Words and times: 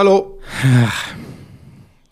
Hallo. 0.00 0.40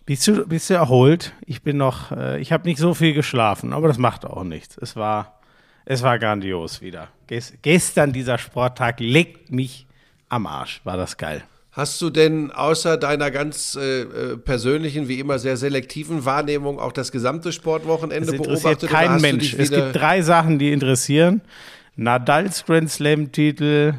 Bist 0.04 0.26
du, 0.26 0.46
bist 0.46 0.68
du 0.68 0.74
erholt? 0.74 1.32
Ich 1.46 1.62
bin 1.62 1.78
noch, 1.78 2.12
äh, 2.12 2.38
ich 2.38 2.52
habe 2.52 2.68
nicht 2.68 2.78
so 2.78 2.92
viel 2.92 3.14
geschlafen, 3.14 3.72
aber 3.72 3.88
das 3.88 3.96
macht 3.96 4.26
auch 4.26 4.44
nichts. 4.44 4.76
Es 4.76 4.94
war, 4.94 5.40
es 5.86 6.02
war 6.02 6.18
grandios 6.18 6.82
wieder. 6.82 7.08
Ges 7.28 7.54
gestern 7.62 8.12
dieser 8.12 8.36
Sporttag 8.36 9.00
legt 9.00 9.52
mich 9.52 9.86
am 10.28 10.46
Arsch. 10.46 10.82
War 10.84 10.98
das 10.98 11.16
geil. 11.16 11.42
Hast 11.72 11.98
du 12.02 12.10
denn 12.10 12.50
außer 12.50 12.98
deiner 12.98 13.30
ganz 13.30 13.74
äh, 13.80 14.02
äh 14.02 14.36
persönlichen, 14.36 15.08
wie 15.08 15.18
immer 15.18 15.38
sehr 15.38 15.56
selektiven 15.56 16.26
Wahrnehmung 16.26 16.78
auch 16.78 16.92
das 16.92 17.10
gesamte 17.10 17.52
Sportwochenende 17.52 18.32
das 18.32 18.36
beobachtet? 18.36 18.90
Kein 18.90 19.18
Mensch. 19.22 19.54
Es 19.54 19.70
gibt 19.70 19.96
drei 19.96 20.20
Sachen, 20.20 20.58
die 20.58 20.72
interessieren. 20.72 21.40
Nadals 21.96 22.66
Grand 22.66 22.90
Slam-Titel, 22.90 23.94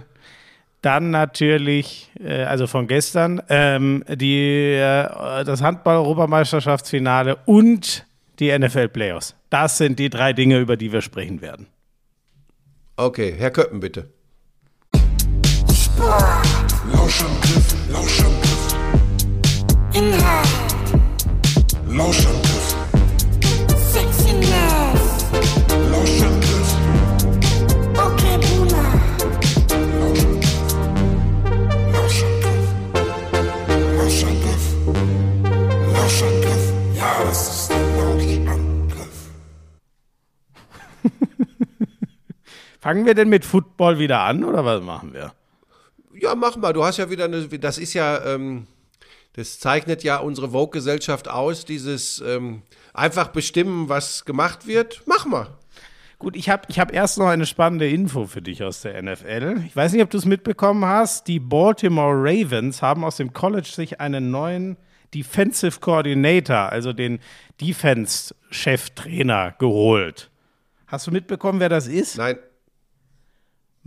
dann 0.82 1.10
natürlich, 1.12 2.12
äh, 2.20 2.44
also 2.44 2.68
von 2.68 2.88
gestern, 2.88 3.42
ähm, 3.50 4.04
die, 4.08 4.74
äh, 4.74 5.44
das 5.44 5.62
Handball-Europameisterschaftsfinale 5.62 7.38
und 7.46 8.06
die 8.40 8.58
NFL-Playoffs. 8.58 9.36
Das 9.50 9.78
sind 9.78 10.00
die 10.00 10.10
drei 10.10 10.34
Dinge, 10.34 10.60
über 10.60 10.78
die 10.78 10.92
wir 10.92 11.02
sprechen 11.02 11.42
werden. 11.42 11.68
Okay, 12.96 13.34
Herr 13.38 13.52
Köppen, 13.52 13.80
bitte. 13.80 14.10
Lauschangriff, 16.94 17.76
Lauschangriff. 17.92 18.76
Inhalt. 19.94 20.48
Lauschangriff. 21.88 22.49
Fangen 42.80 43.06
wir 43.06 43.14
denn 43.14 43.30
mit 43.30 43.44
Football 43.46 44.00
wieder 44.00 44.22
an 44.22 44.44
oder 44.44 44.64
was 44.64 44.82
machen 44.82 45.14
wir? 45.14 45.34
Ja, 46.14 46.36
mach 46.36 46.56
mal. 46.56 46.74
Du 46.74 46.84
hast 46.84 46.98
ja 46.98 47.10
wieder 47.10 47.26
eine, 47.26 47.48
das 47.48 47.78
ist 47.78 47.94
ja, 47.94 48.24
ähm, 48.26 48.68
das 49.34 49.60
zeichnet 49.60 50.04
ja 50.04 50.18
unsere 50.18 50.52
Vogue-Gesellschaft 50.52 51.30
aus, 51.30 51.66
dieses 51.66 52.22
ähm, 52.22 52.62
einfach 52.94 53.30
bestimmen, 53.30 53.90
was 53.90 54.26
gemacht 54.26 54.66
wird. 54.66 55.04
Mach 55.06 55.26
mal. 55.26 55.48
Gut, 56.20 56.36
ich 56.36 56.50
habe 56.50 56.64
ich 56.68 56.80
hab 56.80 56.94
erst 56.94 57.18
noch 57.18 57.28
eine 57.28 57.46
spannende 57.46 57.90
Info 57.90 58.26
für 58.26 58.42
dich 58.42 58.64
aus 58.64 58.82
der 58.82 59.02
NFL. 59.02 59.64
Ich 59.66 59.76
weiß 59.76 59.94
nicht, 59.94 60.02
ob 60.04 60.10
du 60.10 60.18
es 60.18 60.26
mitbekommen 60.26 60.84
hast. 60.84 61.28
Die 61.28 61.40
Baltimore 61.40 62.14
Ravens 62.14 62.82
haben 62.82 63.06
aus 63.06 63.16
dem 63.18 63.32
College 63.32 63.70
sich 63.70 64.02
einen 64.02 64.30
neuen 64.32 64.76
Defensive 65.14 65.80
Coordinator, 65.80 66.70
also 66.72 66.92
den 66.92 67.20
Defense-Cheftrainer, 67.62 69.56
geholt. 69.58 70.30
Hast 70.88 71.08
du 71.08 71.12
mitbekommen, 71.12 71.60
wer 71.60 71.70
das 71.70 71.88
ist? 71.88 72.18
Nein. 72.18 72.38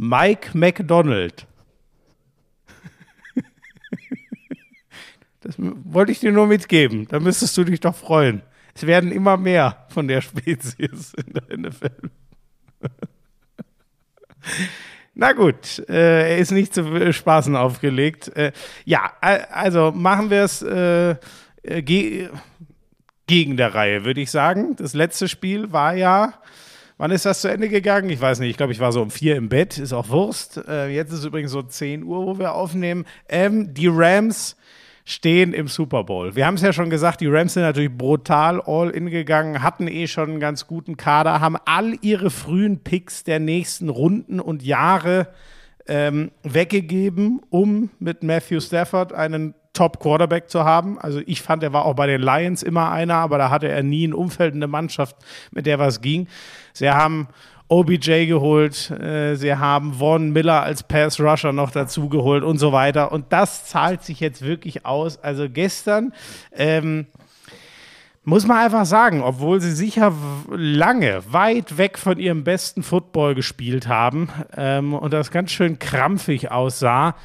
Mike 0.03 0.58
McDonald. 0.58 1.47
Das 5.42 5.55
wollte 5.59 6.11
ich 6.11 6.19
dir 6.19 6.33
nur 6.33 6.48
mitgeben. 6.48 7.06
Da 7.09 7.20
müsstest 7.20 7.56
du 7.56 7.62
dich 7.64 7.78
doch 7.81 7.94
freuen. 7.94 8.42
Es 8.75 8.84
werden 8.86 9.12
immer 9.12 9.36
mehr 9.36 9.86
von 9.91 10.09
der 10.09 10.20
Spezies 10.20 11.14
in 11.14 11.34
der 11.34 11.56
NFL. 11.56 12.11
Na 15.14 15.33
gut, 15.33 15.81
äh, 15.89 16.33
er 16.33 16.39
ist 16.39 16.50
nicht 16.50 16.75
zu 16.75 17.12
Spaßen 17.12 17.55
aufgelegt. 17.55 18.28
Äh, 18.37 18.53
ja, 18.84 19.12
also 19.20 19.92
machen 19.92 20.31
wir 20.31 20.42
es 20.42 20.62
äh, 20.62 21.16
ge 21.62 22.28
gegen 23.28 23.56
der 23.56 23.75
Reihe, 23.75 24.05
würde 24.05 24.20
ich 24.20 24.33
sagen. 24.33 24.75
Das 24.75 24.94
letzte 24.94 25.28
Spiel 25.28 25.70
war 25.72 25.94
ja 25.94 26.34
Wann 27.02 27.10
ist 27.10 27.26
das 27.26 27.40
zu 27.40 27.48
Ende 27.48 27.68
gegangen? 27.68 28.10
Ich 28.10 28.20
weiß 28.20 28.38
nicht. 28.38 28.50
Ich 28.50 28.56
glaube, 28.56 28.70
ich 28.70 28.78
war 28.78 28.92
so 28.92 29.02
um 29.02 29.10
vier 29.10 29.34
im 29.34 29.48
Bett. 29.48 29.76
Ist 29.76 29.92
auch 29.92 30.08
Wurst. 30.10 30.62
Äh, 30.68 30.86
jetzt 30.90 31.12
ist 31.12 31.24
übrigens 31.24 31.50
so 31.50 31.60
10 31.60 32.04
Uhr, 32.04 32.26
wo 32.26 32.38
wir 32.38 32.54
aufnehmen. 32.54 33.06
Ähm, 33.28 33.74
die 33.74 33.88
Rams 33.88 34.56
stehen 35.04 35.52
im 35.52 35.66
Super 35.66 36.04
Bowl. 36.04 36.36
Wir 36.36 36.46
haben 36.46 36.54
es 36.54 36.62
ja 36.62 36.72
schon 36.72 36.90
gesagt, 36.90 37.20
die 37.20 37.26
Rams 37.26 37.54
sind 37.54 37.64
natürlich 37.64 37.90
brutal 37.90 38.60
all 38.60 38.90
in 38.90 39.10
gegangen, 39.10 39.64
hatten 39.64 39.88
eh 39.88 40.06
schon 40.06 40.30
einen 40.30 40.38
ganz 40.38 40.68
guten 40.68 40.96
Kader, 40.96 41.40
haben 41.40 41.56
all 41.64 41.96
ihre 42.02 42.30
frühen 42.30 42.84
Picks 42.84 43.24
der 43.24 43.40
nächsten 43.40 43.88
Runden 43.88 44.38
und 44.38 44.62
Jahre 44.62 45.26
ähm, 45.88 46.30
weggegeben, 46.44 47.40
um 47.50 47.90
mit 47.98 48.22
Matthew 48.22 48.60
Stafford 48.60 49.12
einen 49.12 49.54
Top-Quarterback 49.72 50.50
zu 50.50 50.65
haben. 50.65 50.99
Also 50.99 51.21
ich 51.27 51.43
fand, 51.43 51.62
er 51.62 51.72
war 51.72 51.84
auch 51.84 51.94
bei 51.94 52.06
den 52.06 52.21
Lions 52.21 52.62
immer 52.62 52.91
einer, 52.91 53.16
aber 53.16 53.38
da 53.38 53.50
hatte 53.50 53.69
er 53.69 53.83
nie 53.83 54.06
ein 54.06 54.15
Umfeld, 54.15 54.55
eine 54.55 54.66
Mannschaft, 54.66 55.16
mit 55.50 55.66
der 55.66 55.78
was 55.78 56.00
ging. 56.00 56.28
Sie 56.72 56.91
haben 56.91 57.28
OBJ 57.69 58.27
geholt, 58.27 58.91
äh, 58.91 59.34
sie 59.37 59.55
haben 59.55 59.94
Von 59.94 60.32
Miller 60.32 60.62
als 60.62 60.82
Pass-Rusher 60.82 61.53
noch 61.53 61.71
dazu 61.71 62.11
geholt 62.11 62.44
und 62.44 62.59
so 62.59 62.72
weiter. 62.72 63.12
Und 63.12 63.32
das 63.32 63.65
zahlt 63.65 64.03
sich 64.03 64.21
jetzt 64.21 64.43
wirklich 64.43 64.84
aus. 64.84 65.19
Also 65.22 65.49
gestern 65.49 66.12
ähm, 66.53 67.06
muss 68.25 68.47
man 68.47 68.59
einfach 68.59 68.84
sagen, 68.84 69.22
obwohl 69.22 69.61
sie 69.62 69.72
sicher 69.72 70.12
lange, 70.50 71.22
weit 71.32 71.78
weg 71.78 71.99
von 71.99 72.19
ihrem 72.19 72.44
besten 72.44 72.82
Football 72.82 73.34
gespielt 73.34 73.88
haben 73.88 74.28
ähm, 74.55 74.93
und 74.93 75.12
das 75.12 75.31
ganz 75.31 75.50
schön 75.50 75.78
krampfig 75.78 76.50
aussah, 76.50 77.16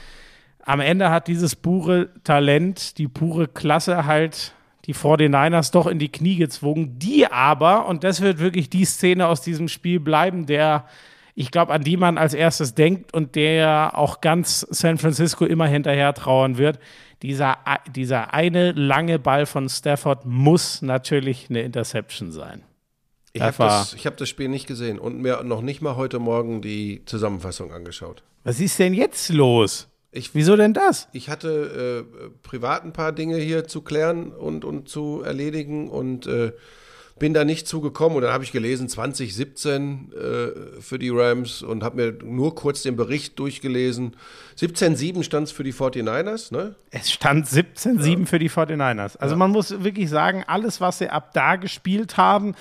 am 0.68 0.82
Ende 0.82 1.10
hat 1.10 1.30
dieses 1.30 1.56
pure 1.56 2.10
Talent, 2.26 2.98
die 2.98 3.08
pure 3.08 3.48
Klasse 3.48 4.06
halt 4.06 4.54
die 4.86 4.94
49ers 4.94 5.72
doch 5.72 5.88
in 5.88 5.98
die 5.98 6.12
Knie 6.12 6.36
gezwungen, 6.36 7.00
die 7.00 7.26
aber, 7.26 7.88
und 7.88 8.04
das 8.04 8.20
wird 8.20 8.40
wirklich 8.40 8.70
die 8.70 8.84
Szene 8.84 9.28
aus 9.28 9.42
diesem 9.42 9.70
Spiel 9.70 10.02
bleiben, 10.02 10.46
der, 10.46 10.86
ich 11.36 11.52
glaube, 11.52 11.72
an 11.72 11.84
die 11.84 11.96
man 11.96 12.18
als 12.18 12.34
erstes 12.34 12.76
denkt 12.76 13.14
und 13.14 13.36
der 13.36 13.94
auch 13.96 14.20
ganz 14.20 14.68
San 14.70 14.98
Francisco 14.98 15.46
immer 15.46 15.68
hinterher 15.68 16.14
trauern 16.14 16.58
wird. 16.58 16.80
Dieser, 17.22 17.58
dieser 17.96 18.34
eine 18.34 18.74
lange 18.74 19.20
Ball 19.20 19.46
von 19.46 19.70
Stafford 19.70 20.26
muss 20.26 20.82
natürlich 20.82 21.48
eine 21.50 21.62
Interception 21.62 22.34
sein. 22.34 22.62
Ich 23.32 23.42
habe 23.42 23.56
das, 23.58 23.96
hab 24.06 24.18
das 24.18 24.28
Spiel 24.28 24.50
nicht 24.50 24.68
gesehen 24.68 25.00
und 25.00 25.22
mir 25.22 25.44
noch 25.44 25.62
nicht 25.62 25.82
mal 25.82 25.96
heute 25.96 26.20
Morgen 26.20 26.62
die 26.62 27.04
Zusammenfassung 27.06 27.72
angeschaut. 27.72 28.22
Was 28.44 28.60
ist 28.60 28.80
denn 28.80 28.94
jetzt 28.94 29.30
los? 29.30 29.88
Ich, 30.12 30.34
Wieso 30.34 30.56
denn 30.56 30.74
das? 30.74 31.08
Ich 31.12 31.30
hatte 31.30 32.06
äh, 32.08 32.30
privat 32.42 32.84
ein 32.84 32.94
paar 32.94 33.12
Dinge 33.12 33.38
hier 33.38 33.68
zu 33.68 33.82
klären 33.82 34.32
und, 34.32 34.66
und 34.66 34.90
zu 34.90 35.22
erledigen 35.24 35.90
und 35.90 36.28
äh, 36.28 36.54
bin 37.20 37.34
da 37.34 37.44
nicht 37.44 37.68
zugekommen. 37.68 38.16
Und 38.16 38.24
dann 38.24 38.34
habe 38.34 38.44
ich 38.44 38.52
gelesen, 38.52 38.90
2017 38.90 40.12
äh, 40.14 40.82
für 40.82 41.00
die 41.00 41.10
Rams 41.10 41.62
und 41.62 41.84
habe 41.84 41.98
mir 41.98 42.24
nur 42.24 42.56
kurz 42.56 42.84
den 42.84 42.96
Bericht 42.96 43.38
durchgelesen. 43.40 44.16
17-7 44.60 45.24
stand 45.24 45.48
es 45.48 45.52
für 45.52 45.64
die 45.64 45.74
49ers, 45.74 46.54
ne? 46.54 46.76
Es 46.92 47.12
stand 47.12 47.48
17-7 47.48 48.20
ja. 48.20 48.26
für 48.26 48.40
die 48.40 48.50
49ers. 48.50 49.18
Also 49.18 49.34
ja. 49.34 49.38
man 49.38 49.52
muss 49.52 49.84
wirklich 49.84 50.10
sagen, 50.10 50.44
alles, 50.48 50.82
was 50.82 51.00
sie 51.00 51.10
ab 51.10 51.32
da 51.34 51.56
gespielt 51.56 52.18
haben, 52.18 52.56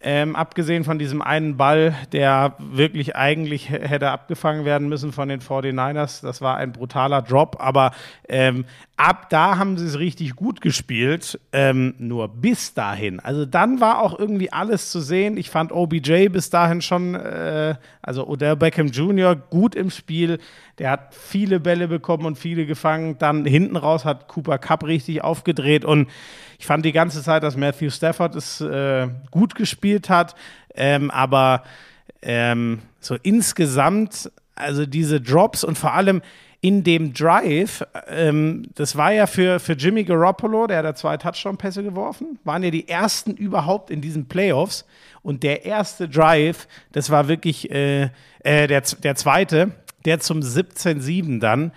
ähm, 0.00 0.36
abgesehen 0.36 0.84
von 0.84 0.98
diesem 0.98 1.22
einen 1.22 1.56
Ball, 1.56 1.92
der 2.12 2.54
wirklich 2.58 3.16
eigentlich 3.16 3.68
hätte 3.68 4.10
abgefangen 4.10 4.64
werden 4.64 4.88
müssen 4.88 5.10
von 5.10 5.28
den 5.28 5.40
49ers. 5.40 6.22
Das 6.22 6.40
war 6.40 6.56
ein 6.56 6.70
brutaler 6.70 7.20
Drop, 7.20 7.56
aber 7.58 7.90
ähm, 8.28 8.64
ab 8.96 9.28
da 9.28 9.58
haben 9.58 9.76
sie 9.76 9.86
es 9.86 9.98
richtig 9.98 10.36
gut 10.36 10.60
gespielt. 10.60 11.40
Ähm, 11.52 11.94
nur 11.98 12.28
bis 12.28 12.74
dahin. 12.74 13.18
Also 13.18 13.44
dann 13.44 13.80
war 13.80 14.00
auch 14.00 14.16
irgendwie 14.16 14.52
alles 14.52 14.92
zu 14.92 15.00
sehen. 15.00 15.36
Ich 15.36 15.50
fand 15.50 15.72
OBJ 15.72 16.28
bis 16.28 16.48
dahin 16.48 16.80
schon, 16.80 17.16
äh, 17.16 17.74
also 18.00 18.28
Odell 18.28 18.54
Beckham 18.54 18.88
Jr. 18.88 19.34
gut 19.34 19.74
im 19.74 19.90
Spiel. 19.90 20.38
Der 20.78 20.92
hat 20.92 21.12
viele 21.12 21.58
Bälle 21.58 21.88
bekommen 21.88 22.24
und 22.24 22.38
viele 22.38 22.66
gefangen. 22.66 23.18
Dann 23.18 23.44
hinten 23.44 23.76
raus 23.76 24.04
hat 24.04 24.28
Cooper 24.28 24.58
Cup 24.58 24.84
richtig 24.84 25.24
aufgedreht 25.24 25.84
und 25.84 26.08
ich 26.58 26.66
fand 26.66 26.84
die 26.84 26.92
ganze 26.92 27.22
Zeit, 27.22 27.42
dass 27.42 27.56
Matthew 27.56 27.90
Stafford 27.90 28.34
es 28.34 28.60
äh, 28.60 29.08
gut 29.30 29.54
gespielt 29.54 30.10
hat, 30.10 30.34
ähm, 30.74 31.10
aber 31.10 31.62
ähm, 32.20 32.80
so 33.00 33.16
insgesamt, 33.22 34.30
also 34.54 34.84
diese 34.84 35.20
Drops 35.20 35.62
und 35.62 35.78
vor 35.78 35.94
allem 35.94 36.20
in 36.60 36.82
dem 36.82 37.12
Drive, 37.12 37.86
ähm, 38.08 38.64
das 38.74 38.96
war 38.96 39.12
ja 39.12 39.28
für, 39.28 39.60
für 39.60 39.74
Jimmy 39.74 40.02
Garoppolo, 40.02 40.66
der 40.66 40.78
hat 40.78 40.84
da 40.84 40.94
zwei 40.94 41.16
Touchdown-Pässe 41.16 41.84
geworfen, 41.84 42.40
waren 42.42 42.64
ja 42.64 42.70
die 42.70 42.88
ersten 42.88 43.34
überhaupt 43.34 43.90
in 43.90 44.00
diesen 44.00 44.26
Playoffs. 44.26 44.84
Und 45.22 45.44
der 45.44 45.64
erste 45.64 46.08
Drive, 46.08 46.66
das 46.90 47.10
war 47.10 47.28
wirklich 47.28 47.70
äh, 47.70 48.10
äh, 48.40 48.66
der, 48.66 48.80
der 48.80 49.14
zweite, 49.14 49.70
der 50.04 50.18
zum 50.18 50.40
17-7 50.40 51.38
dann. 51.38 51.70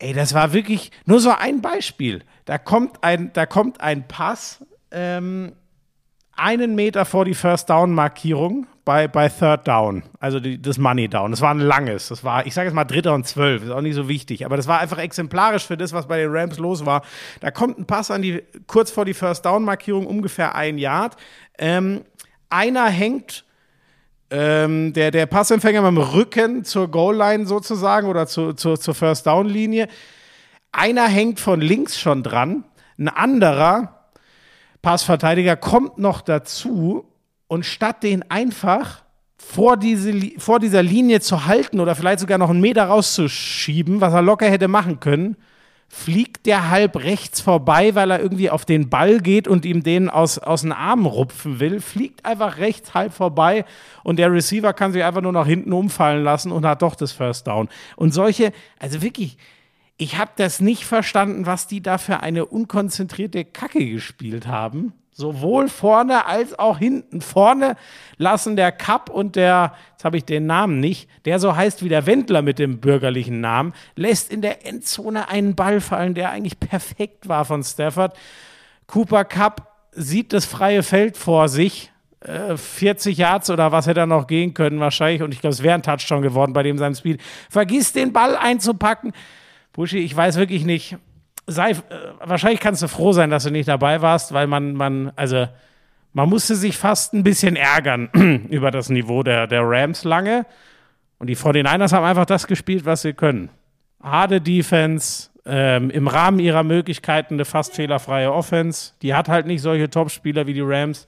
Ey, 0.00 0.14
das 0.14 0.32
war 0.32 0.54
wirklich 0.54 0.90
nur 1.04 1.20
so 1.20 1.30
ein 1.30 1.60
Beispiel. 1.60 2.24
Da 2.46 2.56
kommt 2.56 3.04
ein, 3.04 3.32
da 3.34 3.44
kommt 3.44 3.82
ein 3.82 4.08
Pass, 4.08 4.64
ähm, 4.90 5.52
einen 6.34 6.74
Meter 6.74 7.04
vor 7.04 7.26
die 7.26 7.34
First 7.34 7.68
Down 7.68 7.92
Markierung 7.92 8.66
bei, 8.86 9.08
bei 9.08 9.28
Third 9.28 9.68
Down, 9.68 10.02
also 10.18 10.40
die, 10.40 10.60
das 10.60 10.78
Money 10.78 11.06
Down. 11.06 11.32
Das 11.32 11.42
war 11.42 11.50
ein 11.50 11.60
langes. 11.60 12.08
Das 12.08 12.24
war, 12.24 12.46
ich 12.46 12.54
sage 12.54 12.68
jetzt 12.68 12.74
mal 12.74 12.84
Dritter 12.84 13.12
und 13.12 13.26
Zwölf, 13.26 13.62
ist 13.62 13.70
auch 13.70 13.82
nicht 13.82 13.94
so 13.94 14.08
wichtig. 14.08 14.46
Aber 14.46 14.56
das 14.56 14.66
war 14.66 14.80
einfach 14.80 14.96
exemplarisch 14.96 15.66
für 15.66 15.76
das, 15.76 15.92
was 15.92 16.08
bei 16.08 16.16
den 16.16 16.30
Rams 16.32 16.58
los 16.58 16.86
war. 16.86 17.02
Da 17.40 17.50
kommt 17.50 17.78
ein 17.78 17.86
Pass 17.86 18.10
an 18.10 18.22
die, 18.22 18.42
kurz 18.66 18.90
vor 18.90 19.04
die 19.04 19.12
First 19.12 19.44
Down 19.44 19.64
Markierung, 19.64 20.06
ungefähr 20.06 20.54
ein 20.54 20.78
Yard. 20.78 21.16
Ähm, 21.58 22.04
einer 22.48 22.86
hängt 22.86 23.44
ähm, 24.30 24.92
der, 24.92 25.10
der 25.10 25.26
Passempfänger 25.26 25.82
mit 25.82 26.02
dem 26.02 26.10
Rücken 26.12 26.64
zur 26.64 26.88
Goal-Line 26.88 27.46
sozusagen 27.46 28.08
oder 28.08 28.26
zu, 28.26 28.52
zu, 28.52 28.76
zur 28.76 28.94
First-Down-Linie. 28.94 29.88
Einer 30.72 31.08
hängt 31.08 31.40
von 31.40 31.60
links 31.60 31.98
schon 31.98 32.22
dran, 32.22 32.64
ein 32.98 33.08
anderer 33.08 34.06
Passverteidiger 34.82 35.56
kommt 35.56 35.98
noch 35.98 36.20
dazu 36.20 37.04
und 37.48 37.66
statt 37.66 38.02
den 38.02 38.30
einfach 38.30 39.02
vor, 39.36 39.76
diese, 39.76 40.12
vor 40.38 40.58
dieser 40.58 40.82
Linie 40.82 41.20
zu 41.20 41.46
halten 41.46 41.80
oder 41.80 41.94
vielleicht 41.94 42.20
sogar 42.20 42.38
noch 42.38 42.50
einen 42.50 42.60
Meter 42.60 42.84
rauszuschieben, 42.84 44.00
was 44.00 44.12
er 44.12 44.22
locker 44.22 44.48
hätte 44.48 44.68
machen 44.68 45.00
können, 45.00 45.36
fliegt 45.92 46.46
der 46.46 46.70
halb 46.70 46.96
rechts 46.96 47.40
vorbei, 47.40 47.96
weil 47.96 48.12
er 48.12 48.20
irgendwie 48.20 48.48
auf 48.48 48.64
den 48.64 48.88
Ball 48.88 49.18
geht 49.18 49.48
und 49.48 49.64
ihm 49.64 49.82
den 49.82 50.08
aus, 50.08 50.38
aus 50.38 50.62
den 50.62 50.70
Armen 50.70 51.04
rupfen 51.04 51.58
will, 51.58 51.80
fliegt 51.80 52.24
einfach 52.24 52.58
rechts 52.58 52.94
halb 52.94 53.12
vorbei 53.12 53.64
und 54.04 54.20
der 54.20 54.32
Receiver 54.32 54.72
kann 54.72 54.92
sich 54.92 55.02
einfach 55.02 55.20
nur 55.20 55.32
nach 55.32 55.48
hinten 55.48 55.72
umfallen 55.72 56.22
lassen 56.22 56.52
und 56.52 56.64
hat 56.64 56.82
doch 56.82 56.94
das 56.94 57.10
First 57.10 57.48
Down. 57.48 57.68
Und 57.96 58.14
solche, 58.14 58.52
also 58.78 59.02
wirklich, 59.02 59.36
ich 59.96 60.16
habe 60.16 60.30
das 60.36 60.60
nicht 60.60 60.84
verstanden, 60.84 61.44
was 61.44 61.66
die 61.66 61.82
da 61.82 61.98
für 61.98 62.20
eine 62.20 62.46
unkonzentrierte 62.46 63.44
Kacke 63.44 63.84
gespielt 63.84 64.46
haben. 64.46 64.92
Sowohl 65.20 65.68
vorne 65.68 66.24
als 66.24 66.58
auch 66.58 66.78
hinten. 66.78 67.20
Vorne 67.20 67.76
lassen 68.16 68.56
der 68.56 68.72
Cup 68.72 69.10
und 69.10 69.36
der, 69.36 69.74
jetzt 69.92 70.04
habe 70.04 70.16
ich 70.16 70.24
den 70.24 70.46
Namen 70.46 70.80
nicht, 70.80 71.10
der 71.26 71.38
so 71.38 71.54
heißt 71.54 71.84
wie 71.84 71.90
der 71.90 72.06
Wendler 72.06 72.40
mit 72.40 72.58
dem 72.58 72.80
bürgerlichen 72.80 73.42
Namen, 73.42 73.74
lässt 73.96 74.32
in 74.32 74.40
der 74.40 74.66
Endzone 74.66 75.28
einen 75.28 75.54
Ball 75.54 75.82
fallen, 75.82 76.14
der 76.14 76.30
eigentlich 76.30 76.58
perfekt 76.58 77.28
war 77.28 77.44
von 77.44 77.62
Stafford. 77.62 78.16
Cooper 78.86 79.26
Cup 79.26 79.70
sieht 79.92 80.32
das 80.32 80.46
freie 80.46 80.82
Feld 80.82 81.18
vor 81.18 81.50
sich. 81.50 81.92
40 82.22 83.18
äh, 83.18 83.22
Yards 83.22 83.50
oder 83.50 83.72
was 83.72 83.86
hätte 83.86 84.00
er 84.00 84.06
noch 84.06 84.26
gehen 84.26 84.54
können, 84.54 84.80
wahrscheinlich. 84.80 85.22
Und 85.22 85.34
ich 85.34 85.42
glaube, 85.42 85.52
es 85.52 85.62
wäre 85.62 85.74
ein 85.74 85.82
Touchdown 85.82 86.22
geworden 86.22 86.54
bei 86.54 86.62
dem 86.62 86.78
seinem 86.78 86.94
Speed. 86.94 87.20
Vergiss 87.50 87.92
den 87.92 88.14
Ball 88.14 88.36
einzupacken. 88.36 89.12
Buschi, 89.74 89.98
ich 89.98 90.16
weiß 90.16 90.36
wirklich 90.36 90.64
nicht. 90.64 90.96
Sei, 91.50 91.70
äh, 91.70 91.76
wahrscheinlich 92.20 92.60
kannst 92.60 92.82
du 92.82 92.88
froh 92.88 93.12
sein, 93.12 93.30
dass 93.30 93.44
du 93.44 93.50
nicht 93.50 93.68
dabei 93.68 94.00
warst, 94.02 94.32
weil 94.32 94.46
man, 94.46 94.74
man, 94.74 95.12
also 95.16 95.46
man 96.12 96.28
musste 96.28 96.54
sich 96.54 96.76
fast 96.76 97.12
ein 97.12 97.22
bisschen 97.22 97.56
ärgern 97.56 98.08
über 98.50 98.70
das 98.70 98.88
Niveau 98.88 99.22
der, 99.22 99.46
der 99.46 99.62
Rams 99.64 100.04
lange. 100.04 100.46
Und 101.18 101.26
die 101.26 101.36
49ers 101.36 101.92
haben 101.92 102.04
einfach 102.04 102.26
das 102.26 102.46
gespielt, 102.46 102.84
was 102.84 103.02
sie 103.02 103.12
können. 103.12 103.50
Harte 104.02 104.40
Defense, 104.40 105.30
ähm, 105.44 105.90
im 105.90 106.08
Rahmen 106.08 106.38
ihrer 106.38 106.62
Möglichkeiten 106.62 107.34
eine 107.34 107.44
fast 107.44 107.74
fehlerfreie 107.74 108.32
Offense. 108.32 108.92
Die 109.02 109.14
hat 109.14 109.28
halt 109.28 109.46
nicht 109.46 109.62
solche 109.62 109.90
Topspieler 109.90 110.46
wie 110.46 110.54
die 110.54 110.62
Rams. 110.62 111.06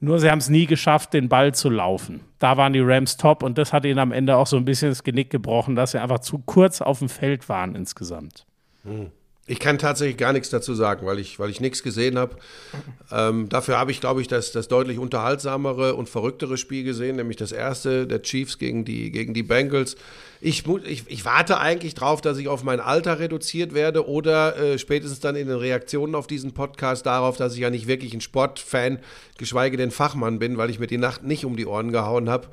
Nur 0.00 0.18
sie 0.18 0.30
haben 0.30 0.38
es 0.38 0.48
nie 0.48 0.66
geschafft, 0.66 1.14
den 1.14 1.28
Ball 1.28 1.54
zu 1.54 1.70
laufen. 1.70 2.20
Da 2.38 2.56
waren 2.56 2.72
die 2.72 2.80
Rams 2.80 3.16
top 3.16 3.42
und 3.42 3.56
das 3.56 3.72
hat 3.72 3.84
ihnen 3.84 4.00
am 4.00 4.10
Ende 4.10 4.36
auch 4.36 4.48
so 4.48 4.56
ein 4.56 4.64
bisschen 4.64 4.88
das 4.90 5.04
Genick 5.04 5.30
gebrochen, 5.30 5.76
dass 5.76 5.92
sie 5.92 6.00
einfach 6.00 6.18
zu 6.18 6.38
kurz 6.38 6.80
auf 6.80 6.98
dem 6.98 7.08
Feld 7.08 7.48
waren 7.48 7.76
insgesamt. 7.76 8.44
Hm. 8.84 9.12
Ich 9.46 9.58
kann 9.58 9.76
tatsächlich 9.78 10.16
gar 10.16 10.32
nichts 10.32 10.50
dazu 10.50 10.72
sagen, 10.74 11.04
weil 11.04 11.18
ich, 11.18 11.40
weil 11.40 11.50
ich 11.50 11.60
nichts 11.60 11.82
gesehen 11.82 12.16
habe. 12.16 12.36
Ähm, 13.10 13.48
dafür 13.48 13.76
habe 13.76 13.90
ich, 13.90 14.00
glaube 14.00 14.20
ich, 14.20 14.28
das, 14.28 14.52
das 14.52 14.68
deutlich 14.68 14.98
unterhaltsamere 14.98 15.96
und 15.96 16.08
verrücktere 16.08 16.56
Spiel 16.56 16.84
gesehen, 16.84 17.16
nämlich 17.16 17.38
das 17.38 17.50
erste 17.50 18.06
der 18.06 18.22
Chiefs 18.22 18.58
gegen 18.58 18.84
die, 18.84 19.10
gegen 19.10 19.34
die 19.34 19.42
Bengals. 19.42 19.96
Ich, 20.44 20.64
ich, 20.66 21.04
ich 21.06 21.24
warte 21.24 21.60
eigentlich 21.60 21.94
drauf, 21.94 22.20
dass 22.20 22.36
ich 22.36 22.48
auf 22.48 22.64
mein 22.64 22.80
Alter 22.80 23.20
reduziert 23.20 23.74
werde 23.74 24.08
oder 24.08 24.56
äh, 24.56 24.76
spätestens 24.76 25.20
dann 25.20 25.36
in 25.36 25.46
den 25.46 25.56
Reaktionen 25.56 26.16
auf 26.16 26.26
diesen 26.26 26.52
Podcast 26.52 27.06
darauf, 27.06 27.36
dass 27.36 27.54
ich 27.54 27.60
ja 27.60 27.70
nicht 27.70 27.86
wirklich 27.86 28.12
ein 28.12 28.20
Sportfan, 28.20 28.98
geschweige 29.38 29.76
denn 29.76 29.92
Fachmann 29.92 30.40
bin, 30.40 30.56
weil 30.56 30.68
ich 30.68 30.80
mir 30.80 30.88
die 30.88 30.98
Nacht 30.98 31.22
nicht 31.22 31.44
um 31.44 31.56
die 31.56 31.64
Ohren 31.64 31.92
gehauen 31.92 32.28
habe. 32.28 32.48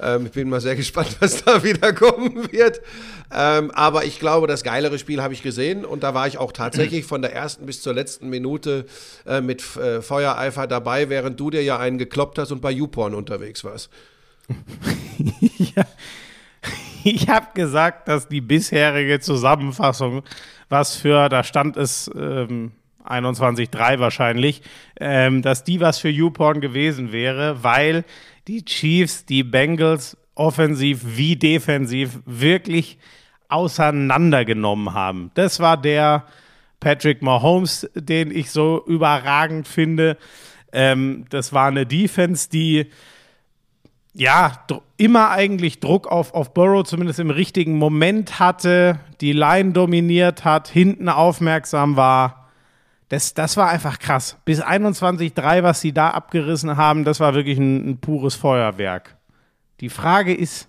Ähm, 0.00 0.26
ich 0.26 0.32
bin 0.32 0.48
mal 0.50 0.60
sehr 0.60 0.76
gespannt, 0.82 1.16
was 1.18 1.42
da 1.42 1.64
wieder 1.64 1.92
kommen 1.92 2.52
wird. 2.52 2.80
Ähm, 3.34 3.72
aber 3.72 4.04
ich 4.04 4.20
glaube, 4.20 4.46
das 4.46 4.62
geilere 4.62 5.00
Spiel 5.00 5.20
habe 5.20 5.34
ich 5.34 5.42
gesehen 5.42 5.84
und 5.84 6.04
da 6.04 6.14
war 6.14 6.28
ich 6.28 6.38
auch 6.38 6.52
tatsächlich 6.52 7.06
von 7.06 7.22
der 7.22 7.34
ersten 7.34 7.66
bis 7.66 7.82
zur 7.82 7.92
letzten 7.92 8.28
Minute 8.28 8.86
äh, 9.26 9.40
mit 9.40 9.64
äh, 9.74 10.00
Feuereifer 10.00 10.68
dabei, 10.68 11.08
während 11.08 11.40
du 11.40 11.50
dir 11.50 11.64
ja 11.64 11.76
einen 11.76 11.98
gekloppt 11.98 12.38
hast 12.38 12.52
und 12.52 12.60
bei 12.60 12.70
YouPorn 12.70 13.16
unterwegs 13.16 13.64
warst. 13.64 13.90
ja. 15.74 15.84
ich 17.04 17.28
habe 17.28 17.48
gesagt, 17.54 18.08
dass 18.08 18.28
die 18.28 18.40
bisherige 18.40 19.20
Zusammenfassung, 19.20 20.22
was 20.68 20.96
für, 20.96 21.28
da 21.28 21.44
stand 21.44 21.76
es 21.76 22.10
ähm, 22.14 22.72
21.3 23.04 23.98
wahrscheinlich, 23.98 24.62
ähm, 25.00 25.42
dass 25.42 25.64
die 25.64 25.80
was 25.80 25.98
für 25.98 26.08
YouPorn 26.08 26.60
gewesen 26.60 27.12
wäre, 27.12 27.62
weil 27.62 28.04
die 28.48 28.64
Chiefs, 28.64 29.24
die 29.24 29.42
Bengals 29.42 30.16
offensiv 30.34 31.00
wie 31.04 31.36
defensiv 31.36 32.20
wirklich 32.24 32.98
auseinandergenommen 33.48 34.94
haben. 34.94 35.30
Das 35.34 35.60
war 35.60 35.76
der 35.76 36.24
Patrick 36.80 37.22
Mahomes, 37.22 37.88
den 37.94 38.30
ich 38.30 38.50
so 38.50 38.82
überragend 38.86 39.68
finde. 39.68 40.16
Ähm, 40.72 41.26
das 41.28 41.52
war 41.52 41.68
eine 41.68 41.86
Defense, 41.86 42.48
die 42.48 42.86
ja, 44.14 44.52
immer 44.96 45.30
eigentlich 45.30 45.80
Druck 45.80 46.06
auf, 46.06 46.34
auf 46.34 46.52
Burrow, 46.52 46.84
zumindest 46.84 47.18
im 47.18 47.30
richtigen 47.30 47.78
Moment 47.78 48.38
hatte, 48.38 49.00
die 49.20 49.32
Line 49.32 49.72
dominiert 49.72 50.44
hat, 50.44 50.68
hinten 50.68 51.08
aufmerksam 51.08 51.96
war. 51.96 52.50
Das, 53.08 53.34
das 53.34 53.56
war 53.56 53.68
einfach 53.68 53.98
krass. 53.98 54.38
Bis 54.44 54.62
21-3, 54.62 55.62
was 55.62 55.80
sie 55.80 55.92
da 55.92 56.10
abgerissen 56.10 56.76
haben, 56.76 57.04
das 57.04 57.20
war 57.20 57.34
wirklich 57.34 57.58
ein, 57.58 57.90
ein 57.90 57.98
pures 57.98 58.34
Feuerwerk. 58.34 59.16
Die 59.80 59.90
Frage 59.90 60.34
ist, 60.34 60.68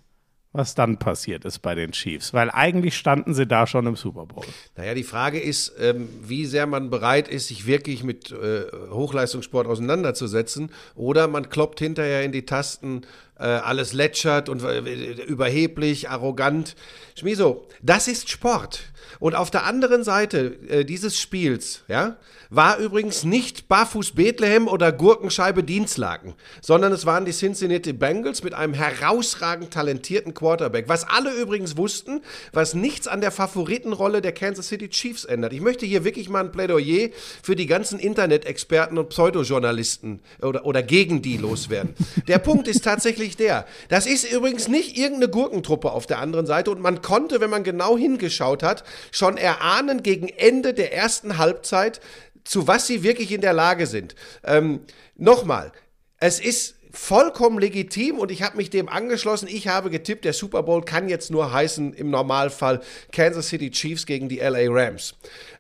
was 0.53 0.75
dann 0.75 0.97
passiert 0.97 1.45
ist 1.45 1.59
bei 1.59 1.73
den 1.73 1.91
Chiefs, 1.91 2.33
weil 2.33 2.51
eigentlich 2.51 2.95
standen 2.95 3.33
sie 3.33 3.47
da 3.47 3.65
schon 3.65 3.87
im 3.87 3.95
Super 3.95 4.27
Bowl. 4.27 4.45
Naja, 4.77 4.93
die 4.93 5.03
Frage 5.03 5.39
ist, 5.39 5.73
ähm, 5.79 6.07
wie 6.21 6.45
sehr 6.45 6.67
man 6.67 6.91
bereit 6.91 7.27
ist, 7.27 7.47
sich 7.47 7.65
wirklich 7.65 8.03
mit 8.03 8.31
äh, 8.31 8.65
Hochleistungssport 8.91 9.67
auseinanderzusetzen 9.67 10.71
oder 10.95 11.27
man 11.27 11.49
kloppt 11.49 11.79
hinterher 11.79 12.23
in 12.23 12.31
die 12.31 12.45
Tasten, 12.45 13.01
äh, 13.39 13.45
alles 13.45 13.93
lätschert 13.93 14.47
und 14.47 14.63
äh, 14.63 14.79
überheblich, 15.23 16.09
arrogant. 16.09 16.75
Schmiso, 17.15 17.67
das 17.81 18.07
ist 18.07 18.29
Sport. 18.29 18.92
Und 19.19 19.35
auf 19.35 19.51
der 19.51 19.65
anderen 19.65 20.03
Seite 20.03 20.57
äh, 20.69 20.85
dieses 20.85 21.19
Spiels, 21.19 21.83
ja, 21.87 22.17
war 22.49 22.77
übrigens 22.77 23.23
nicht 23.23 23.67
Barfuß 23.67 24.11
Bethlehem 24.11 24.67
oder 24.67 24.91
Gurkenscheibe 24.91 25.63
Dienstlaken, 25.63 26.35
sondern 26.61 26.91
es 26.91 27.05
waren 27.05 27.25
die 27.25 27.31
Cincinnati 27.31 27.93
Bengals 27.93 28.43
mit 28.43 28.53
einem 28.53 28.75
herausragend 28.75 29.71
talentierten 29.71 30.35
Quarterback. 30.35 30.87
Was 30.87 31.07
alle 31.07 31.31
übrigens 31.33 31.77
wussten, 31.77 32.21
was 32.51 32.75
nichts 32.75 33.07
an 33.07 33.21
der 33.21 33.31
Favoritenrolle 33.31 34.21
der 34.21 34.33
Kansas 34.33 34.67
City 34.67 34.89
Chiefs 34.89 35.25
ändert. 35.25 35.53
Ich 35.53 35.61
möchte 35.61 35.87
hier 35.87 36.03
wirklich 36.03 36.29
mal 36.29 36.41
ein 36.41 36.51
Plädoyer 36.51 37.09
für 37.41 37.55
die 37.55 37.65
ganzen 37.65 37.97
Internet-Experten 37.97 38.99
und 38.99 39.09
Pseudojournalisten 39.09 40.19
oder, 40.41 40.65
oder 40.65 40.83
gegen 40.83 41.23
die 41.23 41.37
loswerden. 41.37 41.95
Der 42.27 42.37
Punkt 42.37 42.67
ist 42.67 42.83
tatsächlich 42.83 43.35
der. 43.35 43.65
Das 43.89 44.05
ist 44.05 44.31
übrigens 44.31 44.67
nicht 44.67 44.95
irgendeine 44.95 45.29
Gurkentruppe 45.29 45.91
auf 45.91 46.05
der 46.05 46.19
anderen 46.19 46.45
Seite 46.45 46.69
und 46.69 46.81
man 46.81 47.01
konnte, 47.01 47.41
wenn 47.41 47.49
man 47.49 47.63
genau 47.63 47.97
hingeschaut 47.97 48.61
hat, 48.61 48.83
schon 49.11 49.37
erahnen 49.37 50.03
gegen 50.03 50.29
Ende 50.29 50.73
der 50.73 50.93
ersten 50.93 51.37
Halbzeit, 51.37 52.01
zu 52.43 52.67
was 52.67 52.87
sie 52.87 53.03
wirklich 53.03 53.31
in 53.31 53.41
der 53.41 53.53
Lage 53.53 53.87
sind. 53.87 54.15
Ähm, 54.43 54.81
Nochmal, 55.15 55.71
es 56.19 56.39
ist 56.39 56.75
vollkommen 56.91 57.59
legitim 57.59 58.17
und 58.17 58.31
ich 58.31 58.41
habe 58.41 58.57
mich 58.57 58.69
dem 58.69 58.89
angeschlossen. 58.89 59.47
Ich 59.47 59.67
habe 59.67 59.89
getippt, 59.89 60.25
der 60.25 60.33
Super 60.33 60.63
Bowl 60.63 60.83
kann 60.83 61.07
jetzt 61.07 61.31
nur 61.31 61.51
heißen 61.51 61.93
im 61.93 62.09
Normalfall 62.09 62.81
Kansas 63.11 63.49
City 63.49 63.71
Chiefs 63.71 64.05
gegen 64.05 64.29
die 64.29 64.39
LA 64.39 64.65
Rams. 64.69 65.15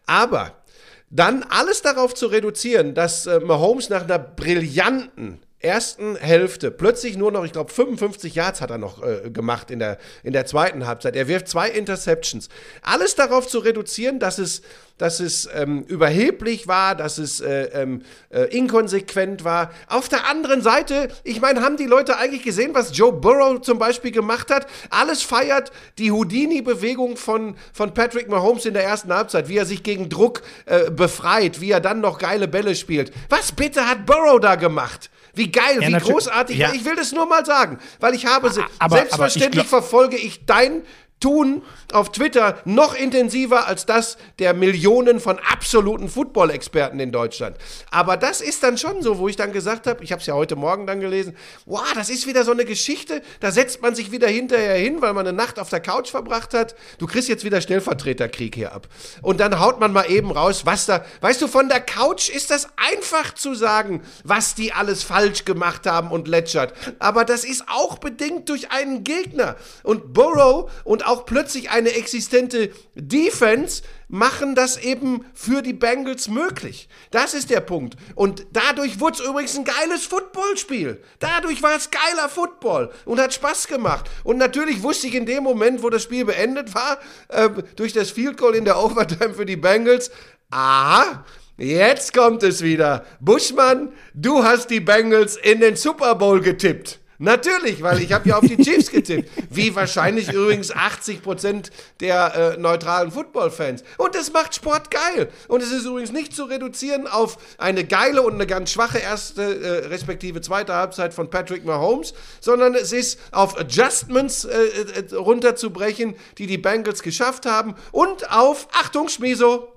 Aber 0.05 0.63
dann 1.09 1.43
alles 1.43 1.81
darauf 1.81 2.15
zu 2.15 2.27
reduzieren, 2.27 2.95
dass 2.95 3.27
äh, 3.27 3.39
Mahomes 3.39 3.89
nach 3.89 4.03
einer 4.03 4.19
brillanten 4.19 5.39
ersten 5.63 6.15
Hälfte 6.17 6.71
plötzlich 6.71 7.17
nur 7.17 7.31
noch, 7.31 7.45
ich 7.45 7.53
glaube, 7.53 7.71
55 7.71 8.35
Yards 8.35 8.61
hat 8.61 8.69
er 8.69 8.77
noch 8.77 9.01
äh, 9.01 9.29
gemacht 9.29 9.71
in 9.71 9.79
der, 9.79 9.97
in 10.23 10.33
der 10.33 10.45
zweiten 10.45 10.85
Halbzeit. 10.85 11.15
Er 11.15 11.27
wirft 11.27 11.47
zwei 11.47 11.69
Interceptions. 11.69 12.49
Alles 12.81 13.15
darauf 13.15 13.47
zu 13.47 13.59
reduzieren, 13.59 14.19
dass 14.19 14.37
es, 14.37 14.61
dass 14.97 15.19
es 15.19 15.49
ähm, 15.53 15.81
überheblich 15.83 16.67
war, 16.67 16.95
dass 16.95 17.17
es 17.17 17.41
äh, 17.41 17.63
ähm, 17.73 18.03
äh, 18.29 18.43
inkonsequent 18.55 19.43
war. 19.43 19.71
Auf 19.87 20.07
der 20.07 20.27
anderen 20.29 20.61
Seite, 20.61 21.07
ich 21.23 21.41
meine, 21.41 21.61
haben 21.61 21.77
die 21.77 21.85
Leute 21.85 22.17
eigentlich 22.17 22.43
gesehen, 22.43 22.71
was 22.73 22.95
Joe 22.95 23.11
Burrow 23.11 23.59
zum 23.61 23.79
Beispiel 23.79 24.11
gemacht 24.11 24.51
hat? 24.51 24.67
Alles 24.91 25.23
feiert 25.23 25.71
die 25.97 26.11
Houdini-Bewegung 26.11 27.17
von, 27.17 27.55
von 27.73 27.93
Patrick 27.93 28.29
Mahomes 28.29 28.65
in 28.65 28.73
der 28.73 28.83
ersten 28.83 29.13
Halbzeit, 29.13 29.49
wie 29.49 29.57
er 29.57 29.65
sich 29.65 29.83
gegen 29.83 30.09
Druck 30.09 30.41
äh, 30.65 30.91
befreit, 30.91 31.59
wie 31.59 31.71
er 31.71 31.79
dann 31.79 31.99
noch 32.01 32.19
geile 32.19 32.47
Bälle 32.47 32.75
spielt. 32.75 33.11
Was 33.29 33.51
bitte 33.51 33.87
hat 33.87 34.05
Burrow 34.05 34.39
da 34.39 34.55
gemacht? 34.55 35.09
Wie 35.35 35.51
geil, 35.51 35.79
Ja, 35.81 35.87
wie 35.87 35.93
großartig. 35.93 36.57
ja. 36.57 36.71
Ich 36.73 36.85
will 36.85 36.95
das 36.95 37.11
nur 37.11 37.25
mal 37.25 37.43
sagen, 37.43 37.79
weil 37.99 38.13
ich 38.13 38.27
habe 38.27 38.51
sie. 38.51 38.61
aber- 38.77 38.97
Selbstverständlich 38.97 39.53
aber 39.61 39.63
ich 39.63 39.69
verfolge 39.69 40.15
ich 40.17 40.45
dein 40.45 40.83
Tun 41.23 41.61
auf 41.93 42.11
Twitter 42.11 42.57
noch 42.65 42.95
intensiver 42.95 43.65
als 43.65 43.85
das 43.85 44.17
der 44.39 44.53
Millionen 44.53 45.21
von 45.21 45.39
absoluten 45.39 46.09
Football-Experten 46.09 46.99
in 46.99 47.13
Deutschland. 47.13 47.55
Aber 47.91 48.17
das 48.17 48.41
ist 48.41 48.61
dann 48.61 48.77
schon 48.77 49.01
so, 49.01 49.19
wo 49.19 49.29
ich 49.29 49.37
dann 49.37 49.53
gesagt 49.53 49.87
habe, 49.87 50.03
ich 50.03 50.11
habe 50.11 50.19
es 50.19 50.25
ja 50.25 50.33
heute 50.33 50.57
Morgen 50.57 50.85
dann 50.85 50.99
gelesen, 50.99 51.37
wow, 51.65 51.85
das 51.95 52.09
ist 52.09 52.27
wieder 52.27 52.43
so 52.43 52.51
eine 52.51 52.65
Geschichte, 52.65 53.21
da 53.39 53.51
setzt 53.51 53.81
man 53.81 53.95
sich 53.95 54.11
wieder 54.11 54.27
hinterher 54.27 54.75
hin, 54.75 55.01
weil 55.01 55.13
man 55.13 55.25
eine 55.25 55.35
Nacht 55.35 55.59
auf 55.59 55.69
der 55.69 55.79
Couch 55.79 56.09
verbracht 56.09 56.53
hat. 56.53 56.75
Du 56.97 57.07
kriegst 57.07 57.29
jetzt 57.29 57.45
wieder 57.45 57.61
Stellvertreterkrieg 57.61 58.55
hier 58.55 58.73
ab. 58.73 58.89
Und 59.21 59.39
dann 59.39 59.61
haut 59.61 59.79
man 59.79 59.93
mal 59.93 60.11
eben 60.11 60.29
raus, 60.29 60.65
was 60.65 60.87
da, 60.87 61.05
weißt 61.21 61.41
du, 61.41 61.47
von 61.47 61.69
der 61.69 61.79
Couch 61.79 62.27
ist 62.27 62.51
das 62.51 62.67
einfach 62.75 63.33
zu 63.33 63.53
sagen, 63.55 64.01
was 64.25 64.55
die 64.55 64.73
alles 64.73 65.03
falsch 65.03 65.45
gemacht 65.45 65.85
haben 65.85 66.11
und 66.11 66.27
lätschert. 66.27 66.73
Aber 66.99 67.23
das 67.23 67.45
ist 67.45 67.63
auch 67.69 67.97
bedingt 67.97 68.49
durch 68.49 68.71
einen 68.71 69.05
Gegner. 69.05 69.55
Und 69.83 70.13
Burrow 70.13 70.69
und 70.83 71.05
auch 71.05 71.12
plötzlich 71.25 71.69
eine 71.69 71.91
existente 71.93 72.71
Defense 72.95 73.83
machen 74.07 74.53
das 74.53 74.77
eben 74.77 75.25
für 75.33 75.61
die 75.61 75.73
Bengals 75.73 76.27
möglich. 76.27 76.87
Das 77.11 77.33
ist 77.33 77.49
der 77.49 77.61
Punkt. 77.61 77.95
Und 78.15 78.45
dadurch 78.51 78.99
wurde 78.99 79.17
es 79.21 79.27
übrigens 79.27 79.57
ein 79.57 79.65
geiles 79.65 80.05
Footballspiel. 80.05 81.01
Dadurch 81.19 81.63
war 81.63 81.75
es 81.75 81.89
geiler 81.89 82.29
Football 82.29 82.91
und 83.05 83.19
hat 83.19 83.33
Spaß 83.33 83.67
gemacht. 83.67 84.09
Und 84.23 84.37
natürlich 84.37 84.83
wusste 84.83 85.07
ich 85.07 85.15
in 85.15 85.25
dem 85.25 85.43
Moment, 85.43 85.81
wo 85.83 85.89
das 85.89 86.03
Spiel 86.03 86.25
beendet 86.25 86.75
war, 86.75 86.99
äh, 87.29 87.49
durch 87.75 87.93
das 87.93 88.11
Field 88.11 88.37
Goal 88.37 88.55
in 88.55 88.65
der 88.65 88.77
Overtime 88.77 89.33
für 89.33 89.45
die 89.45 89.57
Bengals, 89.57 90.11
aha, 90.51 91.25
jetzt 91.57 92.13
kommt 92.13 92.43
es 92.43 92.61
wieder. 92.61 93.05
Buschmann, 93.19 93.93
du 94.13 94.43
hast 94.43 94.69
die 94.69 94.79
Bengals 94.79 95.37
in 95.37 95.59
den 95.59 95.75
Super 95.75 96.15
Bowl 96.15 96.41
getippt. 96.41 96.99
Natürlich, 97.23 97.81
weil 97.81 98.01
ich 98.01 98.11
habe 98.11 98.27
ja 98.27 98.37
auf 98.37 98.45
die 98.45 98.57
Chiefs 98.57 98.91
getippt. 98.91 99.31
Wie 99.49 99.73
wahrscheinlich 99.73 100.29
übrigens 100.33 100.71
80 100.71 101.21
Prozent 101.21 101.71
der 102.01 102.35
äh, 102.35 102.59
neutralen 102.59 103.11
Football-Fans. 103.11 103.85
Und 103.97 104.13
das 104.13 104.33
macht 104.33 104.53
Sport 104.53 104.91
geil. 104.91 105.29
Und 105.47 105.63
es 105.63 105.71
ist 105.71 105.85
übrigens 105.85 106.11
nicht 106.11 106.35
zu 106.35 106.43
reduzieren 106.43 107.07
auf 107.07 107.37
eine 107.57 107.85
geile 107.85 108.23
und 108.23 108.33
eine 108.33 108.45
ganz 108.45 108.71
schwache 108.71 108.97
erste, 108.97 109.41
äh, 109.41 109.87
respektive 109.87 110.41
zweite 110.41 110.73
Halbzeit 110.73 111.13
von 111.13 111.29
Patrick 111.29 111.63
Mahomes, 111.63 112.13
sondern 112.41 112.75
es 112.75 112.91
ist 112.91 113.17
auf 113.31 113.57
Adjustments 113.57 114.43
äh, 114.43 114.57
äh, 114.57 115.15
runterzubrechen, 115.15 116.15
die 116.37 116.45
die 116.45 116.57
Bengals 116.57 117.03
geschafft 117.03 117.45
haben 117.45 117.75
und 117.93 118.31
auf, 118.31 118.67
Achtung, 118.73 119.07
Schmiso, 119.07 119.72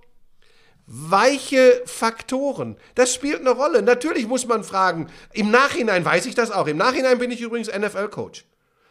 weiche 0.86 1.82
Faktoren. 1.84 2.76
Das 2.94 3.12
spielt 3.12 3.40
eine 3.40 3.50
Rolle. 3.50 3.82
Natürlich 3.82 4.26
muss 4.26 4.46
man 4.46 4.64
fragen, 4.64 5.08
im 5.32 5.50
Nachhinein 5.50 6.04
weiß 6.04 6.26
ich 6.26 6.34
das 6.34 6.50
auch. 6.50 6.66
Im 6.66 6.76
Nachhinein 6.76 7.18
bin 7.18 7.30
ich 7.30 7.40
übrigens 7.40 7.68
NFL-Coach. 7.68 8.44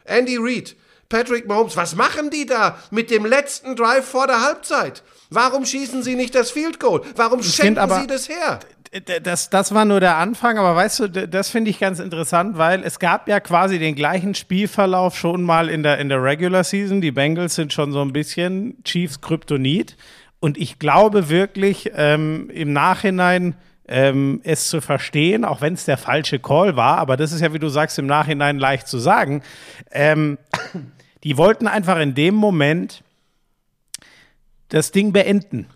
Andy 0.04 0.38
Reid, 0.38 0.75
Patrick 1.10 1.48
Mahomes, 1.48 1.78
was 1.78 1.96
machen 1.96 2.30
die 2.30 2.46
da 2.46 2.78
mit 2.92 3.10
dem 3.12 3.25
letzten 3.25 3.75
Drive 3.75 4.06
vor 4.06 4.28
der 4.28 4.42
Halbzeit? 4.42 5.04
Warum 5.30 5.66
schießen 5.66 6.04
sie 6.04 6.16
nicht 6.16 6.36
das 6.36 6.52
Field 6.52 6.80
Goal? 6.80 7.02
Warum 7.16 7.42
schenken 7.42 7.80
aber- 7.80 8.02
sie 8.02 8.08
das 8.08 8.30
her? 8.30 8.60
Das, 9.24 9.50
das 9.50 9.74
war 9.74 9.84
nur 9.84 10.00
der 10.00 10.16
Anfang, 10.16 10.58
aber 10.58 10.74
weißt 10.74 11.00
du, 11.02 11.10
das 11.28 11.50
finde 11.50 11.70
ich 11.70 11.80
ganz 11.80 12.00
interessant, 12.00 12.58
weil 12.58 12.82
es 12.82 12.98
gab 12.98 13.28
ja 13.28 13.42
quasi 13.42 13.78
den 13.78 13.94
gleichen 13.94 14.36
Spielverlauf 14.36 15.18
schon 15.18 15.44
mal 15.44 15.70
in 15.70 15.84
der, 15.84 15.98
in 15.98 16.08
der 16.08 16.24
Regular 16.24 16.64
Season. 16.64 17.02
Die 17.02 17.12
Bengals 17.12 17.56
sind 17.56 17.74
schon 17.74 17.92
so 17.92 18.02
ein 18.02 18.14
bisschen 18.14 18.82
Chiefs 18.86 19.20
Kryptonit. 19.20 19.98
Und 20.39 20.58
ich 20.58 20.80
glaube 20.80 21.30
wirklich 21.30 21.92
ähm, 21.96 22.50
im 22.51 22.74
Nachhinein 22.74 23.56
ähm, 23.88 24.42
es 24.44 24.70
zu 24.70 24.82
verstehen, 24.82 25.46
auch 25.46 25.62
wenn 25.62 25.74
es 25.74 25.86
der 25.86 25.98
falsche 25.98 26.39
Call 26.39 26.75
war, 26.75 26.98
aber 26.98 27.18
das 27.18 27.32
ist 27.32 27.42
ja, 27.42 27.54
wie 27.54 27.60
du 27.60 27.70
sagst, 27.70 28.00
im 28.00 28.08
Nachhinein 28.08 28.58
leicht 28.58 28.88
zu 28.88 28.98
sagen. 28.98 29.44
Ähm, 29.92 30.38
die 31.24 31.38
wollten 31.38 31.68
einfach 31.68 32.00
in 32.00 32.15
dem 32.15 32.36
Moment 32.36 33.04
das 34.70 34.92
Ding 34.92 35.13
beenden. 35.13 35.68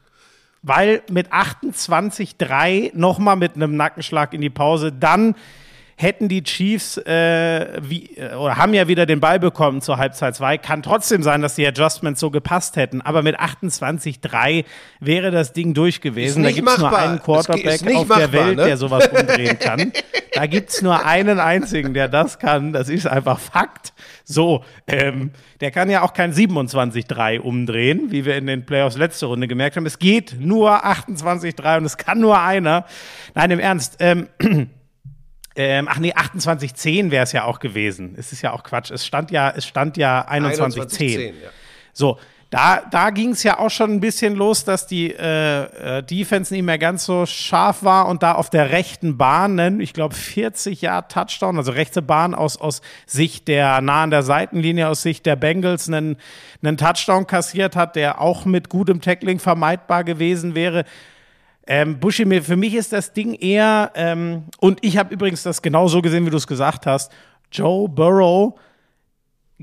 Weil 0.61 1.03
mit 1.09 1.31
28-3 1.31 2.91
nochmal 2.93 3.37
mit 3.37 3.55
einem 3.55 3.77
Nackenschlag 3.77 4.33
in 4.33 4.41
die 4.41 4.49
Pause, 4.49 4.91
dann 4.91 5.35
hätten 6.01 6.29
die 6.29 6.43
Chiefs 6.43 6.95
äh, 6.95 7.81
wie, 7.81 8.15
äh, 8.15 8.33
oder 8.33 8.55
haben 8.55 8.73
ja 8.73 8.87
wieder 8.87 9.05
den 9.05 9.19
Ball 9.19 9.37
bekommen 9.37 9.81
zur 9.81 9.97
Halbzeit 9.97 10.33
2. 10.33 10.57
Kann 10.57 10.81
trotzdem 10.81 11.23
sein, 11.23 11.41
dass 11.41 11.55
die 11.55 11.67
Adjustments 11.67 12.21
so 12.21 12.31
gepasst 12.31 12.77
hätten. 12.77 13.01
Aber 13.01 13.21
mit 13.21 13.37
28-3 13.37 14.63
wäre 15.01 15.29
das 15.29 15.51
Ding 15.51 15.73
durch 15.73 15.99
gewesen. 15.99 16.43
Da 16.43 16.51
gibt 16.51 16.69
es 16.69 16.77
nur 16.77 16.97
einen 16.97 17.21
Quarterback 17.21 17.81
auf 17.81 17.81
der 17.81 17.93
machbar, 17.93 18.31
Welt, 18.31 18.55
ne? 18.55 18.65
der 18.65 18.77
sowas 18.77 19.07
umdrehen 19.07 19.59
kann. 19.59 19.91
Da 20.31 20.45
gibt 20.45 20.69
es 20.69 20.81
nur 20.81 21.05
einen 21.05 21.37
einzigen, 21.37 21.93
der 21.93 22.07
das 22.07 22.39
kann. 22.39 22.71
Das 22.71 22.87
ist 22.87 23.05
einfach 23.05 23.37
Fakt. 23.37 23.91
So, 24.23 24.63
ähm, 24.87 25.31
der 25.59 25.71
kann 25.71 25.89
ja 25.89 26.03
auch 26.03 26.13
kein 26.13 26.31
27-3 26.31 27.41
umdrehen, 27.41 28.11
wie 28.11 28.23
wir 28.23 28.37
in 28.37 28.47
den 28.47 28.65
Playoffs 28.65 28.95
letzte 28.95 29.25
Runde 29.25 29.49
gemerkt 29.49 29.75
haben. 29.75 29.85
Es 29.85 29.99
geht 29.99 30.37
nur 30.39 30.85
28-3 30.85 31.79
und 31.79 31.85
es 31.85 31.97
kann 31.97 32.21
nur 32.21 32.39
einer. 32.39 32.85
Nein, 33.35 33.51
im 33.51 33.59
Ernst. 33.59 33.97
Ähm, 33.99 34.27
ähm, 35.61 35.89
ach 35.91 35.99
nee, 35.99 36.13
28-10 36.13 37.11
wäre 37.11 37.25
es 37.25 37.33
ja 37.33 37.43
auch 37.43 37.59
gewesen. 37.59 38.15
Es 38.17 38.31
ist 38.31 38.41
ja 38.41 38.53
auch 38.53 38.63
Quatsch. 38.63 38.91
Es 38.91 39.05
stand 39.05 39.29
ja, 39.29 39.49
es 39.53 39.67
stand 39.67 39.97
ja 39.97 40.25
21-10. 40.25 40.71
21-10, 40.71 41.19
ja. 41.25 41.31
So, 41.91 42.17
da, 42.49 42.81
da 42.89 43.09
ging 43.09 43.31
es 43.31 43.43
ja 43.43 43.59
auch 43.59 43.69
schon 43.69 43.91
ein 43.91 43.99
bisschen 43.99 44.35
los, 44.35 44.63
dass 44.63 44.87
die 44.87 45.11
äh, 45.11 45.97
äh, 45.97 46.01
Defense 46.01 46.53
nicht 46.53 46.63
mehr 46.63 46.77
ganz 46.77 47.03
so 47.03 47.25
scharf 47.25 47.83
war 47.83 48.07
und 48.07 48.23
da 48.23 48.35
auf 48.35 48.49
der 48.49 48.71
rechten 48.71 49.17
Bahn, 49.17 49.81
ich 49.81 49.91
glaube 49.91 50.15
40 50.15 50.81
Jahre 50.81 51.09
Touchdown, 51.09 51.57
also 51.57 51.73
rechte 51.73 52.01
Bahn 52.01 52.33
aus, 52.33 52.55
aus 52.55 52.81
Sicht 53.05 53.49
der, 53.49 53.81
nah 53.81 54.03
an 54.03 54.11
der 54.11 54.23
Seitenlinie, 54.23 54.87
aus 54.87 55.01
Sicht 55.01 55.25
der 55.25 55.35
Bengals 55.35 55.89
einen, 55.89 56.15
einen 56.63 56.77
Touchdown 56.77 57.27
kassiert 57.27 57.75
hat, 57.75 57.97
der 57.97 58.21
auch 58.21 58.45
mit 58.45 58.69
gutem 58.69 59.01
Tackling 59.01 59.39
vermeidbar 59.39 60.05
gewesen 60.05 60.55
wäre. 60.55 60.85
Ähm, 61.71 61.99
Buschi, 61.99 62.25
mir, 62.25 62.41
für 62.41 62.55
mich 62.57 62.73
ist 62.73 62.91
das 62.91 63.13
Ding 63.13 63.35
eher, 63.35 63.91
ähm, 63.93 64.45
und 64.59 64.79
ich 64.81 64.97
habe 64.97 65.13
übrigens 65.13 65.43
das 65.43 65.61
genau 65.61 65.87
so 65.87 66.01
gesehen, 66.01 66.25
wie 66.25 66.31
du 66.31 66.37
es 66.37 66.47
gesagt 66.47 66.87
hast, 66.87 67.11
Joe 67.51 67.87
Burrow 67.87 68.55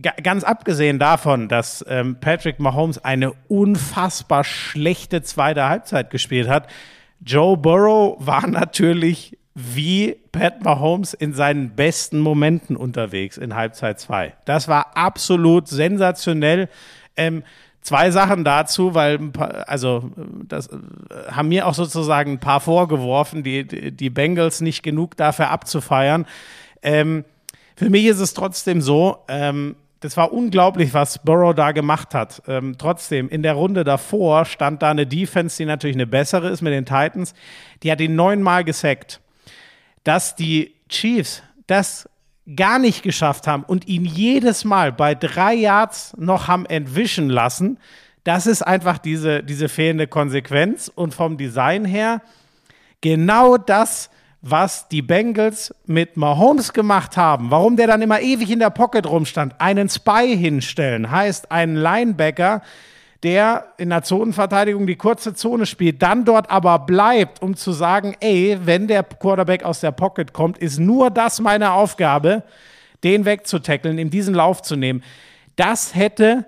Ga- 0.01 0.15
ganz 0.23 0.45
abgesehen 0.45 0.99
davon, 1.01 1.49
dass 1.49 1.85
ähm, 1.89 2.19
Patrick 2.21 2.61
Mahomes 2.61 3.05
eine 3.05 3.33
unfassbar 3.49 4.45
schlechte 4.45 5.23
zweite 5.23 5.69
Halbzeit 5.69 6.11
gespielt 6.11 6.49
hat, 6.49 6.69
Joe 7.25 7.57
Burrow 7.57 8.17
war 8.25 8.47
natürlich 8.47 9.37
wie 9.55 10.17
Pat 10.31 10.63
Mahomes 10.63 11.13
in 11.13 11.33
seinen 11.33 11.71
besten 11.75 12.21
Momenten 12.21 12.77
unterwegs 12.77 13.37
in 13.39 13.57
Halbzeit 13.57 13.99
2. 13.99 14.35
Das 14.45 14.69
war 14.69 14.97
absolut 14.97 15.67
sensationell. 15.67 16.69
Ähm, 17.17 17.43
zwei 17.87 18.11
Sachen 18.11 18.45
dazu, 18.45 18.95
weil 18.95 19.19
paar, 19.31 19.69
also 19.69 20.11
das 20.49 20.67
äh, 20.67 20.77
haben 21.31 21.49
mir 21.49 21.67
auch 21.67 21.75
sozusagen 21.75 22.33
ein 22.33 22.41
paar 22.41 22.61
vorgeworfen, 22.61 23.45
die, 23.45 23.67
die 23.67 23.93
die 23.93 24.11
Bengals 24.11 24.61
nicht 24.61 24.83
genug 24.83 25.17
dafür 25.17 25.51
abzufeiern. 25.51 26.27
Ähm, 26.83 27.25
für 27.77 27.89
mich 27.89 28.07
ist 28.07 28.19
es 28.19 28.35
trotzdem 28.35 28.81
so, 28.81 29.19
ähm, 29.29 29.77
das 30.01 30.17
war 30.17 30.33
unglaublich, 30.33 30.95
was 30.95 31.23
Burrow 31.23 31.55
da 31.55 31.73
gemacht 31.73 32.13
hat. 32.13 32.43
Ähm, 32.49 32.75
trotzdem, 32.77 33.29
in 33.29 33.43
der 33.43 33.55
Runde 33.55 33.85
davor 33.85 34.45
stand 34.45 34.83
da 34.83 34.91
eine 34.91 35.07
Defense, 35.07 35.57
die 35.57 35.65
natürlich 35.65 35.97
eine 35.97 36.07
bessere 36.07 36.49
ist 36.49 36.63
mit 36.63 36.73
den 36.73 36.87
Titans. 36.87 37.35
Die 37.83 37.91
hat 37.91 38.01
ihn 38.01 38.17
neunmal 38.17 38.65
gesackt. 38.65 39.21
Dass 40.05 40.35
die 40.35 40.75
Chiefs 40.89 41.43
das 41.67 42.09
gar 42.55 42.79
nicht 42.79 43.03
geschafft 43.03 43.47
haben 43.47 43.65
und 43.65 43.89
ihn 43.89 44.05
jedes 44.05 44.65
Mal 44.65 44.93
bei 44.93 45.15
drei 45.15 45.55
Yards 45.55 46.15
noch 46.17 46.49
haben 46.49 46.67
entwischen 46.67 47.29
lassen, 47.29 47.79
das 48.27 48.47
ist 48.47 48.63
einfach 48.63 48.99
diese, 48.99 49.43
diese 49.43 49.69
fehlende 49.69 50.09
Konsequenz. 50.09 50.91
Und 50.93 51.15
vom 51.15 51.37
Design 51.37 51.85
her 51.85 52.23
genau 53.01 53.57
das, 53.57 54.11
was 54.43 54.89
die 54.89 55.03
Bengals 55.03 55.75
mit 55.87 56.17
Mahomes 56.17 56.73
gemacht 56.73 57.17
haben. 57.17 57.51
Warum 57.53 57.77
der 57.77 57.87
dann 57.87 58.03
immer 58.03 58.21
ewig 58.21 58.51
in 58.51 58.59
der 58.59 58.71
Pocket 58.71 59.07
rumstand. 59.07 59.61
Einen 59.61 59.89
Spy 59.89 60.37
hinstellen, 60.37 61.11
heißt 61.11 61.53
einen 61.53 61.77
Linebacker, 61.77 62.63
der 63.23 63.73
in 63.79 63.91
der 63.91 64.03
Zonenverteidigung 64.03 64.87
die 64.87 64.97
kurze 64.97 65.35
Zone 65.35 65.67
spielt, 65.67 66.03
dann 66.03 66.25
dort 66.25 66.51
aber 66.51 66.79
bleibt, 66.81 67.43
um 67.43 67.57
zu 67.57 67.73
sagen, 67.73 68.15
ey, 68.21 68.59
wenn 68.65 68.89
der 68.89 69.03
Quarterback 69.03 69.65
aus 69.65 69.81
der 69.81 69.93
Pocket 69.93 70.33
kommt, 70.33 70.59
ist 70.59 70.79
nur 70.79 71.11
das 71.11 71.41
meine 71.41 71.73
Aufgabe, 71.73 72.43
den 73.05 73.25
wegzutackeln, 73.25 73.99
ihm 73.99 74.11
diesen 74.11 74.35
Lauf 74.35 74.63
zu 74.63 74.77
nehmen. 74.77 75.03
Das 75.57 75.95
hätte 75.95 76.45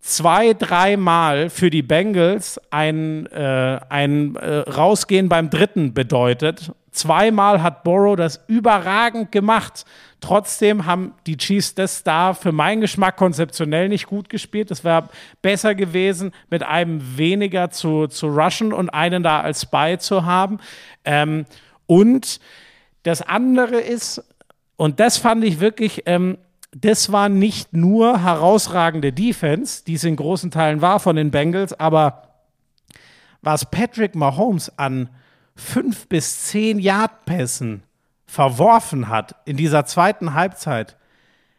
zwei, 0.00 0.52
dreimal 0.52 1.48
für 1.48 1.70
die 1.70 1.82
Bengals 1.82 2.60
ein, 2.70 3.26
äh, 3.26 3.80
ein 3.88 4.36
äh, 4.36 4.58
Rausgehen 4.58 5.28
beim 5.28 5.48
dritten 5.48 5.94
bedeutet. 5.94 6.72
Zweimal 6.90 7.62
hat 7.62 7.84
Burrow 7.84 8.16
das 8.16 8.44
überragend 8.48 9.32
gemacht. 9.32 9.84
Trotzdem 10.22 10.86
haben 10.86 11.12
die 11.26 11.36
Chiefs 11.36 11.74
das 11.74 12.04
da 12.04 12.32
für 12.32 12.52
meinen 12.52 12.80
Geschmack 12.80 13.16
konzeptionell 13.16 13.90
nicht 13.90 14.06
gut 14.06 14.30
gespielt. 14.30 14.70
Es 14.70 14.84
wäre 14.84 15.10
besser 15.42 15.74
gewesen, 15.74 16.32
mit 16.48 16.62
einem 16.62 17.18
weniger 17.18 17.68
zu, 17.70 18.06
zu 18.06 18.28
rushen 18.28 18.72
und 18.72 18.88
einen 18.88 19.22
da 19.22 19.42
als 19.42 19.62
Spy 19.62 19.98
zu 19.98 20.24
haben. 20.24 20.60
Ähm, 21.04 21.44
und 21.86 22.40
das 23.02 23.20
andere 23.20 23.78
ist, 23.80 24.24
Und 24.76 24.98
das 24.98 25.16
fand 25.18 25.44
ich 25.44 25.60
wirklich, 25.60 26.04
ähm, 26.06 26.38
das 26.74 27.12
war 27.12 27.28
nicht 27.28 27.72
nur 27.72 28.22
herausragende 28.22 29.12
Defense, 29.12 29.84
die 29.84 29.94
es 29.94 30.04
in 30.04 30.16
großen 30.16 30.50
Teilen 30.50 30.80
war 30.80 30.98
von 30.98 31.16
den 31.16 31.30
Bengals, 31.30 31.72
aber 31.78 32.22
was 33.42 33.70
Patrick 33.70 34.14
Mahomes 34.14 34.72
an 34.78 35.08
fünf 35.54 36.08
bis 36.08 36.46
zehn 36.46 36.78
Yard-Pässen 36.78 37.82
verworfen 38.32 39.10
hat 39.10 39.34
in 39.44 39.58
dieser 39.58 39.84
zweiten 39.84 40.32
Halbzeit, 40.32 40.96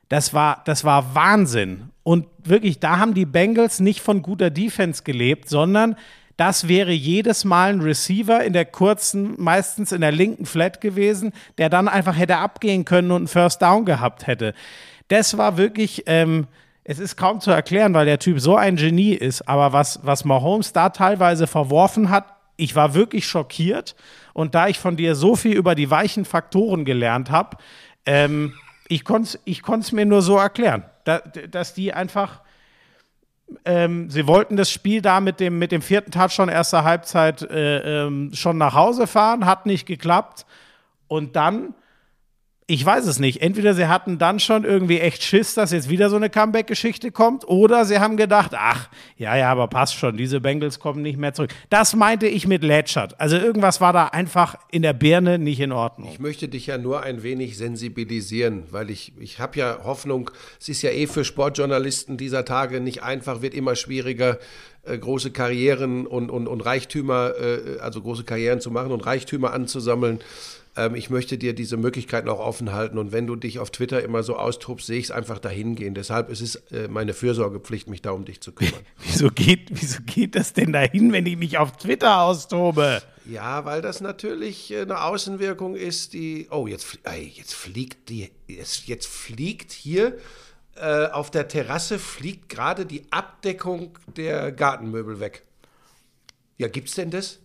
das 0.09 0.33
war, 0.33 0.63
das 0.65 0.83
war 0.83 1.13
Wahnsinn. 1.13 1.91
Und 2.01 2.25
wirklich, 2.43 2.79
da 2.79 2.97
haben 2.97 3.13
die 3.13 3.27
Bengals 3.27 3.79
nicht 3.79 4.01
von 4.01 4.23
guter 4.23 4.49
Defense 4.49 5.03
gelebt, 5.03 5.49
sondern 5.49 5.95
das 6.35 6.67
wäre 6.67 6.91
jedes 6.91 7.45
Mal 7.45 7.73
ein 7.73 7.81
Receiver 7.81 8.43
in 8.43 8.53
der 8.53 8.65
kurzen, 8.65 9.35
meistens 9.37 9.91
in 9.91 10.01
der 10.01 10.11
linken 10.11 10.47
Flat 10.47 10.81
gewesen, 10.81 11.31
der 11.59 11.69
dann 11.69 11.87
einfach 11.87 12.17
hätte 12.17 12.37
abgehen 12.37 12.85
können 12.85 13.11
und 13.11 13.17
einen 13.17 13.27
First 13.27 13.61
Down 13.61 13.85
gehabt 13.85 14.25
hätte. 14.25 14.55
Das 15.09 15.37
war 15.37 15.57
wirklich, 15.57 16.05
ähm, 16.07 16.47
es 16.83 16.97
ist 16.97 17.17
kaum 17.17 17.39
zu 17.39 17.51
erklären, 17.51 17.93
weil 17.93 18.07
der 18.07 18.17
Typ 18.17 18.39
so 18.39 18.55
ein 18.55 18.77
Genie 18.77 19.13
ist, 19.13 19.47
aber 19.47 19.73
was, 19.73 19.99
was 20.01 20.25
Mahomes 20.25 20.73
da 20.73 20.89
teilweise 20.89 21.45
verworfen 21.45 22.09
hat, 22.09 22.25
ich 22.57 22.75
war 22.75 22.95
wirklich 22.95 23.27
schockiert. 23.27 23.95
Und 24.33 24.55
da 24.55 24.67
ich 24.67 24.79
von 24.79 24.97
dir 24.97 25.15
so 25.15 25.35
viel 25.35 25.55
über 25.55 25.75
die 25.75 25.89
weichen 25.89 26.25
Faktoren 26.25 26.85
gelernt 26.85 27.29
habe, 27.31 27.57
ähm, 28.05 28.53
ich 28.87 29.03
konnte 29.03 29.37
es 29.45 29.91
mir 29.91 30.05
nur 30.05 30.21
so 30.21 30.37
erklären, 30.37 30.83
da, 31.05 31.19
dass 31.19 31.73
die 31.73 31.93
einfach, 31.93 32.41
ähm, 33.65 34.09
sie 34.09 34.27
wollten 34.27 34.57
das 34.57 34.71
Spiel 34.71 35.01
da 35.01 35.19
mit 35.19 35.39
dem, 35.39 35.57
mit 35.59 35.71
dem 35.71 35.81
vierten 35.81 36.11
Touchdown 36.11 36.49
erster 36.49 36.83
Halbzeit 36.83 37.41
äh, 37.43 38.05
ähm, 38.05 38.31
schon 38.33 38.57
nach 38.57 38.73
Hause 38.73 39.07
fahren, 39.07 39.45
hat 39.45 39.65
nicht 39.65 39.85
geklappt. 39.85 40.45
Und 41.07 41.35
dann 41.35 41.75
ich 42.67 42.85
weiß 42.85 43.05
es 43.07 43.19
nicht. 43.19 43.41
Entweder 43.41 43.73
sie 43.73 43.87
hatten 43.87 44.17
dann 44.17 44.39
schon 44.39 44.63
irgendwie 44.63 44.99
echt 44.99 45.23
Schiss, 45.23 45.53
dass 45.53 45.71
jetzt 45.71 45.89
wieder 45.89 46.09
so 46.09 46.15
eine 46.15 46.29
Comeback-Geschichte 46.29 47.11
kommt, 47.11 47.47
oder 47.47 47.85
sie 47.85 47.99
haben 47.99 48.17
gedacht, 48.17 48.51
ach, 48.55 48.89
ja, 49.17 49.35
ja, 49.35 49.51
aber 49.51 49.67
passt 49.67 49.95
schon, 49.95 50.17
diese 50.17 50.39
Bengals 50.39 50.79
kommen 50.79 51.01
nicht 51.01 51.17
mehr 51.17 51.33
zurück. 51.33 51.51
Das 51.69 51.95
meinte 51.95 52.27
ich 52.27 52.47
mit 52.47 52.63
Lätschert. 52.63 53.19
Also 53.19 53.37
irgendwas 53.37 53.81
war 53.81 53.93
da 53.93 54.05
einfach 54.07 54.55
in 54.71 54.81
der 54.81 54.93
Birne 54.93 55.39
nicht 55.39 55.59
in 55.59 55.71
Ordnung. 55.71 56.09
Ich 56.11 56.19
möchte 56.19 56.47
dich 56.47 56.67
ja 56.67 56.77
nur 56.77 57.03
ein 57.03 57.23
wenig 57.23 57.57
sensibilisieren, 57.57 58.63
weil 58.71 58.89
ich, 58.89 59.13
ich 59.19 59.39
habe 59.39 59.59
ja 59.59 59.79
Hoffnung, 59.83 60.31
es 60.59 60.69
ist 60.69 60.81
ja 60.81 60.91
eh 60.91 61.07
für 61.07 61.23
Sportjournalisten 61.23 62.17
dieser 62.17 62.45
Tage 62.45 62.79
nicht 62.79 63.03
einfach, 63.03 63.41
wird 63.41 63.53
immer 63.53 63.75
schwieriger, 63.75 64.39
äh, 64.83 64.97
große 64.97 65.31
Karrieren 65.31 66.05
und, 66.05 66.29
und, 66.29 66.47
und 66.47 66.61
Reichtümer, 66.61 67.33
äh, 67.39 67.79
also 67.79 68.01
große 68.01 68.23
Karrieren 68.23 68.59
zu 68.59 68.71
machen 68.71 68.91
und 68.91 69.05
Reichtümer 69.05 69.53
anzusammeln. 69.53 70.19
Ähm, 70.75 70.95
ich 70.95 71.09
möchte 71.09 71.37
dir 71.37 71.53
diese 71.53 71.77
Möglichkeiten 71.77 72.29
auch 72.29 72.39
offen 72.39 72.73
halten. 72.73 72.97
Und 72.97 73.11
wenn 73.11 73.27
du 73.27 73.35
dich 73.35 73.59
auf 73.59 73.71
Twitter 73.71 74.03
immer 74.03 74.23
so 74.23 74.35
austobst, 74.37 74.87
sehe 74.87 74.99
ich 74.99 75.05
es 75.05 75.11
einfach 75.11 75.39
dahin 75.39 75.75
gehen. 75.75 75.93
Deshalb 75.93 76.29
ist 76.29 76.41
es 76.41 76.55
äh, 76.71 76.87
meine 76.87 77.13
Fürsorgepflicht, 77.13 77.89
mich 77.89 78.01
da 78.01 78.11
um 78.11 78.25
dich 78.25 78.41
zu 78.41 78.51
kümmern. 78.51 78.81
wieso, 79.03 79.29
geht, 79.29 79.69
wieso 79.69 79.99
geht 80.05 80.35
das 80.35 80.53
denn 80.53 80.73
dahin, 80.73 81.11
wenn 81.11 81.25
ich 81.25 81.37
mich 81.37 81.57
auf 81.57 81.77
Twitter 81.77 82.21
austobe? 82.21 83.01
Ja, 83.25 83.65
weil 83.65 83.81
das 83.81 84.01
natürlich 84.01 84.71
äh, 84.71 84.81
eine 84.81 85.01
Außenwirkung 85.03 85.75
ist, 85.75 86.13
die. 86.13 86.47
Oh, 86.49 86.67
jetzt, 86.67 86.99
ey, 87.03 87.31
jetzt 87.35 87.53
fliegt 87.53 88.09
die. 88.09 88.31
Jetzt, 88.47 88.87
jetzt 88.87 89.07
fliegt 89.07 89.71
hier 89.71 90.17
äh, 90.75 91.07
auf 91.07 91.29
der 91.29 91.47
Terrasse 91.47 91.99
fliegt 91.99 92.49
gerade 92.49 92.85
die 92.85 93.03
Abdeckung 93.11 93.97
der 94.07 94.51
Gartenmöbel 94.51 95.19
weg. 95.19 95.43
Ja, 96.57 96.67
gibt's 96.67 96.95
denn 96.95 97.11
das? 97.11 97.39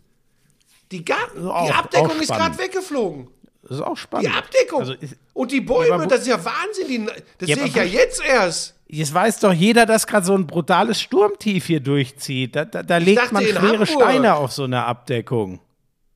Die, 0.93 1.05
Garten, 1.05 1.47
Auch- 1.47 1.67
die 1.67 1.73
Abdeckung 1.73 2.21
ist 2.21 2.29
gerade 2.29 2.59
weggeflogen. 2.59 3.29
Das 3.63 3.73
ist 3.79 3.83
auch 3.83 3.97
spannend. 3.97 4.29
Die 4.29 4.33
Abdeckung. 4.33 4.81
Also 4.81 4.93
ist- 4.95 5.17
und 5.35 5.53
die 5.53 5.61
Bäume, 5.61 6.03
wo- 6.03 6.07
das 6.09 6.21
ist 6.23 6.29
ja 6.29 6.43
Wahnsinn. 6.43 6.89
Die, 6.89 7.07
das 7.39 7.49
Ja, 7.49 7.57
sehe 7.57 7.67
ich 7.67 7.75
ja 7.75 7.83
jetzt 7.83 8.25
erst. 8.25 8.75
Jetzt 8.87 9.13
weiß 9.13 9.41
doch 9.41 9.53
jeder, 9.53 9.85
dass 9.85 10.07
gerade 10.07 10.25
so 10.25 10.35
ein 10.35 10.47
brutales 10.47 10.99
Sturmtief 11.01 11.67
hier 11.67 11.81
durchzieht. 11.81 12.57
Da, 12.57 12.65
da, 12.65 12.83
da 12.83 12.97
legt 12.97 13.31
man 13.33 13.45
schwere. 13.45 13.85
Steine 13.87 14.37
auf 14.37 14.53
so 14.53 14.65
eine 14.65 14.85
Abdeckung. 14.85 15.61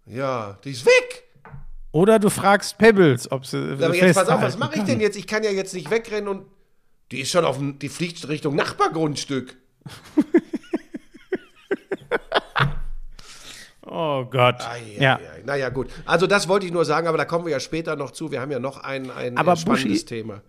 Ja, 0.07 0.57
die 0.65 0.71
ist 0.71 0.87
weg. 0.87 1.25
Oder 1.91 2.19
du 2.19 2.31
fragst 2.31 2.79
Pebbles, 2.79 3.31
ob 3.31 3.45
sie. 3.45 3.59
Aber 3.59 3.95
jetzt 3.95 4.15
pass 4.15 4.29
auf, 4.31 4.41
was 4.41 4.57
mache 4.57 4.79
ich 4.79 4.85
denn 4.85 5.01
jetzt? 5.01 5.17
Ich 5.19 5.27
kann 5.27 5.45
ja 5.45 5.51
jetzt 5.51 5.75
nicht 5.75 5.91
wegrennen 5.91 6.29
und 6.29 6.47
die 7.11 7.21
ist 7.21 7.31
schon 7.31 7.45
auf 7.45 7.59
dem, 7.59 7.79
die 7.79 7.91
fliegt 7.91 8.27
Richtung 8.29 8.55
Nachbargrundstück. 8.57 9.55
Oh 13.95 14.25
Gott. 14.25 14.57
Ei, 14.67 14.97
ja. 14.99 15.17
ei, 15.17 15.21
ei. 15.41 15.43
Naja, 15.45 15.69
gut. 15.69 15.89
Also 16.07 16.27
das 16.27 16.49
wollte 16.49 16.65
ich 16.65 16.73
nur 16.73 16.85
sagen, 16.85 17.07
aber 17.09 17.19
da 17.19 17.25
kommen 17.27 17.45
wir 17.45 17.53
ja 17.53 17.61
später 17.61 17.95
noch 17.95 18.11
zu. 18.13 18.31
Wir 18.31 18.41
haben 18.41 18.51
ja 18.51 18.59
noch 18.59 18.79
ein, 18.83 19.11
ein 19.11 19.37
Aber 19.37 19.55
spannendes 19.57 20.03
Buschi- 20.05 20.07
Thema. 20.07 20.41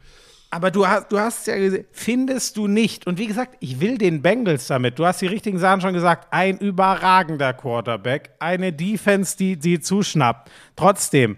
Aber 0.49 0.69
du 0.71 0.87
hast, 0.87 1.11
du 1.11 1.19
hast 1.19 1.47
ja 1.47 1.57
gesehen, 1.57 1.85
findest 1.91 2.55
du 2.57 2.67
nicht, 2.67 3.07
und 3.07 3.17
wie 3.17 3.25
gesagt, 3.25 3.55
ich 3.59 3.79
will 3.81 3.97
den 3.97 4.21
Bengals 4.21 4.67
damit, 4.67 4.99
du 4.99 5.05
hast 5.05 5.19
die 5.21 5.25
richtigen 5.27 5.57
Sachen 5.57 5.81
schon 5.81 5.93
gesagt, 5.93 6.27
ein 6.31 6.59
überragender 6.59 7.53
Quarterback, 7.53 8.29
eine 8.37 8.71
Defense, 8.71 9.35
die, 9.35 9.57
die 9.57 9.79
zuschnappt. 9.79 10.51
Trotzdem, 10.75 11.37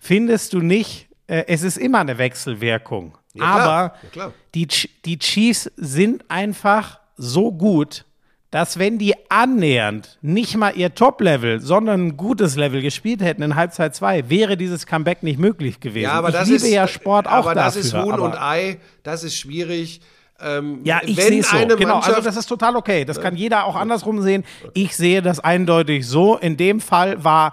findest 0.00 0.52
du 0.52 0.58
nicht, 0.60 1.08
äh, 1.28 1.44
es 1.46 1.62
ist 1.62 1.78
immer 1.78 2.00
eine 2.00 2.18
Wechselwirkung. 2.18 3.16
Ja, 3.34 3.40
klar. 3.44 3.60
aber 3.60 3.94
Ja, 4.02 4.08
klar. 4.10 4.32
die, 4.56 4.66
die 5.04 5.18
Chiefs 5.20 5.70
sind 5.76 6.24
einfach 6.28 6.98
so 7.16 7.52
gut, 7.52 8.04
dass 8.50 8.78
wenn 8.78 8.98
die 8.98 9.14
annähernd 9.28 10.18
nicht 10.22 10.56
mal 10.56 10.72
ihr 10.76 10.94
Top-Level, 10.94 11.60
sondern 11.60 12.08
ein 12.08 12.16
gutes 12.16 12.56
Level 12.56 12.82
gespielt 12.82 13.22
hätten 13.22 13.42
in 13.42 13.54
Halbzeit 13.54 13.94
2, 13.94 14.28
wäre 14.28 14.56
dieses 14.56 14.86
Comeback 14.86 15.22
nicht 15.22 15.38
möglich 15.38 15.78
gewesen. 15.78 16.04
Ja, 16.04 16.12
aber 16.12 16.28
ich 16.30 16.34
das 16.34 16.48
liebe 16.48 16.56
ist 16.66 16.72
ja 16.72 16.88
Sport 16.88 17.26
auch 17.26 17.46
Aber 17.46 17.54
dafür. 17.54 17.62
das 17.62 17.76
ist 17.76 17.94
Huhn 17.94 18.18
und 18.18 18.34
Ei. 18.34 18.78
Das 19.02 19.22
ist 19.22 19.36
schwierig. 19.36 20.00
Ähm, 20.40 20.80
ja, 20.84 21.00
ich 21.04 21.16
sehe 21.16 21.40
es 21.40 21.50
so. 21.50 21.56
Genau, 21.76 21.98
also 22.00 22.20
das 22.20 22.36
ist 22.36 22.46
total 22.46 22.74
okay. 22.74 23.04
Das 23.04 23.20
kann 23.20 23.36
jeder 23.36 23.66
auch 23.66 23.76
andersrum 23.76 24.20
sehen. 24.22 24.44
Ich 24.74 24.96
sehe 24.96 25.22
das 25.22 25.38
eindeutig 25.38 26.06
so. 26.06 26.36
In 26.36 26.56
dem 26.56 26.80
Fall 26.80 27.22
war, 27.22 27.52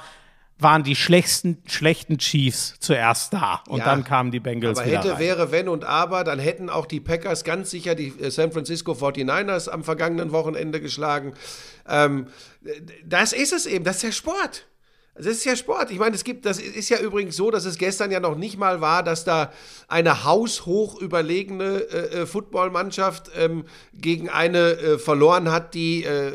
waren 0.59 0.83
die 0.83 0.95
schlechten, 0.95 1.61
schlechten 1.67 2.17
Chiefs 2.17 2.75
zuerst 2.79 3.33
da. 3.33 3.61
Und 3.67 3.79
Ja, 3.79 3.85
dann 3.85 4.03
kamen 4.03 4.31
die 4.31 4.39
Bengals 4.39 4.79
aber 4.79 4.87
wieder 4.87 4.99
hätte, 4.99 5.11
rein. 5.13 5.19
wäre, 5.19 5.51
wenn 5.51 5.69
und 5.69 5.83
aber, 5.83 6.23
dann 6.23 6.39
hätten 6.39 6.69
auch 6.69 6.85
die 6.85 6.99
Packers 6.99 7.43
ganz 7.43 7.69
sicher 7.69 7.95
die 7.95 8.07
äh, 8.19 8.31
San 8.31 8.51
Francisco 8.51 8.93
49ers 8.93 9.69
am 9.69 9.83
vergangenen 9.83 10.31
Wochenende 10.31 10.81
geschlagen. 10.81 11.33
Ähm, 11.87 12.27
das 13.05 13.33
ist 13.33 13.53
es 13.53 13.65
eben, 13.65 13.85
das 13.85 13.97
ist 13.97 14.03
ja 14.03 14.11
Sport. 14.11 14.65
Das 15.15 15.25
ist 15.25 15.45
ja 15.45 15.55
Sport. 15.55 15.89
Ich 15.89 15.97
meine, 15.97 16.15
es 16.15 16.23
gibt, 16.23 16.45
das 16.45 16.59
ist 16.59 16.89
ja 16.89 16.99
übrigens 16.99 17.35
so, 17.35 17.49
dass 17.49 17.65
es 17.65 17.79
gestern 17.79 18.11
ja 18.11 18.19
noch 18.19 18.35
nicht 18.35 18.57
mal 18.57 18.81
war, 18.81 19.01
dass 19.01 19.23
da 19.23 19.51
eine 19.87 20.25
haushoch 20.25 21.01
überlegene 21.01 21.81
äh, 21.91 22.21
äh, 22.21 22.25
Footballmannschaft 22.27 23.31
ähm, 23.35 23.65
gegen 23.95 24.29
eine 24.29 24.73
äh, 24.73 24.99
verloren 24.99 25.51
hat, 25.51 25.73
die 25.73 26.03
äh, 26.03 26.27
äh, 26.27 26.33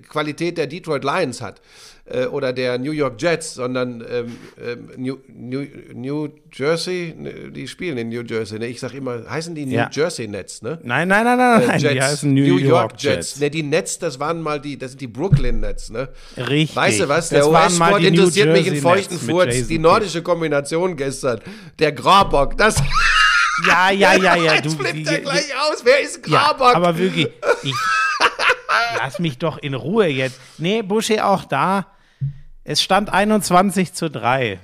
Qualität 0.00 0.58
der 0.58 0.66
Detroit 0.66 1.04
Lions 1.04 1.40
hat 1.40 1.60
äh, 2.04 2.26
oder 2.26 2.52
der 2.52 2.78
New 2.78 2.90
York 2.92 3.20
Jets, 3.20 3.54
sondern 3.54 4.04
ähm, 4.10 4.36
ähm, 4.60 4.88
New, 4.96 5.16
New, 5.28 5.64
New 5.94 6.28
Jersey, 6.52 7.14
ne, 7.16 7.50
die 7.52 7.68
spielen 7.68 7.96
in 7.98 8.08
New 8.08 8.22
Jersey. 8.22 8.58
Ne? 8.58 8.66
Ich 8.66 8.80
sag 8.80 8.92
immer, 8.94 9.24
heißen 9.28 9.54
die 9.54 9.66
New 9.66 9.74
Ja. 9.76 9.88
Jersey 9.92 10.26
Nets, 10.26 10.62
ne? 10.62 10.78
Nein, 10.82 11.08
nein, 11.08 11.24
nein, 11.24 11.38
nein, 11.38 11.62
Äh, 11.62 11.66
nein. 11.66 11.78
Die 11.80 12.02
heißen 12.02 12.32
New, 12.34 12.56
York, 12.58 12.94
Jets. 12.98 13.38
Ne, 13.38 13.50
die 13.50 13.62
Nets, 13.62 13.98
das 13.98 14.18
waren 14.18 14.42
mal 14.42 14.60
die, 14.60 14.76
das 14.76 14.92
sind 14.92 15.00
die 15.00 15.06
Brooklyn 15.06 15.60
Nets, 15.60 15.90
ne? 15.90 16.08
Richtig. 16.36 16.74
Weißt 16.76 17.00
du 17.00 17.08
was? 17.08 17.28
Der 17.28 17.48
US-Sport 17.48 18.00
New 18.02 18.08
interessiert 18.08 18.52
mich 18.52 18.66
in 18.66 18.76
feuchten 18.76 19.16
Nets 19.16 19.26
Furz. 19.30 19.66
Die 19.68 19.78
nordische 19.78 20.22
Kombination 20.22 20.96
gestern. 20.96 21.40
Der 21.78 21.92
Grabock, 21.92 22.58
das. 22.58 22.76
Ja, 23.68 23.90
ja, 23.90 24.14
ja, 24.16 24.34
ja. 24.36 24.54
Jetzt 24.56 24.64
du, 24.66 24.70
flippt 24.70 25.06
er 25.08 25.20
gleich 25.20 25.52
aus. 25.60 25.82
Wer 25.84 26.00
ist 26.00 26.26
Ja, 26.26 26.52
Grabock? 26.52 26.74
aber 26.74 26.98
wirklich, 26.98 27.28
ich, 27.62 27.74
lass 28.96 29.18
mich 29.18 29.38
doch 29.38 29.58
in 29.58 29.74
Ruhe 29.74 30.06
jetzt. 30.06 30.40
Nee, 30.58 30.82
Buschi 30.82 31.20
auch 31.20 31.44
da. 31.44 31.86
Es 32.64 32.82
stand 32.82 33.12
21 33.12 33.92
zu 33.92 34.10
3. 34.10 34.60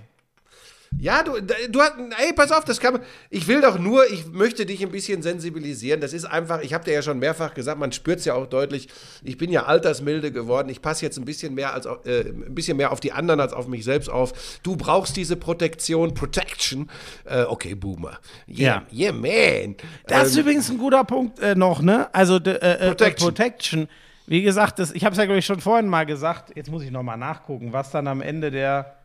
Ja, 0.98 1.22
du, 1.22 1.32
du 1.40 1.80
hast, 1.80 1.94
ey, 2.18 2.32
pass 2.32 2.50
auf, 2.50 2.64
das 2.64 2.80
kann 2.80 2.94
man, 2.94 3.02
ich 3.30 3.46
will 3.46 3.60
doch 3.60 3.78
nur, 3.78 4.10
ich 4.10 4.26
möchte 4.26 4.64
dich 4.66 4.82
ein 4.82 4.90
bisschen 4.90 5.22
sensibilisieren. 5.22 6.00
Das 6.00 6.12
ist 6.12 6.24
einfach, 6.24 6.60
ich 6.62 6.72
habe 6.74 6.84
dir 6.84 6.92
ja 6.94 7.02
schon 7.02 7.18
mehrfach 7.18 7.52
gesagt, 7.54 7.78
man 7.78 7.92
spürt 7.92 8.20
es 8.20 8.24
ja 8.24 8.34
auch 8.34 8.46
deutlich. 8.46 8.88
Ich 9.22 9.36
bin 9.36 9.50
ja 9.52 9.64
altersmilde 9.66 10.32
geworden. 10.32 10.68
Ich 10.70 10.80
passe 10.80 11.04
jetzt 11.04 11.18
ein 11.18 11.24
bisschen 11.24 11.54
mehr 11.54 11.74
als, 11.74 11.86
auf- 11.86 12.06
äh, 12.06 12.20
ein 12.30 12.54
bisschen 12.54 12.76
mehr 12.78 12.90
auf 12.90 13.00
die 13.00 13.12
anderen 13.12 13.38
als 13.40 13.52
auf 13.52 13.68
mich 13.68 13.84
selbst 13.84 14.08
auf. 14.08 14.58
Du 14.62 14.76
brauchst 14.76 15.16
diese 15.16 15.36
Protektion, 15.36 16.14
Protection. 16.14 16.88
Äh, 17.26 17.42
okay, 17.42 17.74
Boomer. 17.74 18.18
Yeah, 18.48 18.82
yeah, 18.92 19.12
man. 19.12 19.76
Das 20.06 20.28
ist 20.28 20.36
Ähm, 20.36 20.40
übrigens 20.42 20.70
ein 20.70 20.78
guter 20.78 21.04
Punkt 21.04 21.38
äh, 21.40 21.54
noch, 21.54 21.82
ne? 21.82 22.12
Also 22.14 22.38
de, 22.38 22.54
äh, 22.54 22.72
äh, 22.72 22.88
Protection. 22.88 23.28
Protection. 23.28 23.88
Wie 24.26 24.42
gesagt, 24.42 24.78
das, 24.78 24.92
ich 24.92 25.04
habe 25.04 25.12
es 25.12 25.18
ja, 25.18 25.24
glaube 25.24 25.38
ich, 25.38 25.46
schon 25.46 25.60
vorhin 25.60 25.86
mal 25.88 26.04
gesagt. 26.06 26.52
Jetzt 26.54 26.70
muss 26.70 26.82
ich 26.82 26.90
noch 26.90 27.02
mal 27.02 27.16
nachgucken, 27.16 27.72
was 27.72 27.90
dann 27.90 28.06
am 28.08 28.20
Ende 28.20 28.50
der 28.50 28.97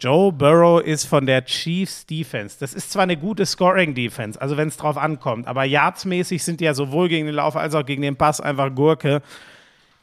Joe 0.00 0.30
Burrow 0.32 0.80
ist 0.80 1.04
von 1.06 1.26
der 1.26 1.44
Chiefs 1.44 2.06
Defense. 2.06 2.56
Das 2.60 2.74
ist 2.74 2.92
zwar 2.92 3.04
eine 3.04 3.16
gute 3.16 3.46
Scoring 3.46 3.94
Defense, 3.94 4.40
also 4.40 4.56
wenn 4.56 4.68
es 4.68 4.76
drauf 4.76 4.98
ankommt, 4.98 5.46
aber 5.46 5.64
yardsmäßig 5.64 6.44
sind 6.44 6.60
die 6.60 6.64
ja 6.64 6.74
sowohl 6.74 7.08
gegen 7.08 7.26
den 7.26 7.34
Lauf 7.34 7.56
als 7.56 7.74
auch 7.74 7.84
gegen 7.86 8.02
den 8.02 8.16
Pass 8.16 8.40
einfach 8.40 8.74
Gurke. 8.74 9.22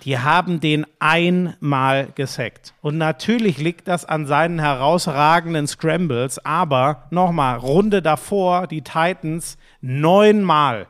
Die 0.04 0.20
haben 0.20 0.60
den 0.60 0.86
einmal 1.00 2.10
gesackt. 2.16 2.74
Und 2.82 2.98
natürlich 2.98 3.58
liegt 3.58 3.88
das 3.88 4.04
an 4.04 4.26
seinen 4.26 4.60
herausragenden 4.60 5.66
Scrambles, 5.66 6.44
aber 6.44 7.08
nochmal, 7.10 7.58
Runde 7.58 8.02
davor, 8.02 8.68
die 8.68 8.82
Titans 8.82 9.58
neunmal. 9.80 10.88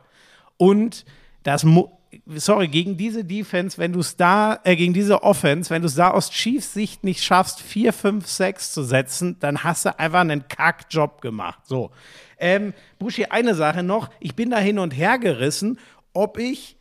Und 0.58 1.06
das, 1.44 1.64
mu- 1.64 1.90
sorry, 2.36 2.68
gegen 2.68 2.98
diese 2.98 3.24
Defense, 3.24 3.78
wenn 3.78 3.94
du 3.94 4.00
es 4.00 4.16
da, 4.16 4.60
äh, 4.64 4.76
gegen 4.76 4.94
diese 4.94 5.24
Offense, 5.24 5.70
wenn 5.70 5.82
du 5.82 5.88
es 5.88 5.96
da 5.96 6.12
aus 6.12 6.30
Chiefs 6.30 6.74
Sicht 6.74 7.04
nicht 7.04 7.24
schaffst, 7.24 7.62
4, 7.62 7.94
5, 7.94 8.28
6 8.28 8.74
zu 8.74 8.84
setzen, 8.84 9.38
dann 9.40 9.64
hast 9.64 9.86
du 9.86 9.98
einfach 10.00 10.22
einen 10.22 10.48
Kackjob 10.48 11.22
gemacht. 11.22 11.60
So. 11.66 11.92
Ähm, 12.38 12.74
Buschi, 13.00 13.26
eine 13.26 13.56
Sache 13.56 13.84
noch. 13.84 14.10
Ich 14.20 14.36
bin 14.36 14.50
da 14.50 14.58
hin 14.58 14.80
und 14.80 14.92
her 14.92 15.18
gerissen, 15.18 15.80
ob 16.14 16.38
ich 16.38 16.78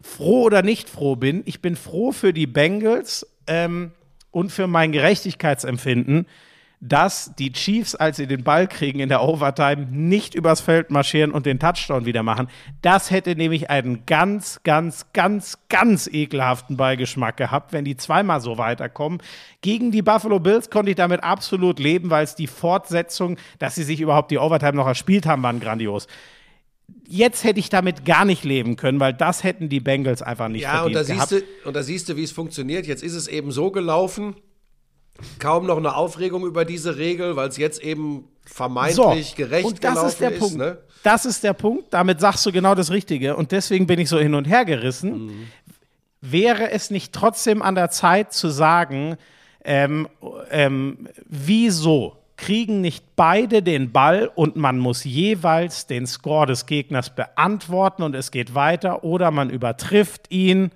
froh 0.00 0.42
oder 0.42 0.62
nicht 0.62 0.88
froh 0.88 1.16
bin. 1.16 1.42
Ich 1.46 1.60
bin 1.60 1.76
froh 1.76 2.12
für 2.12 2.32
die 2.32 2.46
Bengals 2.46 3.26
ähm, 3.46 3.92
und 4.30 4.50
für 4.50 4.66
mein 4.66 4.92
Gerechtigkeitsempfinden, 4.92 6.26
dass 6.86 7.32
die 7.38 7.50
Chiefs, 7.50 7.94
als 7.94 8.18
sie 8.18 8.26
den 8.26 8.44
Ball 8.44 8.68
kriegen 8.68 9.00
in 9.00 9.08
der 9.08 9.22
Overtime, 9.22 9.86
nicht 9.90 10.34
übers 10.34 10.60
Feld 10.60 10.90
marschieren 10.90 11.32
und 11.32 11.46
den 11.46 11.58
Touchdown 11.58 12.04
wieder 12.04 12.22
machen. 12.22 12.48
Das 12.82 13.10
hätte 13.10 13.34
nämlich 13.36 13.70
einen 13.70 14.04
ganz, 14.04 14.60
ganz, 14.64 15.06
ganz, 15.14 15.58
ganz 15.70 16.06
ekelhaften 16.06 16.76
Beigeschmack 16.76 17.38
gehabt, 17.38 17.72
wenn 17.72 17.86
die 17.86 17.96
zweimal 17.96 18.42
so 18.42 18.58
weiterkommen. 18.58 19.22
Gegen 19.62 19.92
die 19.92 20.02
Buffalo 20.02 20.40
Bills 20.40 20.68
konnte 20.68 20.90
ich 20.90 20.96
damit 20.96 21.24
absolut 21.24 21.78
leben, 21.78 22.10
weil 22.10 22.24
es 22.24 22.34
die 22.34 22.46
Fortsetzung, 22.46 23.38
dass 23.58 23.76
sie 23.76 23.82
sich 23.82 24.02
überhaupt 24.02 24.30
die 24.30 24.38
Overtime 24.38 24.74
noch 24.74 24.86
erspielt 24.86 25.24
haben, 25.24 25.42
waren 25.42 25.60
grandios 25.60 26.06
jetzt 27.06 27.44
hätte 27.44 27.60
ich 27.60 27.68
damit 27.68 28.04
gar 28.04 28.24
nicht 28.24 28.44
leben 28.44 28.76
können, 28.76 29.00
weil 29.00 29.12
das 29.12 29.42
hätten 29.44 29.68
die 29.68 29.80
Bengals 29.80 30.22
einfach 30.22 30.48
nicht 30.48 30.62
Ja, 30.62 30.84
und 30.84 30.92
verdient 30.92 31.10
da, 31.10 31.14
gehabt. 31.14 31.32
du, 31.32 31.68
und 31.68 31.74
da 31.74 31.82
siehst 31.82 32.08
du, 32.08 32.16
wie 32.16 32.22
es 32.22 32.32
funktioniert. 32.32 32.86
Jetzt 32.86 33.02
ist 33.02 33.14
es 33.14 33.28
eben 33.28 33.52
so 33.52 33.70
gelaufen, 33.70 34.36
kaum 35.38 35.66
noch 35.66 35.76
eine 35.76 35.94
Aufregung 35.96 36.44
über 36.44 36.64
diese 36.64 36.96
Regel, 36.96 37.36
weil 37.36 37.48
es 37.48 37.56
jetzt 37.56 37.82
eben 37.82 38.28
vermeintlich 38.44 39.36
gerecht 39.36 39.66
und 39.66 39.84
das 39.84 40.02
ist 40.02 40.20
der 40.20 40.30
Punkt. 40.30 40.56
Ne? 40.56 40.78
Das 41.02 41.24
ist 41.24 41.44
der 41.44 41.52
Punkt. 41.52 41.92
Damit 41.92 42.20
sagst 42.20 42.44
du 42.46 42.52
genau 42.52 42.74
das 42.74 42.90
Richtige. 42.90 43.36
Und 43.36 43.52
deswegen 43.52 43.86
bin 43.86 43.98
ich 43.98 44.08
so 44.08 44.18
hin 44.18 44.34
und 44.34 44.46
her 44.46 44.64
gerissen. 44.64 45.26
Mhm. 45.26 45.46
Wäre 46.20 46.70
es 46.70 46.90
nicht 46.90 47.12
trotzdem 47.12 47.62
an 47.62 47.74
der 47.74 47.90
Zeit 47.90 48.32
zu 48.32 48.48
sagen, 48.48 49.16
ähm, 49.64 50.08
ähm, 50.50 51.08
wieso 51.26 52.16
kriegen 52.36 52.80
nicht 52.80 53.16
beide 53.16 53.62
den 53.62 53.92
Ball 53.92 54.30
und 54.34 54.56
man 54.56 54.78
muss 54.78 55.04
jeweils 55.04 55.86
den 55.86 56.06
Score 56.06 56.46
des 56.46 56.66
Gegners 56.66 57.14
beantworten 57.14 58.02
und 58.02 58.14
es 58.14 58.30
geht 58.30 58.54
weiter 58.54 59.04
oder 59.04 59.30
man 59.30 59.50
übertrifft 59.50 60.30
ihn 60.30 60.70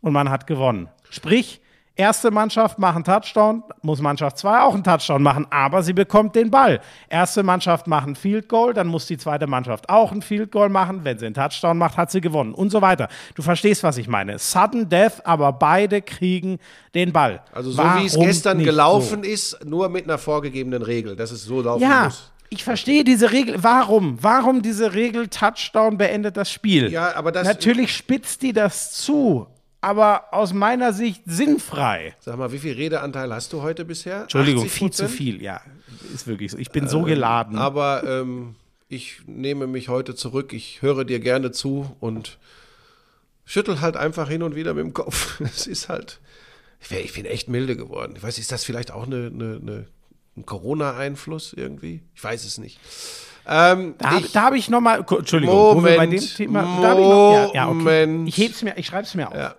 und 0.00 0.12
man 0.12 0.30
hat 0.30 0.46
gewonnen. 0.46 0.88
Sprich, 1.10 1.60
erste 1.96 2.30
Mannschaft 2.30 2.78
macht 2.78 2.96
einen 2.96 3.04
Touchdown, 3.04 3.62
muss 3.82 4.00
Mannschaft 4.00 4.38
2 4.38 4.60
auch 4.62 4.74
einen 4.74 4.82
Touchdown 4.84 5.22
machen, 5.22 5.46
aber 5.50 5.82
sie 5.82 5.92
bekommt 5.92 6.34
den 6.34 6.50
Ball. 6.50 6.80
Erste 7.08 7.42
Mannschaft 7.42 7.86
macht 7.86 8.06
einen 8.06 8.16
Field 8.16 8.48
Goal, 8.48 8.74
dann 8.74 8.88
muss 8.88 9.06
die 9.06 9.16
zweite 9.18 9.46
Mannschaft 9.46 9.88
auch 9.88 10.10
einen 10.12 10.22
Field 10.22 10.50
Goal 10.50 10.68
machen. 10.68 11.00
Wenn 11.04 11.18
sie 11.18 11.26
einen 11.26 11.34
Touchdown 11.34 11.78
macht, 11.78 11.96
hat 11.96 12.10
sie 12.10 12.20
gewonnen 12.20 12.52
und 12.54 12.70
so 12.70 12.82
weiter. 12.82 13.08
Du 13.34 13.42
verstehst, 13.42 13.82
was 13.82 13.96
ich 13.98 14.08
meine. 14.08 14.38
Sudden 14.38 14.88
Death, 14.88 15.24
aber 15.24 15.52
beide 15.52 16.02
kriegen 16.02 16.58
den 16.94 17.12
Ball. 17.12 17.42
Also 17.52 17.70
so 17.70 17.82
wie 17.82 18.06
es 18.06 18.14
Warum 18.14 18.26
gestern 18.26 18.58
gelaufen 18.64 19.22
so? 19.22 19.30
ist, 19.30 19.64
nur 19.64 19.88
mit 19.88 20.04
einer 20.04 20.18
vorgegebenen 20.18 20.82
Regel, 20.82 21.14
dass 21.16 21.30
es 21.30 21.44
so 21.44 21.60
laufen 21.60 21.82
Ja, 21.82 22.04
muss. 22.06 22.32
ich 22.50 22.64
verstehe 22.64 23.04
diese 23.04 23.30
Regel. 23.30 23.62
Warum? 23.62 24.18
Warum 24.20 24.62
diese 24.62 24.94
Regel 24.94 25.28
Touchdown 25.28 25.96
beendet 25.96 26.36
das 26.36 26.50
Spiel? 26.50 26.90
Ja, 26.90 27.14
aber 27.14 27.30
das- 27.32 27.46
Natürlich 27.46 27.94
spitzt 27.94 28.42
die 28.42 28.52
das 28.52 28.92
zu, 28.92 29.46
aber 29.84 30.32
aus 30.32 30.54
meiner 30.54 30.94
Sicht 30.94 31.24
sinnfrei. 31.26 32.16
Sag 32.18 32.38
mal, 32.38 32.52
wie 32.52 32.58
viel 32.58 32.72
Redeanteil 32.72 33.34
hast 33.34 33.52
du 33.52 33.60
heute 33.60 33.84
bisher? 33.84 34.22
Entschuldigung, 34.22 34.64
80%? 34.64 34.68
viel 34.70 34.90
zu 34.90 35.08
viel, 35.10 35.42
ja. 35.42 35.60
Ist 36.14 36.26
wirklich 36.26 36.52
so. 36.52 36.58
Ich 36.58 36.70
bin 36.70 36.88
so 36.88 37.02
geladen. 37.02 37.58
Aber 37.58 38.02
ähm, 38.04 38.56
ich 38.88 39.20
nehme 39.26 39.66
mich 39.66 39.90
heute 39.90 40.14
zurück. 40.14 40.54
Ich 40.54 40.80
höre 40.80 41.04
dir 41.04 41.20
gerne 41.20 41.52
zu 41.52 41.94
und 42.00 42.38
schüttel 43.44 43.82
halt 43.82 43.98
einfach 43.98 44.26
hin 44.26 44.42
und 44.42 44.54
wieder 44.54 44.72
mit 44.72 44.84
dem 44.84 44.94
Kopf. 44.94 45.38
Es 45.44 45.66
ist 45.66 45.90
halt, 45.90 46.18
ich 46.88 47.12
bin 47.12 47.26
echt 47.26 47.50
milde 47.50 47.76
geworden. 47.76 48.14
Ich 48.16 48.22
weiß, 48.22 48.38
ist 48.38 48.52
das 48.52 48.64
vielleicht 48.64 48.90
auch 48.90 49.04
eine, 49.04 49.26
eine, 49.26 49.60
eine, 49.60 49.86
ein 50.34 50.46
Corona-Einfluss 50.46 51.52
irgendwie? 51.52 52.00
Ich 52.14 52.24
weiß 52.24 52.46
es 52.46 52.56
nicht. 52.56 52.80
Ähm, 53.46 53.94
Da, 53.98 54.18
ich, 54.18 54.36
habe 54.36 54.56
ich 54.58 54.70
noch 54.70 54.80
mal, 54.80 55.04
Entschuldigung, 55.08 55.84
wir 55.84 55.96
bei 55.96 56.06
dem 56.06 56.14
Moment, 56.14 56.36
Thema, 56.36 56.62
habe 56.62 57.00
ich 57.00 57.06
noch, 57.06 57.32
ja, 57.32 57.54
ja, 57.54 57.68
okay. 57.68 57.74
Moment. 57.74 58.28
Ich 58.28 58.36
heb's 58.38 58.62
mir, 58.62 58.76
ich 58.76 58.86
schreib's 58.86 59.14
mir 59.14 59.28
auf. 59.28 59.34
Ja. 59.34 59.54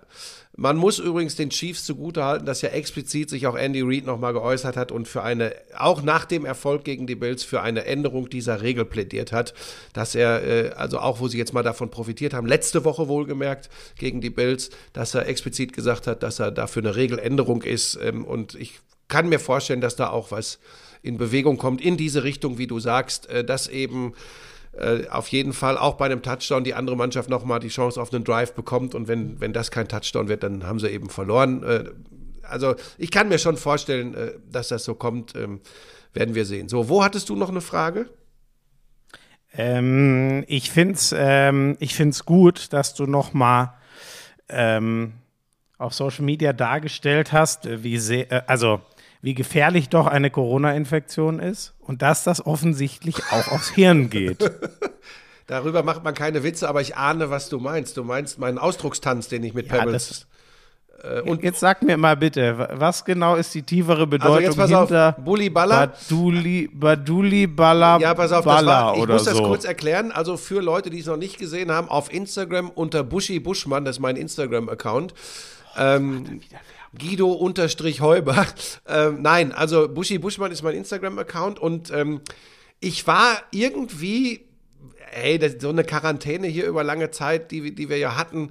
Man 0.58 0.78
muss 0.78 0.98
übrigens 0.98 1.36
den 1.36 1.50
Chiefs 1.50 1.84
zugutehalten, 1.84 2.46
dass 2.46 2.62
ja 2.62 2.70
explizit 2.70 3.28
sich 3.28 3.46
auch 3.46 3.56
Andy 3.56 3.82
Reid 3.82 4.06
nochmal 4.06 4.32
geäußert 4.32 4.74
hat 4.74 4.90
und 4.90 5.06
für 5.06 5.22
eine, 5.22 5.52
auch 5.76 6.00
nach 6.00 6.24
dem 6.24 6.46
Erfolg 6.46 6.82
gegen 6.82 7.06
die 7.06 7.14
Bills, 7.14 7.44
für 7.44 7.60
eine 7.60 7.84
Änderung 7.84 8.30
dieser 8.30 8.62
Regel 8.62 8.86
plädiert 8.86 9.32
hat. 9.32 9.52
Dass 9.92 10.14
er, 10.14 10.42
äh, 10.42 10.70
also 10.70 10.98
auch 10.98 11.20
wo 11.20 11.28
sie 11.28 11.36
jetzt 11.36 11.52
mal 11.52 11.62
davon 11.62 11.90
profitiert 11.90 12.32
haben, 12.32 12.46
letzte 12.46 12.86
Woche 12.86 13.06
wohlgemerkt 13.06 13.68
gegen 13.98 14.22
die 14.22 14.30
Bills, 14.30 14.70
dass 14.94 15.14
er 15.14 15.26
explizit 15.26 15.74
gesagt 15.74 16.06
hat, 16.06 16.22
dass 16.22 16.38
er 16.38 16.50
dafür 16.50 16.84
eine 16.84 16.96
Regeländerung 16.96 17.60
ist. 17.60 17.98
Ähm, 18.02 18.24
und 18.24 18.54
ich 18.54 18.80
kann 19.08 19.28
mir 19.28 19.38
vorstellen, 19.38 19.82
dass 19.82 19.94
da 19.94 20.08
auch 20.08 20.30
was 20.30 20.58
in 21.02 21.18
Bewegung 21.18 21.58
kommt 21.58 21.80
in 21.80 21.96
diese 21.96 22.24
Richtung, 22.24 22.58
wie 22.58 22.66
du 22.66 22.78
sagst, 22.80 23.28
äh, 23.28 23.44
dass 23.44 23.68
eben 23.68 24.14
äh, 24.72 25.08
auf 25.08 25.28
jeden 25.28 25.52
Fall 25.52 25.78
auch 25.78 25.94
bei 25.94 26.06
einem 26.06 26.22
Touchdown 26.22 26.64
die 26.64 26.74
andere 26.74 26.96
Mannschaft 26.96 27.30
nochmal 27.30 27.60
die 27.60 27.68
Chance 27.68 28.00
auf 28.00 28.12
einen 28.12 28.24
Drive 28.24 28.54
bekommt 28.54 28.94
und 28.94 29.08
wenn, 29.08 29.40
wenn 29.40 29.52
das 29.52 29.70
kein 29.70 29.88
Touchdown 29.88 30.28
wird, 30.28 30.42
dann 30.42 30.66
haben 30.66 30.78
sie 30.80 30.88
eben 30.88 31.08
verloren. 31.08 31.62
Äh, 31.62 31.84
also 32.42 32.74
ich 32.98 33.10
kann 33.10 33.28
mir 33.28 33.38
schon 33.38 33.56
vorstellen, 33.56 34.14
äh, 34.14 34.32
dass 34.50 34.68
das 34.68 34.84
so 34.84 34.94
kommt, 34.94 35.34
ähm, 35.34 35.60
werden 36.12 36.34
wir 36.34 36.44
sehen. 36.44 36.68
So, 36.68 36.88
wo 36.88 37.02
hattest 37.02 37.28
du 37.28 37.36
noch 37.36 37.48
eine 37.48 37.60
Frage? 37.60 38.08
Ähm, 39.56 40.44
ich 40.48 40.70
finde 40.70 40.94
es 40.94 41.14
ähm, 41.16 41.76
gut, 42.26 42.72
dass 42.72 42.94
du 42.94 43.06
noch 43.06 43.32
mal 43.32 43.74
ähm, 44.48 45.14
auf 45.78 45.94
Social 45.94 46.24
Media 46.24 46.52
dargestellt 46.52 47.32
hast, 47.32 47.82
wie 47.82 47.98
sehr, 47.98 48.30
äh, 48.30 48.42
also 48.46 48.80
wie 49.26 49.34
gefährlich 49.34 49.88
doch 49.88 50.06
eine 50.06 50.30
Corona-Infektion 50.30 51.40
ist 51.40 51.74
und 51.80 52.00
dass 52.00 52.22
das 52.22 52.46
offensichtlich 52.46 53.16
auch 53.32 53.48
aufs 53.50 53.70
Hirn 53.70 54.08
geht. 54.08 54.38
Darüber 55.48 55.82
macht 55.82 56.04
man 56.04 56.14
keine 56.14 56.44
Witze, 56.44 56.68
aber 56.68 56.80
ich 56.80 56.96
ahne, 56.96 57.28
was 57.28 57.48
du 57.48 57.58
meinst. 57.58 57.96
Du 57.96 58.04
meinst 58.04 58.38
meinen 58.38 58.56
Ausdruckstanz, 58.58 59.26
den 59.26 59.42
ich 59.42 59.52
mit 59.52 59.66
Ja, 59.66 59.78
Pebbles. 59.78 60.28
äh, 61.02 61.22
und 61.22 61.42
Jetzt 61.42 61.58
sag 61.58 61.82
mir 61.82 61.96
mal 61.96 62.16
bitte, 62.16 62.56
wa- 62.56 62.68
was 62.74 63.04
genau 63.04 63.34
ist 63.34 63.52
die 63.52 63.64
tiefere 63.64 64.06
Bedeutung 64.06 64.36
also 64.36 64.46
jetzt 64.46 64.56
pass 64.56 64.72
auf, 64.72 64.88
hinter 64.88 65.12
Bully 65.18 65.50
Baller. 65.50 65.88
Baduli, 65.88 66.70
Baduli 66.72 67.48
Balla 67.48 67.98
Ja, 67.98 68.14
pass 68.14 68.30
auf, 68.30 68.44
das 68.44 68.54
Balla 68.54 68.86
war, 68.86 68.96
ich 68.96 69.08
muss 69.08 69.24
das 69.24 69.36
so? 69.38 69.42
kurz 69.42 69.64
erklären. 69.64 70.12
Also 70.12 70.36
für 70.36 70.60
Leute, 70.60 70.88
die 70.88 71.00
es 71.00 71.06
noch 71.06 71.16
nicht 71.16 71.36
gesehen 71.38 71.72
haben, 71.72 71.88
auf 71.88 72.12
Instagram 72.12 72.70
unter 72.70 73.02
Buschi 73.02 73.40
Buschmann, 73.40 73.84
das 73.84 73.96
ist 73.96 74.00
mein 74.00 74.14
Instagram-Account. 74.14 75.14
Ähm, 75.76 76.40
unterstrich 76.92 78.00
Heuber. 78.00 78.46
Ähm, 78.88 79.20
nein, 79.20 79.52
also 79.52 79.88
Buschi 79.88 80.18
Buschmann 80.18 80.52
ist 80.52 80.62
mein 80.62 80.76
Instagram-Account 80.76 81.58
und 81.58 81.90
ähm, 81.90 82.20
ich 82.78 83.04
war 83.08 83.42
irgendwie, 83.50 84.46
ey, 85.12 85.40
das, 85.40 85.56
so 85.58 85.70
eine 85.70 85.82
Quarantäne 85.82 86.46
hier 86.46 86.66
über 86.66 86.84
lange 86.84 87.10
Zeit, 87.10 87.50
die, 87.50 87.74
die 87.74 87.88
wir 87.88 87.98
ja 87.98 88.14
hatten, 88.14 88.50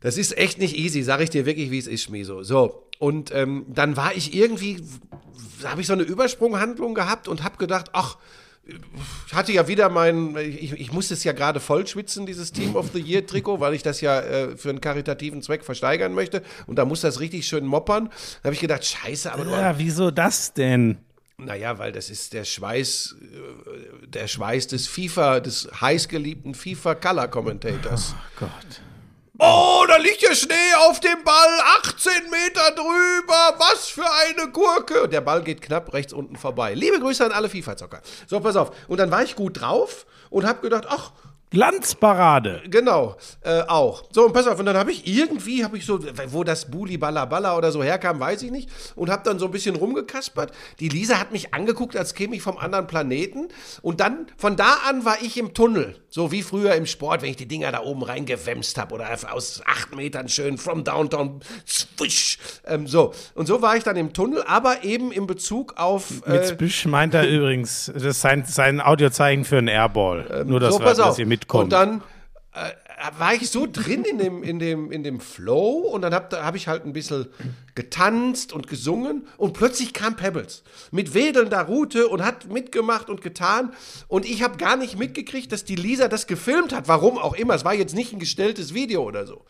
das 0.00 0.18
ist 0.18 0.36
echt 0.36 0.58
nicht 0.58 0.76
easy, 0.76 1.02
sage 1.02 1.24
ich 1.24 1.30
dir 1.30 1.46
wirklich, 1.46 1.70
wie 1.70 1.78
es 1.78 1.86
ist, 1.86 2.02
Schmiso. 2.02 2.42
So, 2.42 2.86
und 2.98 3.34
ähm, 3.34 3.64
dann 3.68 3.96
war 3.96 4.14
ich 4.14 4.34
irgendwie, 4.34 4.82
habe 5.64 5.80
ich 5.80 5.86
so 5.86 5.94
eine 5.94 6.02
Übersprunghandlung 6.02 6.94
gehabt 6.94 7.28
und 7.28 7.42
habe 7.42 7.56
gedacht, 7.56 7.86
ach, 7.92 8.18
ich 9.26 9.34
hatte 9.34 9.52
ja 9.52 9.68
wieder 9.68 9.88
mein, 9.88 10.36
ich, 10.36 10.72
ich 10.72 10.92
musste 10.92 11.14
es 11.14 11.24
ja 11.24 11.32
gerade 11.32 11.60
voll 11.60 11.86
schwitzen, 11.86 12.26
dieses 12.26 12.52
Team 12.52 12.76
of 12.76 12.90
the 12.92 13.00
Year 13.00 13.26
Trikot, 13.26 13.60
weil 13.60 13.74
ich 13.74 13.82
das 13.82 14.00
ja 14.00 14.20
äh, 14.20 14.56
für 14.56 14.70
einen 14.70 14.80
karitativen 14.80 15.42
Zweck 15.42 15.64
versteigern 15.64 16.14
möchte. 16.14 16.42
Und 16.66 16.76
da 16.76 16.84
muss 16.84 17.00
das 17.00 17.20
richtig 17.20 17.46
schön 17.46 17.66
moppern. 17.66 18.10
Da 18.42 18.48
habe 18.48 18.54
ich 18.54 18.60
gedacht, 18.60 18.84
scheiße, 18.84 19.32
aber 19.32 19.44
du, 19.44 19.50
Ja, 19.50 19.78
wieso 19.78 20.10
das 20.10 20.52
denn? 20.52 20.98
naja, 21.42 21.78
weil 21.78 21.90
das 21.90 22.10
ist 22.10 22.34
der 22.34 22.44
Schweiß, 22.44 23.16
äh, 23.20 24.06
der 24.08 24.26
Schweiß 24.28 24.66
des 24.66 24.86
FIFA, 24.86 25.40
des 25.40 25.68
heißgeliebten 25.80 26.54
FIFA 26.54 26.94
Color 26.96 27.28
Commentators. 27.28 28.14
Oh 28.14 28.40
Gott. 28.40 28.82
Oh, 29.42 29.86
da 29.88 29.96
liegt 29.96 30.20
ja 30.20 30.34
Schnee 30.34 30.74
auf 30.86 31.00
dem 31.00 31.24
Ball, 31.24 31.60
18 31.82 32.28
Meter 32.30 32.72
drüber, 32.72 33.54
was 33.56 33.88
für 33.88 34.04
eine 34.04 34.50
Gurke. 34.52 35.04
Und 35.04 35.14
der 35.14 35.22
Ball 35.22 35.42
geht 35.42 35.62
knapp 35.62 35.94
rechts 35.94 36.12
unten 36.12 36.36
vorbei. 36.36 36.74
Liebe 36.74 37.00
Grüße 37.00 37.24
an 37.24 37.32
alle 37.32 37.48
FIFA-Zocker. 37.48 38.02
So, 38.26 38.38
pass 38.40 38.56
auf. 38.56 38.72
Und 38.86 38.98
dann 38.98 39.10
war 39.10 39.22
ich 39.22 39.36
gut 39.36 39.62
drauf 39.62 40.04
und 40.28 40.44
habe 40.44 40.60
gedacht, 40.60 40.84
ach, 40.90 41.12
Glanzparade. 41.50 42.62
Genau, 42.70 43.16
äh, 43.42 43.62
auch. 43.62 44.04
So, 44.12 44.24
und 44.24 44.32
pass 44.32 44.46
auf, 44.46 44.58
und 44.58 44.66
dann 44.66 44.76
habe 44.76 44.92
ich 44.92 45.06
irgendwie, 45.06 45.64
habe 45.64 45.76
ich 45.78 45.84
so, 45.84 45.98
wo 46.28 46.44
das 46.44 46.70
Buli 46.70 46.96
Balla 46.96 47.24
Balla 47.24 47.56
oder 47.56 47.72
so 47.72 47.82
herkam, 47.82 48.20
weiß 48.20 48.42
ich 48.42 48.50
nicht, 48.50 48.70
und 48.94 49.10
habe 49.10 49.22
dann 49.24 49.38
so 49.38 49.46
ein 49.46 49.50
bisschen 49.50 49.74
rumgekaspert. 49.74 50.52
Die 50.78 50.88
Lisa 50.88 51.18
hat 51.18 51.32
mich 51.32 51.52
angeguckt, 51.52 51.96
als 51.96 52.14
käme 52.14 52.36
ich 52.36 52.42
vom 52.42 52.56
anderen 52.56 52.86
Planeten. 52.86 53.48
Und 53.82 54.00
dann, 54.00 54.26
von 54.36 54.56
da 54.56 54.78
an 54.88 55.04
war 55.04 55.16
ich 55.22 55.36
im 55.38 55.52
Tunnel. 55.52 55.96
So 56.08 56.32
wie 56.32 56.42
früher 56.42 56.74
im 56.74 56.86
Sport, 56.86 57.22
wenn 57.22 57.30
ich 57.30 57.36
die 57.36 57.46
Dinger 57.46 57.70
da 57.70 57.82
oben 57.82 58.02
reingewämst 58.02 58.78
habe 58.78 58.94
oder 58.94 59.08
aus 59.32 59.62
acht 59.64 59.94
Metern 59.94 60.28
schön 60.28 60.58
from 60.58 60.82
downtown, 60.84 61.40
swish. 61.66 62.38
Ähm, 62.66 62.86
so, 62.86 63.12
und 63.34 63.46
so 63.46 63.62
war 63.62 63.76
ich 63.76 63.84
dann 63.84 63.96
im 63.96 64.12
Tunnel, 64.12 64.42
aber 64.46 64.82
eben 64.84 65.12
in 65.12 65.26
Bezug 65.26 65.74
auf. 65.76 66.26
Mit 66.26 66.42
Äh, 66.42 66.48
Spisch 66.48 66.86
meint 66.86 67.14
er 67.14 67.28
übrigens, 67.28 67.90
das 67.92 68.02
ist 68.02 68.20
sein, 68.20 68.44
sein 68.44 68.80
Audiozeichen 68.80 69.44
für 69.44 69.58
einen 69.58 69.68
Airball. 69.68 70.44
Nur, 70.46 70.58
dass, 70.58 70.74
so, 70.74 70.80
wir, 70.80 70.86
pass 70.86 70.98
auf. 70.98 71.18
ihr 71.18 71.26
mitkommt. 71.40 71.64
Und 71.64 71.72
dann 71.72 72.02
äh, 72.52 72.70
war 73.18 73.34
ich 73.34 73.50
so 73.50 73.66
drin 73.70 74.04
in 74.04 74.18
dem, 74.18 74.42
in 74.42 74.58
dem, 74.58 74.92
in 74.92 75.02
dem 75.02 75.20
Flow 75.20 75.88
und 75.92 76.02
dann 76.02 76.12
habe 76.14 76.44
hab 76.44 76.54
ich 76.54 76.68
halt 76.68 76.84
ein 76.84 76.92
bisschen 76.92 77.28
getanzt 77.74 78.52
und 78.52 78.66
gesungen 78.66 79.26
und 79.36 79.54
plötzlich 79.54 79.92
kam 79.92 80.16
Pebbles 80.16 80.62
mit 80.90 81.14
wedelnder 81.14 81.62
Rute 81.62 82.08
und 82.08 82.24
hat 82.24 82.50
mitgemacht 82.50 83.08
und 83.08 83.22
getan 83.22 83.72
und 84.08 84.26
ich 84.26 84.42
habe 84.42 84.56
gar 84.58 84.76
nicht 84.76 84.98
mitgekriegt, 84.98 85.50
dass 85.52 85.64
die 85.64 85.76
Lisa 85.76 86.08
das 86.08 86.26
gefilmt 86.26 86.74
hat, 86.74 86.88
warum 86.88 87.18
auch 87.18 87.34
immer. 87.34 87.54
Es 87.54 87.64
war 87.64 87.74
jetzt 87.74 87.94
nicht 87.94 88.12
ein 88.12 88.18
gestelltes 88.18 88.74
Video 88.74 89.02
oder 89.02 89.26
so. 89.26 89.44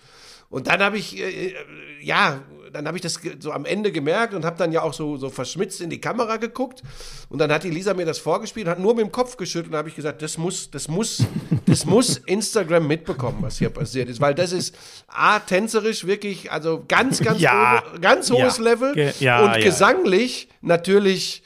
Und 0.50 0.66
dann 0.66 0.82
habe 0.82 0.98
ich, 0.98 1.16
äh, 1.18 1.54
ja, 2.02 2.42
dann 2.72 2.86
habe 2.86 2.96
ich 2.96 3.02
das 3.02 3.18
so 3.40 3.52
am 3.52 3.64
Ende 3.64 3.92
gemerkt 3.92 4.34
und 4.34 4.44
habe 4.44 4.56
dann 4.56 4.72
ja 4.72 4.82
auch 4.82 4.94
so, 4.94 5.16
so 5.16 5.28
verschmitzt 5.30 5.80
in 5.80 5.90
die 5.90 6.00
Kamera 6.00 6.36
geguckt. 6.36 6.82
Und 7.28 7.38
dann 7.38 7.52
hat 7.52 7.64
die 7.64 7.70
Lisa 7.70 7.94
mir 7.94 8.06
das 8.06 8.18
vorgespielt 8.18 8.66
und 8.66 8.70
hat 8.72 8.78
nur 8.78 8.94
mit 8.94 9.04
dem 9.04 9.12
Kopf 9.12 9.36
geschüttelt 9.36 9.72
und 9.72 9.78
habe 9.78 9.88
ich 9.88 9.94
gesagt, 9.96 10.22
das 10.22 10.38
muss, 10.38 10.70
das 10.70 10.88
muss, 10.88 11.24
das 11.66 11.84
muss 11.84 12.18
Instagram 12.18 12.86
mitbekommen, 12.86 13.38
was 13.40 13.58
hier 13.58 13.70
passiert 13.70 14.08
ist. 14.08 14.20
Weil 14.20 14.34
das 14.34 14.52
ist 14.52 14.74
A, 15.08 15.38
tänzerisch 15.40 16.06
wirklich, 16.06 16.50
also 16.52 16.84
ganz, 16.88 17.20
ganz, 17.20 17.40
Ja. 17.40 17.82
hohe, 17.92 18.00
ganz 18.00 18.30
hohes 18.30 18.58
Ja. 18.58 18.64
Level. 18.64 18.94
Ge- 18.94 19.12
ja, 19.20 19.44
und 19.44 19.62
gesanglich 19.62 20.48
natürlich. 20.62 21.42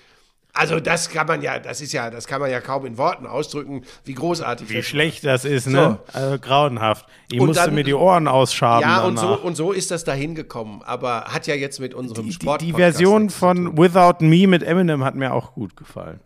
Also 0.56 0.78
das 0.78 1.08
kann 1.10 1.26
man 1.26 1.42
ja, 1.42 1.58
das 1.58 1.80
ist 1.80 1.92
ja, 1.92 2.10
das 2.10 2.28
kann 2.28 2.40
man 2.40 2.48
ja 2.48 2.60
kaum 2.60 2.86
in 2.86 2.96
Worten 2.96 3.26
ausdrücken, 3.26 3.82
wie 4.04 4.14
großartig 4.14 4.68
Wie 4.70 4.76
das 4.76 4.86
schlecht 4.86 5.24
das 5.24 5.44
ist, 5.44 5.66
ne? 5.66 5.98
Also 6.12 6.38
grauenhaft. 6.38 7.06
Ich 7.30 7.40
Und 7.40 7.48
musste 7.48 7.64
dann- 7.64 7.74
mir 7.74 7.82
die 7.82 7.92
Ohren 7.94 8.28
ausschaben. 8.28 8.88
Ja, 8.88 9.02
und 9.02 9.18
so, 9.18 9.34
und 9.34 9.56
so 9.56 9.72
ist 9.72 9.90
das 9.90 10.04
dahin 10.04 10.36
gekommen. 10.36 10.80
Aber 10.84 11.24
hat 11.24 11.48
ja 11.48 11.56
jetzt 11.56 11.80
mit 11.80 11.92
unserem 11.92 12.26
die, 12.26 12.32
Sport. 12.32 12.60
die 12.60 12.72
Version 12.72 13.30
von 13.30 13.76
Without 13.76 14.24
Me 14.24 14.46
mit 14.46 14.62
Eminem 14.62 15.02
hat 15.04 15.16
mir 15.16 15.34
auch 15.34 15.54
gut 15.54 15.76
gefallen. 15.76 16.20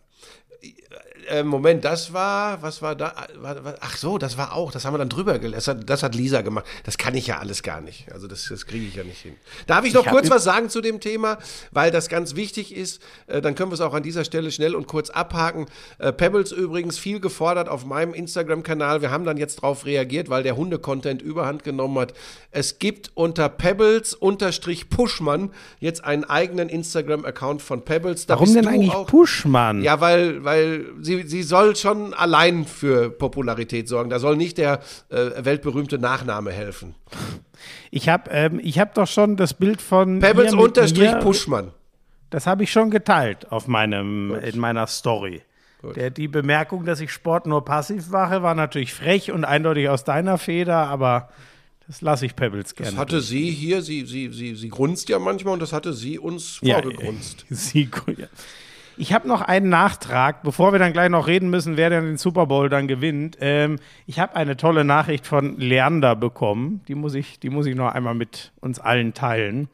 Äh, 1.28 1.42
Moment, 1.42 1.84
das 1.84 2.12
war, 2.12 2.62
was 2.62 2.82
war 2.82 2.94
da? 2.94 3.14
War, 3.36 3.56
ach 3.80 3.96
so, 3.96 4.18
das 4.18 4.38
war 4.38 4.54
auch, 4.54 4.72
das 4.72 4.84
haben 4.84 4.94
wir 4.94 4.98
dann 4.98 5.08
drüber 5.08 5.38
gelesen. 5.38 5.84
Das 5.86 6.02
hat, 6.02 6.14
Lisa 6.14 6.42
gemacht. 6.42 6.66
Das 6.84 6.98
kann 6.98 7.14
ich 7.14 7.26
ja 7.26 7.38
alles 7.38 7.62
gar 7.62 7.80
nicht. 7.80 8.10
Also 8.12 8.26
das, 8.26 8.46
das 8.48 8.66
kriege 8.66 8.86
ich 8.86 8.94
ja 8.94 9.04
nicht 9.04 9.20
hin. 9.20 9.34
Darf 9.66 9.84
ich 9.84 9.94
noch 9.94 10.06
hab 10.06 10.12
kurz 10.12 10.30
was 10.30 10.44
sagen 10.44 10.70
zu 10.70 10.80
dem 10.80 11.00
Thema, 11.00 11.38
weil 11.70 11.90
das 11.90 12.08
ganz 12.08 12.34
wichtig 12.34 12.74
ist. 12.74 13.02
Äh, 13.26 13.40
dann 13.40 13.54
können 13.54 13.70
wir 13.70 13.74
es 13.74 13.80
auch 13.80 13.94
an 13.94 14.02
dieser 14.02 14.24
Stelle 14.24 14.50
schnell 14.50 14.74
und 14.74 14.86
kurz 14.86 15.10
abhaken. 15.10 15.66
Äh, 15.98 16.12
Pebbles 16.12 16.52
übrigens 16.52 16.98
viel 16.98 17.20
gefordert 17.20 17.68
auf 17.68 17.84
meinem 17.84 18.14
Instagram-Kanal. 18.14 19.02
Wir 19.02 19.10
haben 19.10 19.24
dann 19.24 19.36
jetzt 19.36 19.62
darauf 19.62 19.86
reagiert, 19.86 20.30
weil 20.30 20.42
der 20.42 20.56
Hunde-Content 20.56 21.22
überhand 21.22 21.64
genommen 21.64 21.98
hat. 21.98 22.14
Es 22.50 22.78
gibt 22.78 23.10
unter 23.14 23.48
Pebbles-Pushmann 23.48 25.50
jetzt 25.80 26.04
einen 26.04 26.24
eigenen 26.24 26.68
Instagram-Account 26.68 27.62
von 27.62 27.84
Pebbles. 27.84 28.26
Da 28.26 28.34
Warum 28.34 28.54
denn 28.54 28.66
eigentlich 28.66 28.94
Pushmann? 29.06 29.82
ja, 29.82 30.00
weil, 30.00 30.44
weil 30.44 30.86
sie, 31.00 31.17
sie 31.26 31.42
soll 31.42 31.76
schon 31.76 32.14
allein 32.14 32.64
für 32.64 33.10
Popularität 33.10 33.88
sorgen. 33.88 34.10
Da 34.10 34.18
soll 34.18 34.36
nicht 34.36 34.58
der 34.58 34.80
äh, 35.08 35.44
weltberühmte 35.44 35.98
Nachname 35.98 36.52
helfen. 36.52 36.94
Ich 37.90 38.08
habe 38.08 38.30
ähm, 38.30 38.60
ich 38.62 38.78
hab 38.78 38.94
doch 38.94 39.06
schon 39.06 39.36
das 39.36 39.54
Bild 39.54 39.80
von 39.80 40.20
Pebbles 40.20 40.54
unterstrich 40.54 41.18
Puschmann. 41.20 41.72
Das 42.30 42.46
habe 42.46 42.64
ich 42.64 42.70
schon 42.70 42.90
geteilt 42.90 43.50
auf 43.50 43.68
meinem, 43.68 44.34
in 44.34 44.58
meiner 44.58 44.86
Story. 44.86 45.42
Der, 45.94 46.10
die 46.10 46.28
Bemerkung, 46.28 46.84
dass 46.84 47.00
ich 47.00 47.12
Sport 47.12 47.46
nur 47.46 47.64
passiv 47.64 48.10
mache, 48.10 48.42
war 48.42 48.54
natürlich 48.54 48.92
frech 48.92 49.30
und 49.30 49.44
eindeutig 49.44 49.88
aus 49.88 50.04
deiner 50.04 50.36
Feder, 50.36 50.88
aber 50.88 51.28
das 51.86 52.02
lasse 52.02 52.26
ich 52.26 52.34
Pebbles 52.34 52.74
gerne. 52.74 52.90
Das 52.90 53.00
hatte 53.00 53.20
sie 53.20 53.50
hier, 53.50 53.80
sie, 53.80 54.04
sie, 54.04 54.28
sie, 54.32 54.56
sie 54.56 54.68
grunzt 54.68 55.08
ja 55.08 55.18
manchmal 55.18 55.54
und 55.54 55.60
das 55.60 55.72
hatte 55.72 55.94
sie 55.94 56.18
uns 56.18 56.58
Ja, 56.62 56.82
vorgegrunzt. 56.82 57.46
Sie, 57.50 57.88
ja. 58.16 58.26
Ich 59.00 59.12
habe 59.12 59.28
noch 59.28 59.42
einen 59.42 59.68
Nachtrag, 59.68 60.42
bevor 60.42 60.72
wir 60.72 60.80
dann 60.80 60.92
gleich 60.92 61.08
noch 61.08 61.28
reden 61.28 61.50
müssen, 61.50 61.76
wer 61.76 61.88
denn 61.88 62.04
den 62.04 62.16
Super 62.16 62.46
Bowl 62.46 62.68
dann 62.68 62.88
gewinnt. 62.88 63.38
Ähm, 63.40 63.78
ich 64.06 64.18
habe 64.18 64.34
eine 64.34 64.56
tolle 64.56 64.82
Nachricht 64.82 65.24
von 65.24 65.56
Leander 65.56 66.16
bekommen. 66.16 66.80
Die 66.88 66.96
muss, 66.96 67.14
ich, 67.14 67.38
die 67.38 67.48
muss 67.48 67.66
ich 67.66 67.76
noch 67.76 67.92
einmal 67.94 68.16
mit 68.16 68.50
uns 68.60 68.80
allen 68.80 69.14
teilen. 69.14 69.68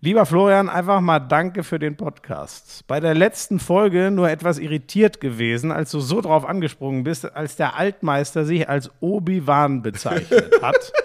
Lieber 0.00 0.24
Florian, 0.24 0.70
einfach 0.70 1.02
mal 1.02 1.18
danke 1.18 1.62
für 1.62 1.78
den 1.78 1.96
Podcast. 1.96 2.84
Bei 2.86 3.00
der 3.00 3.14
letzten 3.14 3.58
Folge 3.58 4.10
nur 4.10 4.30
etwas 4.30 4.58
irritiert 4.58 5.20
gewesen, 5.20 5.70
als 5.70 5.90
du 5.90 6.00
so 6.00 6.22
drauf 6.22 6.46
angesprungen 6.46 7.04
bist, 7.04 7.36
als 7.36 7.56
der 7.56 7.76
Altmeister 7.76 8.46
sich 8.46 8.66
als 8.66 8.90
Obi-Wan 9.00 9.82
bezeichnet 9.82 10.50
hat. 10.62 10.92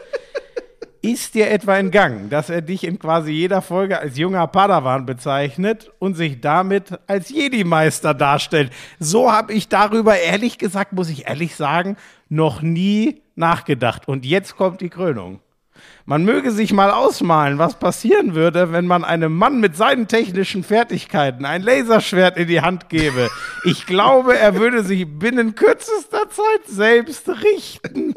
Ist 1.02 1.34
dir 1.34 1.50
etwa 1.50 1.78
entgangen, 1.78 2.30
dass 2.30 2.50
er 2.50 2.62
dich 2.62 2.84
in 2.84 3.00
quasi 3.00 3.32
jeder 3.32 3.62
Folge 3.62 4.00
als 4.00 4.18
junger 4.18 4.48
Padawan 4.48 5.06
bezeichnet 5.06 5.90
und 5.98 6.16
sich 6.16 6.42
damit 6.42 7.00
als 7.08 7.30
Jedi-Meister 7.30 8.14
darstellt? 8.14 8.70
So 9.00 9.32
habe 9.32 9.54
ich 9.54 9.70
darüber, 9.70 10.20
ehrlich 10.20 10.58
gesagt, 10.58 10.92
muss 10.92 11.10
ich 11.10 11.28
ehrlich 11.28 11.56
sagen, 11.56 11.96
noch 12.28 12.62
nie 12.62 13.22
nachgedacht. 13.36 14.10
Und 14.10 14.26
jetzt 14.26 14.58
kommt 14.58 14.82
die 14.82 14.90
Krönung. 14.90 15.40
Man 16.06 16.26
möge 16.26 16.52
sich 16.52 16.74
mal 16.74 16.92
ausmalen, 16.92 17.60
was 17.60 17.80
passieren 17.80 18.36
würde, 18.36 18.74
wenn 18.74 18.86
man 18.86 19.06
einem 19.06 19.34
Mann 19.34 19.62
mit 19.62 19.78
seinen 19.78 20.10
technischen 20.10 20.66
Fertigkeiten 20.66 21.46
ein 21.46 21.62
Laserschwert 21.62 22.36
in 22.36 22.48
die 22.50 22.60
Hand 22.60 22.90
gebe. 22.90 23.30
Ich 23.64 23.86
glaube, 23.86 24.38
er 24.38 24.56
würde 24.56 24.84
sich 24.84 25.06
binnen 25.08 25.56
kürzester 25.56 26.30
Zeit 26.30 26.68
selbst 26.68 27.30
richten. 27.30 28.14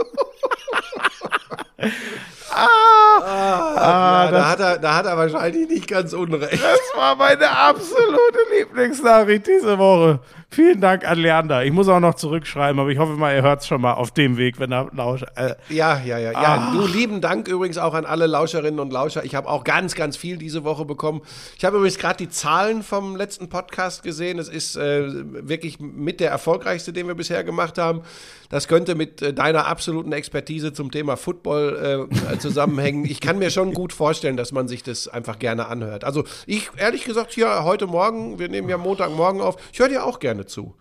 Ja, 2.54 4.28
da, 4.30 4.48
hat 4.50 4.60
er, 4.60 4.78
da 4.78 4.94
hat 4.94 5.06
er 5.06 5.16
wahrscheinlich 5.16 5.68
nicht 5.68 5.88
ganz 5.88 6.12
unrecht. 6.12 6.62
Das 6.62 6.80
war 6.94 7.16
meine 7.16 7.50
absolute 7.50 8.38
Lieblingsnachricht 8.58 9.46
diese 9.46 9.78
Woche. 9.78 10.20
Vielen 10.52 10.82
Dank 10.82 11.08
an 11.08 11.18
Leander. 11.18 11.64
Ich 11.64 11.72
muss 11.72 11.88
auch 11.88 11.98
noch 11.98 12.14
zurückschreiben, 12.14 12.78
aber 12.78 12.90
ich 12.90 12.98
hoffe 12.98 13.14
mal, 13.14 13.34
ihr 13.34 13.40
hört 13.40 13.62
es 13.62 13.66
schon 13.66 13.80
mal 13.80 13.94
auf 13.94 14.10
dem 14.10 14.36
Weg, 14.36 14.60
wenn 14.60 14.70
er 14.70 14.90
lauscht. 14.92 15.24
Äh, 15.34 15.54
Ja, 15.70 15.98
ja, 16.04 16.18
ja. 16.18 16.32
ja 16.32 16.72
du 16.74 16.86
lieben 16.86 17.22
Dank 17.22 17.48
übrigens 17.48 17.78
auch 17.78 17.94
an 17.94 18.04
alle 18.04 18.26
Lauscherinnen 18.26 18.78
und 18.78 18.92
Lauscher. 18.92 19.24
Ich 19.24 19.34
habe 19.34 19.48
auch 19.48 19.64
ganz, 19.64 19.94
ganz 19.94 20.18
viel 20.18 20.36
diese 20.36 20.62
Woche 20.62 20.84
bekommen. 20.84 21.22
Ich 21.56 21.64
habe 21.64 21.78
übrigens 21.78 21.96
gerade 21.96 22.18
die 22.18 22.28
Zahlen 22.28 22.82
vom 22.82 23.16
letzten 23.16 23.48
Podcast 23.48 24.02
gesehen. 24.02 24.38
Es 24.38 24.50
ist 24.50 24.76
äh, 24.76 25.06
wirklich 25.48 25.80
mit 25.80 26.20
der 26.20 26.30
erfolgreichste, 26.30 26.92
den 26.92 27.06
wir 27.06 27.14
bisher 27.14 27.44
gemacht 27.44 27.78
haben. 27.78 28.02
Das 28.50 28.68
könnte 28.68 28.94
mit 28.94 29.22
äh, 29.22 29.32
deiner 29.32 29.66
absoluten 29.66 30.12
Expertise 30.12 30.74
zum 30.74 30.90
Thema 30.90 31.16
Football 31.16 32.08
äh, 32.30 32.38
zusammenhängen. 32.38 33.06
Ich 33.06 33.22
kann 33.22 33.38
mir 33.38 33.48
schon 33.48 33.72
gut 33.72 33.94
vorstellen, 33.94 34.36
dass 34.36 34.52
man 34.52 34.68
sich 34.68 34.82
das 34.82 35.08
einfach 35.08 35.38
gerne 35.38 35.68
anhört. 35.68 36.04
Also 36.04 36.24
ich, 36.44 36.70
ehrlich 36.76 37.04
gesagt, 37.04 37.32
hier 37.32 37.64
heute 37.64 37.86
Morgen, 37.86 38.38
wir 38.38 38.50
nehmen 38.50 38.68
ja 38.68 38.76
Montagmorgen 38.76 39.40
auf, 39.40 39.56
ich 39.72 39.78
höre 39.78 39.88
dir 39.88 40.04
auch 40.04 40.18
gerne 40.18 40.41
zu. 40.46 40.74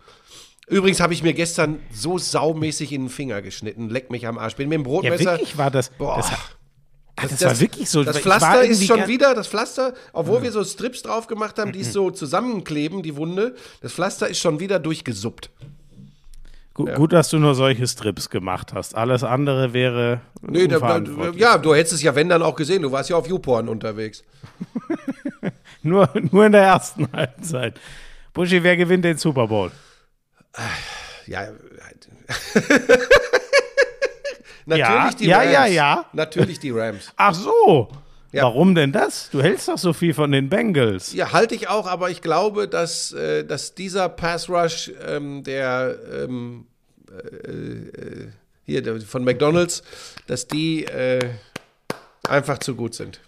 Übrigens 0.68 1.00
habe 1.00 1.12
ich 1.12 1.22
mir 1.22 1.34
gestern 1.34 1.80
so 1.92 2.18
saumäßig 2.18 2.92
in 2.92 3.02
den 3.02 3.10
Finger 3.10 3.42
geschnitten. 3.42 3.90
Leck 3.90 4.10
mich 4.10 4.26
am 4.26 4.38
Arsch. 4.38 4.56
Bin 4.56 4.68
mit 4.68 4.78
dem 4.78 4.82
ja, 4.82 4.88
Brotmesser. 4.88 5.32
wirklich 5.32 5.58
war 5.58 5.70
das. 5.70 5.90
Boah. 5.90 6.16
das, 6.16 6.30
ah, 6.30 7.26
das, 7.28 7.42
war 7.42 7.60
wirklich 7.60 7.90
so. 7.90 8.04
Das 8.04 8.18
Pflaster 8.18 8.64
ist 8.64 8.86
schon 8.86 9.06
wieder, 9.08 9.34
das 9.34 9.48
Pflaster, 9.48 9.92
obwohl 10.12 10.42
wir 10.42 10.52
so 10.52 10.64
Strips 10.64 11.02
drauf 11.02 11.26
gemacht 11.26 11.58
haben, 11.58 11.72
die 11.72 11.80
es 11.80 11.92
so 11.92 12.10
zusammenkleben, 12.10 13.02
die 13.02 13.16
Wunde, 13.16 13.54
das 13.80 13.92
Pflaster 13.92 14.28
ist 14.28 14.38
schon 14.38 14.60
wieder 14.60 14.78
durchgesuppt. 14.78 15.50
Gu 16.74 16.86
Gut, 16.86 17.12
dass 17.12 17.28
du 17.28 17.38
nur 17.38 17.54
solche 17.54 17.86
Strips 17.86 18.30
gemacht 18.30 18.72
hast. 18.72 18.96
Alles 18.96 19.24
andere 19.24 19.74
wäre. 19.74 20.22
Nee, 20.40 20.68
da, 20.68 21.02
ja, 21.36 21.58
du 21.58 21.74
hättest 21.74 21.94
es 21.94 22.02
ja, 22.02 22.14
wenn 22.14 22.30
dann 22.30 22.42
auch 22.42 22.56
gesehen. 22.56 22.82
Du 22.82 22.90
warst 22.90 23.10
ja 23.10 23.16
auf 23.16 23.28
YouPorn 23.28 23.68
unterwegs. 23.68 24.24
nur, 25.82 26.08
nur 26.30 26.46
in 26.46 26.52
der 26.52 26.62
ersten 26.62 27.12
Halbzeit. 27.12 27.78
Buschi, 28.32 28.62
wer 28.62 28.76
gewinnt 28.76 29.04
den 29.04 29.16
Super 29.18 29.46
Bowl? 29.46 29.70
Ja. 31.26 31.48
Natürlich 34.64 34.88
Ja, 34.88 35.10
die 35.18 35.26
ja, 35.26 35.38
Rams. 35.38 35.52
ja, 35.52 35.66
ja. 35.66 36.04
Natürlich 36.12 36.60
die 36.60 36.70
Rams. 36.70 37.12
Ach 37.16 37.34
so. 37.34 37.88
Ja. 38.30 38.44
Warum 38.44 38.74
denn 38.74 38.92
das? 38.92 39.28
Du 39.30 39.42
hältst 39.42 39.68
doch 39.68 39.76
so 39.76 39.92
viel 39.92 40.14
von 40.14 40.32
den 40.32 40.48
Bengals. 40.48 41.12
Ja, 41.12 41.32
halte 41.32 41.54
ich 41.54 41.68
auch, 41.68 41.86
aber 41.86 42.08
ich 42.10 42.22
glaube, 42.22 42.66
dass, 42.68 43.12
äh, 43.12 43.44
dass 43.44 43.74
dieser 43.74 44.08
Pass 44.08 44.48
Rush, 44.48 44.90
ähm, 45.06 45.42
der 45.42 45.96
ähm, 46.24 46.66
äh, 47.10 47.16
äh, 47.58 48.28
hier 48.64 48.82
der, 48.82 49.00
von 49.02 49.24
McDonalds, 49.24 49.82
dass 50.28 50.46
die 50.48 50.84
äh, 50.86 51.18
einfach 52.26 52.56
zu 52.58 52.74
gut 52.74 52.94
sind. 52.94 53.20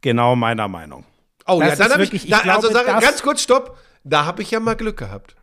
Genau 0.00 0.34
meiner 0.34 0.66
Meinung. 0.66 1.04
Oh 1.46 1.60
Das 1.60 1.68
ja, 1.70 1.76
dann 1.76 1.86
ist 1.86 1.92
habe 1.92 2.02
wirklich- 2.02 2.24
ich, 2.24 2.30
ich 2.30 2.34
da, 2.34 2.54
also 2.54 2.68
glaube, 2.70 2.74
sag, 2.74 2.86
das- 2.86 3.04
ganz 3.04 3.22
kurz, 3.22 3.42
stopp. 3.42 3.78
Da 4.04 4.26
habe 4.26 4.42
ich 4.42 4.50
ja 4.50 4.60
mal 4.60 4.76
Glück 4.76 4.98
gehabt. 4.98 5.34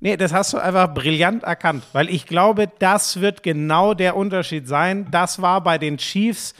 Nee, 0.00 0.16
das 0.16 0.32
hast 0.32 0.52
du 0.52 0.58
einfach 0.58 0.92
brillant 0.92 1.44
erkannt, 1.44 1.84
weil 1.92 2.10
ich 2.10 2.26
glaube, 2.26 2.68
das 2.80 3.20
wird 3.20 3.42
genau 3.42 3.94
der 3.94 4.14
Unterschied 4.16 4.68
sein. 4.68 5.06
Das 5.10 5.40
war 5.40 5.62
bei 5.62 5.78
den 5.78 5.96
Chiefs, 5.96 6.54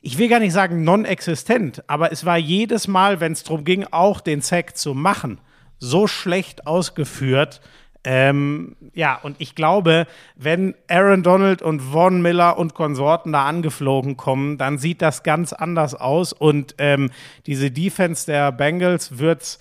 ich 0.00 0.16
will 0.16 0.28
gar 0.28 0.40
nicht 0.40 0.54
sagen 0.54 0.84
non-existent, 0.84 1.82
aber 1.86 2.12
es 2.12 2.24
war 2.24 2.38
jedes 2.38 2.88
Mal, 2.88 3.20
wenn 3.20 3.32
es 3.32 3.44
darum 3.44 3.64
ging, 3.64 3.84
auch 3.90 4.20
den 4.20 4.40
Sack 4.40 4.76
zu 4.76 4.94
machen, 4.94 5.38
so 5.78 6.06
schlecht 6.06 6.66
ausgeführt. 6.66 7.60
Ähm, 8.04 8.76
ja, 8.94 9.16
und 9.16 9.36
ich 9.38 9.54
glaube, 9.54 10.06
wenn 10.36 10.74
Aaron 10.88 11.22
Donald 11.22 11.60
und 11.60 11.80
Von 11.80 12.22
Miller 12.22 12.56
und 12.56 12.72
Konsorten 12.72 13.32
da 13.32 13.44
angeflogen 13.44 14.16
kommen, 14.16 14.56
dann 14.56 14.78
sieht 14.78 15.02
das 15.02 15.24
ganz 15.24 15.52
anders 15.52 15.94
aus 15.94 16.32
und 16.32 16.76
ähm, 16.78 17.10
diese 17.44 17.70
Defense 17.70 18.24
der 18.24 18.50
Bengals 18.52 19.18
wird's 19.18 19.58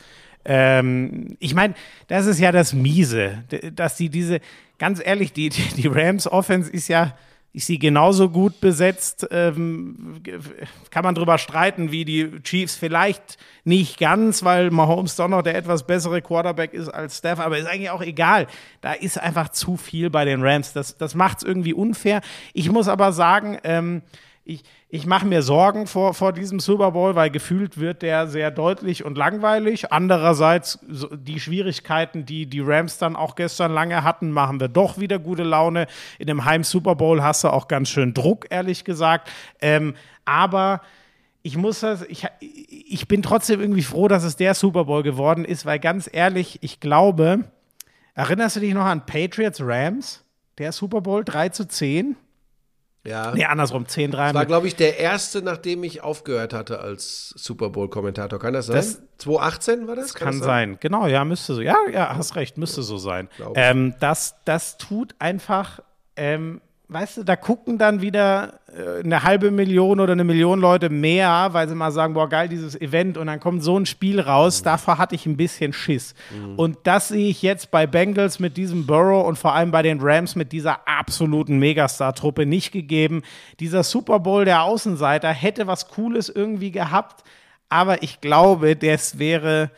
ähm, 0.48 1.36
ich 1.40 1.54
meine, 1.54 1.76
das 2.08 2.26
ist 2.26 2.40
ja 2.40 2.54
das 2.54 2.74
Miese, 2.74 3.44
dass 3.74 3.98
die 3.98 4.10
diese, 4.10 4.40
ganz 4.80 5.02
ehrlich, 5.04 5.34
die, 5.34 5.50
die 5.50 5.88
Rams 5.88 6.26
Offense 6.26 6.72
ist 6.72 6.88
ja, 6.88 7.14
ist 7.52 7.68
sie 7.68 7.80
genauso 7.80 8.30
gut 8.30 8.62
besetzt, 8.62 9.28
ähm, 9.32 10.22
kann 10.90 11.04
man 11.04 11.16
drüber 11.16 11.38
streiten, 11.38 11.92
wie 11.92 12.06
die 12.06 12.42
Chiefs 12.44 12.76
vielleicht 12.76 13.38
nicht 13.64 14.00
ganz, 14.00 14.44
weil 14.44 14.72
Mahomes 14.72 15.16
doch 15.16 15.28
noch 15.28 15.42
der 15.42 15.56
etwas 15.56 15.86
bessere 15.86 16.22
Quarterback 16.22 16.74
ist 16.74 16.90
als 16.90 17.18
Steph, 17.18 17.40
aber 17.40 17.58
ist 17.58 17.68
eigentlich 17.68 17.90
auch 17.90 18.02
egal. 18.02 18.48
Da 18.82 18.94
ist 18.94 19.20
einfach 19.20 19.50
zu 19.50 19.76
viel 19.76 20.10
bei 20.10 20.24
den 20.24 20.42
Rams. 20.44 20.72
Das, 20.72 20.98
das 20.98 21.16
macht 21.16 21.40
es 21.40 21.44
irgendwie 21.44 21.74
unfair. 21.74 22.22
Ich 22.54 22.72
muss 22.72 22.88
aber 22.88 23.12
sagen, 23.12 23.58
ähm, 23.64 24.02
ich, 24.48 24.64
ich 24.88 25.06
mache 25.06 25.26
mir 25.26 25.42
Sorgen 25.42 25.88
vor, 25.88 26.14
vor 26.14 26.32
diesem 26.32 26.62
Super 26.62 26.92
Bowl, 26.92 27.16
weil 27.16 27.30
gefühlt 27.30 27.78
wird 27.78 28.02
der 28.02 28.28
sehr 28.28 28.50
deutlich 28.50 29.04
und 29.04 29.18
langweilig. 29.18 29.92
Andererseits, 29.92 30.80
die 30.88 31.42
Schwierigkeiten, 31.42 32.26
die 32.26 32.46
die 32.46 32.62
Rams 32.62 32.98
dann 32.98 33.18
auch 33.18 33.36
gestern 33.36 33.74
lange 33.74 34.06
hatten, 34.06 34.32
machen 34.32 34.62
wir 34.62 34.70
doch 34.70 35.00
wieder 35.00 35.20
gute 35.20 35.44
Laune. 35.44 35.88
In 36.18 36.28
dem 36.28 36.46
Heim-Super 36.46 36.96
Bowl 36.96 37.22
hast 37.22 37.44
du 37.44 37.50
auch 37.50 37.68
ganz 37.68 37.90
schön 37.90 38.14
Druck, 38.14 38.48
ehrlich 38.50 38.86
gesagt. 38.86 39.30
Ähm, 39.60 39.96
aber 40.24 40.80
ich 41.44 41.58
muss 41.58 41.82
das, 41.82 42.04
ich, 42.04 42.26
ich 42.40 43.06
bin 43.10 43.22
trotzdem 43.22 43.60
irgendwie 43.60 43.84
froh, 43.84 44.08
dass 44.08 44.24
es 44.24 44.38
der 44.38 44.54
Super 44.54 44.86
Bowl 44.86 45.04
geworden 45.04 45.44
ist, 45.44 45.66
weil 45.66 45.80
ganz 45.80 46.10
ehrlich, 46.10 46.60
ich 46.62 46.80
glaube, 46.80 47.44
erinnerst 48.16 48.56
du 48.56 48.60
dich 48.62 48.74
noch 48.74 48.86
an 48.86 49.06
Patriots 49.06 49.60
Rams? 49.62 50.24
Der 50.58 50.72
Super 50.72 51.02
Bowl 51.02 51.26
3 51.26 51.50
zu 51.50 51.68
10? 51.68 52.16
Ja. 53.08 53.32
Nee, 53.34 53.46
andersrum, 53.46 53.86
10-3. 53.86 54.12
Das 54.12 54.34
war, 54.34 54.46
glaube 54.46 54.68
ich, 54.68 54.76
der 54.76 55.00
erste, 55.00 55.42
nachdem 55.42 55.84
ich 55.84 56.02
aufgehört 56.04 56.54
hatte 56.54 56.80
als 56.80 57.30
Super 57.38 57.70
Bowl-Kommentator. 57.70 58.38
Kann 58.40 58.54
das 58.54 58.66
sein? 58.68 58.76
Das- 58.76 59.02
2018 59.20 59.88
war 59.88 59.96
das? 59.96 60.08
Das 60.08 60.14
kann 60.16 60.40
sein. 60.40 60.78
Genau, 60.80 61.08
ja, 61.08 61.26
müsste 61.26 61.56
so. 61.56 61.62
Ja, 61.62 61.76
ja, 61.92 62.16
hast 62.16 62.36
recht, 62.36 62.58
müsste 62.58 62.84
so 62.84 62.98
sein. 62.98 63.30
Ähm, 63.56 63.96
das, 64.00 64.36
das 64.46 64.78
tut 64.78 65.16
einfach, 65.20 65.80
ähm, 66.16 66.62
weißt 66.90 67.18
du, 67.18 67.24
da 67.24 67.36
gucken 67.36 67.78
dann 67.78 68.02
wieder 68.02 68.60
äh, 68.74 69.04
eine 69.04 69.24
halbe 69.24 69.52
Million 69.52 70.00
oder 70.00 70.14
eine 70.14 70.24
Million 70.24 70.60
Leute 70.60 70.90
mehr, 70.90 71.50
weil 71.52 71.68
sie 71.68 71.76
mal 71.76 71.92
sagen, 71.92 72.14
boah, 72.14 72.30
geil, 72.30 72.48
dieses 72.48 72.80
Event 72.80 73.18
und 73.18 73.28
dann 73.28 73.42
kommt 73.42 73.62
so 73.62 73.78
ein 73.78 73.86
Spiel 73.86 74.22
raus. 74.22 74.64
Davor 74.64 74.98
hatte 74.98 75.16
ich 75.16 75.26
ein 75.26 75.36
bisschen 75.36 75.74
Schiss. 75.74 76.16
Und 76.56 76.78
das 76.84 77.10
sehe 77.10 77.28
ich 77.30 77.42
jetzt 77.42 77.72
bei 77.72 77.88
Bengals 77.88 78.40
mit 78.40 78.56
diesem 78.56 78.86
Burrow 78.86 79.28
und 79.28 79.38
vor 79.38 79.54
allem 79.54 79.72
bei 79.72 79.82
den 79.82 80.00
Rams 80.02 80.36
mit 80.36 80.54
dieser 80.54 80.88
absoluten 80.88 81.60
Megastar-Truppe 81.60 82.46
nicht 82.46 82.72
gegeben. 82.72 83.22
Dieser 83.60 83.84
Super 83.84 84.20
Bowl 84.20 84.46
der 84.46 84.64
Außenseiter 84.64 85.30
hätte 85.30 85.68
was 85.68 85.90
Cooles 85.90 86.30
irgendwie 86.30 86.72
gehabt, 86.72 87.24
aber 87.70 88.02
ich 88.02 88.22
glaube, 88.22 88.78
das 88.78 89.20
wäre, 89.20 89.72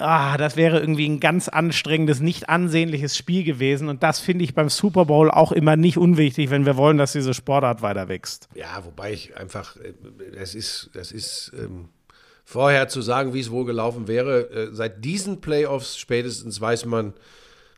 ah, 0.00 0.36
das 0.36 0.56
wäre 0.56 0.80
irgendwie 0.80 1.08
ein 1.08 1.20
ganz 1.20 1.48
anstrengendes, 1.48 2.20
nicht 2.20 2.48
ansehnliches 2.48 3.16
Spiel 3.16 3.44
gewesen. 3.44 3.88
Und 3.88 4.02
das 4.02 4.20
finde 4.20 4.44
ich 4.44 4.54
beim 4.54 4.68
Super 4.68 5.04
Bowl 5.04 5.30
auch 5.30 5.52
immer 5.52 5.76
nicht 5.76 5.98
unwichtig, 5.98 6.50
wenn 6.50 6.66
wir 6.66 6.76
wollen, 6.76 6.98
dass 6.98 7.12
diese 7.12 7.34
Sportart 7.34 7.82
weiter 7.82 8.08
wächst. 8.08 8.48
Ja, 8.54 8.84
wobei 8.84 9.12
ich 9.12 9.36
einfach, 9.36 9.76
äh, 9.76 9.94
das 10.36 10.54
ist, 10.54 10.90
das 10.94 11.12
ist 11.12 11.52
ähm, 11.58 11.88
vorher 12.44 12.88
zu 12.88 13.02
sagen, 13.02 13.34
wie 13.34 13.40
es 13.40 13.50
wohl 13.50 13.64
gelaufen 13.64 14.08
wäre. 14.08 14.50
Äh, 14.50 14.68
seit 14.72 15.04
diesen 15.04 15.40
Playoffs 15.40 15.98
spätestens 15.98 16.60
weiß 16.60 16.86
man, 16.86 17.14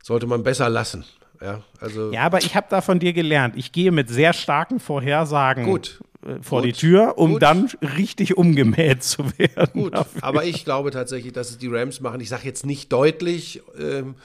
sollte 0.01 0.27
man 0.27 0.43
besser 0.43 0.69
lassen. 0.69 1.05
Ja, 1.41 1.63
also 1.79 2.11
Ja, 2.11 2.21
aber 2.21 2.39
ich 2.39 2.55
habe 2.55 2.67
da 2.69 2.81
von 2.81 2.99
dir 2.99 3.13
gelernt. 3.13 3.55
Ich 3.57 3.71
gehe 3.71 3.91
mit 3.91 4.09
sehr 4.09 4.33
starken 4.33 4.79
Vorhersagen 4.79 5.65
Gut. 5.65 6.01
Äh, 6.25 6.41
vor 6.41 6.61
Gut. 6.61 6.69
die 6.69 6.73
Tür, 6.73 7.17
um 7.17 7.33
Gut. 7.33 7.41
dann 7.41 7.69
richtig 7.97 8.37
umgemäht 8.37 9.03
zu 9.03 9.25
werden. 9.37 9.83
gut. 9.83 9.93
Aber 10.21 10.43
ich 10.43 10.65
glaube 10.65 10.91
tatsächlich, 10.91 11.33
dass 11.33 11.49
es 11.49 11.57
die 11.57 11.67
Rams 11.67 12.01
machen. 12.01 12.21
Ich 12.21 12.29
sage 12.29 12.45
jetzt 12.45 12.65
nicht 12.65 12.91
deutlich, 12.91 13.61
ähm, 13.79 14.15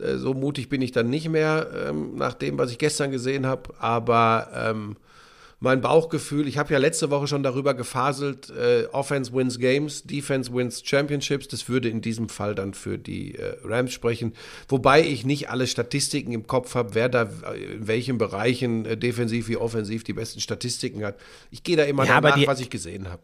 äh, 0.00 0.16
so 0.16 0.34
mutig 0.34 0.68
bin 0.68 0.82
ich 0.82 0.92
dann 0.92 1.10
nicht 1.10 1.28
mehr 1.28 1.68
ähm, 1.88 2.16
nach 2.16 2.34
dem, 2.34 2.58
was 2.58 2.70
ich 2.70 2.78
gestern 2.78 3.10
gesehen 3.10 3.46
habe. 3.46 3.74
Aber 3.78 4.48
ähm, 4.54 4.96
mein 5.58 5.80
Bauchgefühl, 5.80 6.46
ich 6.48 6.58
habe 6.58 6.72
ja 6.72 6.78
letzte 6.78 7.10
Woche 7.10 7.26
schon 7.26 7.42
darüber 7.42 7.72
gefaselt, 7.74 8.50
äh, 8.50 8.84
Offense 8.92 9.32
wins 9.32 9.58
Games, 9.58 10.02
Defense 10.04 10.52
wins 10.54 10.82
Championships. 10.84 11.48
Das 11.48 11.68
würde 11.68 11.88
in 11.88 12.02
diesem 12.02 12.28
Fall 12.28 12.54
dann 12.54 12.74
für 12.74 12.98
die 12.98 13.34
äh, 13.36 13.56
Rams 13.64 13.92
sprechen. 13.92 14.34
Wobei 14.68 15.02
ich 15.02 15.24
nicht 15.24 15.48
alle 15.48 15.66
Statistiken 15.66 16.32
im 16.32 16.46
Kopf 16.46 16.74
habe, 16.74 16.94
wer 16.94 17.08
da 17.08 17.22
äh, 17.52 17.58
in 17.74 17.86
welchen 17.88 18.18
Bereichen 18.18 18.84
äh, 18.84 18.96
defensiv 18.98 19.48
wie 19.48 19.56
offensiv 19.56 20.04
die 20.04 20.12
besten 20.12 20.40
Statistiken 20.40 21.04
hat. 21.04 21.16
Ich 21.50 21.62
gehe 21.62 21.76
da 21.76 21.84
immer 21.84 22.04
Ja, 22.04 22.20
danach, 22.20 22.36
die- 22.36 22.46
was 22.46 22.60
ich 22.60 22.68
gesehen 22.70 23.08
habe. 23.08 23.22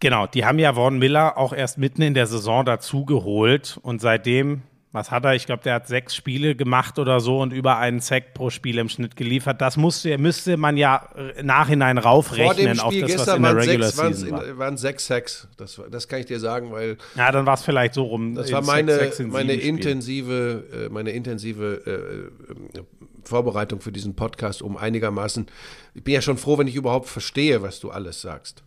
Genau, 0.00 0.26
die 0.26 0.44
haben 0.44 0.58
ja 0.58 0.74
Von 0.74 0.98
Miller 0.98 1.36
auch 1.38 1.52
erst 1.52 1.78
mitten 1.78 2.02
in 2.02 2.14
der 2.14 2.26
Saison 2.26 2.64
dazu 2.64 3.04
geholt 3.04 3.78
und 3.82 4.00
seitdem, 4.00 4.62
was 4.92 5.10
hat 5.10 5.24
er? 5.24 5.34
Ich 5.34 5.46
glaube, 5.46 5.62
der 5.62 5.74
hat 5.74 5.88
sechs 5.88 6.14
Spiele 6.14 6.54
gemacht 6.54 6.98
oder 6.98 7.18
so 7.20 7.40
und 7.40 7.52
über 7.52 7.78
einen 7.78 8.00
Sack 8.00 8.34
pro 8.34 8.50
Spiel 8.50 8.76
im 8.78 8.90
Schnitt 8.90 9.16
geliefert. 9.16 9.60
Das 9.62 9.78
musste, 9.78 10.18
müsste 10.18 10.56
man 10.58 10.76
ja 10.76 11.08
äh, 11.16 11.42
nachhinein 11.42 11.96
Vor 11.96 12.02
dem 12.02 12.08
raufrechnen 12.08 12.80
auf 12.80 12.92
Spiel 12.92 13.06
das, 13.06 13.26
was 13.26 13.36
in 13.36 13.42
der 13.42 13.50
waren 13.56 13.58
Regular 13.58 13.90
sechs, 13.90 14.18
Season 14.20 14.30
war. 14.32 14.58
waren 14.58 14.76
sechs 14.76 15.06
Sacks. 15.06 15.48
Das, 15.56 15.80
das 15.90 16.08
kann 16.08 16.20
ich 16.20 16.26
dir 16.26 16.38
sagen, 16.40 16.72
weil 16.72 16.98
Ja, 17.16 17.32
dann 17.32 17.46
war 17.46 17.54
es 17.54 17.62
vielleicht 17.62 17.94
so 17.94 18.02
rum. 18.04 18.34
das 18.34 18.52
war 18.52 18.62
meine, 18.62 19.10
meine 19.28 19.54
Spielen. 19.54 19.76
intensive, 19.78 20.64
äh, 20.72 20.88
meine 20.90 21.10
intensive 21.12 22.30
äh, 22.74 22.78
äh, 22.78 22.82
Vorbereitung 23.24 23.80
für 23.80 23.92
diesen 23.92 24.14
Podcast, 24.14 24.60
um 24.60 24.76
einigermaßen. 24.76 25.46
Ich 25.94 26.04
bin 26.04 26.12
ja 26.14 26.20
schon 26.20 26.36
froh, 26.36 26.58
wenn 26.58 26.66
ich 26.66 26.74
überhaupt 26.74 27.08
verstehe, 27.08 27.62
was 27.62 27.80
du 27.80 27.90
alles 27.90 28.20
sagst. 28.20 28.62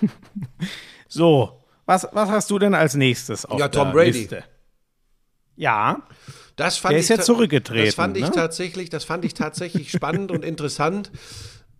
So, 1.08 1.60
was, 1.86 2.06
was 2.12 2.28
hast 2.30 2.50
du 2.50 2.58
denn 2.60 2.72
als 2.74 2.94
nächstes 2.94 3.44
auf 3.44 3.58
Ja, 3.58 3.68
Tom 3.68 3.88
der 3.88 3.92
Brady. 3.94 4.10
Liste? 4.12 4.44
Ja, 5.60 6.02
Das 6.56 6.76
fand 6.78 6.92
Der 6.92 6.98
ich 6.98 7.04
ist 7.04 7.08
ja 7.10 7.16
ta- 7.18 7.22
zurückgetreten, 7.22 7.84
Das 7.86 7.94
fand 7.94 8.16
ich 8.16 8.24
ne? 8.24 8.30
tatsächlich, 8.32 8.88
das 8.90 9.04
fand 9.04 9.24
ich 9.24 9.34
tatsächlich 9.34 9.90
spannend 9.90 10.30
und 10.30 10.44
interessant. 10.44 11.10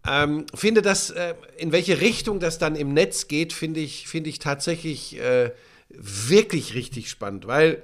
Ähm, 0.09 0.45
finde 0.55 0.83
das, 0.83 1.11
äh, 1.11 1.35
in 1.59 1.73
welche 1.73 2.01
Richtung 2.01 2.41
das 2.41 2.59
dann 2.59 2.77
im 2.77 2.93
Netz 2.95 3.27
geht, 3.29 3.53
finde 3.53 3.81
ich, 3.81 4.07
finde 4.09 4.31
ich 4.31 4.39
tatsächlich 4.39 5.19
äh, 5.19 5.51
wirklich 5.89 6.75
richtig 6.75 7.11
spannend, 7.11 7.47
weil 7.47 7.83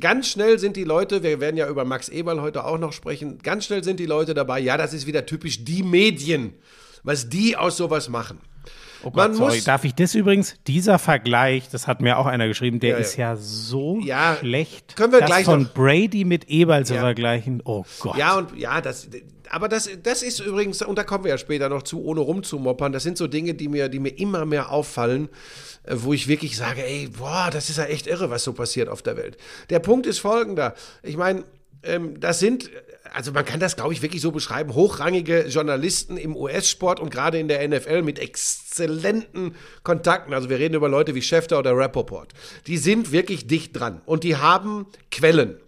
ganz 0.00 0.28
schnell 0.28 0.58
sind 0.58 0.76
die 0.76 0.84
Leute, 0.84 1.22
wir 1.22 1.38
werden 1.40 1.56
ja 1.56 1.68
über 1.68 1.84
Max 1.84 2.08
Eberl 2.08 2.40
heute 2.40 2.64
auch 2.64 2.78
noch 2.78 2.92
sprechen, 2.92 3.38
ganz 3.42 3.66
schnell 3.66 3.84
sind 3.84 4.00
die 4.00 4.06
Leute 4.06 4.34
dabei, 4.34 4.58
ja, 4.58 4.76
das 4.76 4.92
ist 4.94 5.06
wieder 5.06 5.24
typisch 5.26 5.64
die 5.64 5.82
Medien, 5.82 6.52
was 7.02 7.28
die 7.28 7.56
aus 7.56 7.76
sowas 7.76 8.08
machen. 8.08 8.38
Oh 9.06 9.10
Gott, 9.12 9.28
Man 9.28 9.34
sorry. 9.34 9.54
muss- 9.56 9.64
Darf 9.64 9.84
ich 9.84 9.94
das 9.94 10.14
übrigens, 10.16 10.56
dieser 10.66 10.98
Vergleich, 10.98 11.68
das 11.70 11.86
hat 11.86 12.00
mir 12.02 12.18
auch 12.18 12.26
einer 12.26 12.48
geschrieben, 12.48 12.80
der 12.80 12.90
Ja, 12.90 12.96
ja. 12.96 13.00
ist 13.02 13.16
ja 13.16 13.36
so 13.36 13.98
Ja, 14.02 14.36
schlecht. 14.40 14.96
können 14.96 15.12
wir 15.12 15.20
das 15.20 15.28
gleich 15.28 15.44
von 15.44 15.62
noch- 15.62 15.74
Brady 15.74 16.24
mit 16.24 16.48
Eberl 16.50 16.84
zu 16.84 16.94
vergleichen. 16.94 17.62
Oh 17.64 17.84
Gott. 18.00 18.16
Ja, 18.16 18.36
und 18.36 18.56
ja, 18.58 18.80
das, 18.80 19.08
aber 19.48 19.68
das, 19.68 19.88
das 20.02 20.22
ist 20.22 20.40
übrigens, 20.40 20.82
und 20.82 20.98
da 20.98 21.04
kommen 21.04 21.22
wir 21.22 21.30
ja 21.30 21.38
später 21.38 21.68
noch 21.68 21.82
zu, 21.84 22.02
ohne 22.04 22.18
rumzumoppern, 22.20 22.92
das 22.92 23.04
sind 23.04 23.16
so 23.16 23.28
Dinge, 23.28 23.54
die 23.54 23.68
mir, 23.68 23.88
die 23.88 24.00
mir 24.00 24.18
immer 24.18 24.44
mehr 24.44 24.72
auffallen, 24.72 25.28
äh, 25.84 25.94
wo 25.98 26.12
ich 26.12 26.26
wirklich 26.26 26.56
sage, 26.56 26.84
ey, 26.84 27.08
boah, 27.16 27.50
das 27.52 27.70
ist 27.70 27.78
ja 27.78 27.84
echt 27.84 28.08
irre, 28.08 28.28
was 28.30 28.42
so 28.42 28.52
passiert 28.54 28.88
auf 28.88 29.02
der 29.02 29.16
Welt. 29.16 29.36
Der 29.70 29.78
Punkt 29.78 30.06
ist 30.06 30.18
folgender. 30.18 30.74
Ich 31.04 31.16
meine, 31.16 31.44
ähm, 31.84 32.18
das 32.18 32.40
sind, 32.40 32.70
also 33.12 33.32
man 33.32 33.44
kann 33.44 33.60
das, 33.60 33.76
glaube 33.76 33.92
ich, 33.92 34.02
wirklich 34.02 34.22
so 34.22 34.30
beschreiben, 34.30 34.74
hochrangige 34.74 35.46
Journalisten 35.46 36.16
im 36.16 36.36
US-Sport 36.36 37.00
und 37.00 37.10
gerade 37.10 37.38
in 37.38 37.48
der 37.48 37.66
NFL 37.66 38.02
mit 38.02 38.18
exzellenten 38.18 39.54
Kontakten. 39.82 40.34
Also 40.34 40.48
wir 40.50 40.58
reden 40.58 40.74
über 40.74 40.88
Leute 40.88 41.14
wie 41.14 41.22
Schäfter 41.22 41.58
oder 41.58 41.76
Rappaport. 41.76 42.32
Die 42.66 42.78
sind 42.78 43.12
wirklich 43.12 43.46
dicht 43.46 43.78
dran 43.78 44.02
und 44.06 44.24
die 44.24 44.36
haben 44.36 44.86
Quellen. 45.10 45.58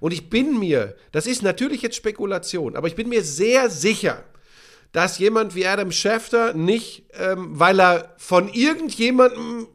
Und 0.00 0.12
ich 0.12 0.28
bin 0.28 0.58
mir, 0.58 0.94
das 1.12 1.26
ist 1.26 1.42
natürlich 1.42 1.82
jetzt 1.82 1.96
Spekulation, 1.96 2.76
aber 2.76 2.86
ich 2.86 2.94
bin 2.94 3.08
mir 3.08 3.22
sehr 3.22 3.70
sicher, 3.70 4.22
dass 4.92 5.18
jemand 5.18 5.54
wie 5.54 5.66
Adam 5.66 5.90
Schefter 5.90 6.54
nicht, 6.54 7.04
ähm, 7.18 7.58
weil 7.58 7.80
er 7.80 8.14
von 8.18 8.48
irgendjemandem 8.48 9.68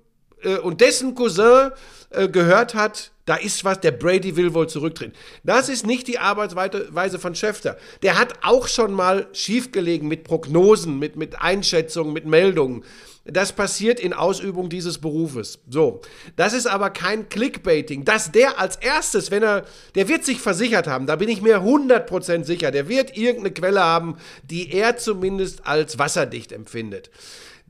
äh, 0.44 0.58
und 0.58 0.82
dessen 0.82 1.16
Cousin 1.16 1.72
äh, 2.10 2.28
gehört 2.28 2.76
hat, 2.76 3.11
da 3.26 3.36
ist 3.36 3.64
was, 3.64 3.80
der 3.80 3.92
Brady 3.92 4.36
will 4.36 4.54
wohl 4.54 4.68
zurücktreten. 4.68 5.14
Das 5.44 5.70
ist 5.70 5.86
nicht 5.86 6.08
die 6.08 6.20
Arbeitsweise 6.20 7.20
von 7.20 7.36
Schäfter. 7.36 7.78
Der 8.02 8.18
hat 8.18 8.34
auch 8.42 8.68
schon 8.68 8.94
mal 8.94 9.28
schiefgelegen 9.34 10.08
mit 10.08 10.24
Prognosen, 10.24 10.98
mit, 10.98 11.16
mit 11.16 11.42
Einschätzungen, 11.42 12.14
mit 12.14 12.26
Meldungen. 12.26 12.84
Das 13.24 13.54
passiert 13.54 14.00
in 14.00 14.14
Ausübung 14.14 14.70
dieses 14.70 14.98
Berufes. 14.98 15.60
So. 15.70 16.02
Das 16.38 16.54
ist 16.54 16.66
aber 16.66 16.90
kein 16.90 17.30
Clickbaiting. 17.30 18.04
Dass 18.04 18.32
der 18.32 18.60
als 18.60 18.78
erstes, 18.78 19.30
wenn 19.30 19.44
er, 19.44 19.66
der 19.94 20.08
wird 20.08 20.26
sich 20.26 20.42
versichert 20.42 20.88
haben, 20.88 21.06
da 21.06 21.16
bin 21.18 21.30
ich 21.30 21.42
mir 21.42 21.60
100% 21.60 22.44
sicher, 22.46 22.72
der 22.72 22.90
wird 22.90 23.16
irgendeine 23.16 23.54
Quelle 23.54 23.82
haben, 23.82 24.18
die 24.44 24.74
er 24.74 24.98
zumindest 24.98 25.68
als 25.68 26.00
wasserdicht 26.00 26.52
empfindet. 26.52 27.12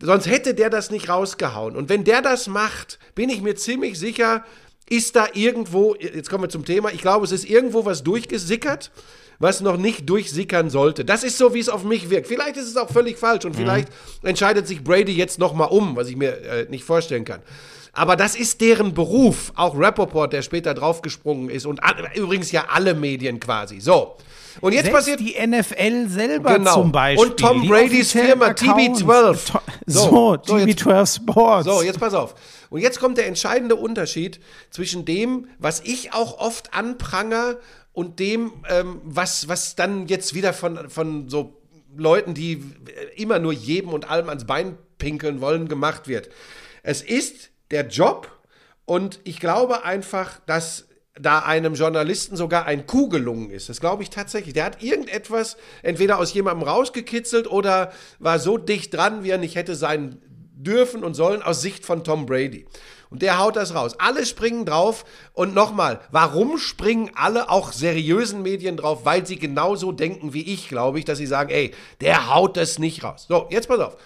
Sonst 0.02 0.28
hätte 0.28 0.54
der 0.54 0.70
das 0.70 0.89
nicht 0.89 1.10
rausgehauen. 1.10 1.76
Und 1.76 1.89
wenn 1.89 2.06
der 2.06 2.22
das 2.22 2.47
macht, 2.47 2.97
bin 3.14 3.30
ich 3.30 3.41
mir 3.41 3.56
ziemlich 3.56 3.99
sicher, 3.99 4.45
ist 4.92 5.16
da 5.16 5.28
irgendwo, 5.34 5.96
jetzt 5.96 6.30
kommen 6.30 6.44
wir 6.44 6.50
zum 6.50 6.66
Thema, 6.66 6.92
ich 6.92 7.02
glaube, 7.02 7.24
es 7.26 7.32
ist 7.32 7.50
irgendwo 7.50 7.86
was 7.86 8.04
durchgesickert, 8.04 8.92
was 9.39 9.62
noch 9.62 9.78
nicht 9.78 10.10
durchsickern 10.10 10.70
sollte. 10.70 11.06
Das 11.06 11.24
ist 11.24 11.38
so, 11.38 11.54
wie 11.54 11.60
es 11.60 11.70
auf 11.70 11.84
mich 11.84 12.10
wirkt. 12.10 12.28
Vielleicht 12.28 12.58
ist 12.58 12.68
es 12.68 12.76
auch 12.76 12.89
völlig 12.89 13.18
falsch 13.18 13.46
und 13.46 13.54
mhm. 13.54 13.60
vielleicht 13.60 13.88
entscheidet 14.22 14.68
sich 14.68 14.84
Brady 14.84 15.14
jetzt 15.14 15.39
nochmal 15.39 15.70
um, 15.70 15.96
was 15.96 16.10
ich 16.10 16.18
mir 16.18 16.38
äh, 16.42 16.66
nicht 16.70 16.84
vorstellen 16.84 17.24
kann. 17.24 17.42
Aber 17.94 18.16
das 18.16 18.36
ist 18.36 18.60
deren 18.62 18.94
Beruf. 18.94 19.54
Auch 19.56 19.78
Rappaport, 19.78 20.34
der 20.34 20.42
später 20.42 20.74
draufgesprungen 20.74 21.50
ist 21.50 21.66
und 21.66 21.80
übrigens 22.16 22.52
ja 22.52 22.66
alle 22.70 22.94
Medien 22.94 23.39
quasi. 23.39 23.80
So. 23.80 24.18
Und 24.60 24.74
jetzt 24.74 24.86
Selbst 24.86 24.97
passiert 24.97 25.20
die 25.20 25.36
NFL 25.47 26.10
selber 26.10 26.56
genau. 26.56 26.74
zum 26.74 26.91
Beispiel. 26.91 27.30
Und 27.30 27.39
Tom 27.39 27.68
Bradys 27.68 28.12
Firma 28.12 28.47
TB12. 28.47 29.60
So, 29.86 30.02
so 30.02 30.34
TB12 30.34 31.16
Sports. 31.16 31.66
So, 31.66 31.82
jetzt 31.82 31.99
pass 31.99 32.14
auf. 32.14 32.36
Und 32.70 32.82
jetzt 32.82 32.99
kommt 32.99 33.18
der 33.18 33.28
entscheidende 33.28 33.76
Unterschied 33.76 34.39
zwischen 34.70 35.06
dem, 35.06 35.47
was 35.60 35.82
ich 35.82 36.14
auch 36.14 36.39
oft 36.39 36.74
anpranger 36.74 37.58
und 37.93 38.20
dem, 38.20 38.54
ähm, 38.70 39.02
was, 39.04 39.47
was 39.47 39.76
dann 39.76 40.08
jetzt 40.08 40.34
wieder 40.34 40.54
von, 40.54 40.89
von 40.89 41.30
so 41.30 41.62
Leuten, 41.95 42.34
die 42.34 42.64
immer 43.16 43.39
nur 43.39 43.54
jedem 43.54 43.93
und 43.93 44.10
allem 44.10 44.30
ans 44.30 44.45
Bein 44.45 44.78
pinkeln 44.97 45.41
wollen, 45.41 45.68
gemacht 45.68 46.08
wird. 46.08 46.30
Es 46.84 47.02
ist 47.02 47.52
der 47.72 47.88
Job 47.88 48.32
und 48.86 49.20
ich 49.24 49.39
glaube 49.39 49.84
einfach, 49.84 50.39
dass 50.45 50.88
da 51.20 51.39
einem 51.39 51.74
Journalisten 51.74 52.36
sogar 52.36 52.66
ein 52.66 52.88
Kuh 52.88 53.09
gelungen 53.09 53.49
ist. 53.49 53.70
Das 53.70 53.82
glaube 53.82 54.03
ich 54.03 54.09
tatsächlich. 54.09 54.53
Der 54.53 54.66
hat 54.66 54.82
irgendetwas 54.82 55.57
entweder 55.84 56.20
aus 56.20 56.34
jemandem 56.34 56.68
rausgekitzelt 56.68 57.49
oder 57.51 57.91
war 58.20 58.39
so 58.39 58.57
dicht 58.57 58.93
dran, 58.93 59.24
wie 59.24 59.30
er 59.30 59.38
nicht 59.38 59.55
hätte 59.55 59.76
sein 59.76 60.22
dürfen 60.53 61.03
und 61.03 61.14
sollen 61.14 61.41
aus 61.41 61.62
Sicht 61.62 61.86
von 61.86 62.03
Tom 62.03 62.26
Brady. 62.26 62.66
Und 63.09 63.22
der 63.22 63.39
haut 63.39 63.57
das 63.57 63.76
raus. 63.76 63.95
Alle 63.99 64.26
springen 64.26 64.66
drauf. 64.66 65.03
Und 65.34 65.53
nochmal, 65.53 65.99
warum 66.12 66.57
springen 66.57 67.12
alle 67.14 67.49
auch 67.49 67.74
seriösen 67.74 68.41
Medien 68.41 68.78
drauf? 68.78 69.03
Weil 69.03 69.26
sie 69.26 69.38
genauso 69.38 69.91
denken 69.91 70.34
wie 70.34 70.43
ich, 70.43 70.70
glaube 70.70 70.97
ich, 70.97 71.05
dass 71.05 71.18
sie 71.18 71.28
sagen, 71.28 71.49
ey, 71.49 71.72
der 71.99 72.34
haut 72.34 72.55
das 72.55 72.80
nicht 72.80 73.03
raus. 73.03 73.26
So, 73.28 73.47
jetzt 73.49 73.68
pass 73.68 73.80
auf. 73.80 73.97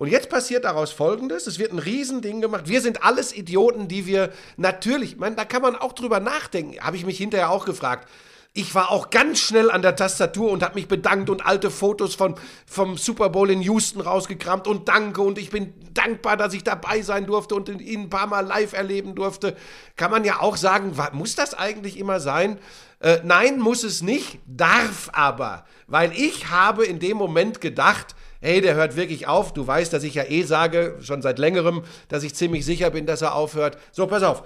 Und 0.00 0.08
jetzt 0.08 0.30
passiert 0.30 0.64
daraus 0.64 0.92
Folgendes: 0.92 1.46
Es 1.46 1.58
wird 1.58 1.74
ein 1.74 1.78
Riesending 1.78 2.40
gemacht. 2.40 2.68
Wir 2.68 2.80
sind 2.80 3.04
alles 3.04 3.36
Idioten, 3.36 3.86
die 3.86 4.06
wir 4.06 4.32
natürlich, 4.56 5.18
man, 5.18 5.36
da 5.36 5.44
kann 5.44 5.60
man 5.60 5.76
auch 5.76 5.92
drüber 5.92 6.20
nachdenken. 6.20 6.82
Habe 6.82 6.96
ich 6.96 7.04
mich 7.04 7.18
hinterher 7.18 7.50
auch 7.50 7.66
gefragt. 7.66 8.08
Ich 8.54 8.74
war 8.74 8.90
auch 8.90 9.10
ganz 9.10 9.40
schnell 9.40 9.70
an 9.70 9.82
der 9.82 9.96
Tastatur 9.96 10.52
und 10.52 10.62
habe 10.62 10.76
mich 10.76 10.88
bedankt 10.88 11.28
und 11.28 11.44
alte 11.44 11.70
Fotos 11.70 12.14
von, 12.14 12.34
vom 12.64 12.96
Super 12.96 13.28
Bowl 13.28 13.50
in 13.50 13.60
Houston 13.60 14.00
rausgekramt 14.00 14.66
und 14.66 14.88
danke 14.88 15.20
und 15.20 15.36
ich 15.36 15.50
bin 15.50 15.74
dankbar, 15.92 16.38
dass 16.38 16.54
ich 16.54 16.64
dabei 16.64 17.02
sein 17.02 17.26
durfte 17.26 17.54
und 17.54 17.68
ihn 17.68 18.04
ein 18.04 18.10
paar 18.10 18.26
Mal 18.26 18.40
live 18.40 18.72
erleben 18.72 19.14
durfte. 19.14 19.54
Kann 19.96 20.10
man 20.10 20.24
ja 20.24 20.40
auch 20.40 20.56
sagen, 20.56 20.96
muss 21.12 21.36
das 21.36 21.52
eigentlich 21.52 21.98
immer 21.98 22.20
sein? 22.20 22.58
Äh, 23.00 23.18
nein, 23.22 23.60
muss 23.60 23.84
es 23.84 24.02
nicht, 24.02 24.40
darf 24.46 25.10
aber, 25.12 25.66
weil 25.86 26.12
ich 26.12 26.48
habe 26.48 26.86
in 26.86 27.00
dem 27.00 27.18
Moment 27.18 27.60
gedacht, 27.60 28.16
hey, 28.40 28.60
der 28.60 28.74
hört 28.74 28.96
wirklich 28.96 29.26
auf. 29.26 29.52
Du 29.52 29.66
weißt, 29.66 29.92
dass 29.92 30.02
ich 30.02 30.14
ja 30.14 30.24
eh 30.24 30.42
sage, 30.42 30.96
schon 31.00 31.22
seit 31.22 31.38
längerem, 31.38 31.82
dass 32.08 32.22
ich 32.22 32.34
ziemlich 32.34 32.64
sicher 32.64 32.90
bin, 32.90 33.06
dass 33.06 33.22
er 33.22 33.34
aufhört. 33.34 33.78
So, 33.92 34.06
pass 34.06 34.22
auf. 34.22 34.44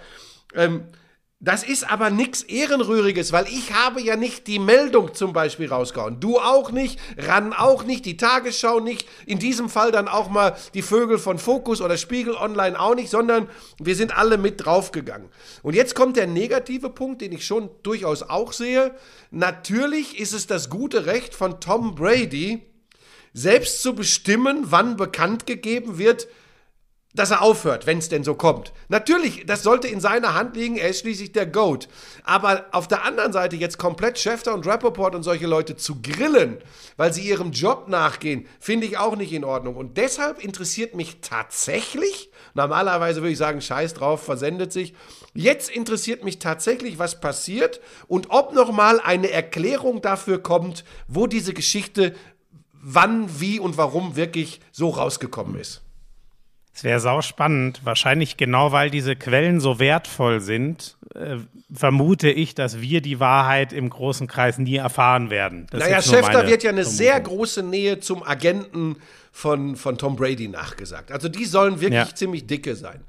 Ähm, 0.54 0.88
das 1.44 1.62
ist 1.62 1.90
aber 1.90 2.08
nichts 2.08 2.42
Ehrenrühriges, 2.42 3.30
weil 3.32 3.46
ich 3.48 3.74
habe 3.74 4.00
ja 4.00 4.16
nicht 4.16 4.46
die 4.46 4.58
Meldung 4.58 5.12
zum 5.12 5.34
Beispiel 5.34 5.68
rausgehauen. 5.68 6.18
Du 6.18 6.38
auch 6.38 6.70
nicht, 6.70 6.98
Ran 7.18 7.52
auch 7.52 7.84
nicht, 7.84 8.06
die 8.06 8.16
Tagesschau 8.16 8.80
nicht, 8.80 9.06
in 9.26 9.38
diesem 9.38 9.68
Fall 9.68 9.92
dann 9.92 10.08
auch 10.08 10.30
mal 10.30 10.56
die 10.72 10.80
Vögel 10.80 11.18
von 11.18 11.38
Focus 11.38 11.82
oder 11.82 11.98
Spiegel 11.98 12.34
Online 12.34 12.80
auch 12.80 12.94
nicht, 12.94 13.10
sondern 13.10 13.50
wir 13.78 13.94
sind 13.94 14.16
alle 14.16 14.38
mit 14.38 14.64
draufgegangen. 14.64 15.28
Und 15.62 15.74
jetzt 15.74 15.94
kommt 15.94 16.16
der 16.16 16.28
negative 16.28 16.88
Punkt, 16.88 17.20
den 17.20 17.32
ich 17.32 17.44
schon 17.44 17.68
durchaus 17.82 18.22
auch 18.22 18.54
sehe. 18.54 18.94
Natürlich 19.30 20.18
ist 20.18 20.32
es 20.32 20.46
das 20.46 20.70
gute 20.70 21.04
Recht 21.04 21.34
von 21.34 21.60
Tom 21.60 21.94
Brady, 21.94 22.62
selbst 23.34 23.82
zu 23.82 23.94
bestimmen, 23.94 24.66
wann 24.70 24.96
bekannt 24.96 25.46
gegeben 25.46 25.98
wird, 25.98 26.28
dass 27.14 27.30
er 27.30 27.42
aufhört, 27.42 27.86
wenn 27.86 27.98
es 27.98 28.08
denn 28.08 28.24
so 28.24 28.34
kommt. 28.34 28.72
Natürlich, 28.88 29.46
das 29.46 29.62
sollte 29.62 29.86
in 29.86 30.00
seiner 30.00 30.34
Hand 30.34 30.56
liegen, 30.56 30.76
er 30.76 30.88
ist 30.88 31.00
schließlich 31.00 31.30
der 31.30 31.46
Goat. 31.46 31.88
Aber 32.24 32.66
auf 32.72 32.88
der 32.88 33.04
anderen 33.04 33.32
Seite 33.32 33.54
jetzt 33.54 33.78
komplett 33.78 34.18
Schäfter 34.18 34.52
und 34.52 34.66
Rappaport 34.66 35.14
und 35.14 35.22
solche 35.22 35.46
Leute 35.46 35.76
zu 35.76 36.02
grillen, 36.02 36.58
weil 36.96 37.12
sie 37.12 37.22
ihrem 37.22 37.52
Job 37.52 37.86
nachgehen, 37.86 38.48
finde 38.58 38.86
ich 38.86 38.98
auch 38.98 39.14
nicht 39.14 39.32
in 39.32 39.44
Ordnung. 39.44 39.76
Und 39.76 39.96
deshalb 39.96 40.42
interessiert 40.42 40.96
mich 40.96 41.20
tatsächlich, 41.20 42.30
normalerweise 42.54 43.20
würde 43.20 43.32
ich 43.32 43.38
sagen, 43.38 43.60
scheiß 43.60 43.94
drauf, 43.94 44.24
versendet 44.24 44.72
sich. 44.72 44.94
Jetzt 45.34 45.70
interessiert 45.70 46.24
mich 46.24 46.40
tatsächlich, 46.40 46.98
was 46.98 47.20
passiert 47.20 47.80
und 48.08 48.30
ob 48.30 48.54
nochmal 48.54 49.00
eine 49.00 49.30
Erklärung 49.30 50.02
dafür 50.02 50.42
kommt, 50.42 50.84
wo 51.06 51.28
diese 51.28 51.54
Geschichte 51.54 52.14
wann, 52.84 53.40
wie 53.40 53.58
und 53.58 53.76
warum 53.76 54.14
wirklich 54.14 54.60
so 54.70 54.90
rausgekommen 54.90 55.58
ist. 55.58 55.80
Es 56.74 56.84
wäre 56.84 57.00
sau 57.00 57.22
spannend. 57.22 57.80
Wahrscheinlich 57.84 58.36
genau, 58.36 58.72
weil 58.72 58.90
diese 58.90 59.14
Quellen 59.16 59.60
so 59.60 59.78
wertvoll 59.78 60.40
sind, 60.40 60.96
äh, 61.14 61.36
vermute 61.72 62.30
ich, 62.30 62.54
dass 62.54 62.80
wir 62.80 63.00
die 63.00 63.20
Wahrheit 63.20 63.72
im 63.72 63.88
großen 63.88 64.26
Kreis 64.26 64.58
nie 64.58 64.76
erfahren 64.76 65.30
werden. 65.30 65.66
Das 65.70 65.80
naja, 65.80 66.02
Schäfter 66.02 66.46
wird 66.46 66.62
ja 66.64 66.70
eine 66.70 66.82
Vermutung. 66.82 67.06
sehr 67.06 67.20
große 67.20 67.62
Nähe 67.62 68.00
zum 68.00 68.24
Agenten 68.24 68.96
von, 69.32 69.76
von 69.76 69.96
Tom 69.98 70.16
Brady 70.16 70.48
nachgesagt. 70.48 71.12
Also 71.12 71.28
die 71.28 71.44
sollen 71.44 71.80
wirklich 71.80 72.08
ja. 72.08 72.14
ziemlich 72.14 72.46
dicke 72.46 72.74
sein. 72.74 73.00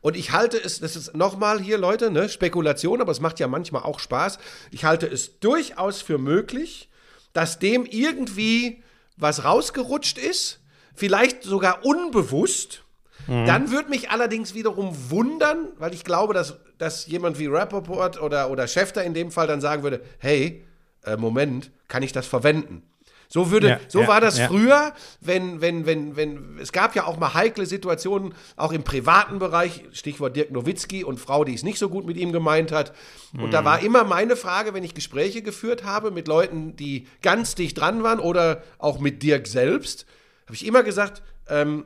Und 0.00 0.16
ich 0.16 0.30
halte 0.30 0.56
es, 0.56 0.78
das 0.78 0.94
ist 0.94 1.16
nochmal 1.16 1.60
hier, 1.60 1.76
Leute, 1.76 2.12
ne, 2.12 2.28
Spekulation, 2.28 3.00
aber 3.00 3.10
es 3.10 3.20
macht 3.20 3.40
ja 3.40 3.48
manchmal 3.48 3.82
auch 3.82 3.98
Spaß. 3.98 4.38
Ich 4.70 4.84
halte 4.84 5.06
es 5.06 5.40
durchaus 5.40 6.02
für 6.02 6.18
möglich, 6.18 6.88
dass 7.32 7.58
dem 7.58 7.84
irgendwie 7.84 8.80
was 9.18 9.44
rausgerutscht 9.44 10.18
ist, 10.18 10.60
vielleicht 10.94 11.42
sogar 11.42 11.84
unbewusst. 11.84 12.84
Mhm. 13.26 13.46
Dann 13.46 13.70
würde 13.70 13.90
mich 13.90 14.10
allerdings 14.10 14.54
wiederum 14.54 15.10
wundern, 15.10 15.68
weil 15.78 15.92
ich 15.92 16.04
glaube, 16.04 16.34
dass, 16.34 16.58
dass 16.78 17.06
jemand 17.06 17.38
wie 17.38 17.46
Rappaport 17.46 18.20
oder, 18.20 18.50
oder 18.50 18.66
Schäfter 18.66 19.04
in 19.04 19.14
dem 19.14 19.30
Fall 19.30 19.46
dann 19.46 19.60
sagen 19.60 19.82
würde, 19.82 20.02
hey, 20.18 20.64
äh, 21.04 21.16
Moment, 21.16 21.70
kann 21.88 22.02
ich 22.02 22.12
das 22.12 22.26
verwenden? 22.26 22.82
So 23.30 23.50
würde, 23.50 23.68
ja, 23.68 23.80
so 23.88 24.00
ja, 24.00 24.08
war 24.08 24.22
das 24.22 24.38
ja. 24.38 24.48
früher, 24.48 24.94
wenn, 25.20 25.60
wenn, 25.60 25.84
wenn, 25.84 26.16
wenn, 26.16 26.58
es 26.60 26.72
gab 26.72 26.96
ja 26.96 27.04
auch 27.04 27.18
mal 27.18 27.34
heikle 27.34 27.66
Situationen, 27.66 28.34
auch 28.56 28.72
im 28.72 28.84
privaten 28.84 29.38
Bereich, 29.38 29.84
Stichwort 29.92 30.34
Dirk 30.34 30.50
Nowitzki 30.50 31.04
und 31.04 31.20
Frau, 31.20 31.44
die 31.44 31.52
es 31.52 31.62
nicht 31.62 31.78
so 31.78 31.90
gut 31.90 32.06
mit 32.06 32.16
ihm 32.16 32.32
gemeint 32.32 32.72
hat. 32.72 32.94
Und 33.34 33.48
mhm. 33.48 33.50
da 33.50 33.66
war 33.66 33.80
immer 33.80 34.04
meine 34.04 34.34
Frage, 34.34 34.72
wenn 34.72 34.82
ich 34.82 34.94
Gespräche 34.94 35.42
geführt 35.42 35.84
habe 35.84 36.10
mit 36.10 36.26
Leuten, 36.26 36.74
die 36.74 37.06
ganz 37.20 37.54
dicht 37.54 37.78
dran 37.78 38.02
waren 38.02 38.18
oder 38.18 38.62
auch 38.78 38.98
mit 38.98 39.22
Dirk 39.22 39.46
selbst, 39.46 40.06
habe 40.46 40.54
ich 40.54 40.64
immer 40.64 40.82
gesagt, 40.82 41.22
ähm, 41.50 41.84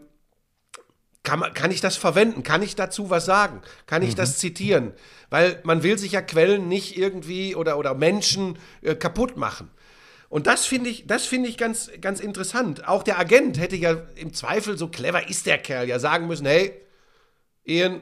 kann, 1.24 1.40
man, 1.40 1.54
kann 1.54 1.72
ich 1.72 1.80
das 1.80 1.96
verwenden? 1.96 2.44
Kann 2.44 2.62
ich 2.62 2.76
dazu 2.76 3.10
was 3.10 3.24
sagen? 3.24 3.62
Kann 3.86 4.02
ich 4.02 4.12
mhm. 4.12 4.16
das 4.16 4.38
zitieren? 4.38 4.92
Weil 5.28 5.60
man 5.64 5.82
will 5.82 5.98
sich 5.98 6.12
ja 6.12 6.22
Quellen 6.22 6.68
nicht 6.68 6.96
irgendwie 6.96 7.56
oder, 7.56 7.78
oder 7.78 7.94
Menschen 7.94 8.58
äh, 8.82 8.94
kaputt 8.94 9.36
machen. 9.36 9.70
Und 10.32 10.46
das 10.46 10.64
finde 10.64 10.88
ich, 10.88 11.06
das 11.06 11.26
finde 11.26 11.50
ich 11.50 11.58
ganz, 11.58 11.90
ganz 12.00 12.18
interessant. 12.18 12.88
Auch 12.88 13.02
der 13.02 13.18
Agent 13.18 13.60
hätte 13.60 13.76
ja 13.76 13.98
im 14.14 14.32
Zweifel, 14.32 14.78
so 14.78 14.88
clever 14.88 15.28
ist 15.28 15.44
der 15.44 15.58
Kerl, 15.58 15.86
ja 15.86 15.98
sagen 15.98 16.26
müssen, 16.26 16.46
hey, 16.46 16.72
Ian 17.64 18.00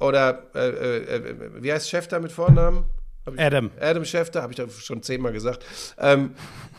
oder 0.00 0.50
äh, 0.56 0.68
äh, 0.68 1.14
äh 1.14 1.62
wie 1.62 1.72
heißt 1.72 1.88
Chef 1.88 2.08
da 2.08 2.18
mit 2.18 2.32
Vornamen? 2.32 2.86
Ich, 3.32 3.38
Adam. 3.38 3.70
Adam 3.80 4.04
Schefter, 4.04 4.42
habe 4.42 4.54
ich 4.54 4.56
da 4.56 4.68
schon 4.68 5.04
zehnmal 5.04 5.32
gesagt. 5.32 5.64
Ähm, 5.98 6.34
äh, 6.34 6.75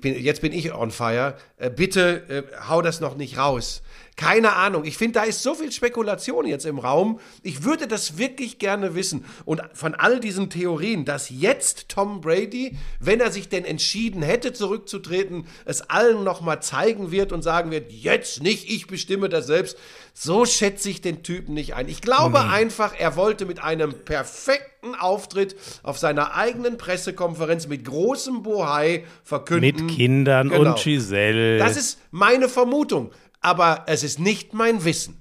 bin, 0.00 0.18
jetzt 0.22 0.40
bin 0.40 0.52
ich 0.52 0.72
on 0.74 0.90
fire. 0.90 1.36
Äh, 1.56 1.70
bitte 1.70 2.22
äh, 2.28 2.68
hau 2.68 2.82
das 2.82 3.00
noch 3.00 3.16
nicht 3.16 3.38
raus. 3.38 3.82
Keine 4.16 4.52
Ahnung. 4.54 4.84
Ich 4.84 4.96
finde, 4.96 5.14
da 5.14 5.24
ist 5.24 5.42
so 5.42 5.54
viel 5.54 5.72
Spekulation 5.72 6.46
jetzt 6.46 6.66
im 6.66 6.78
Raum. 6.78 7.18
Ich 7.42 7.64
würde 7.64 7.88
das 7.88 8.16
wirklich 8.16 8.60
gerne 8.60 8.94
wissen. 8.94 9.24
Und 9.44 9.60
von 9.72 9.94
all 9.96 10.20
diesen 10.20 10.50
Theorien, 10.50 11.04
dass 11.04 11.30
jetzt 11.30 11.88
Tom 11.88 12.20
Brady, 12.20 12.76
wenn 13.00 13.20
er 13.20 13.32
sich 13.32 13.48
denn 13.48 13.64
entschieden 13.64 14.22
hätte, 14.22 14.52
zurückzutreten, 14.52 15.48
es 15.64 15.90
allen 15.90 16.22
nochmal 16.22 16.62
zeigen 16.62 17.10
wird 17.10 17.32
und 17.32 17.42
sagen 17.42 17.72
wird, 17.72 17.90
jetzt 17.90 18.40
nicht, 18.40 18.70
ich 18.70 18.86
bestimme 18.86 19.28
das 19.28 19.48
selbst. 19.48 19.76
So 20.12 20.46
schätze 20.46 20.90
ich 20.90 21.00
den 21.00 21.24
Typen 21.24 21.54
nicht 21.54 21.74
ein. 21.74 21.88
Ich 21.88 22.00
glaube 22.00 22.38
nee. 22.38 22.52
einfach, 22.52 22.94
er 22.96 23.16
wollte 23.16 23.46
mit 23.46 23.64
einem 23.64 23.92
perfekten 23.92 24.94
Auftritt 24.94 25.56
auf 25.82 25.98
seiner 25.98 26.36
eigenen 26.36 26.78
Pressekonferenz 26.78 27.66
mit 27.66 27.84
großem 27.84 28.44
Bohai 28.44 29.04
verkünden. 29.46 29.86
Mit 29.86 29.94
Kindern 29.94 30.48
genau. 30.48 30.70
und 30.70 30.78
Giselle. 30.78 31.58
Das 31.58 31.76
ist 31.76 32.00
meine 32.10 32.48
Vermutung 32.48 33.10
aber 33.44 33.84
es 33.86 34.02
ist 34.02 34.18
nicht 34.18 34.54
mein 34.54 34.84
Wissen. 34.84 35.20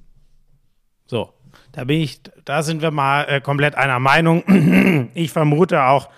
So, 1.07 1.33
da 1.73 1.83
bin 1.83 1.99
ich, 1.99 2.21
da 2.45 2.63
sind 2.63 2.81
wir 2.81 2.89
mal 2.89 3.25
äh, 3.25 3.41
komplett 3.41 3.75
einer 3.75 3.99
Meinung. 3.99 5.09
ich 5.13 5.31
vermute 5.31 5.83
auch, 5.83 6.09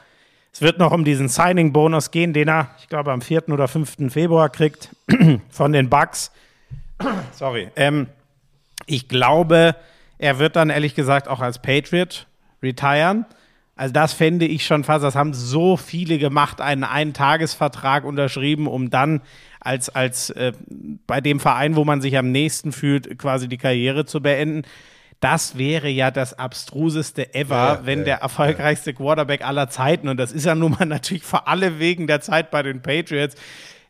es 0.54 0.62
wird 0.62 0.78
noch 0.78 0.92
um 0.92 1.04
diesen 1.04 1.28
Signing-Bonus 1.28 2.12
gehen, 2.12 2.32
den 2.32 2.48
er, 2.48 2.70
ich 2.80 2.88
glaube, 2.90 3.12
am 3.12 3.22
4. 3.22 3.50
oder 3.50 3.68
5. 3.68 4.14
Februar 4.14 4.50
kriegt 4.50 4.96
von 5.50 5.74
den 5.74 5.90
Bucks. 5.90 6.32
Sorry. 7.32 7.72
Ähm, 7.76 8.08
ich 8.86 9.08
glaube, 9.08 9.76
er 10.20 10.38
wird 10.38 10.56
dann 10.56 10.70
ehrlich 10.70 10.94
gesagt 10.94 11.28
auch 11.28 11.40
als 11.40 11.60
Patriot 11.60 12.28
retiren. 12.62 13.26
Also 13.76 13.92
das 13.92 14.14
fände 14.14 14.46
ich 14.46 14.66
schon 14.66 14.86
fast, 14.86 15.04
das 15.04 15.16
haben 15.16 15.34
so 15.34 15.76
viele 15.76 16.18
gemacht, 16.18 16.62
einen 16.62 16.86
Eintagesvertrag 16.86 18.06
unterschrieben, 18.06 18.68
um 18.68 18.90
dann 18.90 19.22
als, 19.60 19.90
als 19.90 20.30
äh, 20.30 20.54
bei 21.08 21.20
dem 21.20 21.42
Verein, 21.42 21.76
wo 21.76 21.84
man 21.84 22.00
sich 22.00 22.18
am 22.18 22.32
nächsten 22.32 22.72
fühlt, 22.72 23.20
quasi 23.20 23.50
die 23.50 23.58
Karriere 23.58 24.06
zu 24.06 24.22
beenden. 24.22 24.62
Das 25.20 25.58
wäre 25.58 25.90
ja 25.90 26.12
das 26.12 26.38
abstruseste 26.38 27.34
ever, 27.34 27.56
ja, 27.56 27.80
wenn 27.84 28.00
ja, 28.00 28.06
der 28.06 28.18
erfolgreichste 28.18 28.94
Quarterback 28.94 29.46
aller 29.46 29.70
Zeiten, 29.70 30.08
und 30.08 30.18
das 30.18 30.32
ist 30.32 30.46
ja 30.46 30.56
nun 30.56 30.72
mal 30.72 30.86
natürlich 30.86 31.24
vor 31.24 31.48
allem 31.48 31.80
wegen 31.80 32.08
der 32.08 32.22
Zeit 32.22 32.52
bei 32.52 32.64
den 32.64 32.82
Patriots, 32.82 33.36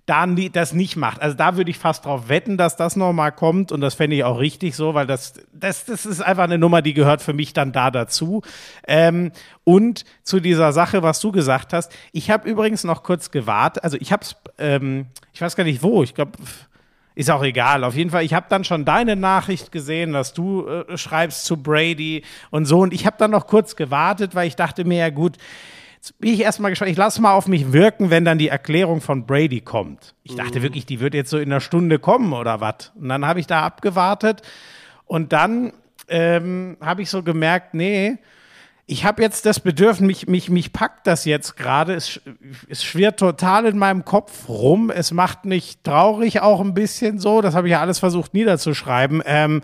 da 0.05 0.27
nie, 0.27 0.49
das 0.49 0.73
nicht 0.73 0.95
macht. 0.97 1.21
Also 1.21 1.35
da 1.35 1.57
würde 1.57 1.71
ich 1.71 1.79
fast 1.79 2.05
drauf 2.05 2.29
wetten, 2.29 2.57
dass 2.57 2.75
das 2.75 2.95
nochmal 2.95 3.31
kommt 3.31 3.71
und 3.71 3.81
das 3.81 3.95
fände 3.95 4.15
ich 4.15 4.23
auch 4.23 4.39
richtig 4.39 4.75
so, 4.75 4.93
weil 4.93 5.07
das, 5.07 5.33
das, 5.51 5.85
das 5.85 6.05
ist 6.05 6.21
einfach 6.21 6.43
eine 6.43 6.59
Nummer, 6.59 6.83
die 6.83 6.93
gehört 6.93 7.23
für 7.23 7.33
mich 7.33 7.53
dann 7.53 7.71
da 7.71 7.89
dazu. 7.89 8.43
Ähm, 8.87 9.31
und 9.63 10.05
zu 10.23 10.39
dieser 10.39 10.73
Sache, 10.73 11.01
was 11.01 11.19
du 11.21 11.31
gesagt 11.31 11.73
hast, 11.73 11.91
ich 12.11 12.29
habe 12.29 12.47
übrigens 12.47 12.83
noch 12.83 13.01
kurz 13.01 13.31
gewartet, 13.31 13.83
also 13.83 13.97
ich 13.99 14.11
habe 14.11 14.21
es, 14.21 14.35
ähm, 14.59 15.07
ich 15.33 15.41
weiß 15.41 15.55
gar 15.55 15.63
nicht 15.63 15.81
wo, 15.81 16.03
ich 16.03 16.13
glaube, 16.13 16.33
ist 17.15 17.31
auch 17.31 17.43
egal. 17.43 17.83
Auf 17.83 17.95
jeden 17.95 18.11
Fall, 18.11 18.25
ich 18.25 18.33
habe 18.33 18.45
dann 18.49 18.63
schon 18.63 18.85
deine 18.85 19.15
Nachricht 19.15 19.71
gesehen, 19.71 20.13
dass 20.13 20.33
du 20.33 20.67
äh, 20.67 20.97
schreibst 20.97 21.45
zu 21.45 21.57
Brady 21.57 22.23
und 22.51 22.65
so 22.65 22.81
und 22.81 22.93
ich 22.93 23.07
habe 23.07 23.15
dann 23.17 23.31
noch 23.31 23.47
kurz 23.47 23.75
gewartet, 23.75 24.35
weil 24.35 24.47
ich 24.47 24.55
dachte 24.55 24.85
mir, 24.85 24.99
ja 24.99 25.09
gut, 25.09 25.37
bin 26.13 26.33
ich 26.33 26.41
erstmal 26.41 26.71
gespannt. 26.71 26.91
Ich 26.91 26.97
lasse 26.97 27.21
mal 27.21 27.33
auf 27.33 27.47
mich 27.47 27.71
wirken, 27.71 28.09
wenn 28.09 28.25
dann 28.25 28.37
die 28.37 28.49
Erklärung 28.49 29.01
von 29.01 29.25
Brady 29.25 29.61
kommt. 29.61 30.15
Ich 30.23 30.35
dachte 30.35 30.59
mhm. 30.59 30.63
wirklich, 30.63 30.85
die 30.85 30.99
wird 30.99 31.13
jetzt 31.13 31.29
so 31.29 31.37
in 31.37 31.51
einer 31.51 31.61
Stunde 31.61 31.99
kommen 31.99 32.33
oder 32.33 32.61
was. 32.61 32.91
Und 32.95 33.09
dann 33.09 33.25
habe 33.25 33.39
ich 33.39 33.47
da 33.47 33.63
abgewartet 33.63 34.41
und 35.05 35.33
dann 35.33 35.73
ähm, 36.07 36.77
habe 36.81 37.01
ich 37.01 37.09
so 37.09 37.23
gemerkt, 37.23 37.73
nee, 37.73 38.17
ich 38.87 39.03
habe 39.03 39.23
jetzt 39.23 39.47
das 39.47 39.59
Bedürfnis, 39.59 40.05
mich, 40.05 40.27
mich, 40.27 40.49
mich 40.49 40.71
packt 40.71 41.07
das 41.07 41.25
jetzt 41.25 41.57
gerade. 41.57 41.95
Es, 41.95 42.21
es 42.69 42.83
schwirrt 42.83 43.19
total 43.19 43.65
in 43.65 43.79
meinem 43.79 44.05
Kopf 44.05 44.47
rum. 44.47 44.91
Es 44.91 45.11
macht 45.11 45.45
mich 45.45 45.79
traurig 45.81 46.41
auch 46.41 46.61
ein 46.61 46.75
bisschen 46.75 47.17
so. 47.17 47.41
Das 47.41 47.55
habe 47.55 47.67
ich 47.67 47.71
ja 47.71 47.81
alles 47.81 47.97
versucht 47.97 48.35
niederzuschreiben. 48.35 49.23
Ähm, 49.25 49.63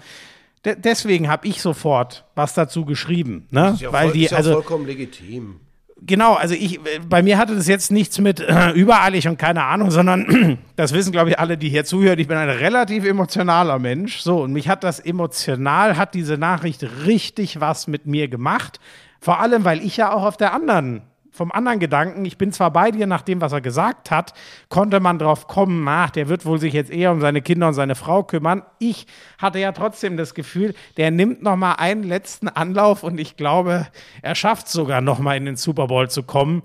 de 0.66 0.76
deswegen 0.76 1.30
habe 1.30 1.48
ich 1.48 1.62
sofort 1.62 2.26
was 2.34 2.56
dazu 2.56 2.84
geschrieben. 2.84 3.48
Ne? 3.52 3.72
Ist 3.76 3.82
ja, 3.82 3.94
Weil 3.94 4.08
voll, 4.08 4.14
die, 4.14 4.24
ist 4.26 4.32
ja 4.32 4.38
also, 4.38 4.54
vollkommen 4.54 4.88
legitim 4.88 5.60
genau, 6.02 6.34
also 6.34 6.56
ich, 6.56 6.80
bei 7.08 7.22
mir 7.22 7.38
hatte 7.38 7.56
das 7.56 7.68
jetzt 7.68 7.92
nichts 7.92 8.20
mit 8.20 8.40
äh, 8.40 8.72
übereilig 8.72 9.28
und 9.28 9.38
keine 9.38 9.64
Ahnung, 9.64 9.92
sondern 9.92 10.58
das 10.76 10.94
wissen, 10.94 11.12
glaube 11.12 11.30
ich, 11.30 11.40
alle, 11.40 11.58
die 11.58 11.70
hier 11.70 11.86
zuhören. 11.86 12.20
Ich 12.20 12.28
bin 12.28 12.38
ein 12.38 12.50
relativ 12.50 13.06
emotionaler 13.06 13.80
Mensch. 13.80 14.20
So, 14.20 14.42
und 14.42 14.54
mich 14.54 14.68
hat 14.68 14.84
das 14.84 15.00
emotional, 15.00 15.98
hat 15.98 16.14
diese 16.14 16.38
Nachricht 16.38 16.86
richtig 17.06 17.60
was 17.60 17.88
mit 17.88 18.06
mir 18.06 18.28
gemacht. 18.28 18.80
Vor 19.20 19.40
allem, 19.40 19.66
weil 19.66 19.82
ich 19.82 19.98
ja 19.98 20.14
auch 20.14 20.24
auf 20.24 20.38
der 20.38 20.54
anderen 20.54 21.04
vom 21.42 21.52
anderen 21.52 21.80
Gedanken, 21.80 22.24
ich 22.24 22.38
bin 22.38 22.52
zwar 22.52 22.70
bei 22.70 22.92
dir 22.92 23.08
nach 23.08 23.24
dem, 23.24 23.42
was 23.42 23.52
er 23.52 23.62
gesagt 23.62 24.12
hat, 24.12 24.36
konnte 24.70 25.00
man 25.00 25.18
drauf 25.18 25.48
kommen, 25.48 25.88
ach, 25.88 26.12
der 26.12 26.30
wird 26.30 26.46
wohl 26.46 26.60
sich 26.60 26.72
jetzt 26.72 26.92
eher 26.92 27.12
um 27.12 27.20
seine 27.20 27.42
Kinder 27.42 27.68
und 27.68 27.74
seine 27.74 27.96
Frau 27.96 28.22
kümmern. 28.22 28.62
Ich 28.78 29.08
hatte 29.40 29.58
ja 29.58 29.72
trotzdem 29.72 30.18
das 30.18 30.36
Gefühl, 30.36 30.76
der 30.98 31.10
nimmt 31.10 31.42
noch 31.42 31.56
mal 31.56 31.74
einen 31.74 32.04
letzten 32.04 32.48
Anlauf 32.48 33.02
und 33.02 33.20
ich 33.20 33.38
glaube, 33.38 33.88
er 34.22 34.36
schafft 34.36 34.70
sogar 34.70 35.02
noch 35.02 35.18
mal 35.18 35.36
in 35.36 35.46
den 35.46 35.56
Super 35.56 35.88
Bowl 35.88 36.12
zu 36.12 36.22
kommen. 36.22 36.62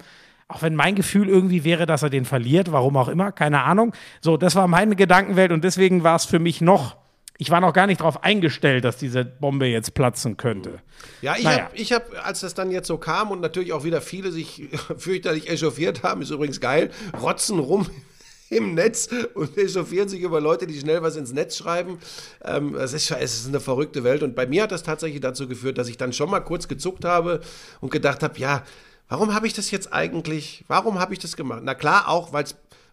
Auch 0.47 0.61
wenn 0.61 0.75
mein 0.75 0.95
Gefühl 0.95 1.27
irgendwie 1.27 1.65
wäre, 1.65 1.87
dass 1.87 2.03
er 2.03 2.11
den 2.11 2.27
verliert, 2.27 2.71
warum 2.71 2.99
auch 2.99 3.09
immer, 3.09 3.33
keine 3.33 3.63
Ahnung. 3.63 3.95
So, 4.21 4.37
das 4.37 4.57
war 4.57 4.69
meine 4.69 4.95
Gedankenwelt 4.95 5.53
und 5.53 5.65
deswegen 5.65 6.05
war 6.05 6.17
es 6.17 6.27
für 6.27 6.39
mich 6.39 6.61
noch 6.61 6.97
ich 7.39 7.51
war 7.51 7.61
noch 7.61 7.73
gar 7.73 7.87
nicht 7.87 8.01
darauf 8.01 8.23
eingestellt, 8.25 8.85
dass 8.85 8.97
diese 8.97 9.25
Bombe 9.25 9.67
jetzt 9.67 9.95
platzen 9.95 10.37
könnte. 10.37 10.81
Ja, 11.21 11.37
ich 11.37 11.45
naja. 11.45 11.69
habe, 11.71 11.77
hab, 11.77 12.27
als 12.27 12.41
das 12.41 12.55
dann 12.55 12.71
jetzt 12.71 12.89
so 12.89 12.99
kam 12.99 13.31
und 13.31 13.41
natürlich 13.41 13.73
auch 13.73 13.85
wieder 13.85 14.01
viele 14.01 14.33
sich 14.33 14.69
fürchterlich 14.97 15.49
echauffiert 15.51 16.03
haben, 16.03 16.23
ist 16.23 16.31
übrigens 16.31 16.61
geil, 16.61 16.91
rotzen 17.21 17.59
rum 17.59 17.87
im 18.51 18.75
Netz 18.75 19.09
und 19.35 19.59
echauffieren 19.59 20.09
sich 20.09 20.21
über 20.21 20.41
Leute, 20.41 20.67
die 20.67 20.79
schnell 20.79 21.03
was 21.03 21.17
ins 21.17 21.33
Netz 21.33 21.59
schreiben. 21.59 21.99
Ähm, 22.45 22.75
es, 22.77 22.93
ist, 22.93 23.11
es 23.11 23.41
ist 23.41 23.49
eine 23.49 23.61
verrückte 23.61 24.05
Welt. 24.05 24.23
Und 24.23 24.35
bei 24.35 24.47
mir 24.47 24.63
hat 24.63 24.73
das 24.73 24.83
tatsächlich 24.83 25.21
dazu 25.21 25.49
geführt, 25.49 25.79
dass 25.79 25.89
ich 25.89 25.97
dann 25.97 26.13
schon 26.13 26.31
mal 26.31 26.41
kurz 26.41 26.69
gezuckt 26.69 27.05
habe 27.05 27.41
und 27.81 27.91
gedacht 27.91 28.23
habe, 28.23 28.39
ja, 28.39 28.63
warum 29.09 29.35
habe 29.35 29.47
ich 29.47 29.53
das 29.53 29.71
jetzt 29.71 29.93
eigentlich, 29.93 30.65
warum 30.69 31.01
habe 31.01 31.13
ich 31.13 31.19
das 31.19 31.37
gemacht? 31.37 31.61
Na 31.65 31.75
klar, 31.75 32.09
auch, 32.09 32.33
weil 32.33 32.45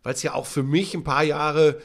es 0.03 0.23
ja 0.23 0.33
auch 0.33 0.47
für 0.47 0.63
mich 0.63 0.93
ein 0.95 1.03
paar 1.03 1.23
Jahre 1.23 1.77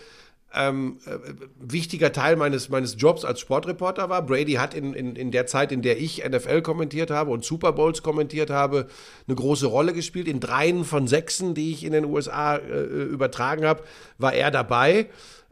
ähm, 0.59 0.99
äh, 1.07 1.19
wichtiger 1.61 2.13
Teil 2.13 2.35
meines, 2.35 2.69
meines 2.69 2.97
Jobs 2.99 3.25
als 3.25 3.39
Sportreporter 3.39 4.09
war. 4.09 4.27
Brady 4.27 4.55
hat 4.55 4.75
in, 4.75 4.93
in, 4.93 5.15
in 5.15 5.31
der 5.31 5.47
Zeit, 5.47 5.71
in 5.71 5.83
der 5.83 6.01
ich 6.01 6.29
NFL 6.29 6.63
kommentiert 6.63 7.13
habe 7.13 7.31
und 7.31 7.45
Super 7.45 7.73
Bowls 7.73 8.03
kommentiert 8.03 8.51
habe, 8.51 8.89
eine 9.29 9.37
große 9.37 9.67
Rolle 9.67 9.93
gespielt. 9.93 10.27
In 10.27 10.41
dreien 10.41 10.85
von 10.85 11.07
sechsen, 11.07 11.55
die 11.55 11.71
ich 11.71 11.85
in 11.85 11.93
den 11.93 12.05
USA 12.05 12.57
äh, 12.57 12.83
übertragen 12.83 13.65
habe, 13.65 13.85
war 14.19 14.35
er 14.35 14.51
dabei. 14.51 15.09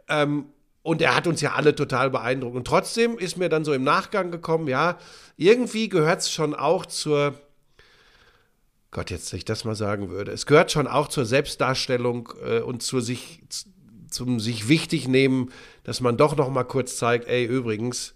Ähm, 0.08 0.46
und 0.82 1.00
er 1.00 1.14
hat 1.14 1.28
uns 1.28 1.40
ja 1.40 1.52
alle 1.54 1.74
total 1.74 2.10
beeindruckt. 2.10 2.56
Und 2.56 2.66
trotzdem 2.66 3.16
ist 3.16 3.36
mir 3.36 3.48
dann 3.48 3.64
so 3.64 3.72
im 3.72 3.84
Nachgang 3.84 4.32
gekommen, 4.32 4.66
ja, 4.66 4.98
irgendwie 5.36 5.88
gehört 5.88 6.20
es 6.20 6.32
schon 6.32 6.52
auch 6.54 6.84
zur, 6.84 7.34
Gott, 8.90 9.10
jetzt, 9.10 9.32
wenn 9.32 9.38
ich 9.38 9.44
das 9.44 9.64
mal 9.64 9.76
sagen 9.76 10.10
würde, 10.10 10.32
es 10.32 10.46
gehört 10.46 10.72
schon 10.72 10.88
auch 10.88 11.06
zur 11.06 11.26
Selbstdarstellung 11.26 12.32
äh, 12.44 12.58
und 12.60 12.82
zur 12.82 13.02
sich 13.02 13.42
zum 14.10 14.40
sich 14.40 14.68
wichtig 14.68 15.08
nehmen, 15.08 15.50
dass 15.84 16.00
man 16.00 16.16
doch 16.16 16.36
noch 16.36 16.50
mal 16.50 16.64
kurz 16.64 16.96
zeigt, 16.96 17.28
ey, 17.28 17.44
übrigens, 17.44 18.14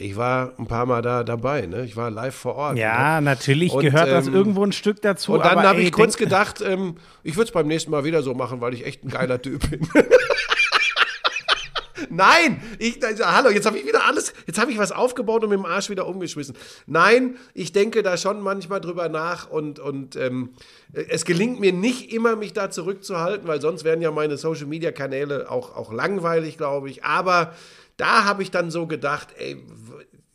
ich 0.00 0.16
war 0.16 0.52
ein 0.58 0.66
paar 0.66 0.86
Mal 0.86 1.02
da 1.02 1.24
dabei, 1.24 1.66
ne? 1.66 1.84
Ich 1.84 1.96
war 1.96 2.10
live 2.10 2.34
vor 2.34 2.54
Ort. 2.54 2.78
Ja, 2.78 3.20
ne? 3.20 3.24
natürlich 3.24 3.72
und, 3.72 3.82
gehört 3.82 4.08
ähm, 4.08 4.14
das 4.14 4.28
irgendwo 4.28 4.64
ein 4.64 4.72
Stück 4.72 5.02
dazu. 5.02 5.32
Und 5.32 5.44
dann 5.44 5.62
habe 5.62 5.80
ich 5.80 5.92
kurz 5.92 6.16
gedacht, 6.16 6.60
ähm, 6.60 6.96
ich 7.24 7.34
würde 7.36 7.46
es 7.46 7.52
beim 7.52 7.66
nächsten 7.66 7.90
Mal 7.90 8.04
wieder 8.04 8.22
so 8.22 8.34
machen, 8.34 8.60
weil 8.60 8.74
ich 8.74 8.86
echt 8.86 9.04
ein 9.04 9.08
geiler 9.08 9.42
Typ 9.42 9.68
bin. 9.70 9.80
Nein, 12.10 12.62
ich, 12.78 13.04
also, 13.04 13.24
hallo, 13.24 13.50
jetzt 13.50 13.66
habe 13.66 13.78
ich 13.78 13.86
wieder 13.86 14.04
alles, 14.06 14.32
jetzt 14.46 14.58
habe 14.58 14.70
ich 14.70 14.78
was 14.78 14.92
aufgebaut 14.92 15.42
und 15.44 15.50
mit 15.50 15.58
dem 15.58 15.66
Arsch 15.66 15.90
wieder 15.90 16.06
umgeschmissen. 16.06 16.56
Nein, 16.86 17.36
ich 17.54 17.72
denke 17.72 18.02
da 18.02 18.16
schon 18.16 18.40
manchmal 18.40 18.80
drüber 18.80 19.08
nach 19.08 19.50
und, 19.50 19.78
und 19.78 20.16
ähm, 20.16 20.50
es 20.92 21.24
gelingt 21.24 21.60
mir 21.60 21.72
nicht 21.72 22.12
immer, 22.12 22.36
mich 22.36 22.52
da 22.52 22.70
zurückzuhalten, 22.70 23.46
weil 23.48 23.60
sonst 23.60 23.84
wären 23.84 24.00
ja 24.00 24.10
meine 24.10 24.36
Social-Media-Kanäle 24.36 25.50
auch, 25.50 25.76
auch 25.76 25.92
langweilig, 25.92 26.56
glaube 26.56 26.90
ich. 26.90 27.04
Aber 27.04 27.54
da 27.96 28.24
habe 28.24 28.42
ich 28.42 28.50
dann 28.50 28.70
so 28.70 28.86
gedacht, 28.86 29.28
ey, 29.36 29.56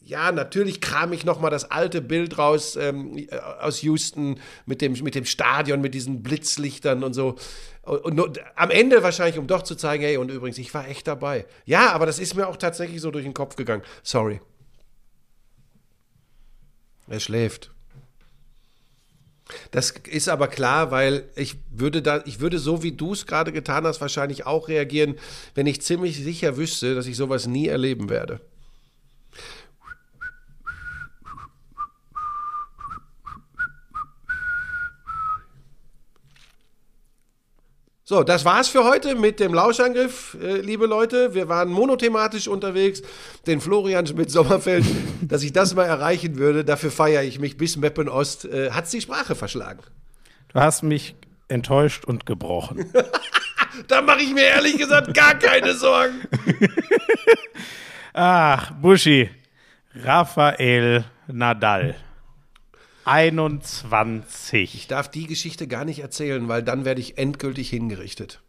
ja, 0.06 0.32
natürlich 0.32 0.82
kram 0.82 1.14
ich 1.14 1.24
noch 1.24 1.40
mal 1.40 1.50
das 1.50 1.72
alte 1.72 2.02
Bild 2.02 2.38
raus 2.38 2.76
ähm, 2.76 3.18
äh, 3.18 3.38
aus 3.62 3.82
Houston 3.84 4.40
mit 4.66 4.82
dem, 4.82 4.94
mit 5.02 5.16
dem 5.16 5.26
Stadion, 5.26 5.80
mit 5.82 5.94
diesen 5.94 6.24
Blitzlichtern 6.24 7.04
und 7.04 7.14
so. 7.14 7.36
Und, 7.84 8.20
und, 8.20 8.40
am 8.56 8.72
Ende 8.72 9.04
wahrscheinlich, 9.04 9.38
um 9.38 9.48
doch 9.48 9.62
zu 9.62 9.76
zeigen, 9.76 10.04
hey, 10.04 10.18
und 10.18 10.32
übrigens, 10.32 10.58
ich 10.58 10.74
war 10.74 10.88
echt 10.88 11.06
dabei. 11.06 11.46
Ja, 11.66 11.92
aber 11.92 12.06
das 12.06 12.18
ist 12.18 12.34
mir 12.34 12.48
auch 12.48 12.56
tatsächlich 12.56 13.02
so 13.02 13.12
durch 13.12 13.26
den 13.26 13.34
Kopf 13.34 13.58
gegangen. 13.58 13.84
Sorry. 14.04 14.40
Er 17.08 17.20
schläft. 17.20 17.72
Das 19.72 19.92
ist 20.10 20.30
aber 20.30 20.48
klar, 20.48 20.92
weil 20.92 21.30
ich 21.36 21.58
würde 21.70 22.02
da, 22.02 22.24
ich 22.26 22.40
würde 22.40 22.58
so 22.58 22.82
wie 22.82 22.94
du 22.94 23.12
es 23.12 23.28
gerade 23.28 23.52
getan 23.52 23.86
hast, 23.86 24.00
wahrscheinlich 24.00 24.46
auch 24.46 24.70
reagieren, 24.70 25.16
wenn 25.54 25.68
ich 25.68 25.82
ziemlich 25.82 26.24
sicher 26.24 26.56
wüsste, 26.56 26.96
dass 26.96 27.08
ich 27.08 27.18
sowas 27.18 27.48
nie 27.48 27.68
erleben 27.68 28.10
werde. 28.10 28.40
So, 38.06 38.22
das 38.22 38.44
war's 38.44 38.68
für 38.68 38.84
heute 38.84 39.16
mit 39.16 39.40
dem 39.40 39.54
Lauschangriff, 39.54 40.36
äh, 40.42 40.58
liebe 40.58 40.88
Leute. 40.88 41.34
Wir 41.34 41.48
waren 41.48 41.70
monothematisch 41.70 42.50
unterwegs. 42.50 43.02
Den 43.48 43.62
Florian 43.62 44.06
Schmidt-Sommerfeld, 44.06 44.84
dass 45.22 45.42
ich 45.42 45.54
das 45.54 45.74
mal 45.74 45.86
erreichen 45.86 46.38
würde, 46.38 46.66
dafür 46.66 46.92
feiere 46.92 47.24
ich 47.24 47.40
mich 47.40 47.56
bis 47.56 47.78
Meppen 47.78 48.10
Ost. 48.10 48.44
Äh, 48.44 48.72
hat's 48.72 48.92
die 48.92 49.00
Sprache 49.00 49.36
verschlagen. 49.36 49.80
Du 50.50 50.60
hast 50.60 50.84
mich 50.84 51.16
enttäuscht 51.48 52.04
und 52.06 52.26
gebrochen. 52.26 52.92
Da 53.88 54.04
mache 54.04 54.22
ich 54.22 54.32
mir 54.32 54.44
ehrlich 54.44 54.78
gesagt 54.78 55.16
gar 55.16 55.34
keine 55.34 55.74
Sorgen. 55.74 56.22
Ach, 58.14 58.70
Buschi. 58.74 59.32
Rafael 59.96 61.04
Nadal. 61.26 61.96
21. 63.06 64.76
Ich 64.76 64.88
darf 64.88 65.10
die 65.10 65.28
Geschichte 65.28 65.68
gar 65.68 65.86
nicht 65.86 66.00
erzählen, 66.00 66.48
weil 66.48 66.64
dann 66.64 66.86
werde 66.86 67.02
ich 67.02 67.18
endgültig 67.18 67.70
hingerichtet. 67.70 68.42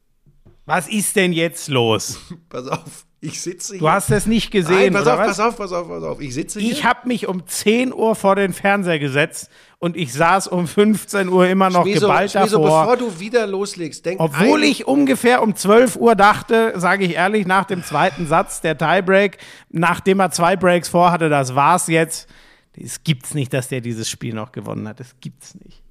Was 0.67 0.89
ist 0.89 1.17
denn 1.17 1.33
jetzt 1.33 1.69
los? 1.69 2.19
Pass 2.49 2.67
auf, 2.69 3.05
ich 3.21 3.41
sitze 3.41 3.75
hier. 3.75 3.81
Du 3.81 3.89
hast 3.91 4.11
es 4.11 4.27
nicht 4.27 4.53
Nein, 4.55 4.63
gesehen, 4.63 4.93
pass 4.95 5.03
oder 5.03 5.15
auf, 5.15 5.19
was? 5.21 5.27
pass 5.29 5.41
auf, 5.41 5.57
pass 5.57 5.73
auf, 5.73 5.89
pass 5.89 6.03
auf. 6.03 6.21
Ich 6.21 6.35
sitze 6.35 6.61
hier. 6.61 6.73
Ich 6.73 6.85
habe 6.85 7.07
mich 7.09 7.27
um 7.27 7.47
10 7.47 7.93
Uhr 7.93 8.15
vor 8.15 8.37
den 8.37 8.53
Fernseher 8.53 8.99
gesetzt 8.99 9.51
und 9.79 9.97
ich 9.97 10.13
saß 10.13 10.49
um 10.49 10.67
15 10.67 11.29
Uhr 11.29 11.47
immer 11.47 11.69
noch 11.69 11.83
Schmieso, 11.83 12.07
geballt 12.07 12.31
Schmieso, 12.33 12.63
davor. 12.63 12.83
bevor 12.83 12.97
du 12.97 13.21
wieder 13.21 13.47
loslegst, 13.47 14.05
denk 14.07 14.21
Obwohl 14.21 14.63
ich 14.65 14.87
ungefähr 14.87 15.43
um 15.43 15.55
12 15.55 15.97
Uhr 15.97 16.15
dachte, 16.15 16.73
sage 16.77 17.05
ich 17.05 17.15
ehrlich, 17.15 17.47
nach 17.47 17.65
dem 17.65 17.83
zweiten 17.85 18.27
Satz, 18.27 18.61
der 18.63 18.79
Tiebreak, 18.79 19.39
nachdem 19.71 20.21
er 20.21 20.31
zwei 20.31 20.57
Breaks 20.57 20.89
vorhatte, 20.89 21.29
das 21.29 21.55
war's 21.55 21.89
jetzt. 21.89 22.29
Es 22.77 23.05
gibt's 23.05 23.35
nicht, 23.35 23.53
dass 23.53 23.69
der 23.69 23.81
dieses 23.81 24.09
Spiel 24.09 24.35
noch 24.35 24.53
gewonnen 24.53 24.89
hat. 24.89 24.99
Das 25.01 25.15
gibt's 25.21 25.55
nicht. 25.55 25.83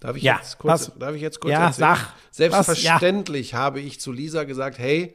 Darf 0.00 0.16
ich, 0.16 0.22
Ja, 0.22 0.36
jetzt 0.36 0.58
kurz, 0.58 0.88
was- 0.88 0.98
darf 0.98 1.14
ich 1.14 1.22
jetzt 1.22 1.40
kurz 1.40 1.52
Ja, 1.52 1.66
erzählen? 1.66 1.96
sag. 1.96 2.14
Selbstverständlich 2.30 3.54
habe 3.54 3.80
ich 3.80 3.98
zu 3.98 4.12
Lisa 4.12 4.44
gesagt, 4.44 4.78
hey, 4.78 5.14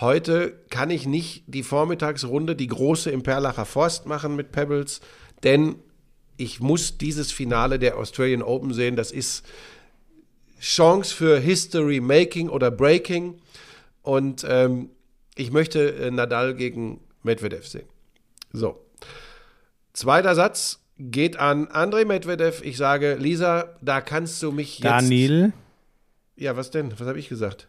heute 0.00 0.52
kann 0.68 0.90
ich 0.90 1.06
nicht 1.06 1.44
die 1.46 1.62
Vormittagsrunde, 1.62 2.54
die 2.54 2.66
große 2.66 3.10
im 3.10 3.22
Perlacher 3.22 3.64
Forst 3.64 4.06
machen 4.06 4.36
mit 4.36 4.52
Pebbles, 4.52 5.00
denn 5.42 5.76
ich 6.36 6.60
muss 6.60 6.96
dieses 6.98 7.32
Finale 7.32 7.78
der 7.78 7.96
Australian 7.96 8.42
Open 8.42 8.72
sehen. 8.72 8.94
Das 8.96 9.10
ist 9.10 9.44
Chance 10.60 11.14
für 11.14 11.38
History 11.38 12.00
Making 12.00 12.48
oder 12.50 12.70
Breaking. 12.70 13.38
Und 14.02 14.44
ähm, 14.48 14.90
ich 15.34 15.50
möchte 15.50 15.94
äh, 15.96 16.10
Nadal 16.10 16.54
gegen 16.54 17.00
Medvedev 17.22 17.66
sehen. 17.66 17.86
So. 18.52 18.84
Zweiter 19.92 20.34
Satz 20.34 20.80
geht 20.98 21.38
an 21.38 21.68
Andrei 21.68 22.04
Medvedev. 22.04 22.62
Ich 22.62 22.76
sage, 22.76 23.14
Lisa, 23.14 23.76
da 23.80 24.00
kannst 24.00 24.42
du 24.42 24.52
mich 24.52 24.78
jetzt. 24.78 24.84
Daniel, 24.90 25.52
Ja, 26.36 26.56
was 26.56 26.70
denn? 26.70 26.92
Was 26.98 27.06
habe 27.06 27.18
ich 27.18 27.28
gesagt? 27.28 27.68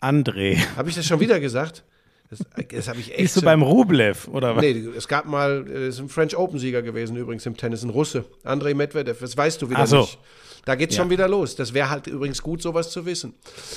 André. 0.00 0.58
Habe 0.76 0.88
ich 0.88 0.96
das 0.96 1.06
schon 1.06 1.20
wieder 1.20 1.40
gesagt? 1.40 1.84
Das, 2.30 2.38
das 2.70 2.88
habe 2.88 3.00
ich 3.00 3.10
echt. 3.10 3.18
Bist 3.18 3.36
du 3.36 3.42
beim 3.42 3.62
Rublev 3.62 4.28
oder 4.28 4.54
was? 4.54 4.62
Nee, 4.62 4.86
es 4.96 5.08
gab 5.08 5.26
mal, 5.26 5.66
äh, 5.68 5.86
es 5.88 5.96
ist 5.96 6.00
ein 6.00 6.08
French 6.08 6.36
Open-Sieger 6.36 6.80
gewesen, 6.82 7.16
übrigens 7.16 7.44
im 7.44 7.56
Tennis, 7.56 7.82
ein 7.82 7.90
Russe. 7.90 8.24
Andrei 8.44 8.72
Medvedev, 8.74 9.18
das 9.18 9.36
weißt 9.36 9.60
du 9.62 9.68
wieder 9.70 9.86
so. 9.86 10.02
nicht. 10.02 10.18
Da 10.64 10.74
geht's 10.74 10.94
schon 10.94 11.10
wieder 11.10 11.26
los. 11.26 11.56
Das 11.56 11.74
wäre 11.74 11.90
halt 11.90 12.06
übrigens 12.06 12.42
gut, 12.42 12.62
sowas 12.62 12.90
zu 12.90 13.06
wissen. 13.06 13.34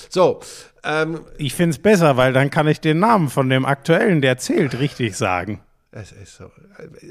So, 0.10 0.42
ähm, 0.84 1.22
Ich 1.38 1.54
find's 1.54 1.80
besser, 1.80 2.18
weil 2.18 2.34
dann 2.34 2.50
kann 2.50 2.68
ich 2.68 2.80
den 2.82 3.00
Namen 3.00 3.30
von 3.30 3.50
dem 3.50 3.66
aktuellen, 3.66 4.22
der 4.22 4.38
zählt, 4.38 4.78
richtig 4.80 5.16
sagen. 5.16 5.62
Es, 5.96 6.12
ist 6.12 6.38
so, 6.38 6.50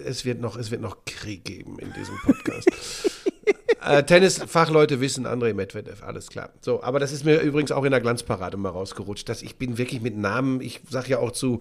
es, 0.04 0.24
wird 0.24 0.40
noch, 0.40 0.56
es 0.56 0.72
wird 0.72 0.80
noch 0.80 1.04
Krieg 1.04 1.44
geben 1.44 1.78
in 1.78 1.92
diesem 1.92 2.16
Podcast. 2.24 2.68
äh, 3.84 4.02
Tennisfachleute 4.02 5.00
wissen 5.00 5.24
Andrei 5.24 5.52
Medvedev, 5.52 6.02
alles 6.02 6.26
klar. 6.26 6.50
So, 6.60 6.82
aber 6.82 6.98
das 6.98 7.12
ist 7.12 7.24
mir 7.24 7.40
übrigens 7.42 7.70
auch 7.70 7.84
in 7.84 7.92
der 7.92 8.00
Glanzparade 8.00 8.56
mal 8.56 8.70
rausgerutscht, 8.70 9.28
dass 9.28 9.42
ich 9.42 9.56
bin 9.56 9.78
wirklich 9.78 10.00
mit 10.00 10.16
Namen, 10.16 10.60
ich 10.60 10.80
sag 10.90 11.08
ja 11.08 11.18
auch 11.18 11.30
zu. 11.30 11.60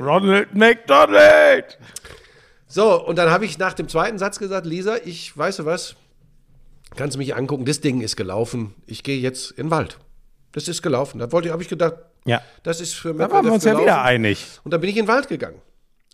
Ronald 0.00 0.54
McDonald! 0.54 1.78
So, 2.66 3.04
und 3.04 3.16
dann 3.16 3.30
habe 3.30 3.44
ich 3.44 3.58
nach 3.58 3.74
dem 3.74 3.88
zweiten 3.88 4.18
Satz 4.18 4.38
gesagt, 4.38 4.64
Lisa, 4.64 4.96
ich 5.04 5.36
weißt 5.36 5.58
du 5.58 5.64
was, 5.66 5.96
kannst 6.96 7.16
du 7.16 7.18
mich 7.18 7.36
angucken, 7.36 7.66
das 7.66 7.82
Ding 7.82 8.00
ist 8.00 8.16
gelaufen, 8.16 8.74
ich 8.86 9.02
gehe 9.02 9.18
jetzt 9.18 9.50
in 9.50 9.66
den 9.66 9.70
Wald. 9.70 9.98
Das 10.52 10.66
ist 10.66 10.80
gelaufen. 10.80 11.18
Da 11.18 11.30
wollte 11.30 11.48
ich, 11.48 11.52
habe 11.52 11.62
ich 11.62 11.68
gedacht, 11.68 11.94
Ja, 12.28 12.42
das 12.62 12.80
ist 12.80 12.94
für 12.94 13.14
da 13.14 13.30
waren 13.30 13.44
wir 13.44 13.52
uns 13.52 13.64
ja 13.64 13.78
wieder 13.78 14.02
einig. 14.02 14.46
Und 14.64 14.72
dann 14.72 14.80
bin 14.80 14.90
ich 14.90 14.96
in 14.96 15.04
den 15.04 15.08
Wald 15.08 15.28
gegangen. 15.28 15.60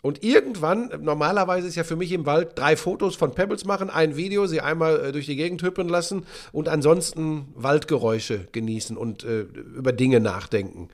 Und 0.05 0.23
irgendwann, 0.23 0.91
normalerweise 1.01 1.67
ist 1.67 1.77
ja 1.77 1.83
für 1.85 1.97
mich 1.97 2.12
im 2.12 2.27
Wald 2.27 2.59
drei 2.59 2.77
Fotos 2.77 3.17
von 3.17 3.35
Pebbles 3.35 3.65
machen, 3.65 3.89
ein 3.89 4.17
Video, 4.17 4.47
sie 4.47 4.61
einmal 4.61 5.07
äh, 5.07 5.12
durch 5.12 5.25
die 5.25 5.35
Gegend 5.35 5.62
hüppeln 5.62 5.89
lassen 5.89 6.27
und 6.53 6.69
ansonsten 6.69 7.49
Waldgeräusche 7.55 8.47
genießen 8.53 8.99
und 8.99 9.25
äh, 9.25 9.41
über 9.41 9.93
Dinge 9.93 10.21
nachdenken. 10.21 10.91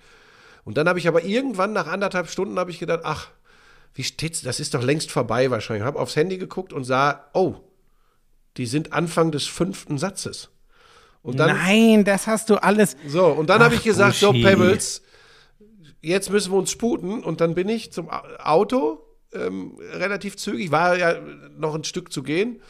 Und 0.62 0.77
dann 0.77 0.89
habe 0.89 1.01
ich 1.01 1.09
aber 1.09 1.25
irgendwann 1.25 1.73
nach 1.73 1.89
anderthalb 1.89 2.29
Stunden 2.29 2.57
habe 2.57 2.71
ich 2.71 2.79
gedacht, 2.79 3.01
ach, 3.03 3.31
wie 3.95 4.05
steht's? 4.05 4.43
Das 4.43 4.61
ist 4.61 4.75
doch 4.75 4.83
längst 4.83 5.11
vorbei 5.11 5.51
wahrscheinlich. 5.51 5.85
Habe 5.85 5.99
aufs 5.99 6.14
Handy 6.14 6.39
geguckt 6.39 6.73
und 6.73 6.85
sah, 6.85 7.25
oh, 7.33 7.57
die 8.59 8.66
sind 8.66 8.93
Anfang 8.93 9.33
des 9.33 9.49
fünften 9.49 9.99
Satzes. 9.99 10.51
Und 11.23 11.39
dann, 11.39 11.57
Nein, 11.57 12.05
das 12.05 12.27
hast 12.29 12.49
du 12.49 12.62
alles. 12.62 12.97
so, 13.07 13.27
und 13.27 13.51
dann 13.51 13.61
habe 13.61 13.75
ich 13.75 13.83
gesagt, 13.83 14.14
so 14.14 14.29
Buschi. 14.29 14.45
Pebbles, 14.45 15.03
jetzt 16.01 16.30
müssen 16.30 16.53
wir 16.53 16.59
uns 16.59 16.70
sputen. 16.70 17.22
Und 17.22 17.40
dann 17.40 17.55
bin 17.55 17.68
ich 17.68 17.92
zum 17.92 18.11
Au- 18.11 18.22
Auto, 18.38 19.01
ähm, 19.32 19.78
relativ 19.92 20.36
zügig, 20.36 20.70
war 20.70 20.96
ja 20.98 21.16
noch 21.57 21.74
ein 21.74 21.84
Stück 21.84 22.12
zu 22.12 22.22
gehen. 22.22 22.61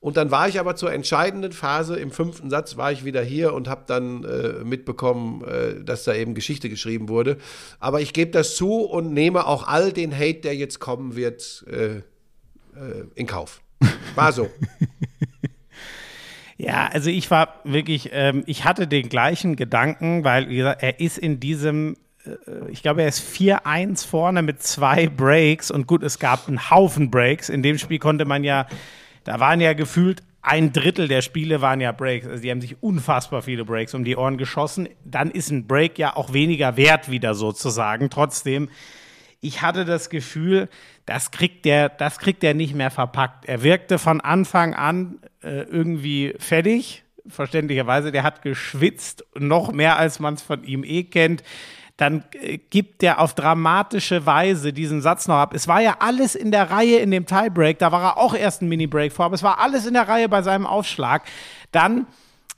Und 0.00 0.18
dann 0.18 0.30
war 0.30 0.48
ich 0.48 0.60
aber 0.60 0.76
zur 0.76 0.92
entscheidenden 0.92 1.52
Phase, 1.52 1.96
im 1.96 2.10
fünften 2.10 2.50
Satz 2.50 2.76
war 2.76 2.92
ich 2.92 3.06
wieder 3.06 3.22
hier 3.22 3.54
und 3.54 3.68
habe 3.68 3.84
dann 3.86 4.22
äh, 4.24 4.62
mitbekommen, 4.62 5.42
äh, 5.44 5.82
dass 5.82 6.04
da 6.04 6.14
eben 6.14 6.34
Geschichte 6.34 6.68
geschrieben 6.68 7.08
wurde. 7.08 7.38
Aber 7.80 8.02
ich 8.02 8.12
gebe 8.12 8.30
das 8.30 8.54
zu 8.54 8.82
und 8.82 9.14
nehme 9.14 9.46
auch 9.46 9.66
all 9.66 9.92
den 9.94 10.14
Hate, 10.14 10.40
der 10.40 10.56
jetzt 10.56 10.78
kommen 10.78 11.16
wird, 11.16 11.64
äh, 11.70 11.96
äh, 11.96 12.02
in 13.14 13.26
Kauf. 13.26 13.62
War 14.14 14.32
so. 14.32 14.50
Ja, 16.56 16.88
also 16.92 17.10
ich 17.10 17.30
war 17.32 17.60
wirklich, 17.64 18.10
ähm, 18.12 18.44
ich 18.46 18.64
hatte 18.64 18.86
den 18.86 19.08
gleichen 19.08 19.56
Gedanken, 19.56 20.22
weil 20.22 20.48
wie 20.48 20.56
gesagt, 20.58 20.82
er 20.84 21.00
ist 21.00 21.18
in 21.18 21.40
diesem, 21.40 21.96
ich 22.70 22.82
glaube, 22.82 23.02
er 23.02 23.08
ist 23.08 23.20
4-1 23.20 24.06
vorne 24.06 24.42
mit 24.42 24.62
zwei 24.62 25.08
Breaks 25.08 25.70
und 25.70 25.86
gut, 25.86 26.02
es 26.02 26.18
gab 26.18 26.48
einen 26.48 26.70
Haufen 26.70 27.10
Breaks. 27.10 27.48
In 27.48 27.62
dem 27.62 27.78
Spiel 27.78 27.98
konnte 27.98 28.24
man 28.24 28.44
ja, 28.44 28.66
da 29.24 29.40
waren 29.40 29.60
ja 29.60 29.74
gefühlt 29.74 30.22
ein 30.44 30.74
Drittel 30.74 31.08
der 31.08 31.22
Spiele 31.22 31.62
waren 31.62 31.80
ja 31.80 31.90
Breaks. 31.92 32.26
Also 32.26 32.42
die 32.42 32.50
haben 32.50 32.60
sich 32.60 32.82
unfassbar 32.82 33.40
viele 33.40 33.64
Breaks 33.64 33.94
um 33.94 34.04
die 34.04 34.14
Ohren 34.14 34.36
geschossen. 34.36 34.88
Dann 35.02 35.30
ist 35.30 35.50
ein 35.50 35.66
Break 35.66 35.98
ja 35.98 36.14
auch 36.16 36.34
weniger 36.34 36.76
wert 36.76 37.10
wieder 37.10 37.34
sozusagen. 37.34 38.10
Trotzdem, 38.10 38.68
ich 39.40 39.62
hatte 39.62 39.86
das 39.86 40.10
Gefühl, 40.10 40.68
das 41.06 41.30
kriegt 41.30 41.64
der, 41.64 41.88
das 41.88 42.18
kriegt 42.18 42.44
er 42.44 42.52
nicht 42.52 42.74
mehr 42.74 42.90
verpackt. 42.90 43.46
Er 43.46 43.62
wirkte 43.62 43.98
von 43.98 44.20
Anfang 44.20 44.74
an 44.74 45.18
äh, 45.42 45.62
irgendwie 45.62 46.34
fertig, 46.38 47.04
verständlicherweise. 47.26 48.12
Der 48.12 48.22
hat 48.22 48.42
geschwitzt, 48.42 49.24
noch 49.34 49.72
mehr 49.72 49.96
als 49.96 50.20
man 50.20 50.34
es 50.34 50.42
von 50.42 50.62
ihm 50.62 50.84
eh 50.84 51.04
kennt. 51.04 51.42
Dann 51.96 52.24
äh, 52.32 52.58
gibt 52.58 53.02
er 53.02 53.20
auf 53.20 53.34
dramatische 53.34 54.26
Weise 54.26 54.72
diesen 54.72 55.00
Satz 55.00 55.28
noch 55.28 55.36
ab. 55.36 55.54
Es 55.54 55.68
war 55.68 55.80
ja 55.80 55.96
alles 56.00 56.34
in 56.34 56.50
der 56.50 56.70
Reihe 56.70 56.98
in 56.98 57.10
dem 57.10 57.26
Tiebreak, 57.26 57.78
da 57.78 57.92
war 57.92 58.02
er 58.02 58.18
auch 58.18 58.34
erst 58.34 58.62
ein 58.62 58.68
Mini-Break 58.68 59.12
vor, 59.12 59.26
aber 59.26 59.34
es 59.34 59.42
war 59.42 59.60
alles 59.60 59.86
in 59.86 59.94
der 59.94 60.08
Reihe 60.08 60.28
bei 60.28 60.42
seinem 60.42 60.66
Aufschlag. 60.66 61.22
Dann 61.70 62.06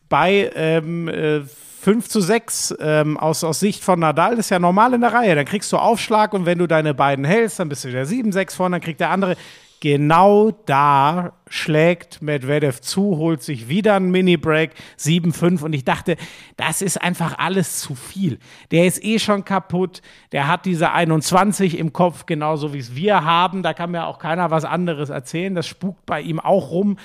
bei 0.09 0.51
ähm, 0.55 1.09
äh, 1.09 1.41
5 1.87 2.09
zu 2.09 2.20
6 2.20 2.74
ähm, 2.80 3.16
aus, 3.16 3.45
aus 3.45 3.61
Sicht 3.61 3.84
von 3.84 4.01
Nadal, 4.01 4.37
das 4.37 4.47
ist 4.47 4.51
ja 4.51 4.59
normal 4.59 4.95
in 4.95 5.03
der 5.03 5.12
Reihe. 5.12 5.34
Dann 5.34 5.45
kriegst 5.45 5.70
du 5.72 5.76
Aufschlag 5.76 6.32
und 6.32 6.47
wenn 6.47 6.59
du 6.59 6.66
deine 6.66 6.95
beiden 6.95 7.24
hältst, 7.24 7.61
dann 7.61 7.68
bist 7.68 7.84
du 7.84 7.89
wieder 7.89 8.03
7-6 8.03 8.57
vorne, 8.57 8.76
dann 8.76 8.80
kriegt 8.80 9.01
der 9.01 9.11
andere. 9.11 9.37
Genau 9.80 10.52
da 10.64 11.34
schlägt 11.48 12.22
Medvedev 12.22 12.80
zu, 12.80 13.18
holt 13.18 13.42
sich 13.42 13.68
wieder 13.68 13.94
einen 13.94 14.10
Mini-Break, 14.10 14.72
7-5 14.98 15.62
und 15.62 15.72
ich 15.74 15.84
dachte, 15.84 16.16
das 16.56 16.80
ist 16.80 17.00
einfach 17.00 17.38
alles 17.38 17.80
zu 17.80 17.94
viel. 17.94 18.38
Der 18.70 18.86
ist 18.86 19.04
eh 19.04 19.18
schon 19.18 19.44
kaputt, 19.44 20.00
der 20.32 20.48
hat 20.48 20.64
diese 20.64 20.92
21 20.92 21.78
im 21.78 21.92
Kopf, 21.92 22.24
genauso 22.24 22.72
wie 22.72 22.78
es 22.78 22.94
wir 22.94 23.24
haben, 23.24 23.62
da 23.62 23.74
kann 23.74 23.90
mir 23.90 24.06
auch 24.06 24.18
keiner 24.18 24.50
was 24.50 24.64
anderes 24.64 25.10
erzählen, 25.10 25.54
das 25.54 25.66
spukt 25.66 26.06
bei 26.06 26.22
ihm 26.22 26.40
auch 26.40 26.70
rum. 26.70 26.96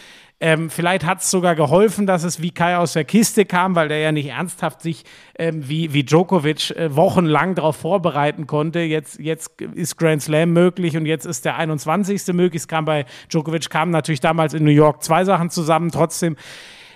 Ähm, 0.43 0.71
vielleicht 0.71 1.05
hat 1.05 1.21
es 1.21 1.29
sogar 1.29 1.53
geholfen, 1.55 2.07
dass 2.07 2.23
es 2.23 2.41
wie 2.41 2.49
Kai 2.49 2.75
aus 2.75 2.93
der 2.93 3.03
Kiste 3.03 3.45
kam, 3.45 3.75
weil 3.75 3.89
der 3.89 3.99
ja 3.99 4.11
nicht 4.11 4.25
ernsthaft 4.25 4.81
sich 4.81 5.03
ähm, 5.37 5.69
wie, 5.69 5.93
wie 5.93 6.03
Djokovic 6.03 6.71
äh, 6.71 6.95
wochenlang 6.95 7.53
darauf 7.53 7.75
vorbereiten 7.75 8.47
konnte. 8.47 8.79
Jetzt, 8.79 9.19
jetzt 9.19 9.61
ist 9.61 9.97
Grand 9.97 10.23
Slam 10.23 10.51
möglich 10.51 10.97
und 10.97 11.05
jetzt 11.05 11.27
ist 11.27 11.45
der 11.45 11.57
21. 11.57 12.33
möglich. 12.33 12.63
Es 12.63 12.67
kam 12.67 12.85
bei 12.85 13.05
Djokovic 13.31 13.69
kamen 13.69 13.91
natürlich 13.91 14.19
damals 14.19 14.55
in 14.55 14.63
New 14.63 14.71
York 14.71 15.03
zwei 15.03 15.25
Sachen 15.25 15.51
zusammen. 15.51 15.91
Trotzdem 15.91 16.35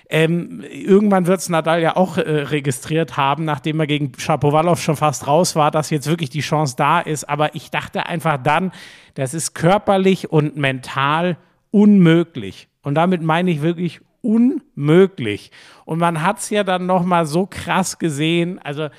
ähm, 0.09 0.63
irgendwann 0.67 1.27
wird 1.27 1.39
es 1.39 1.47
Nadal 1.47 1.83
ja 1.83 1.95
auch 1.95 2.17
äh, 2.17 2.21
registriert 2.21 3.15
haben, 3.15 3.45
nachdem 3.45 3.79
er 3.79 3.85
gegen 3.85 4.11
Shapovalov 4.17 4.81
schon 4.81 4.95
fast 4.95 5.27
raus 5.27 5.55
war, 5.55 5.69
dass 5.69 5.91
jetzt 5.91 6.07
wirklich 6.09 6.31
die 6.31 6.41
Chance 6.41 6.75
da 6.77 6.99
ist. 6.99 7.29
Aber 7.29 7.53
ich 7.53 7.69
dachte 7.69 8.07
einfach 8.07 8.41
dann, 8.41 8.71
das 9.13 9.35
ist 9.35 9.53
körperlich 9.53 10.31
und 10.31 10.57
mental 10.57 11.37
unmöglich. 11.69 12.69
Und 12.85 12.95
damit 12.95 13.23
meine 13.23 13.49
ich 13.49 13.61
wirklich 13.61 13.99
unmöglich. 14.21 15.51
Und 15.85 15.99
man 15.99 16.21
hat 16.21 16.37
es 16.37 16.51
ja 16.51 16.63
dann 16.63 16.85
noch 16.85 17.03
mal 17.03 17.25
so 17.25 17.47
krass 17.47 17.97
gesehen. 17.97 18.59
Also 18.63 18.89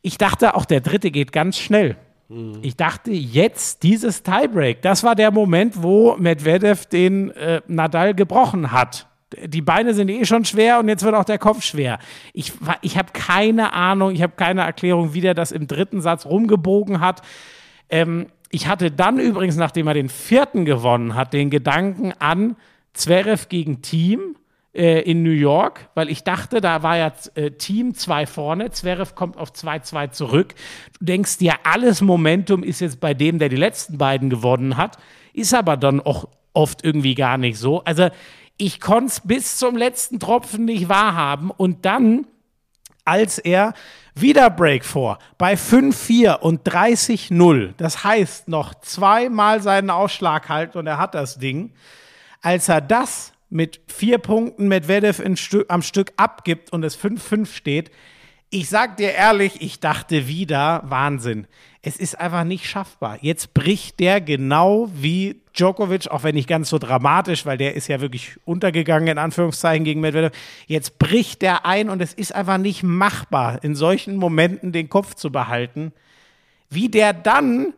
ich 0.00 0.16
dachte 0.16 0.54
auch, 0.54 0.64
der 0.64 0.80
dritte 0.80 1.10
geht 1.10 1.32
ganz 1.32 1.58
schnell. 1.58 1.96
Ich 2.62 2.76
dachte, 2.76 3.10
jetzt 3.10 3.82
dieses 3.82 4.22
Tiebreak, 4.22 4.80
das 4.82 5.02
war 5.02 5.14
der 5.14 5.32
Moment, 5.32 5.82
wo 5.82 6.16
Medvedev 6.16 6.86
den 6.86 7.30
äh, 7.32 7.60
Nadal 7.66 8.14
gebrochen 8.14 8.72
hat. 8.72 9.08
Die 9.44 9.62
Beine 9.62 9.92
sind 9.92 10.08
eh 10.08 10.24
schon 10.24 10.44
schwer 10.44 10.78
und 10.78 10.88
jetzt 10.88 11.04
wird 11.04 11.14
auch 11.14 11.24
der 11.24 11.38
Kopf 11.38 11.62
schwer. 11.62 11.98
Ich, 12.32 12.52
ich 12.80 12.96
habe 12.96 13.08
keine 13.12 13.72
Ahnung, 13.72 14.12
ich 14.12 14.22
habe 14.22 14.34
keine 14.36 14.62
Erklärung, 14.62 15.14
wie 15.14 15.20
der 15.20 15.34
das 15.34 15.50
im 15.50 15.66
dritten 15.66 16.00
Satz 16.00 16.26
rumgebogen 16.26 17.00
hat. 17.00 17.22
Ähm, 17.90 18.26
ich 18.50 18.68
hatte 18.68 18.92
dann 18.92 19.18
übrigens, 19.18 19.56
nachdem 19.56 19.88
er 19.88 19.94
den 19.94 20.08
vierten 20.08 20.64
gewonnen 20.64 21.14
hat, 21.16 21.32
den 21.32 21.50
Gedanken 21.50 22.12
an 22.18 22.56
Zverev 22.96 23.48
gegen 23.48 23.82
Team 23.82 24.36
äh, 24.74 25.00
in 25.02 25.22
New 25.22 25.30
York, 25.30 25.88
weil 25.94 26.08
ich 26.08 26.24
dachte, 26.24 26.60
da 26.60 26.82
war 26.82 26.96
ja 26.96 27.12
äh, 27.34 27.50
Team 27.52 27.94
2 27.94 28.26
vorne, 28.26 28.70
Zverev 28.70 29.14
kommt 29.14 29.36
auf 29.36 29.52
2-2 29.52 30.10
zurück. 30.10 30.54
Du 30.98 31.04
denkst 31.04 31.38
dir, 31.38 31.54
alles 31.64 32.00
Momentum 32.00 32.62
ist 32.62 32.80
jetzt 32.80 33.00
bei 33.00 33.14
dem, 33.14 33.38
der 33.38 33.48
die 33.48 33.56
letzten 33.56 33.98
beiden 33.98 34.30
gewonnen 34.30 34.76
hat, 34.76 34.98
ist 35.32 35.54
aber 35.54 35.76
dann 35.76 36.00
auch 36.00 36.28
oft 36.52 36.84
irgendwie 36.84 37.14
gar 37.14 37.38
nicht 37.38 37.58
so. 37.58 37.84
Also 37.84 38.08
ich 38.56 38.80
konnte 38.80 39.06
es 39.06 39.20
bis 39.20 39.58
zum 39.58 39.76
letzten 39.76 40.18
Tropfen 40.18 40.64
nicht 40.64 40.88
wahrhaben 40.88 41.50
und 41.50 41.84
dann 41.84 42.26
als 43.04 43.38
er 43.38 43.72
wieder 44.14 44.50
Break 44.50 44.84
vor 44.84 45.18
bei 45.38 45.54
5-4 45.54 46.40
und 46.40 46.68
30-0. 46.68 47.74
Das 47.76 48.02
heißt, 48.02 48.48
noch 48.48 48.74
zweimal 48.80 49.62
seinen 49.62 49.90
Ausschlag 49.90 50.48
halten 50.48 50.78
und 50.78 50.86
er 50.86 50.98
hat 50.98 51.14
das 51.14 51.38
Ding. 51.38 51.72
Als 52.42 52.68
er 52.68 52.80
das 52.80 53.32
mit 53.50 53.80
vier 53.86 54.18
Punkten 54.18 54.68
Medvedev 54.68 55.22
Stü 55.36 55.64
am 55.68 55.82
Stück 55.82 56.12
abgibt 56.16 56.72
und 56.72 56.84
es 56.84 56.98
5-5 56.98 57.46
steht, 57.46 57.90
ich 58.50 58.68
sag 58.68 58.96
dir 58.96 59.12
ehrlich, 59.12 59.60
ich 59.60 59.80
dachte 59.80 60.28
wieder, 60.28 60.82
Wahnsinn. 60.84 61.48
Es 61.82 61.96
ist 61.96 62.18
einfach 62.18 62.44
nicht 62.44 62.68
schaffbar. 62.68 63.18
Jetzt 63.20 63.54
bricht 63.54 63.98
der 63.98 64.20
genau 64.20 64.88
wie 64.94 65.42
Djokovic, 65.56 66.08
auch 66.08 66.22
wenn 66.22 66.36
nicht 66.36 66.48
ganz 66.48 66.68
so 66.68 66.78
dramatisch, 66.78 67.44
weil 67.44 67.58
der 67.58 67.74
ist 67.74 67.88
ja 67.88 68.00
wirklich 68.00 68.36
untergegangen, 68.44 69.08
in 69.08 69.18
Anführungszeichen, 69.18 69.84
gegen 69.84 70.00
Medvedev. 70.00 70.32
Jetzt 70.66 70.98
bricht 70.98 71.42
der 71.42 71.66
ein 71.66 71.88
und 71.88 72.00
es 72.00 72.14
ist 72.14 72.34
einfach 72.34 72.58
nicht 72.58 72.82
machbar, 72.82 73.64
in 73.64 73.74
solchen 73.74 74.16
Momenten 74.16 74.70
den 74.70 74.88
Kopf 74.88 75.14
zu 75.14 75.32
behalten. 75.32 75.92
Wie 76.70 76.88
der 76.88 77.12
dann 77.12 77.74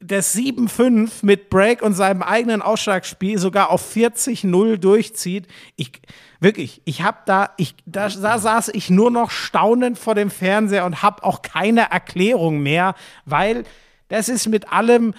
das 0.00 0.34
7-5 0.34 1.10
mit 1.22 1.50
Break 1.50 1.82
und 1.82 1.92
seinem 1.92 2.22
eigenen 2.22 2.62
Ausschlagspiel 2.62 3.38
sogar 3.38 3.70
auf 3.70 3.94
40-0 3.94 4.78
durchzieht. 4.78 5.46
Ich, 5.76 5.92
wirklich, 6.40 6.80
ich 6.86 7.02
habe 7.02 7.18
da, 7.26 7.50
ich, 7.58 7.74
da, 7.84 8.08
da 8.08 8.38
saß 8.38 8.68
ich 8.68 8.88
nur 8.88 9.10
noch 9.10 9.30
staunend 9.30 9.98
vor 9.98 10.14
dem 10.14 10.30
Fernseher 10.30 10.86
und 10.86 11.02
habe 11.02 11.22
auch 11.22 11.42
keine 11.42 11.90
Erklärung 11.90 12.60
mehr, 12.60 12.94
weil 13.26 13.64
das 14.08 14.30
ist 14.30 14.48
mit 14.48 14.72
allem, 14.72 15.12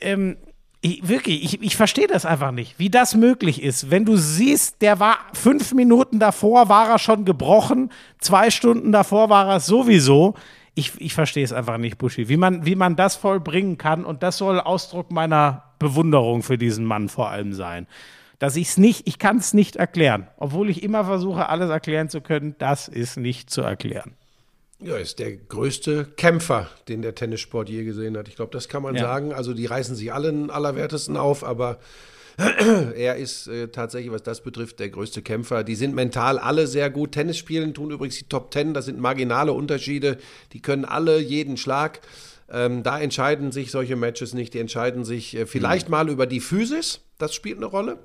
ähm, 0.00 0.36
ich, 0.80 1.08
wirklich, 1.08 1.42
ich, 1.42 1.62
ich 1.62 1.76
verstehe 1.76 2.06
das 2.06 2.24
einfach 2.24 2.52
nicht, 2.52 2.78
wie 2.78 2.90
das 2.90 3.16
möglich 3.16 3.62
ist. 3.62 3.90
Wenn 3.90 4.04
du 4.04 4.16
siehst, 4.16 4.80
der 4.80 5.00
war 5.00 5.18
fünf 5.32 5.72
Minuten 5.72 6.20
davor, 6.20 6.68
war 6.68 6.88
er 6.88 6.98
schon 7.00 7.24
gebrochen, 7.24 7.90
zwei 8.20 8.50
Stunden 8.50 8.92
davor 8.92 9.28
war 9.28 9.48
er 9.48 9.56
es 9.56 9.66
sowieso. 9.66 10.34
Ich, 10.74 10.92
ich 11.00 11.14
verstehe 11.14 11.44
es 11.44 11.52
einfach 11.52 11.78
nicht, 11.78 11.98
Buschi, 11.98 12.28
wie 12.28 12.36
man, 12.36 12.66
wie 12.66 12.74
man 12.74 12.96
das 12.96 13.14
vollbringen 13.16 13.78
kann. 13.78 14.04
Und 14.04 14.22
das 14.22 14.38
soll 14.38 14.58
Ausdruck 14.58 15.12
meiner 15.12 15.62
Bewunderung 15.78 16.42
für 16.42 16.58
diesen 16.58 16.84
Mann 16.84 17.08
vor 17.08 17.30
allem 17.30 17.52
sein. 17.52 17.86
Dass 18.40 18.56
ich 18.56 18.68
es 18.68 18.76
nicht, 18.76 19.06
ich 19.06 19.18
kann 19.20 19.36
es 19.36 19.54
nicht 19.54 19.76
erklären. 19.76 20.26
Obwohl 20.36 20.68
ich 20.70 20.82
immer 20.82 21.04
versuche, 21.04 21.48
alles 21.48 21.70
erklären 21.70 22.08
zu 22.08 22.20
können, 22.20 22.56
das 22.58 22.88
ist 22.88 23.16
nicht 23.16 23.50
zu 23.50 23.62
erklären. 23.62 24.14
Ja, 24.80 24.96
ist 24.96 25.20
der 25.20 25.36
größte 25.36 26.04
Kämpfer, 26.04 26.68
den 26.88 27.00
der 27.00 27.14
Tennissport 27.14 27.68
je 27.68 27.84
gesehen 27.84 28.16
hat. 28.18 28.26
Ich 28.28 28.34
glaube, 28.36 28.50
das 28.52 28.68
kann 28.68 28.82
man 28.82 28.96
Ja. 28.96 29.02
sagen. 29.02 29.32
Also 29.32 29.54
die 29.54 29.66
reißen 29.66 29.94
sich 29.94 30.12
alle 30.12 30.28
in 30.28 30.50
allerwertesten 30.50 31.16
auf, 31.16 31.44
aber 31.44 31.78
er 32.96 33.16
ist 33.16 33.46
äh, 33.46 33.68
tatsächlich, 33.68 34.12
was 34.12 34.22
das 34.22 34.42
betrifft, 34.42 34.80
der 34.80 34.88
größte 34.88 35.22
Kämpfer. 35.22 35.64
Die 35.64 35.74
sind 35.74 35.94
mental 35.94 36.38
alle 36.38 36.66
sehr 36.66 36.90
gut. 36.90 37.12
Tennis 37.12 37.38
spielen 37.38 37.74
tun 37.74 37.90
übrigens 37.90 38.18
die 38.18 38.28
Top 38.28 38.50
Ten. 38.50 38.74
Das 38.74 38.86
sind 38.86 38.98
marginale 38.98 39.52
Unterschiede. 39.52 40.18
Die 40.52 40.60
können 40.60 40.84
alle 40.84 41.18
jeden 41.18 41.56
Schlag. 41.56 42.00
Ähm, 42.50 42.82
da 42.82 43.00
entscheiden 43.00 43.52
sich 43.52 43.70
solche 43.70 43.96
Matches 43.96 44.34
nicht. 44.34 44.54
Die 44.54 44.58
entscheiden 44.58 45.04
sich 45.04 45.36
äh, 45.36 45.46
vielleicht 45.46 45.88
mal 45.88 46.08
über 46.08 46.26
die 46.26 46.40
Physis. 46.40 47.00
Das 47.18 47.34
spielt 47.34 47.58
eine 47.58 47.66
Rolle 47.66 47.98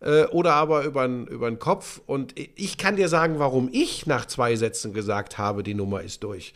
äh, 0.00 0.24
oder 0.24 0.54
aber 0.54 0.84
über 0.84 1.06
den 1.06 1.26
über 1.26 1.50
den 1.50 1.58
Kopf. 1.58 2.00
Und 2.06 2.34
ich 2.36 2.78
kann 2.78 2.96
dir 2.96 3.08
sagen, 3.08 3.38
warum 3.38 3.68
ich 3.72 4.06
nach 4.06 4.26
zwei 4.26 4.56
Sätzen 4.56 4.92
gesagt 4.92 5.38
habe, 5.38 5.62
die 5.62 5.74
Nummer 5.74 6.02
ist 6.02 6.22
durch. 6.22 6.54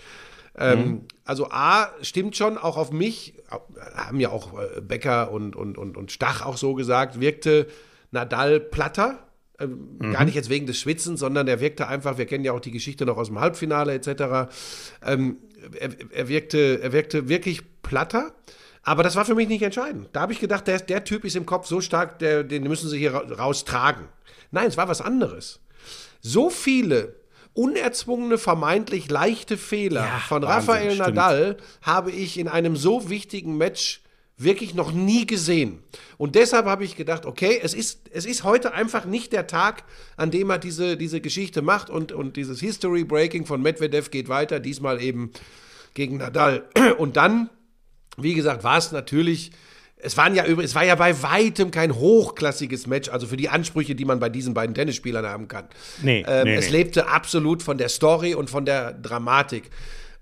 Ähm, 0.59 1.03
Also 1.31 1.47
A, 1.53 1.91
stimmt 2.03 2.37
schon, 2.37 2.59
auch 2.59 2.77
auf 2.77 2.91
mich, 2.91 3.35
äh, 3.53 3.81
haben 3.95 4.19
ja 4.19 4.31
auch 4.31 4.59
äh, 4.59 4.81
Becker 4.81 5.31
und, 5.31 5.55
und, 5.55 5.79
und, 5.79 5.97
und 5.97 6.11
Stach 6.11 6.45
auch 6.45 6.57
so 6.57 6.75
gesagt, 6.75 7.21
wirkte 7.21 7.69
Nadal 8.11 8.59
platter. 8.59 9.29
Ähm, 9.61 9.99
Gar 10.13 10.25
nicht 10.25 10.35
jetzt 10.35 10.51
wegen 10.51 10.67
des 10.67 10.81
Schwitzens, 10.81 11.21
sondern 11.21 11.47
er 11.47 11.61
wirkte 11.61 11.87
einfach, 11.87 12.19
wir 12.19 12.27
kennen 12.27 12.43
ja 12.45 12.51
auch 12.53 12.59
die 12.59 12.73
Geschichte 12.73 13.07
noch 13.07 13.17
aus 13.17 13.29
dem 13.29 13.39
Halbfinale 13.39 13.95
etc. 13.95 14.51
Ähm, 15.07 15.37
er, 15.79 15.91
er, 16.11 16.29
wirkte, 16.29 16.81
er 16.83 16.93
wirkte 16.93 17.29
wirklich 17.29 17.63
platter. 17.83 18.33
Aber 18.83 19.05
das 19.05 19.15
war 19.15 19.25
für 19.25 19.37
mich 19.37 19.47
nicht 19.47 19.63
entscheidend. 19.63 20.09
Da 20.13 20.23
habe 20.23 20.33
ich 20.33 20.41
gedacht, 20.41 20.67
der, 20.67 20.81
der 20.81 21.05
Typ 21.05 21.25
ist 21.25 21.37
im 21.37 21.47
Kopf 21.47 21.69
so 21.69 21.81
stark, 21.81 22.19
der, 22.19 22.43
den 22.43 22.65
müssen 22.65 22.89
sie 22.89 22.99
hier 22.99 23.15
ra- 23.15 23.21
raustragen. 23.39 24.07
Nein, 24.51 24.67
es 24.67 24.77
war 24.77 24.89
was 24.89 25.01
anderes. 25.01 25.61
So 26.23 26.51
viele 26.51 27.20
unerzwungene, 27.55 28.39
vermeintlich 28.39 29.11
leichte 29.11 29.57
Fehler 29.57 30.05
Ja, 30.05 30.19
von 30.21 30.43
Wahnsinn, 30.43 30.51
Rafael 30.51 30.91
stimmt. 30.93 31.15
Nadal 31.15 31.57
habe 31.83 32.11
ich 32.11 32.39
in 32.39 32.49
einem 32.49 32.77
so 32.77 33.11
wichtigen 33.11 33.57
Match 33.57 34.03
wirklich 34.37 34.75
noch 34.75 34.93
nie 34.93 35.27
gesehen. 35.27 35.83
Und 36.17 36.35
deshalb 36.35 36.65
habe 36.65 36.85
ich 36.85 36.97
gedacht, 36.97 37.27
okay, 37.27 37.61
es 37.63 37.75
ist, 37.75 38.09
es 38.11 38.25
ist 38.25 38.43
heute 38.43 38.73
einfach 38.73 39.05
nicht 39.05 39.33
der 39.33 39.47
Tag, 39.47 39.85
an 40.17 40.31
dem 40.31 40.49
er 40.49 40.59
diese, 40.59 40.97
diese 40.97 41.21
Geschichte 41.21 41.61
macht 41.61 41.91
und, 41.91 42.13
und 42.13 42.37
dieses 42.37 42.61
History 42.61 43.05
Breaking 43.05 43.45
von 43.45 43.61
Medvedev 43.61 44.11
geht 44.11 44.29
weiter, 44.29 44.59
diesmal 44.59 45.03
eben 45.03 45.33
gegen 45.93 46.17
Nadal. 46.17 46.69
Und 46.99 47.17
dann 47.17 47.51
wie 48.23 48.35
gesagt, 48.35 48.65
war 48.65 48.79
es 48.79 48.93
natürlich, 48.93 49.53
es, 50.03 50.17
waren 50.17 50.35
ja, 50.35 50.45
es 50.45 50.75
war 50.75 50.85
ja 50.85 50.95
bei 50.95 51.23
weitem 51.23 51.71
kein 51.71 51.95
hochklassiges 51.95 52.87
Match, 52.87 53.09
also 53.09 53.27
für 53.27 53.37
die 53.37 53.49
Ansprüche, 53.49 53.95
die 53.95 54.05
man 54.05 54.21
bei 54.21 54.29
diesen 54.29 54.55
beiden 54.55 54.75
Tennisspielern 54.75 55.27
haben 55.27 55.49
kann. 55.49 55.65
Nee, 56.03 56.25
ähm, 56.27 56.45
nee, 56.45 56.55
es 56.55 56.67
nee. 56.67 56.79
lebte 56.79 57.09
absolut 57.09 57.63
von 57.63 57.79
der 57.79 57.89
Story 57.89 58.35
und 58.35 58.51
von 58.51 58.65
der 58.65 58.93
Dramatik. 58.93 59.71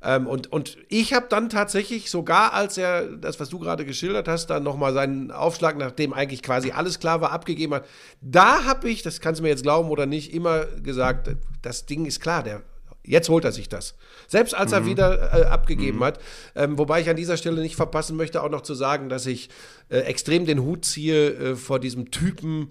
Ähm, 0.00 0.26
und, 0.26 0.52
und 0.52 0.78
ich 0.88 1.12
habe 1.12 1.26
dann 1.28 1.48
tatsächlich 1.48 2.10
sogar, 2.10 2.52
als 2.52 2.78
er 2.78 3.04
das, 3.16 3.40
was 3.40 3.48
du 3.48 3.58
gerade 3.58 3.84
geschildert 3.84 4.28
hast, 4.28 4.46
dann 4.46 4.62
nochmal 4.62 4.92
seinen 4.92 5.32
Aufschlag, 5.32 5.76
nachdem 5.76 6.12
eigentlich 6.12 6.42
quasi 6.42 6.70
alles 6.70 7.00
klar 7.00 7.20
war, 7.20 7.32
abgegeben 7.32 7.74
hat, 7.74 7.86
da 8.20 8.64
habe 8.64 8.88
ich, 8.88 9.02
das 9.02 9.20
kannst 9.20 9.40
du 9.40 9.42
mir 9.42 9.48
jetzt 9.48 9.64
glauben 9.64 9.90
oder 9.90 10.06
nicht, 10.06 10.32
immer 10.32 10.66
gesagt, 10.66 11.30
das 11.62 11.86
Ding 11.86 12.06
ist 12.06 12.20
klar, 12.20 12.44
der 12.44 12.62
Jetzt 13.08 13.28
holt 13.28 13.44
er 13.44 13.52
sich 13.52 13.68
das. 13.68 13.94
Selbst 14.26 14.54
als 14.54 14.70
Mhm. 14.70 14.76
er 14.76 14.86
wieder 14.86 15.32
äh, 15.40 15.44
abgegeben 15.46 16.02
hat. 16.04 16.18
Ähm, 16.54 16.78
wobei 16.78 17.00
ich 17.00 17.08
an 17.10 17.16
dieser 17.16 17.36
Stelle 17.36 17.60
nicht 17.60 17.76
verpassen 17.76 18.16
möchte, 18.16 18.42
auch 18.42 18.50
noch 18.50 18.62
zu 18.62 18.74
sagen, 18.74 19.08
dass 19.08 19.26
ich 19.26 19.48
äh, 19.88 19.98
extrem 20.00 20.46
den 20.46 20.60
Hut 20.62 20.84
ziehe 20.84 21.30
äh, 21.32 21.56
vor 21.56 21.80
diesem 21.80 22.10
Typen 22.10 22.68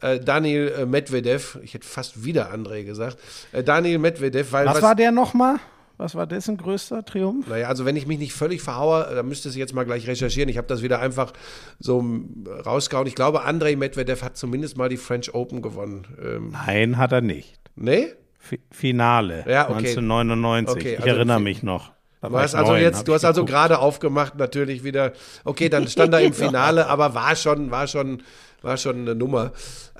äh, 0.00 0.18
Daniel 0.18 0.72
äh, 0.78 0.86
Medvedev. 0.86 1.58
Ich 1.62 1.74
hätte 1.74 1.86
fast 1.86 2.24
wieder 2.24 2.52
André 2.52 2.84
gesagt. 2.84 3.18
Äh, 3.52 3.62
Daniel 3.62 3.98
Medvedev, 3.98 4.52
weil 4.52 4.66
Was, 4.66 4.82
war 4.82 4.94
der 4.94 5.12
nochmal? 5.12 5.56
Was 5.96 6.16
war 6.16 6.26
dessen 6.26 6.56
größter 6.56 7.04
Triumph? 7.04 7.46
naja, 7.46 7.68
also 7.68 7.84
wenn 7.84 7.94
ich 7.94 8.08
mich 8.08 8.18
nicht 8.18 8.32
völlig 8.32 8.60
verhaue, 8.62 9.08
dann 9.14 9.28
müsstest 9.28 9.54
du 9.54 9.60
jetzt 9.60 9.72
mal 9.74 9.84
gleich 9.84 10.08
recherchieren. 10.08 10.48
Ich 10.48 10.56
habe 10.58 10.66
das 10.66 10.82
wieder 10.82 10.98
einfach 10.98 11.32
so 11.78 12.00
ähm, 12.00 12.44
rausgehauen. 12.66 13.06
Ich 13.06 13.14
glaube, 13.14 13.42
Andrei 13.42 13.76
Medvedev 13.76 14.22
hat 14.24 14.36
zumindest 14.36 14.76
mal 14.76 14.88
die 14.88 14.96
French 14.96 15.32
Open 15.34 15.62
gewonnen. 15.62 16.04
Ähm, 16.20 16.50
Nein, 16.50 16.98
hat 16.98 17.12
er 17.12 17.20
nicht. 17.20 17.54
nee? 17.76 18.08
Fi- 18.44 18.60
Finale 18.70 19.44
Ja, 19.48 19.64
okay. 19.70 19.76
1999. 19.96 20.76
Okay, 20.76 20.92
ich 20.94 20.98
also 21.00 21.08
erinnere 21.16 21.38
fi- 21.38 21.44
mich 21.44 21.62
noch. 21.62 21.92
Da 22.20 22.28
Du 22.28 22.38
hast 22.38 22.52
ich 22.52 22.58
also 22.58 22.72
neun, 22.72 22.80
jetzt, 22.82 23.08
du 23.08 23.12
ich 23.12 23.14
hast 23.16 23.24
also 23.24 23.40
geguckt. 23.44 23.50
gerade 23.52 23.78
aufgemacht, 23.78 24.36
natürlich 24.36 24.84
wieder. 24.84 25.12
Okay, 25.44 25.68
dann 25.68 25.88
stand 25.88 26.12
er 26.14 26.20
im 26.20 26.32
Finale, 26.44 26.86
aber 26.86 27.14
war 27.14 27.34
schon, 27.36 27.70
war 27.70 27.86
schon, 27.86 28.22
war 28.62 28.76
schon 28.76 29.00
eine 29.00 29.14
Nummer. 29.14 29.52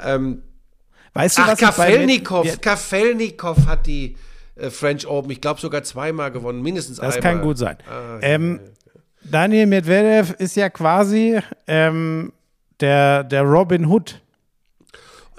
Ähm, 0.05 0.43
Weißt 1.15 1.39
du, 1.39 1.43
ach, 1.43 1.49
was 1.49 1.61
ich 1.61 1.67
Kafelnikov, 1.67 2.61
Kafelnikov 2.61 3.67
hat 3.67 3.87
die 3.87 4.17
äh, 4.57 4.69
French 4.71 5.07
Open, 5.07 5.31
ich 5.31 5.41
glaube 5.41 5.61
sogar 5.61 5.83
zweimal 5.85 6.31
gewonnen, 6.33 6.61
mindestens 6.63 6.97
Das 6.99 7.17
einmal. 7.17 7.33
kann 7.33 7.43
gut 7.43 7.57
sein. 7.59 7.77
Ah, 7.89 8.19
ähm, 8.21 8.61
Daniel 9.23 9.67
Medvedev 9.67 10.35
ist 10.39 10.55
ja 10.57 10.69
quasi 10.71 11.39
ähm, 11.67 12.33
der, 12.81 13.25
der 13.25 13.43
Robin 13.43 13.87
Hood. 13.87 14.21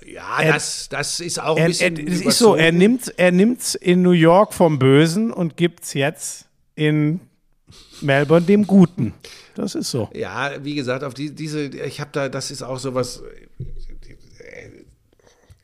Ja, 0.05 0.39
Er- 0.41 0.53
das, 0.53 0.87
das 0.89 1.19
ist 1.19 1.39
auch 1.41 1.57
ein 1.57 1.71
Er, 1.71 1.81
er, 1.81 1.89
bisschen. 1.91 2.07
es 2.07 2.21
ist 2.21 2.37
so, 2.37 2.55
er 2.55 2.71
nimmt 2.71 3.13
er 3.17 3.31
nimmt's 3.31 3.75
in 3.75 4.01
New 4.01 4.11
York 4.11 4.53
vom 4.53 4.77
Bösen 4.79 5.31
und 5.31 5.57
gibt's 5.57 5.93
jetzt 5.93 6.45
in 6.75 7.19
Melbourne 8.01 8.45
dem 8.45 8.67
Guten. 8.67 9.13
Das 9.55 9.73
ist 9.73 9.89
so. 9.89 10.09
Ja, 10.13 10.51
wie 10.63 10.75
gesagt, 10.75 11.03
auf 11.03 11.13
die, 11.13 11.31
diese, 11.33 11.61
ich 11.63 11.99
habe 12.01 12.09
da, 12.13 12.29
das 12.29 12.51
ist 12.51 12.61
auch 12.61 12.77
sowas. 12.77 13.23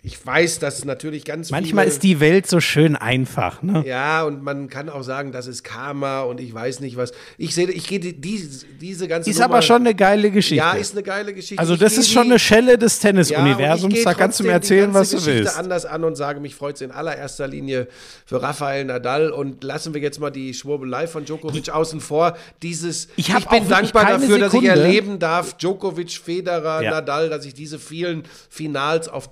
Ich 0.03 0.25
weiß, 0.25 0.57
dass 0.57 0.83
natürlich 0.83 1.25
ganz 1.25 1.51
Manchmal 1.51 1.83
viele, 1.83 1.93
ist 1.93 2.01
die 2.01 2.19
Welt 2.19 2.47
so 2.47 2.59
schön 2.59 2.95
einfach, 2.95 3.61
ne? 3.61 3.83
Ja, 3.85 4.23
und 4.23 4.41
man 4.41 4.67
kann 4.67 4.89
auch 4.89 5.03
sagen, 5.03 5.31
das 5.31 5.45
ist 5.45 5.63
Karma 5.63 6.21
und 6.21 6.39
ich 6.39 6.51
weiß 6.51 6.79
nicht 6.79 6.97
was. 6.97 7.11
Ich 7.37 7.53
sehe, 7.53 7.69
ich 7.69 7.87
gehe 7.87 7.99
die, 7.99 8.19
diese, 8.19 8.65
diese 8.81 9.07
ganze 9.07 9.29
Ist 9.29 9.35
Nummer, 9.37 9.45
aber 9.53 9.61
schon 9.61 9.81
eine 9.81 9.93
geile 9.93 10.31
Geschichte. 10.31 10.55
Ja, 10.55 10.71
ist 10.71 10.93
eine 10.93 11.03
geile 11.03 11.35
Geschichte. 11.35 11.59
also 11.59 11.75
Ich 11.75 11.79
das 11.79 11.97
ist 11.99 12.09
schon 12.11 12.23
die- 12.23 12.31
eine 12.31 12.39
Schelle 12.39 12.79
des 12.79 12.93
Ja, 12.93 13.09
ich 13.09 13.15
Tennisuniversums. 13.15 13.93
gehe 13.93 14.03
da 14.03 14.13
kannst 14.15 14.39
du 14.39 14.43
mir 14.43 14.53
erzählen, 14.53 14.89
die 14.89 14.93
was 14.95 15.11
du 15.11 15.17
Geschichte 15.17 15.39
willst. 15.41 15.57
anders 15.59 15.85
an 15.85 16.03
und 16.03 16.15
sage, 16.15 16.39
mich 16.39 16.55
freut 16.55 16.75
es 16.77 16.81
in 16.81 16.89
allererster 16.89 17.47
Linie 17.47 17.87
für 18.25 18.41
Rafael 18.41 18.85
Nadal 18.85 19.29
und 19.29 19.63
lassen 19.63 19.93
wir 19.93 20.01
jetzt 20.01 20.19
mal 20.19 20.31
die 20.31 20.55
Schwurbelei 20.55 21.05
von 21.05 21.25
Djokovic 21.25 21.69
außen 21.69 21.99
vor. 22.01 22.35
Dieses, 22.63 23.07
Ich 23.17 23.31
hab 23.31 23.47
bin 23.51 23.69
dankbar 23.69 24.05
dafür, 24.05 24.39
dass 24.39 24.51
ich 24.53 24.61
Sekunde- 24.61 24.69
erleben 24.81 25.19
darf, 25.19 25.53
Djokovic, 25.57 26.09
Federer, 26.11 26.81
Ja. 26.81 26.89
Nadal, 26.89 27.29
dass 27.29 27.45
ich 27.45 27.53
diese 27.53 27.77
vielen 27.77 28.23
Finals 28.49 29.07
auf 29.07 29.29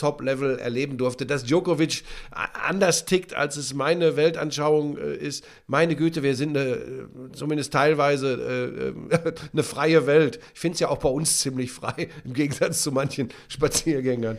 Erleben 0.60 0.98
durfte. 0.98 1.26
Dass 1.26 1.44
Djokovic 1.44 2.04
anders 2.32 3.06
tickt, 3.06 3.34
als 3.34 3.58
es 3.58 3.74
meine 3.74 4.16
Weltanschauung 4.16 4.98
äh, 4.98 5.16
ist. 5.16 5.46
Meine 5.68 5.96
Güte, 5.96 6.24
wir 6.24 6.36
sind 6.36 6.58
eine, 6.58 6.70
äh, 6.70 7.06
zumindest 7.34 7.74
teilweise 7.74 8.94
äh, 9.12 9.30
eine 9.54 9.64
freie 9.64 10.06
Welt. 10.08 10.40
Ich 10.54 10.60
finde 10.60 10.74
es 10.76 10.80
ja 10.80 10.90
auch 10.90 11.00
bei 11.00 11.10
uns 11.10 11.40
ziemlich 11.40 11.72
frei, 11.72 12.10
im 12.24 12.34
Gegensatz 12.34 12.84
zu 12.84 12.92
manchen 12.92 13.30
Spaziergängern. 13.48 14.38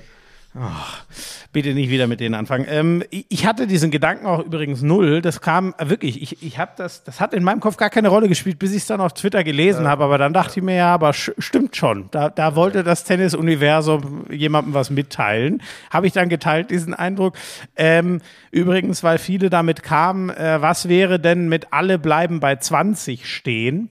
Bitte 1.53 1.75
nicht 1.75 1.91
wieder 1.91 2.07
mit 2.07 2.21
denen 2.21 2.35
anfangen. 2.35 2.67
Ähm, 2.69 3.05
ich 3.11 3.47
hatte 3.47 3.67
diesen 3.67 3.91
Gedanken 3.91 4.27
auch 4.27 4.45
übrigens 4.45 4.83
null. 4.83 5.23
Das 5.23 5.41
kam 5.41 5.75
äh, 5.79 5.89
wirklich, 5.89 6.21
ich, 6.23 6.43
ich 6.43 6.59
habe 6.59 6.73
das, 6.77 7.05
das 7.05 7.21
hat 7.21 7.35
in 7.35 7.45
meinem 7.45 7.61
Kopf 7.61 7.77
gar 7.77 7.91
keine 7.91 8.09
Rolle 8.09 8.29
gespielt, 8.29 8.59
bis 8.59 8.71
ich 8.73 8.79
es 8.79 8.87
dann 8.87 9.01
auf 9.01 9.15
Twitter 9.15 9.45
gelesen 9.45 9.87
habe. 9.87 10.05
Aber 10.05 10.19
dann 10.19 10.33
dachte 10.33 10.59
ich 10.59 10.65
mir, 10.65 10.77
ja, 10.77 10.93
aber 10.95 11.13
stimmt 11.13 11.77
schon. 11.77 12.09
Da, 12.11 12.31
da 12.31 12.57
wollte 12.57 12.83
das 12.83 13.05
Tennis-Universum 13.05 14.27
jemandem 14.31 14.75
was 14.75 14.91
mitteilen. 14.91 15.63
Habe 15.91 16.07
ich 16.07 16.13
dann 16.13 16.29
geteilt, 16.29 16.71
diesen 16.71 16.95
Eindruck. 16.95 17.35
Ähm, 17.77 18.21
übrigens, 18.51 19.03
weil 19.05 19.19
viele 19.19 19.51
damit 19.51 19.83
kamen, 19.83 20.31
äh, 20.31 20.61
was 20.61 20.89
wäre 20.89 21.21
denn 21.21 21.49
mit 21.49 21.73
alle 21.73 21.99
bleiben 21.99 22.41
bei 22.41 22.57
20 22.57 23.29
stehen? 23.29 23.91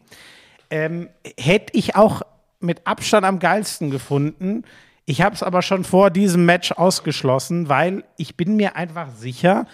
ähm, 0.69 1.09
hätte 1.37 1.77
ich 1.77 1.95
auch 1.95 2.21
mit 2.59 2.85
Abstand 2.85 3.25
am 3.25 3.39
geilsten 3.39 3.89
gefunden. 3.89 4.63
Ich 5.09 5.23
habe 5.23 5.33
es 5.33 5.41
aber 5.41 5.63
schon 5.63 5.85
vor 5.85 6.11
diesem 6.11 6.45
Match 6.45 6.71
ausgeschlossen, 6.71 7.67
weil 7.67 8.03
ich 8.15 8.37
bin 8.37 8.55
mir 8.55 8.75
einfach 8.75 9.09
sicher, 9.09 9.65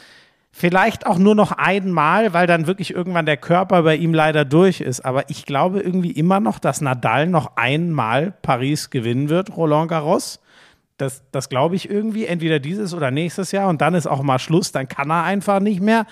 vielleicht 0.54 1.06
auch 1.06 1.18
nur 1.18 1.36
noch 1.36 1.52
einmal, 1.52 2.32
weil 2.32 2.48
dann 2.48 2.68
wirklich 2.68 2.96
irgendwann 2.96 3.26
der 3.26 3.36
Körper 3.36 3.84
bei 3.84 3.98
ihm 3.98 4.14
leider 4.14 4.46
durch 4.46 4.80
ist. 4.80 5.02
Aber 5.02 5.30
ich 5.30 5.46
glaube 5.46 5.82
irgendwie 5.82 6.12
immer 6.12 6.40
noch, 6.40 6.58
dass 6.58 6.80
Nadal 6.80 7.28
noch 7.28 7.58
einmal 7.58 8.32
Paris 8.44 8.92
gewinnen 8.92 9.28
wird, 9.28 9.58
Roland 9.58 9.90
Garros. 9.90 10.40
Das, 10.96 11.22
das 11.34 11.50
glaube 11.50 11.76
ich 11.76 11.90
irgendwie, 11.90 12.28
entweder 12.28 12.60
dieses 12.60 12.94
oder 12.94 13.12
nächstes 13.12 13.52
Jahr 13.52 13.68
und 13.68 13.82
dann 13.82 13.94
ist 13.94 14.08
auch 14.08 14.24
mal 14.24 14.40
Schluss, 14.40 14.72
dann 14.72 14.88
kann 14.88 15.12
er 15.12 15.26
einfach 15.26 15.60
nicht 15.60 15.82
mehr. 15.82 16.06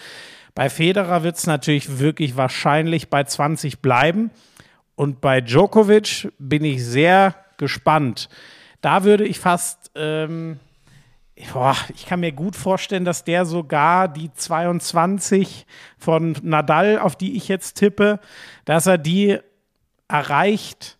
Bei 0.53 0.69
Federer 0.69 1.23
wird 1.23 1.37
es 1.37 1.47
natürlich 1.47 1.99
wirklich 1.99 2.35
wahrscheinlich 2.35 3.09
bei 3.09 3.23
20 3.23 3.79
bleiben. 3.79 4.31
Und 4.95 5.21
bei 5.21 5.39
Djokovic 5.39 6.29
bin 6.39 6.65
ich 6.65 6.83
sehr 6.83 7.35
gespannt. 7.55 8.27
Da 8.83 9.05
würde 9.05 9.23
ich 9.23 9.39
fast, 9.39 9.91
ähm, 9.95 10.59
boah, 11.53 11.73
ich 11.95 12.05
kann 12.05 12.19
mir 12.19 12.33
gut 12.33 12.57
vorstellen, 12.57 13.05
dass 13.05 13.23
der 13.23 13.45
sogar 13.45 14.09
die 14.09 14.33
22 14.33 15.65
von 15.97 16.35
Nadal, 16.43 16.99
auf 16.99 17.15
die 17.15 17.37
ich 17.37 17.47
jetzt 17.47 17.75
tippe, 17.75 18.19
dass 18.65 18.85
er 18.85 18.97
die 18.97 19.39
erreicht, 20.09 20.97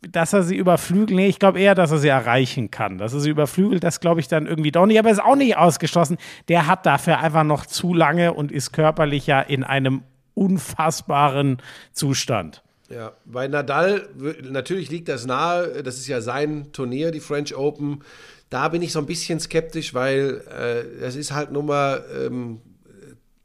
dass 0.00 0.32
er 0.32 0.42
sie 0.42 0.56
überflügelt. 0.56 1.10
Nee, 1.10 1.28
ich 1.28 1.38
glaube 1.38 1.60
eher, 1.60 1.76
dass 1.76 1.92
er 1.92 1.98
sie 1.98 2.08
erreichen 2.08 2.72
kann. 2.72 2.98
Dass 2.98 3.12
er 3.12 3.20
sie 3.20 3.30
überflügelt, 3.30 3.84
das 3.84 4.00
glaube 4.00 4.18
ich 4.18 4.26
dann 4.26 4.46
irgendwie 4.48 4.72
doch 4.72 4.86
nicht. 4.86 4.98
Aber 4.98 5.08
ist 5.08 5.22
auch 5.22 5.36
nicht 5.36 5.56
ausgeschlossen. 5.56 6.18
Der 6.48 6.66
hat 6.66 6.84
dafür 6.84 7.20
einfach 7.20 7.44
noch 7.44 7.64
zu 7.64 7.94
lange 7.94 8.34
und 8.34 8.50
ist 8.50 8.72
körperlich 8.72 9.28
ja 9.28 9.40
in 9.40 9.62
einem 9.62 10.02
unfassbaren 10.34 11.58
Zustand. 11.92 12.64
Ja, 12.90 13.12
bei 13.26 13.48
Nadal, 13.48 14.08
natürlich 14.50 14.90
liegt 14.90 15.08
das 15.08 15.26
nahe, 15.26 15.82
das 15.82 15.98
ist 15.98 16.06
ja 16.08 16.20
sein 16.22 16.68
Turnier, 16.72 17.10
die 17.10 17.20
French 17.20 17.54
Open. 17.54 18.00
Da 18.48 18.68
bin 18.68 18.80
ich 18.80 18.92
so 18.92 18.98
ein 18.98 19.04
bisschen 19.06 19.40
skeptisch, 19.40 19.92
weil 19.92 20.42
äh, 20.50 21.04
es 21.04 21.14
ist 21.16 21.32
halt 21.32 21.52
nur 21.52 21.62
mal 21.64 22.02
ähm, 22.24 22.60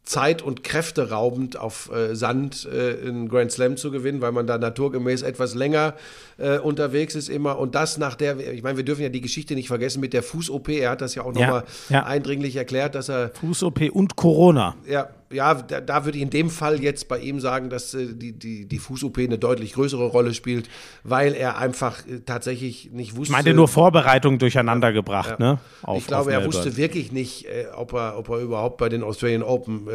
zeit- 0.05 0.41
und 0.41 0.63
kräfteraubend 0.63 1.57
auf 1.57 1.89
äh, 1.93 2.15
Sand 2.15 2.67
äh, 2.71 3.05
einen 3.07 3.27
Grand 3.29 3.51
Slam 3.51 3.75
zu 3.77 3.91
gewinnen, 3.91 4.21
weil 4.21 4.31
man 4.33 4.47
da 4.47 4.57
naturgemäß 4.57 5.21
etwas 5.23 5.55
länger 5.55 5.95
äh, 6.37 6.57
unterwegs 6.59 7.15
ist 7.15 7.29
immer. 7.29 7.57
Und 7.57 7.75
das 7.75 7.97
nach 7.97 8.15
der, 8.15 8.37
ich 8.53 8.63
meine, 8.63 8.77
wir 8.77 8.83
dürfen 8.85 9.01
ja 9.01 9.09
die 9.09 9.21
Geschichte 9.21 9.55
nicht 9.55 9.67
vergessen 9.67 9.99
mit 10.01 10.13
der 10.13 10.23
Fuß-OP. 10.23 10.69
Er 10.69 10.91
hat 10.91 11.01
das 11.01 11.15
ja 11.15 11.23
auch 11.23 11.33
Ja, 11.35 11.41
nochmal 11.47 11.63
ja. 11.89 12.03
eindringlich 12.05 12.55
erklärt, 12.55 12.95
dass 12.95 13.09
er 13.09 13.29
Fuß-OP 13.29 13.89
und 13.91 14.15
Corona. 14.15 14.75
ja, 14.87 15.09
ja, 15.33 15.53
da, 15.55 15.81
da 15.81 16.05
würde 16.05 16.17
ich 16.17 16.23
in 16.23 16.29
dem 16.29 16.49
Fall 16.49 16.81
jetzt 16.81 17.07
bei 17.07 17.19
ihm 17.19 17.39
sagen, 17.39 17.69
dass 17.69 17.93
äh, 17.93 18.13
die, 18.13 18.31
die, 18.31 18.65
die 18.65 18.79
Fuß-OP 18.79 19.17
eine 19.17 19.37
deutlich 19.37 19.73
größere 19.73 20.05
Rolle 20.05 20.33
spielt, 20.33 20.69
weil 21.03 21.33
er 21.33 21.57
einfach 21.57 22.05
äh, 22.07 22.19
tatsächlich 22.19 22.91
nicht 22.91 23.15
wusste. 23.15 23.23
Ich 23.23 23.29
meinte 23.31 23.53
nur 23.53 23.67
Vorbereitung 23.67 24.39
durcheinander 24.39 24.93
gebracht, 24.93 25.39
ne? 25.39 25.59
Auf, 25.81 25.97
ich 25.97 26.07
glaube, 26.07 26.31
er 26.31 26.45
wusste 26.45 26.77
wirklich 26.77 27.11
nicht, 27.11 27.45
äh, 27.45 27.67
ob, 27.75 27.93
er, 27.93 28.17
ob 28.17 28.29
er 28.29 28.39
überhaupt 28.39 28.77
bei 28.77 28.89
den 28.89 29.03
Australian 29.03 29.43
Open 29.43 29.87
äh, 29.87 29.93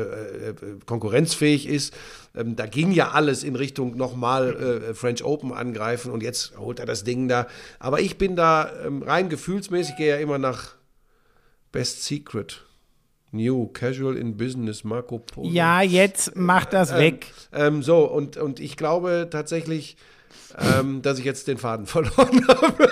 äh, 0.51 0.55
konkurrenzfähig 0.86 1.68
ist. 1.68 1.95
Ähm, 2.36 2.57
da 2.57 2.66
ging 2.66 2.93
ja 2.93 3.11
alles 3.11 3.45
in 3.45 3.57
Richtung 3.57 3.97
nochmal 3.97 4.82
äh, 4.91 4.95
French 4.95 5.24
Open 5.24 5.53
angreifen 5.53 6.12
und 6.12 6.22
jetzt 6.22 6.57
holt 6.59 6.80
er 6.80 6.86
das 6.86 7.05
Ding 7.05 7.28
da. 7.28 7.47
Aber 7.78 8.01
ich 8.01 8.18
bin 8.18 8.36
da 8.36 8.70
ähm, 8.84 9.03
rein 9.03 9.28
gefühlsmäßig, 9.28 9.97
gehe 9.97 10.09
ja 10.09 10.16
immer 10.16 10.39
nach 10.39 10.74
Best 11.72 12.05
Secret. 12.05 12.67
New 13.30 13.66
Casual 13.68 14.16
in 14.16 14.36
Business, 14.36 14.84
Marco 14.84 15.18
Polo. 15.18 15.48
Ja, 15.48 15.82
jetzt 15.82 16.36
macht 16.36 16.72
das 16.72 16.94
weg. 16.94 17.26
Ähm, 17.52 17.82
so, 17.82 18.04
und, 18.04 18.36
und 18.36 18.60
ich 18.60 18.76
glaube 18.76 19.28
tatsächlich, 19.30 19.96
ähm, 20.58 21.02
dass 21.02 21.18
ich 21.18 21.24
jetzt 21.24 21.48
den 21.48 21.58
Faden 21.58 21.86
verloren 21.86 22.46
habe. 22.48 22.90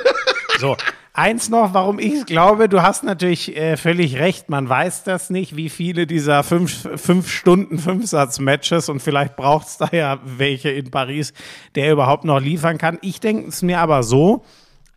So, 0.59 0.77
eins 1.13 1.49
noch, 1.49 1.75
warum 1.75 1.99
ich 1.99 2.15
es 2.15 2.27
glaube, 2.27 2.69
du 2.69 2.83
hast 2.83 3.05
natürlich 3.05 3.57
äh, 3.57 3.77
völlig 3.77 4.19
recht, 4.19 4.49
man 4.49 4.69
weiß 4.69 5.05
das 5.05 5.31
nicht, 5.31 5.57
wie 5.57 5.69
viele 5.69 6.07
dieser 6.07 6.43
fünf, 6.43 6.89
fünf 6.97 7.31
Stunden 7.31 7.79
Fünfsatz-Matches 7.79 8.89
und 8.89 9.01
vielleicht 9.01 9.37
braucht 9.37 9.67
es 9.67 9.79
da 9.79 9.89
ja 9.93 10.19
welche 10.25 10.71
in 10.71 10.91
Paris, 10.91 11.33
der 11.75 11.93
überhaupt 11.93 12.25
noch 12.25 12.41
liefern 12.41 12.79
kann. 12.79 12.99
Ich 13.03 13.21
denke 13.21 13.49
es 13.49 13.63
mir 13.63 13.81
aber 13.81 14.03
so, 14.03 14.45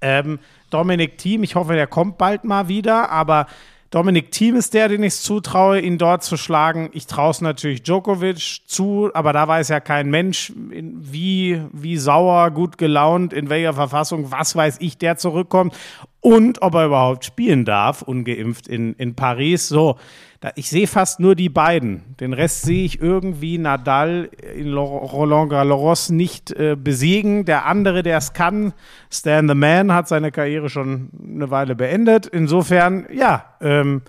ähm, 0.02 0.40
Dominik 0.70 1.18
Thiem, 1.18 1.44
ich 1.44 1.56
hoffe, 1.56 1.74
der 1.74 1.88
kommt 1.88 2.18
bald 2.18 2.44
mal 2.44 2.68
wieder, 2.68 3.10
aber 3.10 3.48
Dominik 3.92 4.32
Thiem 4.32 4.56
ist 4.56 4.76
der, 4.76 4.88
den 4.88 5.02
ich 5.02 5.16
zutraue, 5.16 5.80
ihn 5.80 5.98
dort 5.98 6.24
zu 6.24 6.38
schlagen. 6.38 6.90
Ich 6.94 7.08
traue 7.08 7.32
es 7.32 7.42
natürlich 7.42 7.82
Djokovic 7.82 8.62
zu, 8.68 9.10
aber 9.16 9.34
da 9.34 9.48
weiß 9.48 9.70
ja 9.70 9.80
kein 9.80 10.12
Mensch, 10.12 10.54
wie, 10.56 11.64
wie 11.72 11.98
sauer, 11.98 12.52
gut 12.52 12.78
gelaunt, 12.78 13.34
in 13.34 13.50
welcher 13.50 13.74
Verfassung, 13.74 14.32
was 14.32 14.56
weiß 14.56 14.78
ich, 14.80 15.00
der 15.00 15.18
zurückkommt 15.18 15.74
und 16.22 16.62
ob 16.62 16.74
er 16.76 16.88
überhaupt 16.88 17.26
spielen 17.26 17.66
darf, 17.66 18.02
ungeimpft 18.02 18.68
in, 18.68 18.94
in 18.96 19.16
Paris. 19.16 19.70
So, 19.70 19.98
da, 20.42 20.52
ich 20.56 20.70
sehe 20.70 20.88
fast 20.88 21.20
nur 21.20 21.36
die 21.36 21.50
beiden. 21.50 22.16
Den 22.20 22.34
Rest 22.34 22.64
sehe 22.64 22.84
ich 22.84 23.02
irgendwie 23.02 23.58
Nadal 23.58 24.30
in 24.56 24.68
Lo- 24.68 24.98
Roland 24.98 25.50
Garros 25.50 26.10
nicht 26.10 26.52
äh, 26.52 26.76
besiegen. 26.76 27.46
Der 27.46 27.66
andere, 27.66 28.04
der 28.04 28.18
es 28.18 28.34
kann, 28.34 28.74
Stan 29.10 29.48
the 29.48 29.56
Man, 29.56 29.94
hat 29.94 30.08
seine 30.08 30.32
Karriere 30.32 30.70
schon 30.70 31.10
eine 31.24 31.52
Weile 31.52 31.76
beendet. 31.76 32.28
Insofern, 32.28 33.08
ja, 33.14 33.46
ähm, 33.62 34.02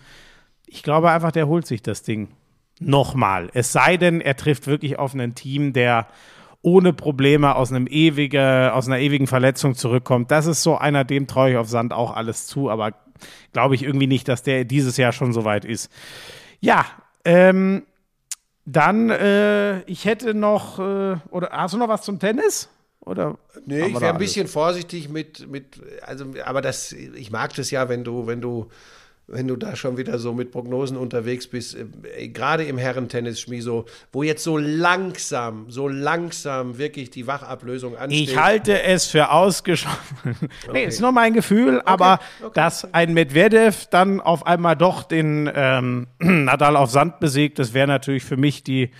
ich 0.66 0.82
glaube 0.82 1.10
einfach, 1.10 1.32
der 1.32 1.46
holt 1.48 1.66
sich 1.66 1.82
das 1.82 2.02
Ding 2.02 2.28
nochmal. 2.80 3.50
Es 3.54 3.72
sei 3.72 3.96
denn, 3.96 4.20
er 4.20 4.36
trifft 4.36 4.66
wirklich 4.66 4.98
auf 4.98 5.14
ein 5.14 5.34
Team, 5.34 5.72
der 5.72 6.06
ohne 6.62 6.92
Probleme 6.92 7.54
aus, 7.56 7.72
einem 7.72 7.86
ewige, 7.86 8.72
aus 8.74 8.86
einer 8.86 8.98
ewigen 8.98 9.26
Verletzung 9.26 9.74
zurückkommt. 9.74 10.30
Das 10.30 10.46
ist 10.46 10.62
so 10.62 10.76
einer, 10.76 11.04
dem 11.04 11.26
traue 11.26 11.52
ich 11.52 11.56
auf 11.56 11.68
Sand 11.68 11.92
auch 11.92 12.14
alles 12.14 12.46
zu, 12.46 12.70
aber 12.70 12.94
glaube 13.52 13.74
ich 13.74 13.82
irgendwie 13.82 14.06
nicht, 14.06 14.28
dass 14.28 14.42
der 14.42 14.64
dieses 14.64 14.96
Jahr 14.96 15.12
schon 15.12 15.32
so 15.32 15.44
weit 15.44 15.64
ist. 15.64 15.90
Ja, 16.60 16.84
ähm, 17.24 17.84
dann, 18.66 19.10
äh, 19.10 19.80
ich 19.82 20.04
hätte 20.04 20.34
noch, 20.34 20.78
äh, 20.78 21.16
oder 21.30 21.50
hast 21.50 21.74
du 21.74 21.78
noch 21.78 21.88
was 21.88 22.02
zum 22.02 22.18
Tennis? 22.18 22.68
Oder 23.00 23.38
Nee, 23.64 23.86
ich 23.86 24.00
wäre 24.00 24.12
ein 24.12 24.18
bisschen 24.18 24.46
vorsichtig 24.46 25.08
mit, 25.08 25.50
mit, 25.50 25.80
also, 26.02 26.26
aber 26.44 26.60
das, 26.60 26.92
ich 26.92 27.30
mag 27.30 27.54
das 27.54 27.70
ja, 27.70 27.88
wenn 27.88 28.04
du, 28.04 28.26
wenn 28.26 28.40
du, 28.40 28.68
wenn 29.30 29.46
du 29.48 29.56
da 29.56 29.76
schon 29.76 29.96
wieder 29.96 30.18
so 30.18 30.32
mit 30.32 30.50
Prognosen 30.50 30.96
unterwegs 30.96 31.46
bist, 31.46 31.76
äh, 31.76 32.28
gerade 32.28 32.64
im 32.64 32.78
Herrentennis, 32.78 33.40
Schmiso, 33.40 33.86
wo 34.12 34.22
jetzt 34.22 34.44
so 34.44 34.58
langsam, 34.58 35.70
so 35.70 35.88
langsam 35.88 36.78
wirklich 36.78 37.10
die 37.10 37.26
Wachablösung 37.26 37.96
ansteht. 37.96 38.30
Ich 38.30 38.36
halte 38.36 38.82
es 38.82 39.06
für 39.06 39.30
ausgeschlossen. 39.30 39.98
nee, 40.72 40.84
ist 40.84 41.00
nur 41.00 41.12
mein 41.12 41.32
Gefühl, 41.32 41.80
aber 41.84 42.20
dass 42.54 42.92
ein 42.92 43.14
Medvedev 43.14 43.86
dann 43.86 44.20
auf 44.20 44.46
einmal 44.46 44.76
doch 44.76 45.04
den 45.04 45.50
ähm, 45.54 46.06
Nadal 46.18 46.76
auf 46.76 46.90
Sand 46.90 47.20
besiegt, 47.20 47.58
das 47.58 47.72
wäre 47.72 47.86
natürlich 47.86 48.24
für 48.24 48.36
mich 48.36 48.64
die, 48.64 48.90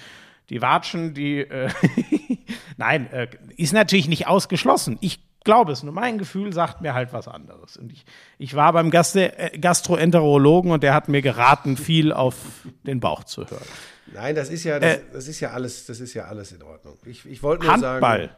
die 0.48 0.62
Watschen, 0.62 1.14
die. 1.14 1.40
Äh 1.40 1.68
Nein, 2.76 3.12
äh, 3.12 3.28
ist 3.56 3.72
natürlich 3.72 4.08
nicht 4.08 4.26
ausgeschlossen. 4.26 4.96
Ich 5.00 5.20
glaube 5.44 5.72
es 5.72 5.82
nur. 5.82 5.92
Mein 5.92 6.18
Gefühl 6.18 6.52
sagt 6.52 6.80
mir 6.80 6.94
halt 6.94 7.12
was 7.12 7.28
anderes. 7.28 7.76
Und 7.76 7.92
ich, 7.92 8.04
ich 8.38 8.54
war 8.54 8.72
beim 8.72 8.90
Gaste, 8.90 9.38
äh, 9.38 9.58
Gastroenterologen 9.58 10.70
und 10.70 10.82
der 10.82 10.94
hat 10.94 11.08
mir 11.08 11.22
geraten, 11.22 11.76
viel 11.76 12.12
auf 12.12 12.36
den 12.84 13.00
Bauch 13.00 13.24
zu 13.24 13.46
hören. 13.46 13.66
Nein, 14.12 14.34
das 14.34 14.50
ist 14.50 14.64
ja, 14.64 14.78
das, 14.78 14.96
Äh, 14.96 15.00
das 15.12 15.28
ist 15.28 15.40
ja 15.40 15.50
alles, 15.50 15.86
das 15.86 16.00
ist 16.00 16.14
ja 16.14 16.24
alles 16.24 16.52
in 16.52 16.62
Ordnung. 16.62 16.98
Ich, 17.04 17.24
ich 17.26 17.42
wollte 17.42 17.64
nur 17.64 17.72
Handball. 17.74 18.00
sagen. 18.00 18.32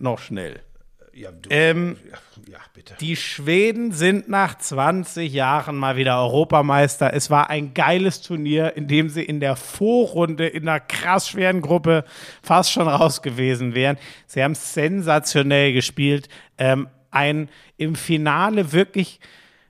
Noch 0.00 0.18
schnell. 0.18 0.60
Ja, 1.18 1.32
du, 1.32 1.50
Ähm, 1.50 1.96
ja, 2.48 2.58
bitte. 2.74 2.94
Die 3.00 3.16
Schweden 3.16 3.90
sind 3.90 4.28
nach 4.28 4.56
20 4.56 5.32
Jahren 5.32 5.74
mal 5.74 5.96
wieder 5.96 6.20
Europameister. 6.20 7.12
Es 7.12 7.28
war 7.28 7.50
ein 7.50 7.74
geiles 7.74 8.22
Turnier, 8.22 8.76
in 8.76 8.86
dem 8.86 9.08
sie 9.08 9.24
in 9.24 9.40
der 9.40 9.56
Vorrunde 9.56 10.46
in 10.46 10.68
einer 10.68 10.78
krass 10.78 11.28
schweren 11.28 11.60
Gruppe 11.60 12.04
fast 12.40 12.70
schon 12.70 12.86
raus 12.86 13.20
gewesen 13.20 13.74
wären. 13.74 13.98
Sie 14.28 14.44
haben 14.44 14.54
sensationell 14.54 15.72
gespielt. 15.72 16.28
Ähm, 16.56 16.88
ein 17.10 17.48
im 17.76 17.96
Finale 17.96 18.72
wirklich 18.72 19.18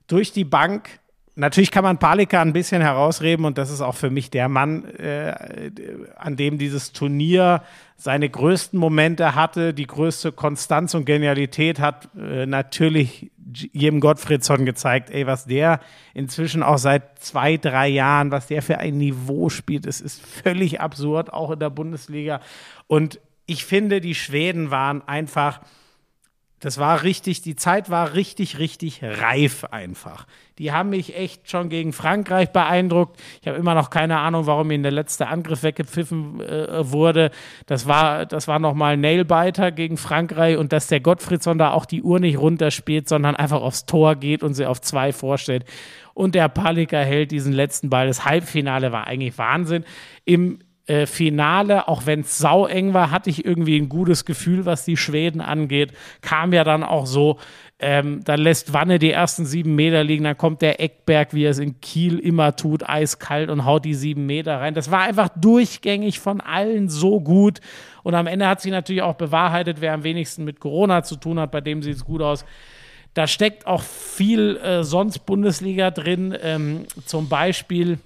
durch 0.06 0.32
die 0.32 0.44
Bank. 0.44 1.00
Natürlich 1.34 1.70
kann 1.70 1.84
man 1.84 1.98
Palika 1.98 2.42
ein 2.42 2.52
bisschen 2.52 2.82
herausreden 2.82 3.46
und 3.46 3.56
das 3.56 3.70
ist 3.70 3.80
auch 3.80 3.94
für 3.94 4.10
mich 4.10 4.28
der 4.28 4.50
Mann, 4.50 4.84
äh, 4.96 5.32
an 6.16 6.36
dem 6.36 6.58
dieses 6.58 6.92
Turnier 6.92 7.62
seine 8.00 8.30
größten 8.30 8.78
Momente 8.78 9.34
hatte, 9.34 9.74
die 9.74 9.86
größte 9.86 10.30
Konstanz 10.30 10.94
und 10.94 11.04
Genialität 11.04 11.80
hat 11.80 12.08
äh, 12.16 12.46
natürlich 12.46 13.32
Jem 13.72 13.98
Gottfriedsson 13.98 14.64
gezeigt, 14.64 15.10
ey, 15.10 15.26
was 15.26 15.46
der 15.46 15.80
inzwischen 16.14 16.62
auch 16.62 16.78
seit 16.78 17.18
zwei, 17.18 17.56
drei 17.56 17.88
Jahren, 17.88 18.30
was 18.30 18.46
der 18.46 18.62
für 18.62 18.78
ein 18.78 18.98
Niveau 18.98 19.48
spielt, 19.48 19.84
es 19.84 20.00
ist 20.00 20.24
völlig 20.24 20.80
absurd, 20.80 21.32
auch 21.32 21.50
in 21.50 21.58
der 21.58 21.70
Bundesliga. 21.70 22.40
Und 22.86 23.20
ich 23.46 23.64
finde, 23.64 24.00
die 24.00 24.14
Schweden 24.14 24.70
waren 24.70 25.02
einfach, 25.08 25.60
das 26.60 26.78
war 26.78 27.02
richtig, 27.04 27.42
die 27.42 27.54
Zeit 27.54 27.88
war 27.88 28.14
richtig, 28.14 28.58
richtig 28.58 29.00
reif 29.02 29.64
einfach. 29.64 30.26
Die 30.58 30.72
haben 30.72 30.90
mich 30.90 31.16
echt 31.16 31.48
schon 31.48 31.68
gegen 31.68 31.92
Frankreich 31.92 32.50
beeindruckt. 32.50 33.20
Ich 33.40 33.46
habe 33.46 33.58
immer 33.58 33.74
noch 33.74 33.90
keine 33.90 34.18
Ahnung, 34.18 34.46
warum 34.46 34.70
ihnen 34.72 34.82
der 34.82 34.90
letzte 34.90 35.28
Angriff 35.28 35.62
weggepfiffen 35.62 36.40
äh, 36.40 36.90
wurde. 36.90 37.30
Das 37.66 37.86
war, 37.86 38.26
das 38.26 38.48
war 38.48 38.58
nochmal 38.58 38.96
Nailbiter 38.96 39.70
gegen 39.70 39.96
Frankreich 39.96 40.56
und 40.56 40.72
dass 40.72 40.88
der 40.88 40.98
Gottfriedsson 40.98 41.58
da 41.58 41.70
auch 41.70 41.84
die 41.84 42.02
Uhr 42.02 42.18
nicht 42.18 42.38
runterspielt, 42.38 43.08
sondern 43.08 43.36
einfach 43.36 43.62
aufs 43.62 43.86
Tor 43.86 44.16
geht 44.16 44.42
und 44.42 44.54
sie 44.54 44.66
auf 44.66 44.80
zwei 44.80 45.12
vorstellt. 45.12 45.64
Und 46.12 46.34
der 46.34 46.48
Palika 46.48 46.98
hält 46.98 47.30
diesen 47.30 47.52
letzten 47.52 47.88
Ball. 47.88 48.08
Das 48.08 48.24
Halbfinale 48.24 48.90
war 48.90 49.06
eigentlich 49.06 49.38
Wahnsinn. 49.38 49.84
Im 50.24 50.58
äh, 50.88 51.06
Finale, 51.06 51.86
auch 51.86 52.06
wenn 52.06 52.20
es 52.20 52.38
saueng 52.38 52.94
war, 52.94 53.10
hatte 53.10 53.30
ich 53.30 53.44
irgendwie 53.44 53.78
ein 53.78 53.88
gutes 53.88 54.24
Gefühl, 54.24 54.64
was 54.66 54.84
die 54.84 54.96
Schweden 54.96 55.40
angeht. 55.40 55.92
Kam 56.22 56.52
ja 56.52 56.64
dann 56.64 56.82
auch 56.82 57.06
so, 57.06 57.38
ähm, 57.78 58.24
dann 58.24 58.40
lässt 58.40 58.72
Wanne 58.72 58.98
die 58.98 59.12
ersten 59.12 59.44
sieben 59.44 59.74
Meter 59.74 60.02
liegen, 60.02 60.24
dann 60.24 60.38
kommt 60.38 60.62
der 60.62 60.80
Eckberg, 60.80 61.34
wie 61.34 61.44
er 61.44 61.50
es 61.50 61.58
in 61.58 61.80
Kiel 61.80 62.18
immer 62.18 62.56
tut, 62.56 62.88
eiskalt 62.88 63.50
und 63.50 63.64
haut 63.64 63.84
die 63.84 63.94
sieben 63.94 64.26
Meter 64.26 64.60
rein. 64.60 64.74
Das 64.74 64.90
war 64.90 65.02
einfach 65.02 65.28
durchgängig 65.36 66.18
von 66.18 66.40
allen 66.40 66.88
so 66.88 67.20
gut. 67.20 67.60
Und 68.02 68.14
am 68.14 68.26
Ende 68.26 68.48
hat 68.48 68.60
sich 68.60 68.72
natürlich 68.72 69.02
auch 69.02 69.14
bewahrheitet, 69.14 69.80
wer 69.80 69.92
am 69.92 70.04
wenigsten 70.04 70.44
mit 70.44 70.58
Corona 70.58 71.02
zu 71.02 71.16
tun 71.16 71.38
hat, 71.38 71.50
bei 71.50 71.60
dem 71.60 71.82
sieht 71.82 71.96
es 71.96 72.04
gut 72.04 72.22
aus. 72.22 72.44
Da 73.14 73.26
steckt 73.26 73.66
auch 73.66 73.82
viel 73.82 74.56
äh, 74.56 74.84
sonst 74.84 75.20
Bundesliga 75.26 75.90
drin, 75.90 76.36
ähm, 76.40 76.86
zum 77.04 77.28
Beispiel 77.28 77.98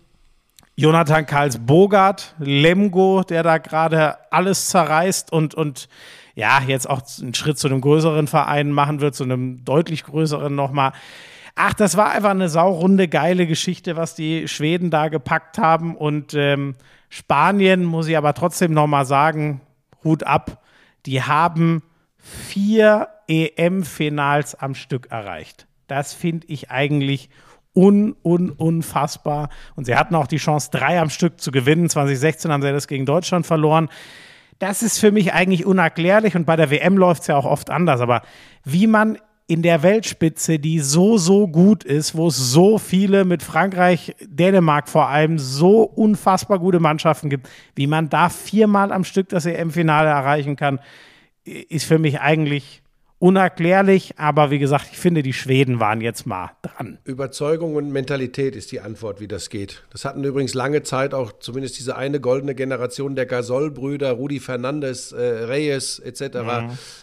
Jonathan 0.75 1.27
Karls 1.27 1.59
Bogart, 1.59 2.35
Lemgo, 2.39 3.23
der 3.23 3.43
da 3.43 3.59
gerade 3.59 4.17
alles 4.31 4.69
zerreißt 4.69 5.33
und, 5.33 5.55
und 5.55 5.89
ja, 6.35 6.63
jetzt 6.67 6.89
auch 6.89 7.03
einen 7.21 7.35
Schritt 7.35 7.59
zu 7.59 7.69
einem 7.69 7.81
größeren 7.81 8.27
Verein 8.27 8.71
machen 8.71 9.01
wird, 9.01 9.15
zu 9.15 9.25
einem 9.25 9.65
deutlich 9.65 10.05
größeren 10.05 10.55
nochmal. 10.55 10.93
Ach, 11.55 11.75
das 11.75 11.99
war 11.99 12.13
einfach 12.13 12.31
eine 12.31 12.49
saurunde, 12.49 13.09
geile 13.09 13.47
Geschichte, 13.47 13.97
was 13.97 14.15
die 14.15 14.49
Schweden 14.49 14.91
da 14.91 15.09
gepackt 15.09 15.59
haben. 15.59 15.95
Und 15.95 16.33
ähm, 16.33 16.75
Spanien, 17.11 17.85
muss 17.85 18.09
ich 18.09 18.17
aber 18.17 18.33
trotzdem 18.33 18.73
nochmal 18.73 19.05
sagen, 19.05 19.61
Hut 20.03 20.23
ab, 20.23 20.63
die 21.05 21.23
haben 21.23 21.83
vier 22.17 23.09
EM-Finals 23.29 24.55
am 24.55 24.75
Stück 24.75 25.11
erreicht. 25.11 25.67
Das 25.89 26.15
finde 26.15 26.47
ich 26.47 26.71
eigentlich 26.71 27.29
un, 27.75 28.15
un, 28.23 28.51
unfassbar. 28.51 29.49
Und 29.77 29.87
sie 29.87 29.97
hatten 29.97 30.15
auch 30.15 30.27
die 30.27 30.37
Chance, 30.37 30.71
drei 30.71 31.01
am 31.01 31.11
Stück 31.11 31.41
zu 31.41 31.51
gewinnen. 31.51 31.89
2016 31.89 32.51
haben 32.53 32.63
sie 32.63 32.73
das 32.73 32.89
gegen 32.89 33.07
Deutschland 33.07 33.47
verloren. 33.47 33.89
Das 34.59 34.83
ist 34.83 34.99
für 34.99 35.11
mich 35.11 35.33
eigentlich 35.33 35.67
unerklärlich 35.67 36.37
und 36.37 36.45
bei 36.45 36.55
der 36.55 36.71
WM 36.71 36.97
läuft 36.97 37.23
es 37.23 37.29
ja 37.29 37.37
auch 37.37 37.47
oft 37.47 37.71
anders. 37.71 38.01
Aber 38.01 38.23
wie 38.65 38.87
man 38.87 39.19
in 39.49 39.63
der 39.63 39.83
Weltspitze, 39.83 40.59
die 40.59 40.79
so, 40.79 41.19
so 41.19 41.49
gut 41.49 41.85
ist, 41.85 42.15
wo 42.15 42.29
es 42.29 42.37
so 42.37 42.79
viele 42.79 43.25
mit 43.25 43.43
Frankreich, 43.43 44.15
Dänemark 44.21 44.89
vor 44.89 45.09
allem, 45.09 45.39
so 45.39 45.83
unfassbar 45.83 46.59
gute 46.59 46.81
Mannschaften 46.81 47.29
gibt, 47.29 47.49
wie 47.75 47.87
man 47.87 48.09
da 48.09 48.29
viermal 48.29 48.93
am 48.93 49.05
Stück 49.05 49.29
das 49.29 49.45
EM-Finale 49.45 50.09
erreichen 50.09 50.57
kann, 50.57 50.79
ist 51.45 51.85
für 51.85 51.99
mich 51.99 52.21
eigentlich 52.21 52.82
unerklärlich. 53.23 54.15
Aber 54.19 54.51
wie 54.51 54.59
gesagt, 54.59 54.89
ich 54.91 54.99
finde, 54.99 55.23
die 55.23 55.33
Schweden 55.33 55.79
waren 55.79 56.01
jetzt 56.01 56.27
mal 56.27 56.51
dran. 56.61 56.99
Überzeugung 57.05 57.77
und 57.77 57.93
Mentalität 57.93 58.57
ist 58.57 58.73
die 58.73 58.81
Antwort, 58.81 59.21
wie 59.21 59.29
das 59.29 59.49
geht. 59.49 59.85
Das 59.91 60.05
hatten 60.05 60.25
übrigens 60.25 60.55
lange 60.55 60.83
Zeit 60.83 61.15
auch 61.15 61.31
zumindest 61.39 61.79
diese 61.79 61.95
eine 61.95 62.19
goldene 62.19 62.57
Generation 62.57 63.15
der 63.15 63.27
Gasol-Brüder, 63.27 64.11
Rudi 64.11 64.41
Fernandes, 64.41 65.13
äh, 65.13 65.23
Reyes 65.23 66.01
etc. 66.01 66.39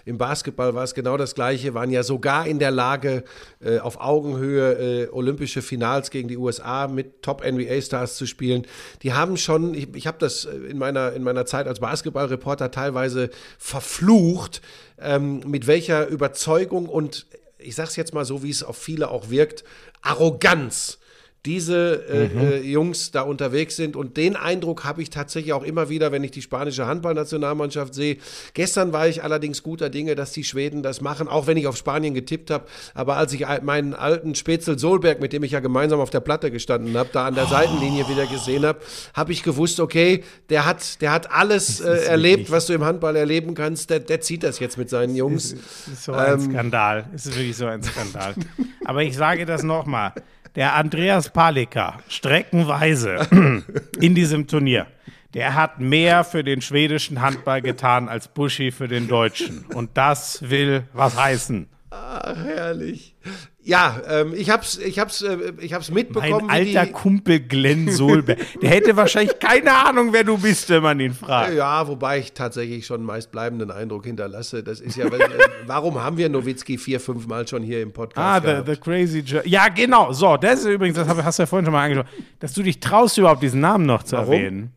Im 0.03 0.17
Basketball 0.17 0.75
war 0.75 0.83
es 0.83 0.93
genau 0.93 1.15
das 1.15 1.35
Gleiche, 1.35 1.73
waren 1.73 1.89
ja 1.89 2.03
sogar 2.03 2.45
in 2.45 2.59
der 2.59 2.71
Lage, 2.71 3.23
äh, 3.61 3.79
auf 3.79 4.01
Augenhöhe 4.01 5.05
äh, 5.05 5.09
olympische 5.11 5.61
Finals 5.61 6.11
gegen 6.11 6.27
die 6.27 6.37
USA 6.37 6.89
mit 6.89 7.21
Top-NBA-Stars 7.21 8.17
zu 8.17 8.25
spielen. 8.25 8.67
Die 9.03 9.13
haben 9.13 9.37
schon, 9.37 9.73
ich, 9.73 9.95
ich 9.95 10.05
habe 10.05 10.17
das 10.19 10.43
äh, 10.43 10.49
in 10.69 10.77
meiner, 10.77 11.13
in 11.13 11.23
meiner 11.23 11.45
Zeit 11.45 11.65
als 11.65 11.79
Basketballreporter 11.79 12.71
teilweise 12.71 13.29
verflucht, 13.57 14.61
ähm, 15.01 15.41
mit 15.45 15.67
welcher 15.67 16.07
Überzeugung 16.07 16.87
und 16.87 17.25
ich 17.57 17.75
sage 17.75 17.89
es 17.89 17.95
jetzt 17.95 18.13
mal 18.13 18.25
so, 18.25 18.43
wie 18.43 18.49
es 18.49 18.63
auf 18.63 18.77
viele 18.77 19.09
auch 19.09 19.29
wirkt, 19.29 19.63
Arroganz 20.01 20.98
diese 21.45 22.05
äh, 22.09 22.25
äh, 22.25 22.61
Jungs 22.61 23.11
da 23.11 23.21
unterwegs 23.21 23.77
sind. 23.77 23.95
Und 23.95 24.17
den 24.17 24.35
Eindruck 24.35 24.83
habe 24.83 25.01
ich 25.01 25.09
tatsächlich 25.09 25.53
auch 25.53 25.63
immer 25.63 25.89
wieder, 25.89 26.11
wenn 26.11 26.23
ich 26.23 26.31
die 26.31 26.41
spanische 26.41 26.85
Handballnationalmannschaft 26.85 27.93
sehe. 27.93 28.17
Gestern 28.53 28.91
war 28.91 29.07
ich 29.07 29.23
allerdings 29.23 29.63
guter 29.63 29.89
Dinge, 29.89 30.15
dass 30.15 30.33
die 30.33 30.43
Schweden 30.43 30.83
das 30.83 30.99
machen, 30.99 31.29
auch 31.29 31.47
wenn 31.47 31.55
ich 31.55 31.67
auf 31.67 31.77
Spanien 31.77 32.13
getippt 32.13 32.51
habe. 32.51 32.65
Aber 32.93 33.15
als 33.15 33.31
ich 33.31 33.45
meinen 33.61 33.93
alten 33.93 34.35
Spätzl 34.35 34.77
Solberg, 34.77 35.21
mit 35.21 35.31
dem 35.31 35.43
ich 35.43 35.51
ja 35.51 35.61
gemeinsam 35.61 36.01
auf 36.01 36.09
der 36.09 36.19
Platte 36.19 36.51
gestanden 36.51 36.97
habe, 36.97 37.09
da 37.13 37.25
an 37.27 37.35
der 37.35 37.45
Seitenlinie 37.45 38.09
wieder 38.09 38.25
gesehen 38.25 38.65
habe, 38.65 38.79
habe 39.13 39.31
ich 39.31 39.41
gewusst, 39.41 39.79
okay, 39.79 40.23
der 40.49 40.65
hat, 40.65 41.01
der 41.01 41.13
hat 41.13 41.31
alles 41.31 41.79
äh, 41.79 42.05
erlebt, 42.05 42.51
was 42.51 42.65
du 42.65 42.73
im 42.73 42.83
Handball 42.83 43.15
erleben 43.15 43.53
kannst. 43.53 43.89
Der, 43.89 44.01
der 44.01 44.19
zieht 44.19 44.43
das 44.43 44.59
jetzt 44.59 44.77
mit 44.77 44.89
seinen 44.89 45.15
Jungs. 45.15 45.53
Es 45.53 45.93
ist 45.93 46.03
so 46.03 46.11
ein 46.11 46.41
Skandal. 46.41 47.05
Es 47.15 47.25
ist 47.25 47.37
wirklich 47.37 47.55
so 47.55 47.65
ein 47.65 47.81
Skandal. 47.81 48.35
Aber 48.85 49.03
ich 49.03 49.15
sage 49.15 49.45
das 49.45 49.63
nochmal. 49.63 50.13
Der 50.59 50.75
Andreas 50.75 51.29
Palika, 51.29 51.99
streckenweise 52.09 53.25
in 54.01 54.13
diesem 54.13 54.45
Turnier, 54.45 54.87
der 55.33 55.55
hat 55.55 55.79
mehr 55.79 56.25
für 56.25 56.43
den 56.43 56.61
schwedischen 56.61 57.21
Handball 57.21 57.61
getan 57.61 58.09
als 58.09 58.27
Buschi 58.27 58.71
für 58.71 58.89
den 58.89 59.07
deutschen. 59.07 59.63
Und 59.73 59.91
das 59.93 60.49
will 60.49 60.83
was 60.91 61.15
heißen. 61.15 61.69
Ach, 61.91 62.35
herrlich. 62.35 63.15
Ja, 63.61 64.01
ähm, 64.09 64.33
ich 64.35 64.49
hab's, 64.49 64.77
ich 64.77 64.99
hab's, 64.99 65.21
äh, 65.21 65.37
ich 65.59 65.73
hab's 65.73 65.89
Mein 65.89 65.95
mitbekommen. 65.95 66.47
wie 66.47 66.77
alter 66.77 66.85
Kumpel 66.93 67.41
Glenn 67.41 67.91
Solberg. 67.91 68.39
Der 68.61 68.69
hätte 68.69 68.95
wahrscheinlich 68.95 69.37
keine 69.37 69.73
Ahnung, 69.85 70.13
wer 70.13 70.23
du 70.23 70.37
bist, 70.37 70.69
wenn 70.69 70.81
man 70.81 70.99
ihn 70.99 71.13
fragt. 71.13 71.53
Ja, 71.53 71.85
wobei 71.87 72.19
ich 72.19 72.31
tatsächlich 72.31 72.85
schon 72.85 73.03
meist 73.03 73.31
bleibenden 73.31 73.69
Eindruck 73.69 74.05
hinterlasse. 74.05 74.63
Das 74.63 74.79
ist 74.79 74.95
ja, 74.95 75.05
weil, 75.11 75.21
äh, 75.21 75.27
warum 75.67 76.01
haben 76.01 76.15
wir 76.17 76.29
Nowitzki 76.29 76.77
vier, 76.77 76.99
fünf 77.01 77.27
Mal 77.27 77.47
schon 77.47 77.61
hier 77.61 77.81
im 77.81 77.89
Ah, 77.89 77.91
Podcast 77.91 78.45
the, 78.45 78.51
gehabt? 78.51 78.67
the 78.69 78.75
Crazy 78.77 79.19
Joe. 79.19 79.41
Ja, 79.45 79.67
genau. 79.67 80.13
So, 80.13 80.37
das 80.37 80.61
ist 80.61 80.65
übrigens, 80.65 80.95
das 80.97 81.07
hast 81.07 81.37
du 81.37 81.43
ja 81.43 81.47
vorhin 81.47 81.65
schon 81.65 81.73
mal 81.73 81.83
angesprochen, 81.83 82.25
dass 82.39 82.53
du 82.53 82.63
dich 82.63 82.79
traust, 82.79 83.17
überhaupt 83.17 83.43
diesen 83.43 83.59
Namen 83.59 83.85
noch 83.85 84.03
zu 84.03 84.15
Warum? 84.15 84.33
erwähnen. 84.33 84.73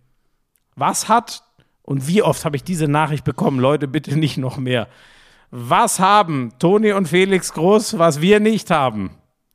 Was 0.74 1.08
hat, 1.08 1.44
und 1.82 2.08
wie 2.08 2.22
oft 2.22 2.44
habe 2.44 2.56
ich 2.56 2.64
diese 2.64 2.88
Nachricht 2.88 3.24
bekommen, 3.24 3.60
Leute, 3.60 3.86
bitte 3.86 4.18
nicht 4.18 4.38
noch 4.38 4.56
mehr. 4.58 4.88
Was 5.54 5.98
haben 5.98 6.54
Toni 6.58 6.92
und 6.92 7.08
Felix 7.08 7.52
Groß, 7.52 7.98
was 7.98 8.22
wir 8.22 8.40
nicht 8.40 8.70
haben? 8.70 9.10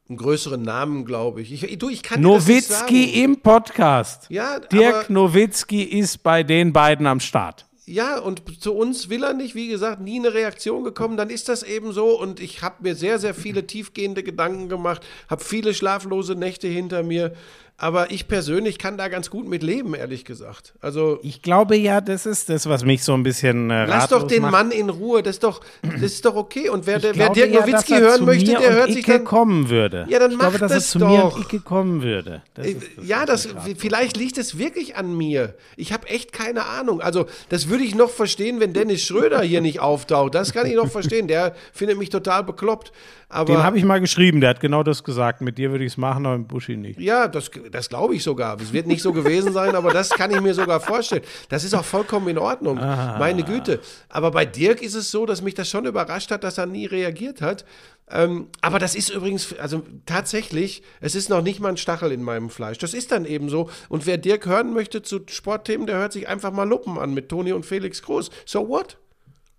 Einen 0.08 0.20
größeren 0.20 0.62
Namen, 0.62 1.06
glaube 1.06 1.42
ich. 1.42 1.52
ich. 1.52 1.80
Du, 1.80 1.90
ich 1.90 2.04
kann 2.04 2.22
Nowitzki 2.22 3.24
im 3.24 3.42
Podcast. 3.42 4.28
Ja, 4.30 4.60
Dirk 4.60 5.10
Nowitzki 5.10 5.82
ist 5.82 6.22
bei 6.22 6.44
den 6.44 6.72
beiden 6.72 7.08
am 7.08 7.20
Start. 7.20 7.66
Ja, 7.88 8.20
und 8.20 8.62
zu 8.62 8.76
uns 8.76 9.10
will 9.10 9.24
er 9.24 9.34
nicht, 9.34 9.56
wie 9.56 9.70
gesagt, 9.70 10.00
nie 10.00 10.20
eine 10.20 10.36
Reaktion 10.36 10.84
gekommen, 10.84 11.18
dann 11.18 11.32
ist 11.32 11.50
das 11.50 11.64
eben 11.64 11.92
so. 11.94 12.20
Und 12.20 12.42
ich 12.42 12.62
habe 12.62 12.84
mir 12.84 12.94
sehr, 12.94 13.18
sehr 13.18 13.34
viele 13.34 13.66
tiefgehende 13.66 14.22
Gedanken 14.22 14.70
gemacht, 14.70 15.04
habe 15.28 15.44
viele 15.44 15.74
schlaflose 15.74 16.36
Nächte 16.36 16.68
hinter 16.68 17.02
mir. 17.02 17.34
Aber 17.80 18.10
ich 18.10 18.28
persönlich 18.28 18.80
kann 18.80 18.98
da 18.98 19.08
ganz 19.08 19.30
gut 19.30 19.48
mit 19.48 19.62
leben, 19.62 19.94
ehrlich 19.94 20.26
gesagt. 20.26 20.74
Also 20.82 21.20
Ich 21.22 21.44
glaube 21.44 21.76
ja, 21.76 22.02
das 22.02 22.26
ist 22.26 22.50
das, 22.50 22.68
was 22.68 22.84
mich 22.84 23.04
so 23.04 23.14
ein 23.14 23.22
bisschen 23.22 23.70
äh, 23.70 23.86
lass 23.86 24.10
doch 24.10 24.24
den 24.24 24.42
macht. 24.42 24.52
Mann 24.52 24.72
in 24.72 24.90
Ruhe, 24.90 25.22
das 25.22 25.36
ist 25.36 25.44
doch, 25.44 25.62
das 25.84 26.02
ist 26.02 26.26
doch 26.26 26.36
okay. 26.36 26.70
Und 26.70 26.88
wer, 26.88 27.04
wer 27.04 27.14
glaube 27.14 27.36
Dirk 27.36 27.52
ja, 27.54 27.60
Nowitzki 27.62 27.94
er 27.94 28.00
hören 28.00 28.18
zu 28.18 28.24
möchte, 28.24 28.52
mir 28.52 28.58
der 28.58 28.70
und 28.70 28.76
hört 28.76 28.88
sich 28.88 28.98
Icke 29.00 29.12
dann. 29.12 29.26
kommen 29.26 29.70
würde. 29.70 30.08
Ja, 30.10 30.18
dann 30.18 30.32
ich 30.32 30.40
glaube, 30.40 30.54
mach 30.54 30.60
dass 30.60 30.72
er 30.72 30.78
das 30.78 30.90
zu 30.90 31.00
mir 31.00 31.06
doch. 31.06 31.36
und 31.36 31.42
Icke 31.44 31.60
kommen 31.60 32.02
würde. 32.02 32.42
Das 32.56 32.66
Äh, 32.66 32.74
das, 32.74 33.06
Ja, 33.06 33.26
das, 33.28 33.48
vielleicht 33.78 34.18
liegt 34.18 34.40
es 34.40 34.58
wirklich 34.58 34.96
an 34.96 35.16
mir. 35.16 35.54
Ich 35.76 35.94
habe 35.94 36.08
echt 36.08 36.34
keine 36.34 36.66
Ahnung. 36.66 37.00
Also, 37.00 37.28
das 37.50 37.70
würde 37.70 37.84
ich 37.84 37.94
noch 37.94 38.10
verstehen, 38.10 38.60
wenn 38.60 38.74
Dennis 38.74 39.04
Schröder 39.04 39.42
hier 39.42 39.62
nicht 39.62 39.82
auftaucht. 39.82 40.34
Das 40.34 40.52
kann 40.52 40.66
ich 40.66 40.74
noch 40.74 40.90
verstehen. 40.90 41.28
Der 41.28 41.56
findet 41.74 42.00
mich 42.00 42.10
total 42.10 42.44
bekloppt. 42.44 42.92
Aber 43.30 43.54
Den 43.54 43.64
habe 43.64 43.78
ich 43.78 43.84
mal 43.84 44.00
geschrieben, 44.00 44.40
der 44.40 44.52
hat 44.52 44.62
genau 44.62 44.84
das 44.84 45.04
gesagt. 45.04 45.42
Mit 45.42 45.58
dir 45.58 45.72
würde 45.72 45.84
ich 45.84 45.92
es 45.92 45.98
machen, 45.98 46.26
aber 46.26 46.38
mit 46.38 46.48
Buschi 46.48 46.78
nicht. 46.78 46.98
ja, 47.00 47.28
das, 47.28 47.52
das 47.72 47.90
glaube 47.90 48.16
ich 48.16 48.24
sogar. 48.24 48.58
Es 48.62 48.72
wird 48.72 48.88
nicht 48.88 49.02
so 49.02 49.12
gewesen 49.12 49.52
sein, 49.52 49.76
aber 49.76 49.92
das 49.92 50.10
kann 50.12 50.32
ich 50.32 50.40
mir 50.40 50.54
sogar 50.54 50.80
vorstellen. 50.80 51.24
Das 51.50 51.66
ist 51.66 51.74
auch 51.74 51.84
vollkommen 51.84 52.30
in 52.30 52.38
Ordnung. 52.38 52.78
Meine 52.78 53.44
Güte. 53.44 53.82
Aber 54.08 54.32
bei 54.32 54.46
Dirk 54.46 54.82
ist 54.82 54.96
es 54.96 55.12
so, 55.12 55.26
dass 55.26 55.42
mich 55.42 55.56
das 55.56 55.70
schon 55.70 55.86
überrascht 55.86 56.32
hat, 56.32 56.46
dass 56.46 56.58
er 56.58 56.68
nie 56.68 56.86
reagiert 56.86 57.42
hat. 57.42 57.66
Ähm, 58.10 58.48
aber 58.62 58.80
das 58.80 58.96
ist 58.96 59.10
übrigens, 59.10 59.54
also 59.60 59.84
tatsächlich, 60.06 60.82
es 61.02 61.14
ist 61.14 61.30
noch 61.30 61.42
nicht 61.42 61.60
mal 61.60 61.68
ein 61.70 61.76
Stachel 61.78 62.14
in 62.14 62.24
meinem 62.24 62.50
Fleisch. 62.50 62.78
Das 62.78 62.94
ist 62.94 63.12
dann 63.12 63.26
eben 63.26 63.50
so. 63.50 63.70
Und 63.90 64.06
wer 64.06 64.18
Dirk 64.18 64.46
hören 64.46 64.74
möchte 64.74 65.02
zu 65.02 65.20
Sportthemen, 65.28 65.86
der 65.88 65.98
hört 65.98 66.14
sich 66.14 66.30
einfach 66.30 66.54
mal 66.54 66.64
Luppen 66.64 66.98
an 66.98 67.14
mit 67.14 67.28
Toni 67.28 67.52
und 67.52 67.66
Felix 67.66 68.02
Groß. 68.02 68.30
So 68.46 68.70
what? 68.70 68.98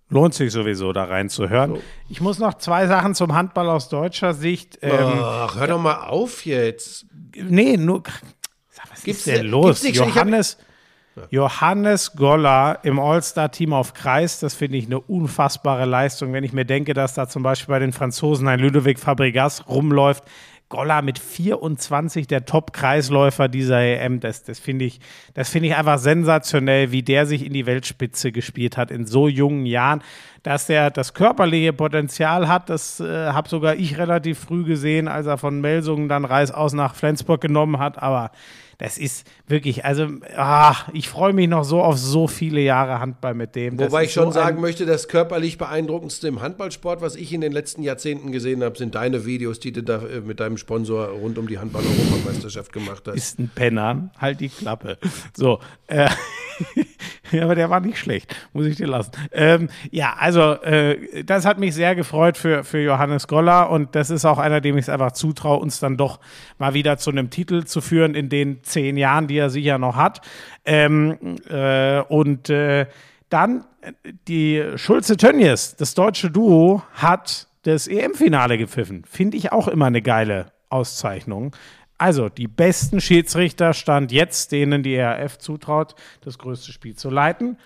Lohnt 0.09 0.33
sich 0.33 0.51
sowieso, 0.51 0.91
da 0.91 1.03
reinzuhören. 1.03 1.77
Ich 2.09 2.19
muss 2.19 2.39
noch 2.39 2.55
zwei 2.55 2.87
Sachen 2.87 3.13
zum 3.13 3.33
Handball 3.35 3.69
aus 3.69 3.89
deutscher 3.89 4.33
Sicht. 4.33 4.79
Ähm, 4.81 4.91
Ach, 5.21 5.55
hör 5.55 5.67
doch 5.67 5.79
mal 5.79 6.07
auf 6.07 6.45
jetzt. 6.45 7.05
Nee, 7.35 7.77
nur. 7.77 8.03
Was 8.89 9.03
Gibt's 9.03 9.27
ist 9.27 9.27
denn 9.27 9.45
ne- 9.45 9.51
los? 9.51 9.81
gibt's 9.81 9.99
hab- 9.99 10.07
Johannes, 10.07 10.57
Johannes 11.29 12.13
Goller 12.15 12.79
im 12.83 12.99
All-Star-Team 12.99 13.73
auf 13.73 13.93
Kreis, 13.93 14.39
das 14.39 14.53
finde 14.55 14.77
ich 14.77 14.85
eine 14.85 14.99
unfassbare 14.99 15.85
Leistung, 15.85 16.33
wenn 16.33 16.43
ich 16.43 16.53
mir 16.53 16.65
denke, 16.65 16.93
dass 16.93 17.13
da 17.13 17.27
zum 17.27 17.43
Beispiel 17.43 17.73
bei 17.73 17.79
den 17.79 17.91
Franzosen 17.93 18.47
ein 18.47 18.59
Ludovic 18.59 18.99
Fabregas 18.99 19.67
rumläuft. 19.67 20.23
Goller 20.69 21.01
mit 21.01 21.17
24 21.17 22.27
der 22.27 22.45
Top-Kreisläufer 22.45 23.47
dieser 23.47 23.79
EM, 23.79 24.19
das, 24.19 24.43
das 24.43 24.59
finde 24.59 24.85
ich, 24.85 24.99
das 25.33 25.49
finde 25.49 25.69
ich 25.69 25.75
einfach 25.75 25.97
sensationell, 25.97 26.91
wie 26.91 27.01
der 27.01 27.25
sich 27.25 27.45
in 27.45 27.53
die 27.53 27.65
Weltspitze 27.65 28.31
gespielt 28.31 28.77
hat 28.77 28.91
in 28.91 29.07
so 29.07 29.27
jungen 29.27 29.65
Jahren. 29.65 30.03
Dass 30.43 30.69
er 30.69 30.91
das 30.91 31.13
körperliche 31.15 31.73
Potenzial 31.73 32.47
hat, 32.47 32.69
das 32.69 32.99
äh, 32.99 33.31
habe 33.31 33.49
sogar 33.49 33.75
ich 33.75 33.97
relativ 33.97 34.39
früh 34.39 34.63
gesehen, 34.63 35.07
als 35.07 35.25
er 35.25 35.37
von 35.37 35.59
Melsungen 35.59 36.07
dann 36.07 36.23
Reis 36.23 36.51
aus 36.51 36.73
nach 36.73 36.95
Flensburg 36.95 37.41
genommen 37.41 37.79
hat. 37.79 38.01
Aber 38.01 38.31
das 38.79 38.97
ist 38.97 39.27
wirklich, 39.45 39.83
also 39.83 40.07
ah, 40.37 40.73
ich 40.93 41.09
freue 41.09 41.33
mich 41.33 41.49
noch 41.49 41.65
so 41.65 41.83
auf 41.83 41.97
so 41.97 42.27
viele 42.27 42.61
Jahre 42.61 43.01
Handball 43.01 43.33
mit 43.33 43.53
dem. 43.53 43.75
Das 43.75 43.91
Wobei 43.91 44.05
ich 44.05 44.13
schon 44.13 44.27
so 44.27 44.31
sagen 44.31 44.61
möchte, 44.61 44.85
das 44.85 45.09
körperlich 45.09 45.57
beeindruckendste 45.57 46.29
im 46.29 46.41
Handballsport, 46.41 47.01
was 47.01 47.17
ich 47.17 47.33
in 47.33 47.41
den 47.41 47.51
letzten 47.51 47.83
Jahrzehnten 47.83 48.31
gesehen 48.31 48.63
habe, 48.63 48.77
sind 48.77 48.95
deine 48.95 49.25
Videos, 49.25 49.59
die 49.59 49.73
du 49.73 49.83
da 49.83 50.01
äh, 50.01 50.21
mit 50.21 50.39
deinem 50.39 50.57
Sponsor 50.57 51.09
rund 51.09 51.37
um 51.37 51.47
die 51.47 51.59
Handball-Europameisterschaft 51.59 52.71
gemacht 52.71 53.03
hast. 53.05 53.17
ist 53.17 53.39
ein 53.39 53.51
Penner, 53.53 54.11
halt 54.17 54.39
die 54.39 54.49
Klappe. 54.49 54.97
So, 55.35 55.59
äh, 55.87 56.09
aber 57.41 57.55
der 57.55 57.69
war 57.69 57.79
nicht 57.79 57.97
schlecht, 57.97 58.35
muss 58.53 58.65
ich 58.65 58.77
dir 58.77 58.87
lassen. 58.87 59.11
Ähm, 59.31 59.69
ja, 59.91 60.15
also 60.17 60.53
äh, 60.61 61.23
das 61.23 61.45
hat 61.45 61.59
mich 61.59 61.73
sehr 61.73 61.95
gefreut 61.95 62.37
für, 62.37 62.63
für 62.63 62.79
Johannes 62.79 63.27
Goller 63.27 63.69
und 63.69 63.95
das 63.95 64.09
ist 64.09 64.25
auch 64.25 64.37
einer, 64.37 64.61
dem 64.61 64.77
ich 64.77 64.85
es 64.85 64.89
einfach 64.89 65.11
zutraue, 65.11 65.59
uns 65.59 65.79
dann 65.79 65.97
doch 65.97 66.19
mal 66.57 66.73
wieder 66.73 66.97
zu 66.97 67.11
einem 67.11 67.29
Titel 67.29 67.65
zu 67.65 67.81
führen 67.81 68.15
in 68.15 68.29
den 68.29 68.63
zehn 68.63 68.97
Jahren, 68.97 69.27
die 69.27 69.37
er 69.37 69.49
sicher 69.49 69.77
noch 69.77 69.95
hat. 69.95 70.21
Ähm, 70.65 71.37
äh, 71.49 72.01
und 72.01 72.49
äh, 72.49 72.87
dann 73.29 73.65
äh, 73.81 73.93
die 74.27 74.63
Schulze-Tönnies, 74.75 75.75
das 75.77 75.93
deutsche 75.93 76.31
Duo, 76.31 76.83
hat 76.93 77.47
das 77.63 77.87
EM-Finale 77.87 78.57
gepfiffen. 78.57 79.03
Finde 79.09 79.37
ich 79.37 79.51
auch 79.51 79.67
immer 79.67 79.85
eine 79.85 80.01
geile 80.01 80.51
Auszeichnung. 80.69 81.55
Also 81.99 82.29
die 82.29 82.47
besten 82.47 83.01
Schiedsrichter 83.01 83.73
stand 83.73 84.13
jetzt, 84.13 84.53
denen 84.53 84.83
die 84.83 84.95
ERF 84.95 85.37
zutraut, 85.37 85.95
das 86.21 86.37
größte 86.37 86.71
Spiel 86.71 86.95
zu 86.95 87.09
leiten. 87.09 87.57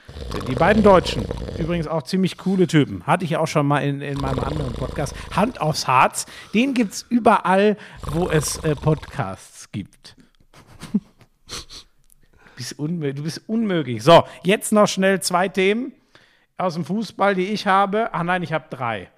Die 0.49 0.55
beiden 0.55 0.81
Deutschen, 0.81 1.23
übrigens 1.59 1.87
auch 1.87 2.01
ziemlich 2.01 2.39
coole 2.39 2.65
Typen, 2.65 3.05
hatte 3.05 3.25
ich 3.25 3.37
auch 3.37 3.45
schon 3.45 3.67
mal 3.67 3.81
in, 3.83 4.01
in 4.01 4.17
meinem 4.17 4.39
anderen 4.39 4.73
Podcast. 4.73 5.13
Hand 5.35 5.61
aufs 5.61 5.87
Harz, 5.87 6.25
den 6.55 6.73
gibt 6.73 6.93
es 6.93 7.05
überall, 7.07 7.77
wo 8.07 8.27
es 8.27 8.57
äh, 8.63 8.75
Podcasts 8.75 9.71
gibt. 9.71 10.15
Du 11.47 12.55
bist, 12.55 12.75
du 12.79 13.23
bist 13.23 13.41
unmöglich. 13.47 14.01
So, 14.01 14.23
jetzt 14.43 14.71
noch 14.71 14.87
schnell 14.87 15.21
zwei 15.21 15.47
Themen 15.47 15.93
aus 16.57 16.73
dem 16.73 16.85
Fußball, 16.85 17.35
die 17.35 17.49
ich 17.49 17.67
habe. 17.67 18.09
Ach 18.13 18.23
nein, 18.23 18.41
ich 18.41 18.51
habe 18.51 18.65
drei. 18.71 19.11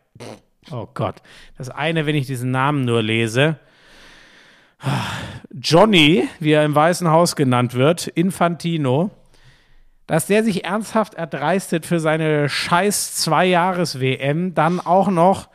Oh 0.71 0.87
Gott. 0.93 1.21
Das 1.57 1.69
eine, 1.69 2.05
wenn 2.05 2.15
ich 2.15 2.27
diesen 2.27 2.51
Namen 2.51 2.83
nur 2.83 3.01
lese. 3.01 3.59
Johnny, 5.51 6.27
wie 6.39 6.51
er 6.51 6.65
im 6.65 6.75
Weißen 6.75 7.09
Haus 7.09 7.35
genannt 7.35 7.73
wird, 7.73 8.07
Infantino, 8.07 9.11
dass 10.07 10.27
der 10.27 10.43
sich 10.43 10.65
ernsthaft 10.65 11.15
erdreistet 11.15 11.85
für 11.85 11.99
seine 11.99 12.49
scheiß 12.49 13.15
Zwei-Jahres-WM, 13.15 14.53
dann 14.53 14.79
auch 14.79 15.07
noch 15.07 15.49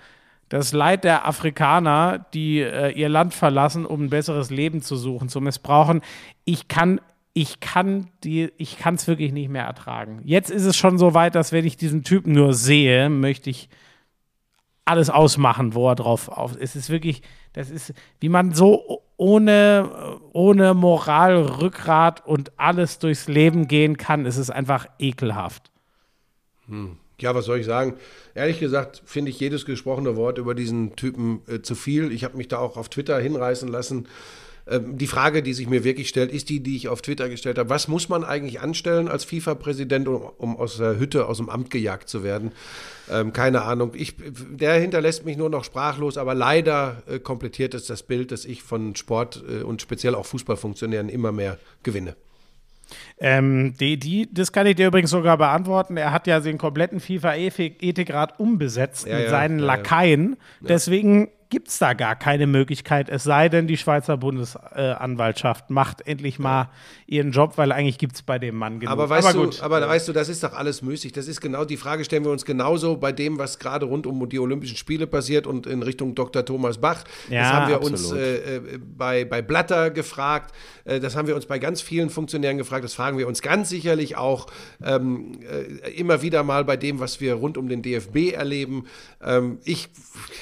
das 0.49 0.73
Leid 0.73 1.05
der 1.05 1.29
Afrikaner, 1.29 2.27
die 2.35 2.59
äh, 2.59 2.91
ihr 2.91 3.09
Land 3.09 3.35
verlassen, 3.35 3.87
um 3.87 4.05
ein 4.05 4.11
besseres 4.11 4.51
Leben 4.51 4.83
zu 4.83 4.97
suchen, 4.97 5.29
zu 5.29 5.41
missbrauchen. 5.41 6.03
Ich 6.45 6.67
kann, 6.67 7.01
ich 7.35 7.61
kann 7.61 8.09
die, 8.25 8.51
ich 8.57 8.77
kann 8.77 8.97
es 8.97 9.07
wirklich 9.07 9.33
nicht 9.33 9.49
mehr 9.49 9.65
ertragen. 9.65 10.21
Jetzt 10.25 10.51
ist 10.51 10.65
es 10.65 10.77
schon 10.77 10.99
so 10.99 11.15
weit, 11.15 11.37
dass 11.37 11.53
wenn 11.53 11.65
ich 11.65 11.77
diesen 11.77 12.03
Typen 12.03 12.33
nur 12.33 12.53
sehe, 12.53 13.09
möchte 13.09 13.49
ich 13.49 13.69
alles 14.85 15.09
ausmachen, 15.09 15.75
wo 15.75 15.89
er 15.89 15.95
drauf 15.95 16.29
auf. 16.29 16.57
Es 16.59 16.75
ist 16.75 16.91
wirklich, 16.91 17.23
das 17.53 17.71
ist, 17.71 17.95
wie 18.19 18.29
man 18.29 18.53
so 18.53 19.05
ohne, 19.21 20.19
ohne 20.33 20.73
Moral, 20.73 21.43
Rückgrat 21.43 22.27
und 22.27 22.59
alles 22.59 22.99
durchs 22.99 23.29
Leben 23.29 23.69
gehen 23.69 23.99
kann, 23.99 24.25
es 24.25 24.39
ist 24.39 24.49
einfach 24.49 24.87
ekelhaft. 24.99 25.71
Ja, 27.21 27.35
was 27.35 27.45
soll 27.45 27.59
ich 27.59 27.67
sagen? 27.67 27.97
Ehrlich 28.35 28.61
gesagt 28.61 29.03
finde 29.05 29.31
ich 29.31 29.39
jedes 29.39 29.67
gesprochene 29.67 30.17
Wort 30.17 30.39
über 30.39 30.55
diesen 30.55 30.97
Typen 30.97 31.43
äh, 31.49 31.61
zu 31.61 31.75
viel. 31.75 32.13
Ich 32.13 32.25
habe 32.25 32.39
mich 32.39 32.49
da 32.49 32.57
auch 32.57 32.79
auf 32.79 32.89
Twitter 32.89 33.21
hinreißen 33.21 33.69
lassen. 33.69 34.09
Ähm, 34.67 34.97
die 34.97 35.07
Frage, 35.07 35.43
die 35.43 35.53
sich 35.53 35.69
mir 35.69 35.85
wirklich 35.85 36.09
stellt, 36.09 36.33
ist 36.33 36.49
die, 36.49 36.63
die 36.63 36.77
ich 36.77 36.89
auf 36.89 37.03
Twitter 37.03 37.29
gestellt 37.29 37.59
habe. 37.59 37.69
Was 37.69 37.89
muss 37.89 38.09
man 38.09 38.25
eigentlich 38.25 38.61
anstellen 38.61 39.09
als 39.09 39.25
FIFA-Präsident, 39.25 40.09
um 40.09 40.57
aus 40.57 40.79
der 40.79 40.99
Hütte, 40.99 41.27
aus 41.27 41.37
dem 41.37 41.51
Amt 41.51 41.71
gejagt 41.71 42.09
zu 42.09 42.25
werden? 42.25 42.53
Ähm, 43.11 43.33
keine 43.33 43.63
Ahnung. 43.63 43.93
Ich, 43.95 44.15
der 44.19 44.75
hinterlässt 44.75 45.25
mich 45.25 45.37
nur 45.37 45.51
noch 45.51 45.65
sprachlos, 45.65 46.17
aber 46.17 46.35
leider 46.35 47.03
äh, 47.09 47.19
komplettiert 47.19 47.75
es 47.75 47.87
das 47.87 48.03
Bild, 48.03 48.31
das 48.31 48.45
ich 48.45 48.63
von 48.63 48.95
Sport 48.95 49.43
äh, 49.49 49.63
und 49.63 49.83
speziell 49.83 50.15
auch 50.15 50.27
Fußballfunktionären 50.27 51.09
immer 51.09 51.33
mehr 51.33 51.59
gewinne. 51.83 52.17
Ähm, 53.19 53.75
die, 53.79 53.99
die, 53.99 54.33
das 54.33 54.53
kann 54.53 54.67
ich 54.67 54.77
dir 54.77 54.89
übrigens 54.89 55.11
sogar 55.11 55.39
beantworten. 55.39 55.97
Er 55.97 56.13
hat 56.13 56.27
ja 56.27 56.41
den 56.41 56.59
kompletten 56.59 57.01
FIFA-Ethikrat 57.01 58.41
umbesetzt 58.41 59.07
Ja, 59.07 59.17
mit 59.17 59.25
ja, 59.25 59.31
seinen 59.31 59.59
ja, 59.59 59.67
ja. 59.67 59.75
Lakaien. 59.75 60.37
Deswegen 60.61 61.29
gibt 61.51 61.69
es 61.69 61.79
da 61.79 61.95
gar 61.95 62.17
keine 62.17 62.47
Möglichkeit, 62.47 63.09
es 63.09 63.25
sei 63.25 63.49
denn, 63.49 63.67
die 63.67 63.77
Schweizer 63.77 64.17
Bundesanwaltschaft 64.17 65.69
macht 65.69 66.07
endlich 66.07 66.39
mal 66.39 66.71
ihren 67.07 67.33
Job, 67.33 67.55
weil 67.57 67.73
eigentlich 67.73 67.99
gibt 67.99 68.15
es 68.15 68.23
bei 68.23 68.39
dem 68.39 68.55
Mann 68.55 68.79
genug. 68.79 68.93
Aber 68.93 69.11
weißt 69.11 69.35
gut. 69.35 69.59
du, 69.59 69.63
aber 69.63 69.87
weißt 69.87 70.07
du, 70.09 70.13
das 70.13 70.29
ist 70.29 70.45
doch 70.45 70.53
alles 70.53 70.81
müßig. 70.81 71.13
Das 71.13 71.27
ist 71.27 71.41
genau 71.41 71.65
die 71.65 71.77
Frage, 71.77 72.05
stellen 72.05 72.25
wir 72.25 72.31
uns 72.31 72.45
genauso 72.45 72.97
bei 72.97 73.11
dem, 73.11 73.39
was 73.39 73.59
gerade 73.59 73.87
rund 73.87 74.07
um 74.07 74.29
die 74.29 74.39
Olympischen 74.39 74.77
Spiele 74.77 75.09
passiert 75.09 75.47
und 75.49 75.67
in 75.67 75.83
Richtung 75.83 76.15
Dr. 76.15 76.45
Thomas 76.45 76.79
Bach. 76.79 77.03
Ja, 77.29 77.41
das 77.41 77.53
haben 77.53 77.69
wir 77.69 77.77
absolut. 77.77 78.01
uns 78.01 78.13
äh, 78.13 78.57
äh, 78.57 78.79
bei, 78.79 79.25
bei 79.25 79.43
Blatter 79.43 79.91
gefragt. 79.91 80.55
Äh, 80.85 81.01
das 81.01 81.17
haben 81.17 81.27
wir 81.27 81.35
uns 81.35 81.47
bei 81.47 81.59
ganz 81.59 81.83
vielen 81.83 82.11
Funktionären 82.11 82.59
gefragt. 82.59 82.85
Das 82.85 82.95
fragen 82.95 83.19
wir 83.19 83.27
uns 83.27 83.43
ganz 83.43 83.69
sicherlich 83.69 84.17
auch 84.17 84.47
ähm, 84.85 85.41
äh, 85.43 85.91
immer 85.91 86.23
wieder 86.23 86.45
mal 86.45 86.65
bei 86.65 86.77
dem, 86.77 87.01
was 87.01 87.21
wir 87.21 87.35
rund 87.35 87.59
um 87.59 87.69
den 87.69 87.83
DFB 87.83 88.35
erleben. 88.35 88.87
Ähm, 89.21 89.59
ich, 89.65 89.89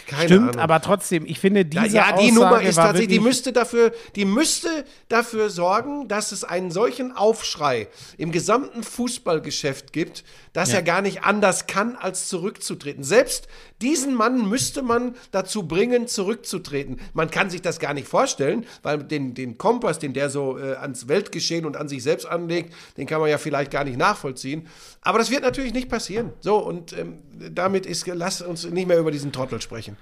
keine 0.06 0.24
Stimmt, 0.24 0.48
Ahnung. 0.50 0.60
aber 0.60 0.80
trotzdem, 0.82 0.97
ich 1.10 1.38
finde, 1.40 1.64
diese 1.64 1.86
Ja, 1.86 2.10
ja, 2.10 2.16
die 2.16 2.30
Aussage 2.30 2.32
Nummer 2.34 2.62
ist 2.62 2.76
tatsächlich, 2.76 3.08
die 3.08 3.20
müsste 3.20 3.52
dafür, 3.52 3.92
die 4.16 4.24
müsste 4.24 4.84
dafür 5.08 5.50
sorgen, 5.50 6.08
dass 6.08 6.32
es 6.32 6.44
einen 6.44 6.70
solchen 6.70 7.12
Aufschrei 7.12 7.88
im 8.16 8.32
gesamten 8.32 8.82
Fußballgeschäft 8.82 9.92
gibt, 9.92 10.24
dass 10.52 10.72
er 10.72 10.82
gar 10.82 11.02
nicht 11.02 11.22
anders 11.22 11.66
kann, 11.66 11.96
als 11.96 12.28
zurückzutreten. 12.28 13.04
Selbst 13.04 13.48
diesen 13.80 14.14
Mann 14.14 14.48
müsste 14.48 14.82
man 14.82 15.14
dazu 15.30 15.68
bringen, 15.68 16.08
zurückzutreten. 16.08 17.00
Man 17.14 17.30
kann 17.30 17.48
sich 17.48 17.62
das 17.62 17.78
gar 17.78 17.94
nicht 17.94 18.08
vorstellen, 18.08 18.66
weil 18.82 18.98
den, 19.04 19.34
den 19.34 19.56
Kompass, 19.56 19.98
den 19.98 20.14
der 20.14 20.30
so 20.30 20.58
äh, 20.58 20.74
ans 20.74 21.06
Weltgeschehen 21.06 21.64
und 21.64 21.76
an 21.76 21.88
sich 21.88 22.02
selbst 22.02 22.26
anlegt, 22.26 22.74
den 22.96 23.06
kann 23.06 23.20
man 23.20 23.30
ja 23.30 23.38
vielleicht 23.38 23.70
gar 23.70 23.84
nicht 23.84 23.96
nachvollziehen. 23.96 24.66
Aber 25.02 25.18
das 25.18 25.30
wird 25.30 25.42
natürlich 25.42 25.72
nicht 25.72 25.88
passieren. 25.88 26.32
So, 26.40 26.56
und 26.56 26.92
ähm, 26.92 27.18
damit 27.52 27.86
ist, 27.86 28.06
lass 28.06 28.42
uns 28.42 28.64
nicht 28.68 28.88
mehr 28.88 28.98
über 28.98 29.10
diesen 29.10 29.32
Trottel 29.32 29.60
sprechen. 29.60 29.96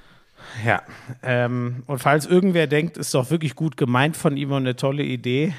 Ja, 0.64 0.82
ähm, 1.22 1.82
und 1.86 1.98
falls 1.98 2.26
irgendwer 2.26 2.66
denkt, 2.66 2.96
ist 2.96 3.14
doch 3.14 3.30
wirklich 3.30 3.54
gut 3.54 3.76
gemeint 3.76 4.16
von 4.16 4.36
ihm 4.36 4.50
und 4.52 4.58
eine 4.58 4.76
tolle 4.76 5.02
Idee. 5.02 5.54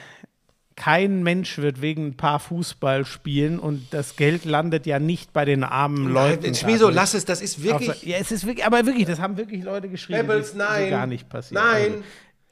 Kein 0.75 1.23
Mensch 1.23 1.57
wird 1.57 1.81
wegen 1.81 2.07
ein 2.07 2.17
paar 2.17 2.39
Fußball 2.39 3.03
spielen 3.05 3.57
und 3.57 3.91
das 3.91 4.15
Geld 4.15 4.45
landet 4.45 4.85
ja 4.85 4.99
nicht 4.99 5.33
bei 5.33 5.43
den 5.43 5.63
armen 5.63 6.07
Leuten. 6.07 6.43
Nein, 6.43 6.55
Schmieso, 6.55 6.85
dadurch. 6.85 6.95
lass 6.95 7.13
es, 7.15 7.25
das 7.25 7.41
ist 7.41 7.63
wirklich. 7.63 7.89
Außer- 7.89 8.07
ja, 8.07 8.17
es 8.17 8.31
ist 8.31 8.45
wirklich, 8.45 8.65
aber 8.65 8.85
wirklich, 8.85 9.07
das 9.07 9.19
haben 9.19 9.37
wirklich 9.37 9.63
Leute 9.63 9.89
geschrieben. 9.89 10.19
Pebbles, 10.19 10.39
das 10.39 10.49
ist 10.51 10.57
nein. 10.57 10.83
So 10.85 10.89
gar 10.91 11.07
nicht 11.07 11.29
passiert. 11.29 11.61
Nein. 11.63 12.03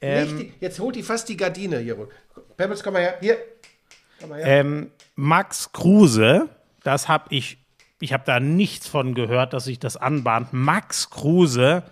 Also, 0.01 0.31
ähm, 0.33 0.37
die, 0.39 0.53
jetzt 0.59 0.79
holt 0.79 0.95
die 0.95 1.03
fast 1.03 1.29
die 1.29 1.37
Gardine 1.37 1.79
hier 1.79 1.95
runter. 1.95 2.13
Pebbles, 2.57 2.83
komm 2.83 2.93
mal 2.93 3.01
her. 3.03 3.17
Hier. 3.21 3.37
Mal 4.27 4.43
her. 4.43 4.59
Ähm, 4.61 4.89
Max 5.15 5.71
Kruse, 5.71 6.49
das 6.83 7.07
habe 7.07 7.25
ich, 7.29 7.59
ich 7.99 8.11
habe 8.11 8.23
da 8.25 8.39
nichts 8.39 8.87
von 8.87 9.13
gehört, 9.13 9.53
dass 9.53 9.65
sich 9.65 9.77
das 9.79 9.97
anbahnt. 9.97 10.51
Max 10.51 11.11
Kruse 11.11 11.83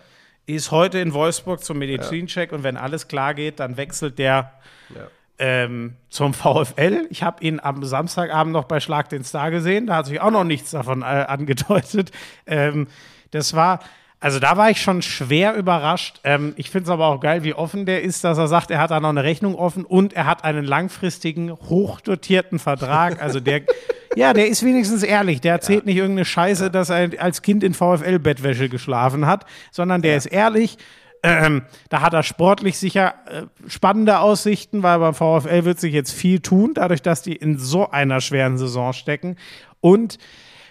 ist 0.45 0.71
heute 0.71 0.99
in 0.99 1.13
Wolfsburg 1.13 1.63
zum 1.63 1.77
Medizincheck 1.79 2.51
und 2.51 2.63
wenn 2.63 2.77
alles 2.77 3.07
klar 3.07 3.33
geht, 3.33 3.59
dann 3.59 3.77
wechselt 3.77 4.19
der 4.19 4.53
Ja. 4.93 5.07
ähm, 5.39 5.95
zum 6.09 6.33
VfL. 6.33 7.07
Ich 7.09 7.23
habe 7.23 7.43
ihn 7.43 7.59
am 7.59 7.83
Samstagabend 7.83 8.53
noch 8.53 8.65
bei 8.65 8.79
Schlag 8.79 9.09
den 9.09 9.23
Star 9.23 9.51
gesehen. 9.51 9.87
Da 9.87 9.95
hat 9.97 10.05
sich 10.07 10.19
auch 10.21 10.31
noch 10.31 10.43
nichts 10.43 10.71
davon 10.71 11.01
äh, 11.01 11.05
angedeutet. 11.05 12.11
Ähm, 12.45 12.87
das 13.31 13.53
war, 13.55 13.79
also 14.23 14.39
da 14.39 14.55
war 14.55 14.69
ich 14.69 14.81
schon 14.81 15.01
schwer 15.01 15.53
überrascht. 15.53 16.21
Ähm, 16.23 16.53
ich 16.55 16.69
finde 16.69 16.85
es 16.85 16.89
aber 16.89 17.07
auch 17.07 17.19
geil, 17.19 17.43
wie 17.43 17.53
offen 17.53 17.85
der 17.85 18.03
ist, 18.03 18.23
dass 18.23 18.37
er 18.37 18.47
sagt, 18.47 18.71
er 18.71 18.79
hat 18.79 18.89
da 18.89 19.01
noch 19.01 19.09
eine 19.09 19.25
Rechnung 19.25 19.53
offen 19.53 19.83
und 19.83 20.13
er 20.13 20.25
hat 20.25 20.45
einen 20.45 20.63
langfristigen, 20.63 21.51
hochdotierten 21.51 22.57
Vertrag. 22.57 23.21
Also 23.21 23.41
der, 23.41 23.63
ja, 24.15 24.31
der 24.31 24.47
ist 24.47 24.63
wenigstens 24.63 25.03
ehrlich. 25.03 25.41
Der 25.41 25.51
erzählt 25.51 25.85
nicht 25.85 25.97
irgendeine 25.97 26.23
Scheiße, 26.23 26.71
dass 26.71 26.89
er 26.89 27.09
als 27.21 27.41
Kind 27.41 27.65
in 27.65 27.73
VfL-Bettwäsche 27.73 28.69
geschlafen 28.69 29.27
hat, 29.27 29.45
sondern 29.71 30.01
der 30.01 30.15
ist 30.15 30.27
ehrlich. 30.27 30.77
Ähm, 31.21 31.63
da 31.89 31.99
hat 31.99 32.13
er 32.13 32.23
sportlich 32.23 32.77
sicher 32.77 33.15
äh, 33.25 33.41
spannende 33.67 34.19
Aussichten, 34.19 34.83
weil 34.83 34.99
beim 34.99 35.15
VfL 35.15 35.65
wird 35.65 35.81
sich 35.81 35.93
jetzt 35.93 36.13
viel 36.13 36.39
tun, 36.39 36.71
dadurch, 36.75 37.01
dass 37.01 37.23
die 37.23 37.35
in 37.35 37.57
so 37.57 37.91
einer 37.91 38.21
schweren 38.21 38.57
Saison 38.57 38.93
stecken. 38.93 39.35
Und 39.81 40.17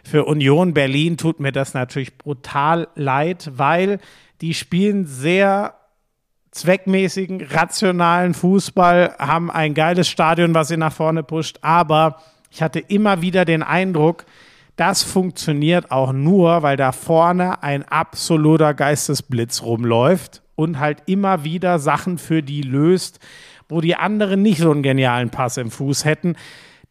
für 0.02 0.24
Union 0.24 0.74
Berlin 0.74 1.16
tut 1.16 1.40
mir 1.40 1.52
das 1.52 1.74
natürlich 1.74 2.18
brutal 2.18 2.88
leid, 2.94 3.52
weil 3.54 3.98
die 4.40 4.54
spielen 4.54 5.06
sehr 5.06 5.74
zweckmäßigen, 6.50 7.42
rationalen 7.50 8.34
Fußball, 8.34 9.14
haben 9.18 9.50
ein 9.50 9.74
geiles 9.74 10.08
Stadion, 10.08 10.54
was 10.54 10.68
sie 10.68 10.76
nach 10.76 10.92
vorne 10.92 11.22
pusht, 11.22 11.58
aber 11.62 12.16
ich 12.50 12.62
hatte 12.62 12.78
immer 12.80 13.22
wieder 13.22 13.44
den 13.44 13.62
Eindruck, 13.62 14.26
das 14.76 15.02
funktioniert 15.02 15.90
auch 15.90 16.12
nur, 16.12 16.62
weil 16.62 16.76
da 16.76 16.92
vorne 16.92 17.62
ein 17.62 17.82
absoluter 17.84 18.74
Geistesblitz 18.74 19.62
rumläuft 19.62 20.42
und 20.54 20.78
halt 20.78 21.02
immer 21.06 21.44
wieder 21.44 21.78
Sachen 21.78 22.18
für 22.18 22.42
die 22.42 22.62
löst, 22.62 23.18
wo 23.68 23.80
die 23.80 23.96
anderen 23.96 24.42
nicht 24.42 24.58
so 24.58 24.70
einen 24.70 24.82
genialen 24.82 25.30
Pass 25.30 25.56
im 25.56 25.70
Fuß 25.70 26.04
hätten. 26.04 26.36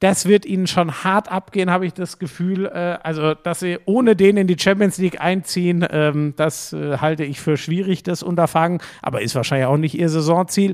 Das 0.01 0.25
wird 0.25 0.47
ihnen 0.47 0.65
schon 0.65 1.03
hart 1.03 1.31
abgehen, 1.31 1.69
habe 1.69 1.85
ich 1.85 1.93
das 1.93 2.17
Gefühl. 2.17 2.65
Äh, 2.65 2.97
also, 3.03 3.35
dass 3.35 3.59
sie 3.59 3.77
ohne 3.85 4.15
den 4.15 4.35
in 4.35 4.47
die 4.47 4.57
Champions 4.59 4.97
League 4.97 5.21
einziehen, 5.21 5.85
ähm, 5.91 6.33
das 6.37 6.73
äh, 6.73 6.97
halte 6.97 7.23
ich 7.23 7.39
für 7.39 7.55
schwierig, 7.55 8.01
das 8.01 8.23
Unterfangen. 8.23 8.81
Aber 9.03 9.21
ist 9.21 9.35
wahrscheinlich 9.35 9.67
auch 9.67 9.77
nicht 9.77 9.93
ihr 9.93 10.09
Saisonziel. 10.09 10.73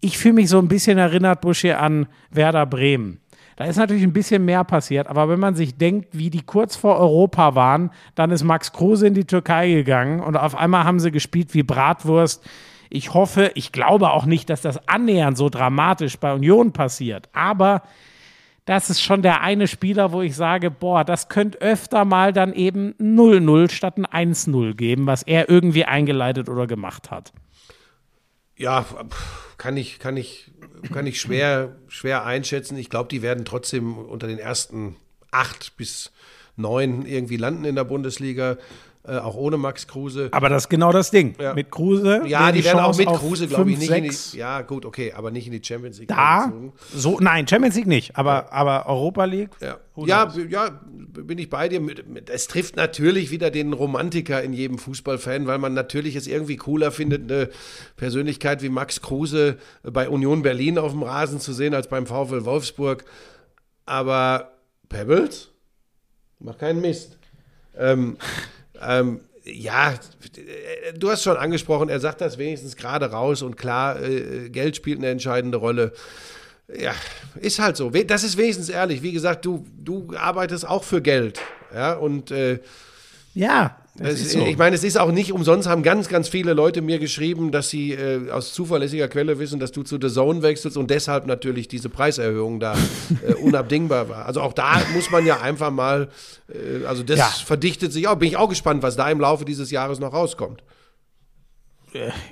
Ich 0.00 0.16
fühle 0.16 0.34
mich 0.34 0.48
so 0.48 0.58
ein 0.58 0.68
bisschen 0.68 0.96
erinnert, 0.96 1.42
Busch, 1.42 1.60
hier 1.60 1.80
an 1.80 2.06
Werder 2.30 2.64
Bremen. 2.64 3.20
Da 3.56 3.66
ist 3.66 3.76
natürlich 3.76 4.04
ein 4.04 4.14
bisschen 4.14 4.46
mehr 4.46 4.64
passiert, 4.64 5.06
aber 5.06 5.28
wenn 5.28 5.38
man 5.38 5.54
sich 5.54 5.76
denkt, 5.76 6.08
wie 6.12 6.30
die 6.30 6.40
kurz 6.40 6.74
vor 6.74 6.98
Europa 6.98 7.54
waren, 7.54 7.90
dann 8.14 8.30
ist 8.30 8.42
Max 8.42 8.72
Kruse 8.72 9.06
in 9.06 9.12
die 9.12 9.26
Türkei 9.26 9.70
gegangen 9.70 10.20
und 10.20 10.36
auf 10.36 10.56
einmal 10.56 10.84
haben 10.84 10.98
sie 10.98 11.10
gespielt 11.10 11.52
wie 11.52 11.62
Bratwurst. 11.62 12.42
Ich 12.88 13.12
hoffe, 13.12 13.52
ich 13.54 13.70
glaube 13.70 14.10
auch 14.10 14.24
nicht, 14.24 14.48
dass 14.48 14.62
das 14.62 14.88
annähernd 14.88 15.36
so 15.36 15.50
dramatisch 15.50 16.18
bei 16.18 16.32
Union 16.32 16.72
passiert, 16.72 17.28
aber 17.34 17.82
das 18.64 18.90
ist 18.90 19.02
schon 19.02 19.22
der 19.22 19.40
eine 19.40 19.66
Spieler, 19.66 20.12
wo 20.12 20.22
ich 20.22 20.36
sage, 20.36 20.70
boah, 20.70 21.04
das 21.04 21.28
könnte 21.28 21.60
öfter 21.60 22.04
mal 22.04 22.32
dann 22.32 22.52
eben 22.52 22.94
0-0 22.94 23.70
statt 23.70 23.98
ein 23.98 24.34
1-0 24.34 24.74
geben, 24.74 25.06
was 25.06 25.22
er 25.22 25.48
irgendwie 25.48 25.84
eingeleitet 25.84 26.48
oder 26.48 26.66
gemacht 26.66 27.10
hat. 27.10 27.32
Ja, 28.56 28.86
kann 29.58 29.76
ich, 29.76 29.98
kann 29.98 30.16
ich, 30.16 30.52
kann 30.92 31.06
ich 31.06 31.20
schwer, 31.20 31.76
schwer 31.88 32.24
einschätzen. 32.24 32.76
Ich 32.76 32.90
glaube, 32.90 33.08
die 33.08 33.22
werden 33.22 33.44
trotzdem 33.44 33.96
unter 33.96 34.28
den 34.28 34.38
ersten 34.38 34.96
acht 35.32 35.76
bis 35.76 36.12
neun 36.56 37.04
irgendwie 37.04 37.38
landen 37.38 37.64
in 37.64 37.74
der 37.74 37.84
Bundesliga, 37.84 38.58
äh, 39.04 39.18
auch 39.18 39.34
ohne 39.34 39.56
Max 39.56 39.88
Kruse. 39.88 40.28
Aber 40.30 40.48
das 40.48 40.64
ist 40.64 40.68
genau 40.68 40.92
das 40.92 41.10
Ding. 41.10 41.34
Ja. 41.40 41.54
Mit 41.54 41.72
Kruse. 41.72 42.22
Ja, 42.24 42.40
wäre 42.40 42.52
die 42.52 42.64
werden 42.64 42.78
auch 42.78 42.96
mit 42.96 43.08
Kruse, 43.08 43.48
glaube 43.48 43.72
ich, 43.72 43.78
nicht 43.78 43.90
in 43.90 44.04
die, 44.04 44.38
Ja, 44.38 44.62
gut, 44.62 44.86
okay, 44.86 45.12
aber 45.12 45.32
nicht 45.32 45.46
in 45.46 45.52
die 45.52 45.62
Champions 45.64 45.98
League. 45.98 46.08
Da, 46.08 46.52
so, 46.94 47.18
nein, 47.18 47.48
Champions 47.48 47.74
League 47.74 47.88
nicht, 47.88 48.16
aber, 48.16 48.52
aber 48.52 48.86
Europa 48.86 49.24
League. 49.24 49.50
Ja, 49.60 49.78
ja, 49.96 50.32
ja, 50.48 50.80
bin 50.86 51.36
ich 51.38 51.50
bei 51.50 51.68
dir. 51.68 51.84
Es 52.30 52.46
trifft 52.46 52.76
natürlich 52.76 53.32
wieder 53.32 53.50
den 53.50 53.72
Romantiker 53.72 54.40
in 54.40 54.52
jedem 54.52 54.78
Fußballfan, 54.78 55.48
weil 55.48 55.58
man 55.58 55.74
natürlich 55.74 56.14
es 56.14 56.28
irgendwie 56.28 56.56
cooler 56.56 56.92
findet, 56.92 57.30
eine 57.30 57.48
Persönlichkeit 57.96 58.62
wie 58.62 58.68
Max 58.68 59.02
Kruse 59.02 59.58
bei 59.82 60.08
Union 60.08 60.42
Berlin 60.42 60.78
auf 60.78 60.92
dem 60.92 61.02
Rasen 61.02 61.40
zu 61.40 61.52
sehen, 61.52 61.74
als 61.74 61.88
beim 61.88 62.06
VfL 62.06 62.44
Wolfsburg. 62.44 63.04
Aber 63.84 64.52
Pebbles? 64.88 65.50
Mach 66.38 66.56
keinen 66.56 66.80
Mist. 66.80 67.18
Ähm, 67.76 68.16
ähm, 68.86 69.20
ja, 69.44 69.94
du 70.96 71.10
hast 71.10 71.24
schon 71.24 71.36
angesprochen, 71.36 71.88
er 71.88 72.00
sagt 72.00 72.20
das 72.20 72.38
wenigstens 72.38 72.76
gerade 72.76 73.06
raus 73.10 73.42
und 73.42 73.56
klar, 73.56 74.00
äh, 74.00 74.48
Geld 74.50 74.76
spielt 74.76 74.98
eine 74.98 75.08
entscheidende 75.08 75.58
Rolle. 75.58 75.92
Ja, 76.78 76.94
ist 77.40 77.58
halt 77.58 77.76
so. 77.76 77.90
Das 77.90 78.22
ist 78.24 78.36
wenigstens 78.36 78.68
ehrlich. 78.68 79.02
Wie 79.02 79.12
gesagt, 79.12 79.44
du, 79.44 79.66
du 79.78 80.14
arbeitest 80.16 80.66
auch 80.66 80.84
für 80.84 81.02
Geld. 81.02 81.40
Ja, 81.74 81.94
und 81.94 82.30
äh, 82.30 82.60
Ja, 83.34 83.81
es, 83.98 84.32
so. 84.32 84.46
ich 84.46 84.56
meine, 84.56 84.74
es 84.74 84.84
ist 84.84 84.98
auch 84.98 85.12
nicht 85.12 85.32
umsonst, 85.32 85.68
haben 85.68 85.82
ganz, 85.82 86.08
ganz 86.08 86.28
viele 86.28 86.54
Leute 86.54 86.80
mir 86.80 86.98
geschrieben, 86.98 87.52
dass 87.52 87.68
sie 87.68 87.92
äh, 87.92 88.30
aus 88.30 88.54
zuverlässiger 88.54 89.06
Quelle 89.08 89.38
wissen, 89.38 89.60
dass 89.60 89.70
du 89.72 89.82
zu 89.82 89.98
The 90.00 90.08
Zone 90.08 90.42
wechselst 90.42 90.76
und 90.78 90.90
deshalb 90.90 91.26
natürlich 91.26 91.68
diese 91.68 91.90
Preiserhöhung 91.90 92.58
da 92.58 92.74
äh, 93.26 93.34
unabdingbar 93.34 94.08
war. 94.08 94.24
Also 94.26 94.40
auch 94.40 94.54
da 94.54 94.80
muss 94.94 95.10
man 95.10 95.26
ja 95.26 95.40
einfach 95.40 95.70
mal, 95.70 96.08
äh, 96.48 96.86
also 96.86 97.02
das 97.02 97.18
Ja. 97.18 97.26
verdichtet 97.26 97.92
sich 97.92 98.08
auch. 98.08 98.16
Bin 98.16 98.28
ich 98.28 98.36
auch 98.38 98.48
gespannt, 98.48 98.82
was 98.82 98.96
da 98.96 99.10
im 99.10 99.20
Laufe 99.20 99.44
dieses 99.44 99.70
Jahres 99.70 99.98
noch 100.00 100.12
rauskommt. 100.14 100.62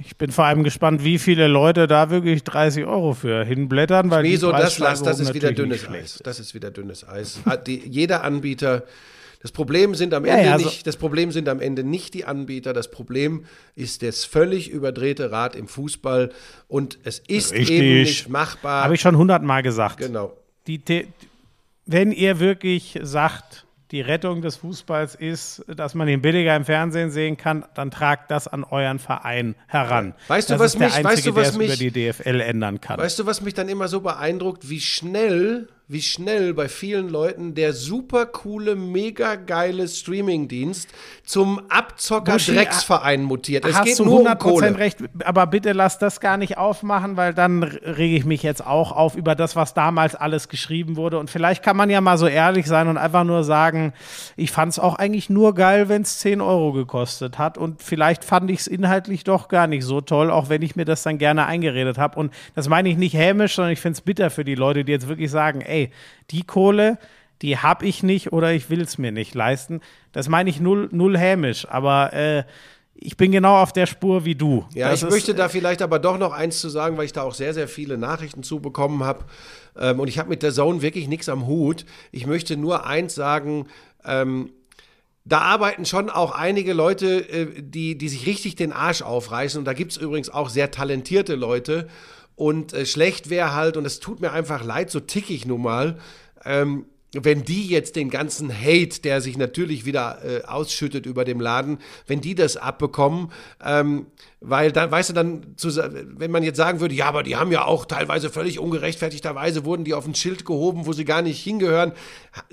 ich 0.06 0.16
bin 0.16 0.30
vor 0.32 0.46
allem 0.46 0.64
gespannt, 0.64 1.04
wie 1.04 1.18
viele 1.18 1.46
Leute 1.46 1.86
da 1.86 2.08
wirklich 2.08 2.42
30 2.44 2.86
Euro 2.86 3.12
für 3.12 3.44
hinblättern, 3.44 4.10
weil 4.10 4.22
die 4.24 4.30
Wieso, 4.30 4.50
das 4.50 4.76
das 4.76 4.78
Preissteigerung 4.78 5.20
ist 5.26 5.34
wieder 5.34 5.52
dünnes 5.52 5.86
Eis. 5.90 6.20
Das 6.24 6.40
ist 6.40 6.54
wieder 6.54 6.70
dünnes 6.70 7.06
Eis. 7.06 7.40
Ah, 7.44 7.56
Die, 7.58 7.86
jeder 7.86 8.24
Anbieter, 8.24 8.84
das 9.42 9.52
Problem 9.52 9.94
sind 9.94 10.12
am 10.14 10.24
Ja, 10.26 10.34
Ende 10.34 10.46
ja, 10.46 10.52
also- 10.52 10.66
nicht, 10.66 10.86
das 10.86 10.96
Problem 10.96 11.32
sind 11.32 11.48
am 11.48 11.60
Ende 11.60 11.82
nicht 11.84 12.14
die 12.14 12.24
Anbieter, 12.24 12.72
das 12.72 12.90
Problem 12.90 13.44
ist 13.74 14.02
das 14.02 14.24
völlig 14.24 14.70
überdrehte 14.70 15.30
Rad 15.32 15.56
im 15.56 15.66
Fußball 15.68 16.30
und 16.68 16.98
es 17.04 17.18
ist 17.20 17.52
Richtig. 17.52 17.70
eben 17.70 18.00
nicht 18.02 18.28
machbar. 18.28 18.84
Habe 18.84 18.94
ich 18.94 19.00
schon 19.00 19.16
hundertmal 19.16 19.62
gesagt. 19.62 19.96
genau. 19.98 20.36
Die, 20.66 20.80
The- 20.86 21.06
wenn 21.86 22.12
ihr 22.12 22.38
wirklich 22.38 22.98
sagt, 23.02 23.66
die 23.90 24.02
Rettung 24.02 24.40
des 24.40 24.54
Fußballs 24.56 25.16
ist, 25.16 25.64
dass 25.66 25.94
man 25.96 26.06
ihn 26.06 26.22
billiger 26.22 26.54
im 26.54 26.64
Fernsehen 26.64 27.10
sehen 27.10 27.36
kann, 27.36 27.64
dann 27.74 27.90
tragt 27.90 28.30
das 28.30 28.46
an 28.46 28.62
euren 28.62 29.00
Verein 29.00 29.56
heran. 29.66 30.14
Weißt 30.28 30.48
du, 30.48 30.54
das 30.54 30.60
was 30.60 30.72
ist 30.74 30.80
der 30.80 30.88
mich- 30.88 30.96
weißt 30.98 31.06
einzige, 31.06 31.30
du, 31.30 31.34
was 31.36 31.48
der 31.50 31.58
mich- 31.58 31.66
über 31.68 31.76
die 31.76 31.90
DFL 31.90 32.40
ändern 32.40 32.80
kann. 32.80 32.98
Weißt 33.00 33.18
du, 33.18 33.26
was 33.26 33.40
mich 33.40 33.54
dann 33.54 33.68
immer 33.68 33.88
so 33.88 34.00
beeindruckt, 34.00 34.68
wie 34.70 34.78
schnell, 34.80 35.68
wie 35.90 36.02
schnell 36.02 36.54
bei 36.54 36.68
vielen 36.68 37.08
Leuten 37.08 37.56
der 37.56 37.72
super 37.72 38.24
coole, 38.24 38.76
mega 38.76 39.34
geile 39.34 39.88
Streamingdienst 39.88 40.88
zum 41.24 41.60
Abzocker-Drecksverein 41.68 43.24
mutiert. 43.24 43.64
Es 43.64 43.74
Hast 43.74 43.86
geht 43.86 43.98
du 43.98 44.04
nur 44.04 44.20
um 44.20 44.26
100% 44.28 44.36
Kohle. 44.36 44.78
recht, 44.78 44.98
aber 45.24 45.48
bitte 45.48 45.72
lass 45.72 45.98
das 45.98 46.20
gar 46.20 46.36
nicht 46.36 46.58
aufmachen, 46.58 47.16
weil 47.16 47.34
dann 47.34 47.64
rege 47.64 48.14
ich 48.14 48.24
mich 48.24 48.44
jetzt 48.44 48.64
auch 48.64 48.92
auf 48.92 49.16
über 49.16 49.34
das, 49.34 49.56
was 49.56 49.74
damals 49.74 50.14
alles 50.14 50.48
geschrieben 50.48 50.94
wurde. 50.94 51.18
Und 51.18 51.28
vielleicht 51.28 51.64
kann 51.64 51.76
man 51.76 51.90
ja 51.90 52.00
mal 52.00 52.18
so 52.18 52.28
ehrlich 52.28 52.66
sein 52.66 52.86
und 52.86 52.96
einfach 52.96 53.24
nur 53.24 53.42
sagen, 53.42 53.92
ich 54.36 54.52
fand 54.52 54.70
es 54.70 54.78
auch 54.78 54.94
eigentlich 54.94 55.28
nur 55.28 55.56
geil, 55.56 55.88
wenn 55.88 56.02
es 56.02 56.20
10 56.20 56.40
Euro 56.40 56.72
gekostet 56.72 57.36
hat. 57.36 57.58
Und 57.58 57.82
vielleicht 57.82 58.22
fand 58.22 58.48
ich 58.52 58.60
es 58.60 58.66
inhaltlich 58.68 59.24
doch 59.24 59.48
gar 59.48 59.66
nicht 59.66 59.84
so 59.84 60.00
toll, 60.00 60.30
auch 60.30 60.48
wenn 60.50 60.62
ich 60.62 60.76
mir 60.76 60.84
das 60.84 61.02
dann 61.02 61.18
gerne 61.18 61.46
eingeredet 61.46 61.98
habe. 61.98 62.16
Und 62.16 62.32
das 62.54 62.68
meine 62.68 62.88
ich 62.88 62.96
nicht 62.96 63.14
hämisch, 63.14 63.56
sondern 63.56 63.72
ich 63.72 63.80
finde 63.80 63.94
es 63.94 64.02
bitter 64.02 64.30
für 64.30 64.44
die 64.44 64.54
Leute, 64.54 64.84
die 64.84 64.92
jetzt 64.92 65.08
wirklich 65.08 65.32
sagen, 65.32 65.62
ey, 65.62 65.79
die 66.30 66.42
Kohle, 66.42 66.98
die 67.42 67.56
habe 67.58 67.86
ich 67.86 68.02
nicht 68.02 68.32
oder 68.32 68.52
ich 68.52 68.68
will 68.70 68.82
es 68.82 68.98
mir 68.98 69.12
nicht 69.12 69.34
leisten. 69.34 69.80
Das 70.12 70.28
meine 70.28 70.50
ich 70.50 70.60
null, 70.60 70.88
null 70.92 71.16
hämisch, 71.16 71.66
aber 71.68 72.12
äh, 72.12 72.44
ich 73.02 73.16
bin 73.16 73.32
genau 73.32 73.56
auf 73.62 73.72
der 73.72 73.86
Spur 73.86 74.26
wie 74.26 74.34
du. 74.34 74.66
Ja, 74.74 74.90
Das 74.90 75.00
ich 75.00 75.08
ist- 75.08 75.12
möchte 75.14 75.34
da 75.34 75.48
vielleicht 75.48 75.80
aber 75.80 75.98
doch 75.98 76.18
noch 76.18 76.32
eins 76.32 76.60
zu 76.60 76.68
sagen, 76.68 76.98
weil 76.98 77.06
ich 77.06 77.14
da 77.14 77.22
auch 77.22 77.32
sehr, 77.34 77.54
sehr 77.54 77.66
viele 77.68 77.96
Nachrichten 77.96 78.42
zu 78.42 78.60
bekommen 78.60 79.04
habe. 79.04 79.24
Ähm, 79.78 80.00
und 80.00 80.08
ich 80.08 80.18
habe 80.18 80.28
mit 80.28 80.42
der 80.42 80.52
Zone 80.52 80.82
wirklich 80.82 81.08
nichts 81.08 81.30
am 81.30 81.46
Hut. 81.46 81.86
Ich 82.12 82.26
möchte 82.26 82.58
nur 82.58 82.84
eins 82.86 83.14
sagen, 83.14 83.68
ähm, 84.04 84.50
da 85.24 85.38
arbeiten 85.40 85.84
schon 85.86 86.10
auch 86.10 86.32
einige 86.32 86.72
Leute, 86.74 87.26
äh, 87.30 87.62
die, 87.62 87.96
die 87.96 88.08
sich 88.10 88.26
richtig 88.26 88.56
den 88.56 88.72
Arsch 88.72 89.00
aufreißen. 89.00 89.58
Und 89.58 89.64
da 89.64 89.72
gibt 89.72 89.92
es 89.92 89.96
übrigens 89.98 90.28
auch 90.28 90.50
sehr 90.50 90.70
talentierte 90.70 91.36
Leute. 91.36 91.88
Und 92.40 92.72
äh, 92.72 92.86
schlecht 92.86 93.28
wäre 93.28 93.52
halt, 93.52 93.76
und 93.76 93.84
es 93.84 94.00
tut 94.00 94.22
mir 94.22 94.32
einfach 94.32 94.64
leid, 94.64 94.90
so 94.90 94.98
tick 94.98 95.28
ich 95.28 95.44
nun 95.44 95.60
mal, 95.60 95.98
ähm, 96.42 96.86
wenn 97.12 97.44
die 97.44 97.66
jetzt 97.66 97.96
den 97.96 98.08
ganzen 98.08 98.50
Hate, 98.50 99.02
der 99.02 99.20
sich 99.20 99.36
natürlich 99.36 99.84
wieder 99.84 100.24
äh, 100.24 100.44
ausschüttet 100.44 101.04
über 101.04 101.26
dem 101.26 101.38
Laden, 101.38 101.80
wenn 102.06 102.22
die 102.22 102.34
das 102.34 102.56
abbekommen, 102.56 103.30
ähm, 103.62 104.06
weil 104.42 104.72
dann, 104.72 104.90
weißt 104.90 105.10
du, 105.10 105.12
dann, 105.12 105.54
zu, 105.56 105.68
wenn 105.76 106.30
man 106.30 106.42
jetzt 106.42 106.56
sagen 106.56 106.80
würde, 106.80 106.94
ja, 106.94 107.06
aber 107.06 107.22
die 107.22 107.36
haben 107.36 107.52
ja 107.52 107.66
auch 107.66 107.84
teilweise 107.84 108.30
völlig 108.30 108.58
ungerechtfertigterweise 108.58 109.66
wurden 109.66 109.84
die 109.84 109.92
auf 109.92 110.06
ein 110.06 110.14
Schild 110.14 110.46
gehoben, 110.46 110.86
wo 110.86 110.94
sie 110.94 111.04
gar 111.04 111.20
nicht 111.20 111.42
hingehören, 111.42 111.92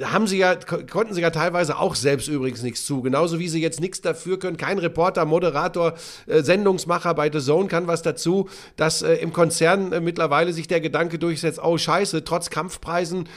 haben 0.03 0.27
sie 0.27 0.38
ja, 0.38 0.55
konnten 0.55 1.14
sie 1.14 1.22
ja 1.22 1.30
teilweise 1.30 1.77
auch 1.77 1.95
selbst 1.95 2.27
übrigens 2.27 2.61
nichts 2.61 2.85
zu. 2.85 3.01
Genauso 3.01 3.39
wie 3.39 3.47
sie 3.47 3.61
jetzt 3.61 3.80
nichts 3.80 4.01
dafür 4.01 4.38
können. 4.38 4.57
Kein 4.57 4.80
Reporter, 4.80 5.23
Moderator, 5.23 5.93
äh, 6.26 6.41
Sendungsmacher 6.41 7.14
bei 7.14 7.31
The 7.31 7.39
Zone 7.39 7.69
kann 7.69 7.88
was 7.88 8.01
dazu, 8.01 8.49
dass 8.76 9.01
äh, 9.01 9.14
im 9.15 9.31
Konzern 9.31 9.93
äh, 9.93 10.01
mittlerweile 10.01 10.51
sich 10.51 10.68
der 10.68 10.81
Gedanke 10.81 11.19
durchsetzt, 11.19 11.59
oh 11.64 11.77
scheiße, 11.77 12.26
trotz 12.26 12.49
Kampfpreisen 12.49 13.30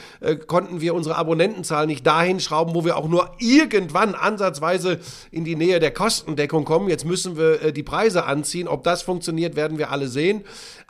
konnten 0.47 0.81
wir 0.81 0.93
unsere 0.93 1.15
Abonnentenzahl 1.15 1.85
nicht 1.85 2.05
dahin 2.05 2.39
schrauben, 2.39 2.75
wo 2.75 2.85
wir 2.85 2.97
auch 2.97 3.07
nur 3.07 3.31
irgendwann 3.39 4.15
ansatzweise 4.15 4.99
in 5.31 5.45
die 5.45 5.55
Nähe 5.55 5.79
der 5.79 5.91
Kostendeckung 5.91 6.65
kommen. 6.65 6.89
Jetzt 6.89 7.05
müssen 7.05 7.37
wir 7.37 7.71
die 7.71 7.83
Preise 7.83 8.25
an 8.25 8.40
anziehen. 8.41 8.67
Ob 8.67 8.83
das 8.83 9.03
funktioniert, 9.03 9.55
werden 9.55 9.77
wir 9.77 9.91
alle 9.91 10.07
sehen. 10.07 10.43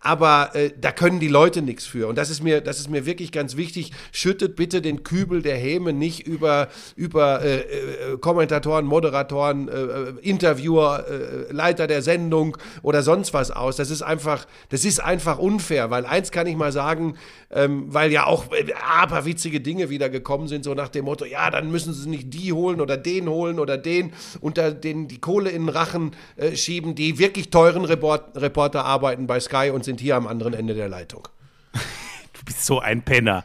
Aber 0.03 0.55
äh, 0.55 0.71
da 0.79 0.91
können 0.91 1.19
die 1.19 1.27
Leute 1.27 1.61
nichts 1.61 1.85
für. 1.85 2.07
Und 2.07 2.17
das 2.17 2.31
ist 2.31 2.41
mir, 2.41 2.61
das 2.61 2.79
ist 2.79 2.89
mir 2.89 3.05
wirklich 3.05 3.31
ganz 3.31 3.55
wichtig. 3.55 3.91
Schüttet 4.11 4.55
bitte 4.55 4.81
den 4.81 5.03
Kübel 5.03 5.43
der 5.43 5.55
Häme 5.55 5.93
nicht 5.93 6.25
über, 6.25 6.69
über 6.95 7.43
äh, 7.43 7.59
äh, 7.59 8.17
Kommentatoren, 8.19 8.85
Moderatoren, 8.85 9.67
äh, 9.67 9.73
äh, 9.73 10.13
Interviewer, 10.21 11.05
äh, 11.07 11.53
Leiter 11.53 11.85
der 11.85 12.01
Sendung 12.01 12.57
oder 12.81 13.03
sonst 13.03 13.35
was 13.35 13.51
aus. 13.51 13.75
Das 13.75 13.91
ist 13.91 14.01
einfach, 14.01 14.47
das 14.69 14.85
ist 14.85 14.99
einfach 14.99 15.37
unfair, 15.37 15.91
weil 15.91 16.07
eins 16.07 16.31
kann 16.31 16.47
ich 16.47 16.55
mal 16.55 16.71
sagen, 16.71 17.15
ähm, 17.51 17.85
weil 17.89 18.11
ja 18.11 18.25
auch 18.25 18.45
aberwitzige 18.83 19.61
Dinge 19.61 19.91
wieder 19.91 20.09
gekommen 20.09 20.47
sind, 20.47 20.63
so 20.63 20.73
nach 20.73 20.89
dem 20.89 21.05
Motto, 21.05 21.25
ja, 21.25 21.51
dann 21.51 21.69
müssen 21.69 21.93
sie 21.93 22.09
nicht 22.09 22.33
die 22.33 22.53
holen 22.53 22.81
oder 22.81 22.97
den 22.97 23.29
holen 23.29 23.59
oder 23.59 23.77
den 23.77 24.13
unter 24.39 24.71
den 24.71 25.07
die 25.07 25.19
Kohle 25.19 25.51
in 25.51 25.63
den 25.63 25.69
Rachen 25.69 26.11
schieben, 26.53 26.95
die 26.95 27.19
wirklich 27.19 27.49
teuren 27.49 27.85
Report 27.85 28.35
Reporter 28.35 28.85
arbeiten 28.85 29.27
bei 29.27 29.39
Sky 29.39 29.69
und 29.71 29.83
sind 29.83 29.90
hier 29.99 30.15
am 30.15 30.27
anderen 30.27 30.53
Ende 30.53 30.73
der 30.73 30.89
Leitung. 30.89 31.27
du 31.73 32.45
bist 32.45 32.65
so 32.65 32.79
ein 32.79 33.03
Penner. 33.03 33.43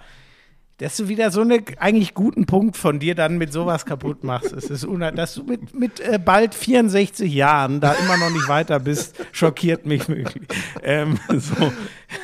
Dass 0.78 0.98
du 0.98 1.08
wieder 1.08 1.30
so 1.30 1.40
einen 1.40 1.64
eigentlich 1.78 2.12
guten 2.12 2.44
Punkt 2.44 2.76
von 2.76 2.98
dir 2.98 3.14
dann 3.14 3.38
mit 3.38 3.50
sowas 3.50 3.86
kaputt 3.86 4.24
machst. 4.24 4.52
Es 4.52 4.68
ist 4.68 4.86
dass 5.14 5.34
du 5.34 5.44
mit, 5.44 5.74
mit 5.74 6.00
äh, 6.00 6.18
bald 6.22 6.54
64 6.54 7.32
Jahren 7.32 7.80
da 7.80 7.94
immer 7.94 8.18
noch 8.18 8.28
nicht 8.28 8.46
weiter 8.46 8.78
bist, 8.78 9.16
schockiert 9.32 9.86
mich 9.86 10.06
wirklich. 10.06 10.46
Ähm, 10.82 11.18
so. 11.30 11.72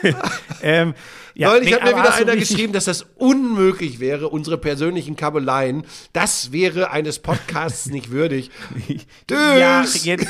ähm, 0.62 0.93
ja, 1.35 1.49
Neulich 1.49 1.70
nee, 1.70 1.74
hat 1.77 1.85
mir 1.85 2.03
wieder 2.03 2.15
einer 2.15 2.36
geschrieben, 2.36 2.73
dass 2.73 2.85
das 2.85 3.07
unmöglich 3.16 4.01
wäre, 4.01 4.28
unsere 4.28 4.59
persönlichen 4.59 5.16
Kabeleien. 5.16 5.85
Das 6.12 6.53
wäre 6.53 6.90
eines 6.90 7.20
Podcasts 7.20 7.86
nicht 7.86 8.11
würdig. 8.11 8.51
Tschüss. 9.27 9.39
Ja, 9.39 9.82
jetzt, 9.82 10.27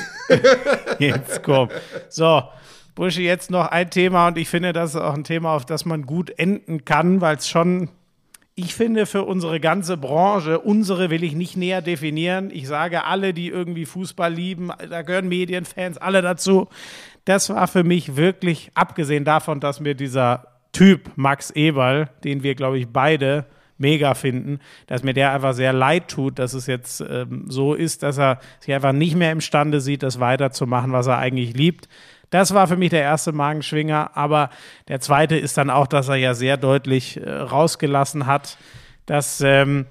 jetzt 1.01 1.43
komm. 1.43 1.71
So, 2.09 2.45
Bursche, 2.95 3.23
jetzt 3.23 3.51
noch 3.51 3.69
ein 3.69 3.91
Thema 3.91 4.29
und 4.29 4.39
ich 4.39 4.49
finde, 4.49 4.73
das 4.73 4.95
ist 4.95 5.01
auch 5.01 5.15
ein 5.15 5.25
Thema, 5.25 5.55
auf 5.55 5.65
das 5.65 5.85
man 5.85 6.03
gut 6.03 6.31
enden 6.39 6.85
kann, 6.85 7.21
weil 7.21 7.37
es 7.37 7.49
schon, 7.49 7.89
ich 8.55 8.75
finde, 8.75 9.07
für 9.07 9.23
unsere 9.25 9.61
ganze 9.61 9.97
Branche, 9.97 10.59
unsere 10.61 11.09
will 11.09 11.25
ich 11.25 11.35
nicht 11.35 11.57
näher 11.57 11.81
definieren. 11.81 12.51
Ich 12.53 12.69
sage 12.69 13.05
alle, 13.05 13.33
die 13.33 13.49
irgendwie 13.49 13.87
Fußball 13.87 14.33
lieben, 14.33 14.71
da 14.91 15.03
gehören 15.03 15.29
Medienfans, 15.29 15.97
alle 15.97 16.21
dazu. 16.21 16.69
Das 17.25 17.49
war 17.49 17.67
für 17.67 17.83
mich 17.83 18.17
wirklich, 18.17 18.71
abgesehen 18.75 19.25
davon, 19.25 19.61
dass 19.61 19.81
mir 19.81 19.95
dieser 19.95 20.49
Typ, 20.73 21.13
Max 21.17 21.51
Eberl, 21.51 22.11
den 22.25 22.43
wir, 22.43 22.55
glaube 22.55 22.79
ich, 22.79 22.89
beide 22.89 23.47
mega 23.79 24.15
finden, 24.15 24.61
dass 24.87 25.03
mir 25.03 25.15
der 25.15 25.33
einfach 25.33 25.55
sehr 25.55 25.73
leid 25.73 26.09
tut, 26.09 26.39
dass 26.39 26.55
es 26.55 26.67
jetzt 26.67 27.01
ähm, 27.01 27.47
so 27.49 27.75
ist, 27.75 28.03
dass 28.03 28.19
er 28.19 28.39
sich 28.61 28.73
einfach 28.75 28.93
nicht 28.93 29.17
mehr 29.17 29.33
imstande 29.33 29.81
sieht, 29.81 30.03
das 30.03 30.21
weiterzumachen, 30.21 30.93
was 30.93 31.07
er 31.07 31.19
eigentlich 31.19 31.55
liebt. 31.55 31.89
Das 32.33 32.55
war 32.55 32.67
für 32.67 32.79
mich 32.79 32.89
der 32.89 33.03
erste 33.03 33.33
Magenschwinger, 33.33 34.17
aber 34.17 34.49
der 34.89 35.01
zweite 35.01 35.37
ist 35.37 35.59
dann 35.59 35.69
auch, 35.69 35.87
dass 35.87 36.09
er 36.09 36.17
ja 36.17 36.33
sehr 36.33 36.57
deutlich 36.57 37.19
äh, 37.19 37.31
rausgelassen 37.31 38.25
hat, 38.25 38.57
dass 39.05 39.43
ähm, 39.43 39.85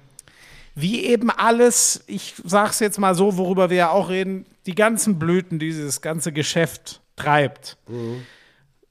wie 0.74 1.04
eben 1.04 1.30
alles, 1.30 2.02
ich 2.08 2.34
sag's 2.44 2.80
jetzt 2.80 2.98
mal 2.98 3.14
so, 3.14 3.36
worüber 3.36 3.70
wir 3.70 3.76
ja 3.76 3.90
auch 3.90 4.10
reden, 4.10 4.44
die 4.66 4.74
ganzen 4.74 5.20
Blüten, 5.20 5.60
dieses 5.60 6.00
ganze 6.00 6.32
Geschäft 6.32 7.00
treibt. 7.14 7.76
Mhm. 7.86 8.22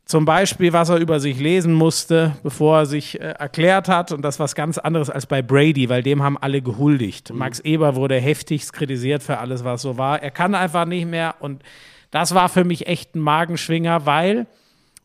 Zum 0.06 0.24
Beispiel, 0.24 0.72
was 0.72 0.88
er 0.88 0.98
über 0.98 1.20
sich 1.20 1.38
lesen 1.38 1.74
musste, 1.74 2.38
bevor 2.44 2.80
er 2.80 2.86
sich 2.86 3.20
äh, 3.20 3.34
erklärt 3.38 3.90
hat. 3.90 4.14
Und 4.14 4.22
das 4.22 4.40
was 4.40 4.56
ganz 4.56 4.78
anderes 4.78 5.10
als 5.10 5.26
bei 5.26 5.42
Brady, 5.42 5.90
weil 5.90 6.04
dem 6.04 6.24
haben 6.24 6.38
alle 6.38 6.62
gehuldigt. 6.62 7.32
Mhm. 7.32 7.40
Max 7.40 7.60
Eber 7.60 7.96
wurde 7.96 8.16
heftigst 8.16 8.72
kritisiert 8.72 9.24
für 9.24 9.40
alles, 9.40 9.66
was 9.66 9.82
so 9.82 9.98
war. 9.98 10.24
Er 10.24 10.32
kann 10.32 10.56
einfach 10.56 10.86
nicht 10.86 11.06
mehr 11.06 11.36
und 11.40 11.64
das 12.12 12.36
war 12.36 12.50
für 12.50 12.64
mich 12.64 12.88
echt 12.88 13.16
ein 13.16 13.22
Magenschwinger, 13.22 14.06
weil 14.06 14.48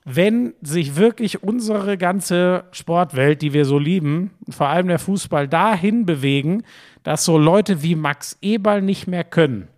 wenn 0.05 0.55
sich 0.63 0.95
wirklich 0.95 1.43
unsere 1.43 1.99
ganze 1.99 2.65
Sportwelt, 2.71 3.43
die 3.43 3.53
wir 3.53 3.65
so 3.65 3.79
lieben, 3.79 4.31
vor 4.49 4.69
allem 4.69 4.87
der 4.87 5.01
Fußball, 5.01 5.49
dahin 5.49 6.07
bewegen, 6.07 6.63
dass 7.03 7.25
so 7.25 7.39
Leute 7.39 7.83
wie 7.83 7.97
Max 7.97 8.39
Eberl 8.41 8.83
nicht 8.83 9.09
mehr 9.09 9.25
können, 9.25 9.69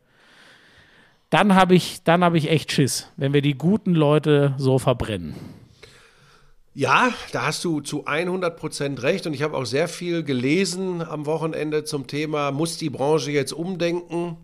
dann 1.30 1.54
habe 1.54 1.74
ich, 1.74 2.02
hab 2.06 2.34
ich 2.34 2.50
echt 2.50 2.72
Schiss, 2.72 3.10
wenn 3.16 3.32
wir 3.32 3.42
die 3.42 3.56
guten 3.56 3.94
Leute 3.94 4.54
so 4.58 4.78
verbrennen. 4.78 5.34
Ja, 6.74 7.12
da 7.32 7.46
hast 7.46 7.64
du 7.64 7.80
zu 7.80 8.06
100 8.06 8.56
Prozent 8.56 9.02
recht 9.02 9.26
und 9.26 9.34
ich 9.34 9.42
habe 9.42 9.56
auch 9.56 9.64
sehr 9.64 9.88
viel 9.88 10.22
gelesen 10.22 11.02
am 11.02 11.26
Wochenende 11.26 11.84
zum 11.84 12.06
Thema, 12.06 12.52
muss 12.52 12.76
die 12.76 12.90
Branche 12.90 13.30
jetzt 13.30 13.52
umdenken? 13.52 14.36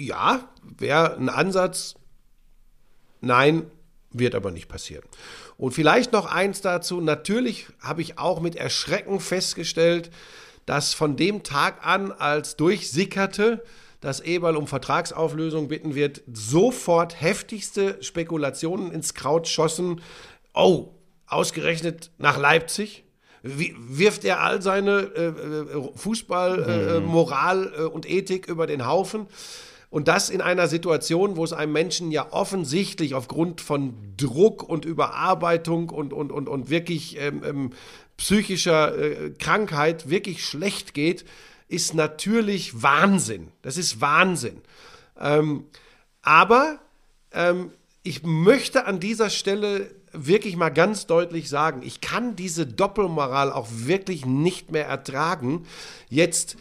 Ja, 0.00 0.48
wäre 0.62 1.14
ein 1.18 1.28
Ansatz. 1.28 1.94
Nein, 3.20 3.70
wird 4.10 4.34
aber 4.34 4.50
nicht 4.50 4.66
passieren. 4.66 5.04
Und 5.58 5.72
vielleicht 5.72 6.12
noch 6.12 6.24
eins 6.24 6.62
dazu. 6.62 7.02
Natürlich 7.02 7.66
habe 7.80 8.00
ich 8.00 8.18
auch 8.18 8.40
mit 8.40 8.56
Erschrecken 8.56 9.20
festgestellt, 9.20 10.10
dass 10.64 10.94
von 10.94 11.16
dem 11.16 11.42
Tag 11.42 11.86
an, 11.86 12.12
als 12.12 12.56
durchsickerte, 12.56 13.62
dass 14.00 14.20
Eberl 14.20 14.56
um 14.56 14.66
Vertragsauflösung 14.66 15.68
bitten 15.68 15.94
wird, 15.94 16.22
sofort 16.32 17.20
heftigste 17.20 18.02
Spekulationen 18.02 18.92
ins 18.92 19.12
Kraut 19.12 19.48
schossen. 19.48 20.00
Oh, 20.54 20.94
ausgerechnet 21.26 22.10
nach 22.16 22.38
Leipzig? 22.38 23.04
Wie, 23.42 23.76
wirft 23.78 24.24
er 24.24 24.40
all 24.40 24.62
seine 24.62 25.00
äh, 25.14 25.26
äh 25.26 25.92
Fußballmoral 25.94 27.66
äh, 27.66 27.68
mhm. 27.68 27.84
äh, 27.84 27.88
und 27.88 28.08
Ethik 28.08 28.48
über 28.48 28.66
den 28.66 28.86
Haufen? 28.86 29.26
Und 29.90 30.06
das 30.06 30.30
in 30.30 30.40
einer 30.40 30.68
Situation, 30.68 31.36
wo 31.36 31.42
es 31.42 31.52
einem 31.52 31.72
Menschen 31.72 32.12
ja 32.12 32.28
offensichtlich 32.32 33.14
aufgrund 33.14 33.60
von 33.60 33.94
Druck 34.16 34.62
und 34.62 34.84
Überarbeitung 34.84 35.90
und, 35.90 36.12
und, 36.12 36.30
und, 36.30 36.48
und 36.48 36.70
wirklich 36.70 37.18
ähm, 37.18 37.42
ähm, 37.44 37.70
psychischer 38.16 38.96
äh, 38.96 39.30
Krankheit 39.30 40.08
wirklich 40.08 40.44
schlecht 40.44 40.94
geht, 40.94 41.24
ist 41.66 41.94
natürlich 41.94 42.82
Wahnsinn. 42.82 43.48
Das 43.62 43.76
ist 43.76 44.00
Wahnsinn. 44.00 44.60
Ähm, 45.18 45.64
aber 46.22 46.78
ähm, 47.32 47.72
ich 48.04 48.22
möchte 48.22 48.86
an 48.86 49.00
dieser 49.00 49.28
Stelle 49.28 49.90
wirklich 50.12 50.56
mal 50.56 50.70
ganz 50.70 51.06
deutlich 51.06 51.48
sagen, 51.48 51.82
ich 51.84 52.00
kann 52.00 52.36
diese 52.36 52.66
Doppelmoral 52.66 53.52
auch 53.52 53.68
wirklich 53.70 54.24
nicht 54.24 54.70
mehr 54.70 54.86
ertragen, 54.86 55.66
jetzt 56.08 56.56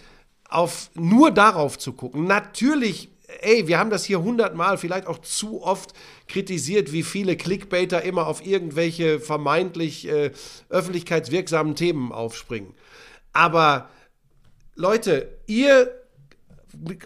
auf 0.48 0.90
nur 0.96 1.32
darauf 1.32 1.78
zu 1.78 1.94
gucken. 1.94 2.26
Natürlich 2.26 3.10
ey, 3.42 3.68
wir 3.68 3.80
haben 3.80 3.90
das 3.90 4.06
hier 4.06 4.22
hundertmal, 4.22 4.78
vielleicht 4.78 5.08
auch 5.08 5.20
zu 5.20 5.62
oft 5.62 5.94
kritisiert, 6.28 6.92
wie 6.92 7.04
viele 7.04 7.38
Clickbaiter 7.38 8.02
immer 8.02 8.28
auf 8.28 8.46
irgendwelche 8.46 9.20
vermeintlich 9.20 10.08
äh, 10.08 10.32
öffentlichkeitswirksamen 10.70 11.76
Themen 11.76 12.12
aufspringen. 12.12 12.74
Aber 13.34 13.90
Leute, 14.76 15.38
ihr 15.46 15.92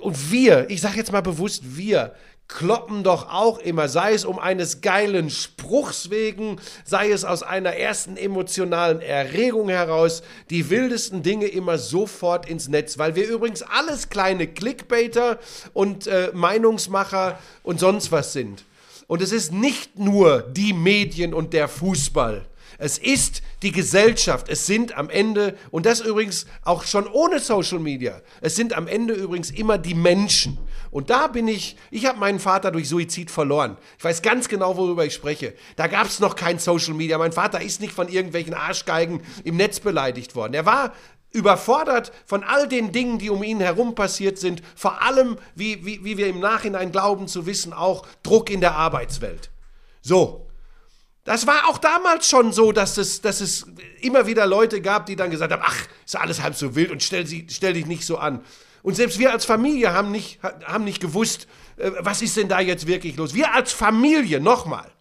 und 0.02 0.32
wir, 0.32 0.70
ich 0.70 0.82
sage 0.82 0.98
jetzt 0.98 1.12
mal 1.12 1.22
bewusst 1.22 1.78
wir, 1.78 2.16
kloppen 2.48 3.04
doch 3.04 3.32
auch 3.32 3.58
immer, 3.60 3.88
sei 3.88 4.14
es 4.14 4.26
um 4.26 4.38
eines 4.38 4.82
geilen 4.82 5.30
Spruchs 5.30 6.10
wegen, 6.10 6.58
sei 6.86 7.12
es 7.12 7.26
aus 7.26 7.42
einer 7.42 7.74
ersten 7.74 8.18
emotionalen 8.18 9.02
Erregung 9.02 9.70
heraus, 9.70 10.24
die 10.50 10.70
wildesten 10.70 11.24
Dinge 11.24 11.48
immer 11.48 11.78
sofort 11.78 12.48
ins 12.48 12.68
Netz, 12.68 12.98
weil 12.98 13.16
wir 13.16 13.28
übrigens 13.28 13.64
alles 13.64 14.10
kleine 14.10 14.48
Clickbaiter 14.48 15.40
und 15.74 16.08
äh, 16.08 16.32
Meinungsmacher 16.34 17.40
und 17.64 17.80
sonst 17.80 18.12
was 18.12 18.34
sind. 18.34 18.66
Und 19.08 19.22
es 19.22 19.32
ist 19.32 19.52
nicht 19.52 20.00
nur 20.00 20.42
die 20.42 20.74
Medien 20.74 21.34
und 21.34 21.54
der 21.54 21.68
Fußball. 21.68 22.46
Es 22.84 22.98
ist 22.98 23.42
die 23.62 23.72
Gesellschaft. 23.72 24.50
Es 24.50 24.66
sind 24.66 24.98
am 24.98 25.10
Ende, 25.10 25.58
und 25.72 25.86
das 25.86 26.02
übrigens 26.02 26.46
auch 26.64 26.84
schon 26.84 27.08
ohne 27.08 27.40
Social 27.40 27.80
Media, 27.80 28.22
es 28.42 28.58
sind 28.58 28.74
am 28.74 28.88
Ende 28.88 29.14
übrigens 29.14 29.52
immer 29.52 29.78
die 29.78 29.96
Menschen. 29.96 30.58
Und 30.92 31.10
da 31.10 31.28
bin 31.28 31.48
ich, 31.48 31.78
ich 31.92 32.06
habe 32.06 32.20
meinen 32.20 32.40
Vater 32.40 32.72
durch 32.72 32.90
Suizid 32.90 33.32
verloren. 33.32 33.78
Ich 33.98 34.04
weiß 34.04 34.22
ganz 34.22 34.50
genau, 34.50 34.76
worüber 34.76 35.06
ich 35.06 35.14
spreche. 35.14 35.54
Da 35.78 35.88
gab 35.88 36.08
es 36.08 36.20
noch 36.20 36.36
kein 36.36 36.60
Social 36.60 36.94
Media. 36.94 37.18
Mein 37.18 37.32
Vater 37.32 37.62
ist 37.62 37.80
nicht 37.80 37.94
von 37.94 38.10
irgendwelchen 38.10 38.54
Arschgeigen 38.54 39.22
im 39.46 39.56
Netz 39.56 39.80
beleidigt 39.80 40.36
worden. 40.36 40.54
Er 40.54 40.66
war 40.66 40.94
überfordert 41.32 42.12
von 42.26 42.44
all 42.44 42.68
den 42.68 42.92
Dingen, 42.92 43.18
die 43.18 43.30
um 43.30 43.44
ihn 43.44 43.62
herum 43.62 43.96
passiert 43.96 44.38
sind, 44.38 44.62
vor 44.76 45.02
allem, 45.02 45.38
wie, 45.56 45.86
wie, 45.86 46.04
wie 46.04 46.18
wir 46.18 46.28
im 46.28 46.42
Nachhinein 46.42 46.92
glauben 46.92 47.30
zu 47.30 47.46
wissen, 47.46 47.72
auch 47.72 48.06
Druck 48.24 48.50
in 48.50 48.60
der 48.60 48.76
Arbeitswelt. 48.76 49.52
So. 50.02 50.43
Das 51.24 51.48
war 51.48 51.70
auch 51.70 51.78
damals 51.78 52.28
schon 52.28 52.52
so, 52.52 52.74
dass 52.74 52.98
es, 52.98 53.22
dass 53.22 53.40
es 53.40 53.66
immer 54.02 54.28
wieder 54.28 54.46
Leute 54.46 54.82
gab, 54.82 55.06
die 55.06 55.16
dann 55.16 55.32
gesagt 55.32 55.54
haben, 55.54 55.64
ach, 55.66 55.78
ist 56.06 56.18
alles 56.18 56.42
halb 56.42 56.56
so 56.56 56.76
wild 56.76 56.92
und 56.92 57.02
stell, 57.02 57.26
sie, 57.26 57.48
stell 57.50 57.74
dich 57.74 57.86
nicht 57.86 58.06
so 58.06 58.18
an. 58.18 58.44
Und 58.82 58.96
selbst 58.96 59.20
wir 59.20 59.32
als 59.32 59.46
Familie 59.46 59.94
haben 59.94 60.12
nicht, 60.12 60.40
haben 60.44 60.84
nicht 60.84 61.00
gewusst, 61.00 61.48
äh, 61.78 61.92
was 62.00 62.22
ist 62.22 62.36
denn 62.36 62.50
da 62.50 62.60
jetzt 62.60 62.88
wirklich 62.88 63.16
los. 63.16 63.34
Wir 63.34 63.54
als 63.54 63.72
Familie, 63.72 64.42
nochmal. 64.42 64.92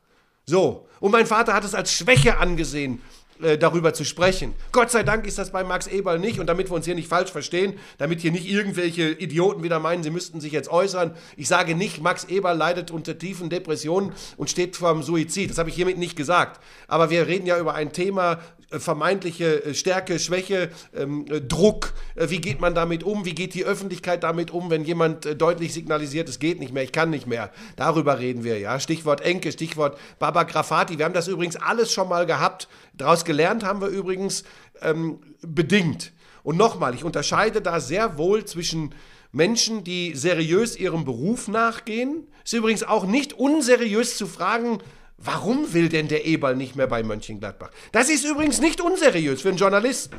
So. 0.47 0.87
Und 1.01 1.11
mein 1.11 1.27
Vater 1.27 1.55
hat 1.55 1.65
es 1.65 1.75
als 1.75 1.93
Schwäche 1.93 2.39
angesehen, 2.39 3.03
äh, 3.43 3.59
darüber 3.59 3.93
zu 3.95 4.05
sprechen. 4.05 4.55
Gott 4.73 4.91
sei 4.91 5.03
Dank 5.03 5.27
ist 5.27 5.39
das 5.39 5.51
bei 5.51 5.65
Max 5.65 5.87
Eberl 5.87 6.19
nicht 6.19 6.39
und 6.39 6.47
damit 6.47 6.71
wir 6.71 6.75
uns 6.75 6.85
hier 6.85 6.95
nicht 6.95 7.09
falsch 7.09 7.31
verstehen, 7.31 7.75
damit 7.99 8.21
hier 8.21 8.33
nicht 8.33 8.49
irgendwelche 8.49 9.11
Idioten 9.11 9.63
wieder 9.63 9.79
meinen, 9.79 10.03
sie 10.03 10.11
müssten 10.11 10.41
sich 10.41 10.53
jetzt 10.53 10.71
äußern. 10.71 11.15
Ich 11.37 11.49
sage 11.49 11.75
nicht, 11.75 12.03
Max 12.03 12.25
Eberl 12.25 12.57
leidet 12.57 12.91
unter 12.91 13.19
tiefen 13.19 13.51
Depressionen 13.51 14.13
und 14.37 14.51
steht 14.51 14.77
vor 14.77 14.93
dem 14.93 15.03
Suizid. 15.03 15.51
Das 15.51 15.59
habe 15.59 15.71
ich 15.71 15.75
hiermit 15.75 15.99
nicht 15.99 16.17
gesagt. 16.17 16.61
Aber 16.89 17.11
wir 17.11 17.27
reden 17.27 17.47
ja 17.47 17.59
über 17.59 17.75
ein 17.75 17.93
Thema, 17.93 18.39
vermeintliche 18.79 19.65
äh, 19.65 19.75
Stärke, 19.75 20.19
Schwäche, 20.19 20.71
ähm, 20.95 21.27
Druck. 21.49 21.93
wie 22.17 22.41
geht 22.41 22.61
man 22.61 22.75
damit 22.75 23.05
um? 23.05 23.25
Wie 23.25 23.35
geht 23.35 23.55
die 23.55 23.65
Öffentlichkeit 23.65 24.23
damit 24.23 24.51
um, 24.51 24.71
wenn 24.71 24.85
jemand 24.85 25.41
deutlich 25.41 25.73
signalisiert, 25.73 26.29
es 26.29 26.39
geht 26.39 26.61
nicht 26.61 26.73
mehr, 26.73 26.83
ich 26.83 26.93
kann 26.93 27.11
nicht 27.11 27.27
mehr? 27.27 27.51
Darüber 27.77 28.19
reden 28.19 28.45
wir, 28.45 28.59
ja. 28.59 28.79
Stichwort 28.81 29.21
Enke, 29.21 29.53
Stichwort 29.53 29.99
Baba 30.19 30.45
Grafati. 30.45 30.99
Wir 30.99 31.05
haben 31.05 31.15
das 31.15 31.29
übrigens 31.29 31.57
alles 31.57 31.93
schon 31.93 32.09
mal 32.09 32.27
gehabt. 32.27 32.69
Daraus 32.95 33.25
gelernt 33.25 33.65
haben 33.65 33.81
wir 33.81 33.89
übrigens 33.89 34.45
ähm, 34.81 35.21
bedingt. 35.43 36.13
Und 36.43 36.57
nochmal, 36.57 36.95
ich 36.95 37.05
unterscheide 37.05 37.61
da 37.61 37.81
sehr 37.81 38.19
wohl 38.19 38.45
zwischen 38.45 38.95
Menschen, 39.33 39.85
die 39.85 40.15
seriös 40.15 40.77
ihrem 40.77 41.05
Beruf 41.05 41.49
nachgehen. 41.49 42.27
Ist 42.45 42.53
übrigens 42.53 42.83
auch 42.83 43.07
nicht 43.07 43.33
unseriös 43.33 44.17
zu 44.17 44.27
fragen, 44.27 44.79
warum 45.25 45.73
will 45.73 45.89
denn 45.89 46.09
der 46.09 46.27
Eberl 46.27 46.57
nicht 46.57 46.77
mehr 46.77 46.87
bei 46.87 47.03
Mönchengladbach? 47.03 47.71
Das 47.93 48.09
ist 48.11 48.25
übrigens 48.25 48.61
nicht 48.61 48.81
unseriös 48.81 49.43
für 49.43 49.49
einen 49.51 49.59
Journalisten. 49.59 50.17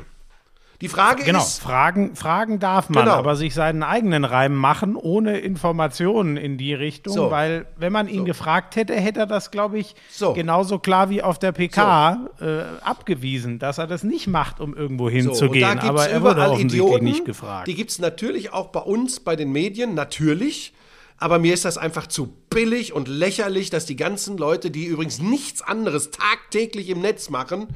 Die 0.80 0.88
Frage 0.88 1.22
genau, 1.22 1.38
ist. 1.38 1.60
Fragen, 1.62 2.16
fragen 2.16 2.58
darf 2.58 2.90
man, 2.90 3.04
Genau. 3.04 3.16
aber 3.16 3.36
sich 3.36 3.54
seinen 3.54 3.84
eigenen 3.84 4.24
Reim 4.24 4.54
machen, 4.54 4.96
ohne 4.96 5.38
Informationen 5.38 6.36
in 6.36 6.58
die 6.58 6.74
Richtung, 6.74 7.12
So. 7.14 7.30
weil 7.30 7.66
wenn 7.76 7.92
man 7.92 8.08
ihn 8.08 8.18
So. 8.18 8.24
gefragt 8.24 8.74
hätte, 8.74 8.92
hätte 8.94 9.20
er 9.20 9.26
das, 9.26 9.52
glaube 9.52 9.78
ich, 9.78 9.94
So. 10.10 10.32
genauso 10.34 10.80
klar 10.80 11.10
wie 11.10 11.22
auf 11.22 11.38
der 11.38 11.52
PK 11.52 12.26
äh, 12.40 12.62
abgewiesen, 12.84 13.60
dass 13.60 13.78
er 13.78 13.86
das 13.86 14.02
nicht 14.02 14.26
macht, 14.26 14.60
um 14.60 14.74
irgendwo 14.74 15.08
hinzugehen. 15.08 15.78
aber 15.78 16.08
er 16.08 16.20
wurde 16.22 16.32
überall 16.32 16.50
offensichtlich 16.50 16.82
Idioten, 16.82 17.04
nicht 17.04 17.24
gefragt. 17.24 17.68
Die 17.68 17.74
gibt 17.76 17.90
es 17.90 18.00
natürlich 18.00 18.52
auch 18.52 18.66
bei 18.66 18.80
uns, 18.80 19.20
bei 19.20 19.36
den 19.36 19.52
Medien, 19.52 19.94
natürlich. 19.94 20.74
Aber 21.16 21.38
mir 21.38 21.54
ist 21.54 21.64
das 21.64 21.78
einfach 21.78 22.06
zu 22.06 22.34
billig 22.50 22.92
und 22.92 23.08
lächerlich, 23.08 23.70
dass 23.70 23.86
die 23.86 23.96
ganzen 23.96 24.36
Leute, 24.36 24.70
die 24.70 24.86
übrigens 24.86 25.20
nichts 25.20 25.62
anderes 25.62 26.10
tagtäglich 26.10 26.88
im 26.88 27.00
Netz 27.00 27.30
machen, 27.30 27.68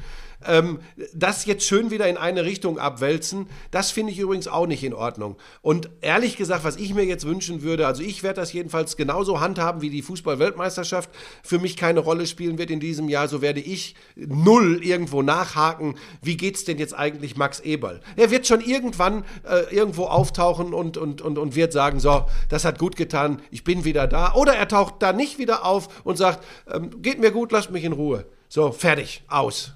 ähm, 0.46 0.80
das 1.14 1.44
jetzt 1.46 1.66
schön 1.66 1.90
wieder 1.90 2.08
in 2.08 2.16
eine 2.16 2.44
Richtung 2.44 2.78
abwälzen, 2.78 3.46
das 3.70 3.90
finde 3.90 4.12
ich 4.12 4.18
übrigens 4.18 4.48
auch 4.48 4.66
nicht 4.66 4.84
in 4.84 4.94
Ordnung. 4.94 5.36
Und 5.62 5.90
ehrlich 6.00 6.36
gesagt, 6.36 6.64
was 6.64 6.76
ich 6.76 6.94
mir 6.94 7.04
jetzt 7.04 7.26
wünschen 7.26 7.62
würde, 7.62 7.86
also 7.86 8.02
ich 8.02 8.22
werde 8.22 8.40
das 8.40 8.52
jedenfalls 8.52 8.96
genauso 8.96 9.40
handhaben, 9.40 9.82
wie 9.82 9.90
die 9.90 10.02
Fußball-Weltmeisterschaft 10.02 11.10
für 11.42 11.58
mich 11.58 11.76
keine 11.76 12.00
Rolle 12.00 12.26
spielen 12.26 12.58
wird 12.58 12.70
in 12.70 12.80
diesem 12.80 13.08
Jahr, 13.08 13.28
so 13.28 13.42
werde 13.42 13.60
ich 13.60 13.94
null 14.16 14.80
irgendwo 14.84 15.22
nachhaken, 15.22 15.96
wie 16.22 16.36
geht's 16.36 16.64
denn 16.64 16.78
jetzt 16.78 16.94
eigentlich 16.94 17.36
Max 17.36 17.60
Eberl? 17.60 18.00
Er 18.16 18.30
wird 18.30 18.46
schon 18.46 18.60
irgendwann 18.60 19.24
äh, 19.48 19.74
irgendwo 19.74 20.04
auftauchen 20.04 20.72
und, 20.72 20.96
und, 20.96 21.20
und, 21.20 21.38
und 21.38 21.56
wird 21.56 21.72
sagen, 21.72 22.00
so, 22.00 22.26
das 22.48 22.64
hat 22.64 22.78
gut 22.78 22.96
getan, 22.96 23.42
ich 23.50 23.64
bin 23.64 23.84
wieder 23.84 24.06
da. 24.06 24.34
Oder 24.34 24.54
er 24.54 24.68
taucht 24.68 24.96
da 25.00 25.12
nicht 25.12 25.38
wieder 25.38 25.64
auf 25.64 26.04
und 26.04 26.16
sagt, 26.16 26.44
ähm, 26.72 27.02
geht 27.02 27.20
mir 27.20 27.30
gut, 27.30 27.52
lasst 27.52 27.70
mich 27.70 27.84
in 27.84 27.92
Ruhe. 27.92 28.26
So, 28.48 28.72
fertig, 28.72 29.22
aus. 29.28 29.74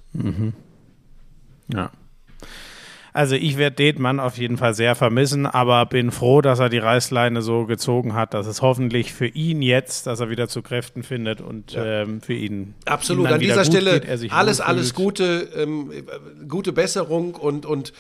Ja. 1.69 1.91
Also 3.15 3.35
ich 3.35 3.59
werde 3.59 3.77
Detmann 3.77 4.21
auf 4.21 4.39
jeden 4.39 4.57
Fall 4.57 4.73
sehr 4.73 4.95
vermissen, 4.95 5.45
aber 5.45 5.85
bin 5.85 6.11
froh, 6.11 6.41
dass 6.41 6.61
er 6.61 6.71
die 6.71 6.79
Reißleine 6.79 7.43
so 7.43 7.67
gezogen 7.67 8.15
hat, 8.15 8.33
dass 8.33 8.47
es 8.47 8.63
hoffentlich 8.63 9.13
für 9.13 9.27
ihn 9.27 9.61
jetzt, 9.61 10.07
dass 10.07 10.21
er 10.21 10.31
wieder 10.31 10.49
zu 10.49 10.63
Kräften 10.63 11.03
findet 11.03 11.43
und 11.43 11.77
ähm, 11.77 12.23
für 12.23 12.33
ihn 12.33 12.75
Absolut. 12.87 13.27
An 13.27 13.39
dieser 13.39 13.67
Stelle 13.67 14.01
geht, 14.01 14.33
alles, 14.33 14.61
alles 14.61 14.95
Gute, 14.95 15.51
ähm, 15.55 15.93
äh, 15.93 16.03
gute 16.47 16.73
Besserung 16.73 17.35
und, 17.35 17.67
und 17.67 17.93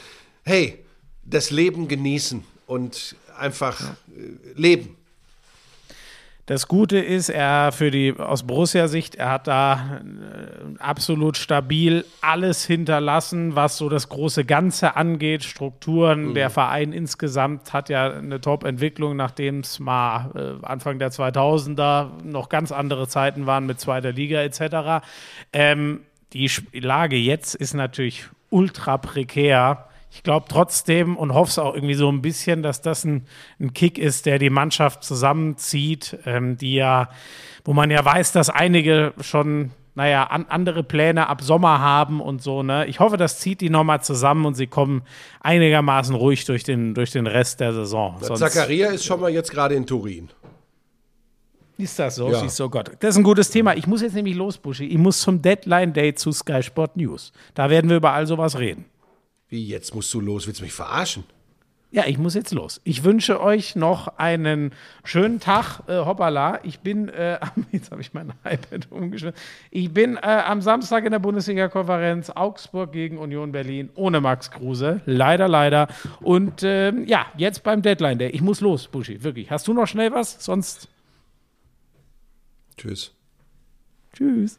hey, 0.44 0.78
das 1.24 1.51
Leben 1.51 1.89
genießen 1.89 2.43
und 2.66 3.15
einfach 3.39 3.82
äh, 3.82 3.94
leben. 4.55 4.97
Das 6.47 6.66
Gute 6.66 6.98
ist, 6.98 7.28
er 7.28 7.70
für 7.70 7.93
die 7.93 8.14
aus 8.19 8.43
Borussia-Sicht, 8.43 9.14
er 9.14 9.31
hat 9.31 9.47
da 9.47 10.01
äh, 10.01 10.78
absolut 10.81 11.36
stabil 11.36 12.05
alles 12.20 12.64
hinterlassen, 12.66 13.55
was 13.55 13.77
so 13.77 13.89
das 13.89 14.09
große 14.09 14.44
Ganze 14.44 14.97
angeht, 14.97 15.44
Strukturen. 15.44 16.35
Der 16.35 16.51
Verein 16.51 16.93
insgesamt 16.93 17.73
hat 17.73 17.89
ja 17.90 18.10
eine 18.10 18.40
Top-Entwicklung, 18.40 19.14
nachdem 19.14 19.60
es 19.60 19.78
mal 19.78 20.59
äh, 20.62 20.66
Anfang 20.66 20.98
der 20.98 21.12
2000er 21.12 22.24
noch 22.24 22.48
ganz 22.48 22.73
andere 22.73 23.06
Zeiten 23.06 23.47
waren 23.47 23.64
mit 23.64 23.78
zweiter 23.78 24.10
Liga 24.10 24.43
etc. 24.43 25.06
Ähm, 25.52 26.01
die 26.32 26.51
Lage 26.73 27.16
jetzt 27.16 27.55
ist 27.55 27.74
natürlich 27.74 28.24
ultra 28.51 28.98
prekär. 28.98 29.89
Ich 30.15 30.23
glaube 30.23 30.45
trotzdem 30.47 31.17
und 31.17 31.33
hoffe 31.33 31.51
es 31.51 31.59
auch 31.59 31.75
irgendwie 31.75 31.95
so 31.95 32.11
ein 32.11 32.21
bisschen, 32.21 32.63
dass 32.63 32.83
das 32.83 33.05
ein, 33.05 33.27
ein 33.59 33.73
Kick 33.73 33.97
ist, 33.97 34.27
der 34.27 34.39
die 34.39 34.51
Mannschaft 34.51 35.05
zusammenzieht, 35.05 36.19
ähm, 36.27 36.59
die 36.59 36.75
ja, 36.75 37.09
wo 37.65 37.73
man 37.73 37.91
ja 37.91 38.05
weiß, 38.05 38.33
dass 38.33 38.51
einige 38.51 39.15
schon, 39.23 39.71
naja, 39.95 40.25
an, 40.25 40.45
andere 40.51 40.83
Pläne 40.83 41.29
ab 41.29 41.41
Sommer 41.41 41.81
haben 41.81 42.21
und 42.21 42.43
so, 42.43 42.63
ne? 42.63 42.85
Ich 42.87 43.01
hoffe, 43.01 43.17
das 43.17 43.41
zieht 43.41 43.63
die 43.63 43.71
nochmal 43.71 44.03
zusammen 44.03 44.45
und 44.45 44.55
sie 44.55 44.67
kommen 44.67 45.03
einigermaßen 45.41 46.15
ruhig 46.15 46.45
durch 46.45 46.63
den, 46.63 46.93
durch 46.93 47.11
den 47.11 47.27
Rest 47.27 47.61
der 47.61 47.73
Saison. 47.73 48.19
Sonst 48.21 48.41
Zakaria 48.41 48.91
ist 48.91 49.07
schon 49.07 49.19
mal 49.19 49.31
jetzt 49.31 49.51
gerade 49.51 49.75
in 49.75 49.87
Turin. 49.87 50.29
ist 51.79 51.99
das 51.99 52.17
so? 52.17 52.31
Ja. 52.31 52.41
Siehst 52.41 52.61
du, 52.61 52.65
oh 52.65 52.69
Gott. 52.69 52.91
Das 53.01 53.15
ist 53.15 53.17
ein 53.17 53.25
gutes 53.25 53.51
Thema. 53.51 53.75
Ich 53.77 53.87
muss 53.87 54.03
jetzt 54.03 54.15
nämlich 54.15 54.37
los, 54.37 54.59
Buschi. 54.59 54.85
Ich 54.85 54.99
muss 54.99 55.23
zum 55.23 55.41
Deadline 55.41 55.95
Day 55.95 56.15
zu 56.15 56.33
Sky 56.33 56.63
Sport 56.63 56.99
News. 56.99 57.33
Da 57.55 57.71
werden 57.71 57.89
wir 57.89 57.97
über 57.97 58.13
all 58.13 58.27
sowas 58.27 58.59
reden. 58.59 58.91
Wie, 59.53 59.66
jetzt 59.66 59.95
musst 59.95 60.12
du 60.15 60.20
los? 60.23 60.47
Willst 60.47 60.61
du 60.61 60.65
mich 60.65 60.73
verarschen? 60.73 61.24
Ja, 61.91 62.07
ich 62.07 62.16
muss 62.16 62.33
jetzt 62.33 62.53
los. 62.55 62.81
Ich 62.85 63.05
wünsche 63.05 63.39
euch 63.39 63.77
noch 63.77 64.16
einen 64.16 64.70
schönen 65.05 65.41
Tag. 65.41 65.81
Äh, 65.89 65.99
hoppala, 66.07 66.61
ich 66.65 66.81
bin, 66.81 67.11
äh, 67.11 67.37
am- 67.43 67.66
jetzt 67.70 67.91
habe 67.91 68.01
ich 68.01 68.15
mein 68.15 68.33
iPad 68.47 68.91
umgeschmissen. 68.91 69.39
Ich 69.70 69.93
bin 69.93 70.16
äh, 70.16 70.20
am 70.20 70.62
Samstag 70.62 71.05
in 71.05 71.11
der 71.11 71.19
Bundesliga-Konferenz 71.19 72.31
Augsburg 72.31 72.93
gegen 72.93 73.19
Union 73.19 73.53
Berlin 73.53 73.91
ohne 73.95 74.23
Max 74.23 74.51
Kruse. 74.51 75.03
Leider, 75.05 75.49
leider. 75.49 75.89
Und 76.23 76.62
ähm, 76.62 77.05
ja, 77.07 77.27
jetzt 77.37 77.62
beim 77.62 77.83
Deadline 77.83 78.16
Day. 78.19 78.31
Ich 78.31 78.41
muss 78.41 78.62
los, 78.62 78.89
Buschi, 78.89 79.23
wirklich. 79.23 79.51
Hast 79.51 79.69
du 79.69 79.74
noch 79.74 79.87
schnell 79.87 80.12
was? 80.12 80.43
Sonst 80.43 80.89
Tschüss. 82.79 83.12
tschüss. 84.15 84.59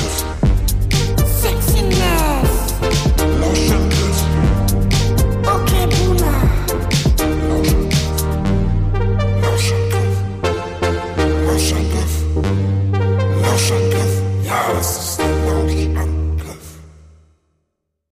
Lauschangriff. 3.51 3.90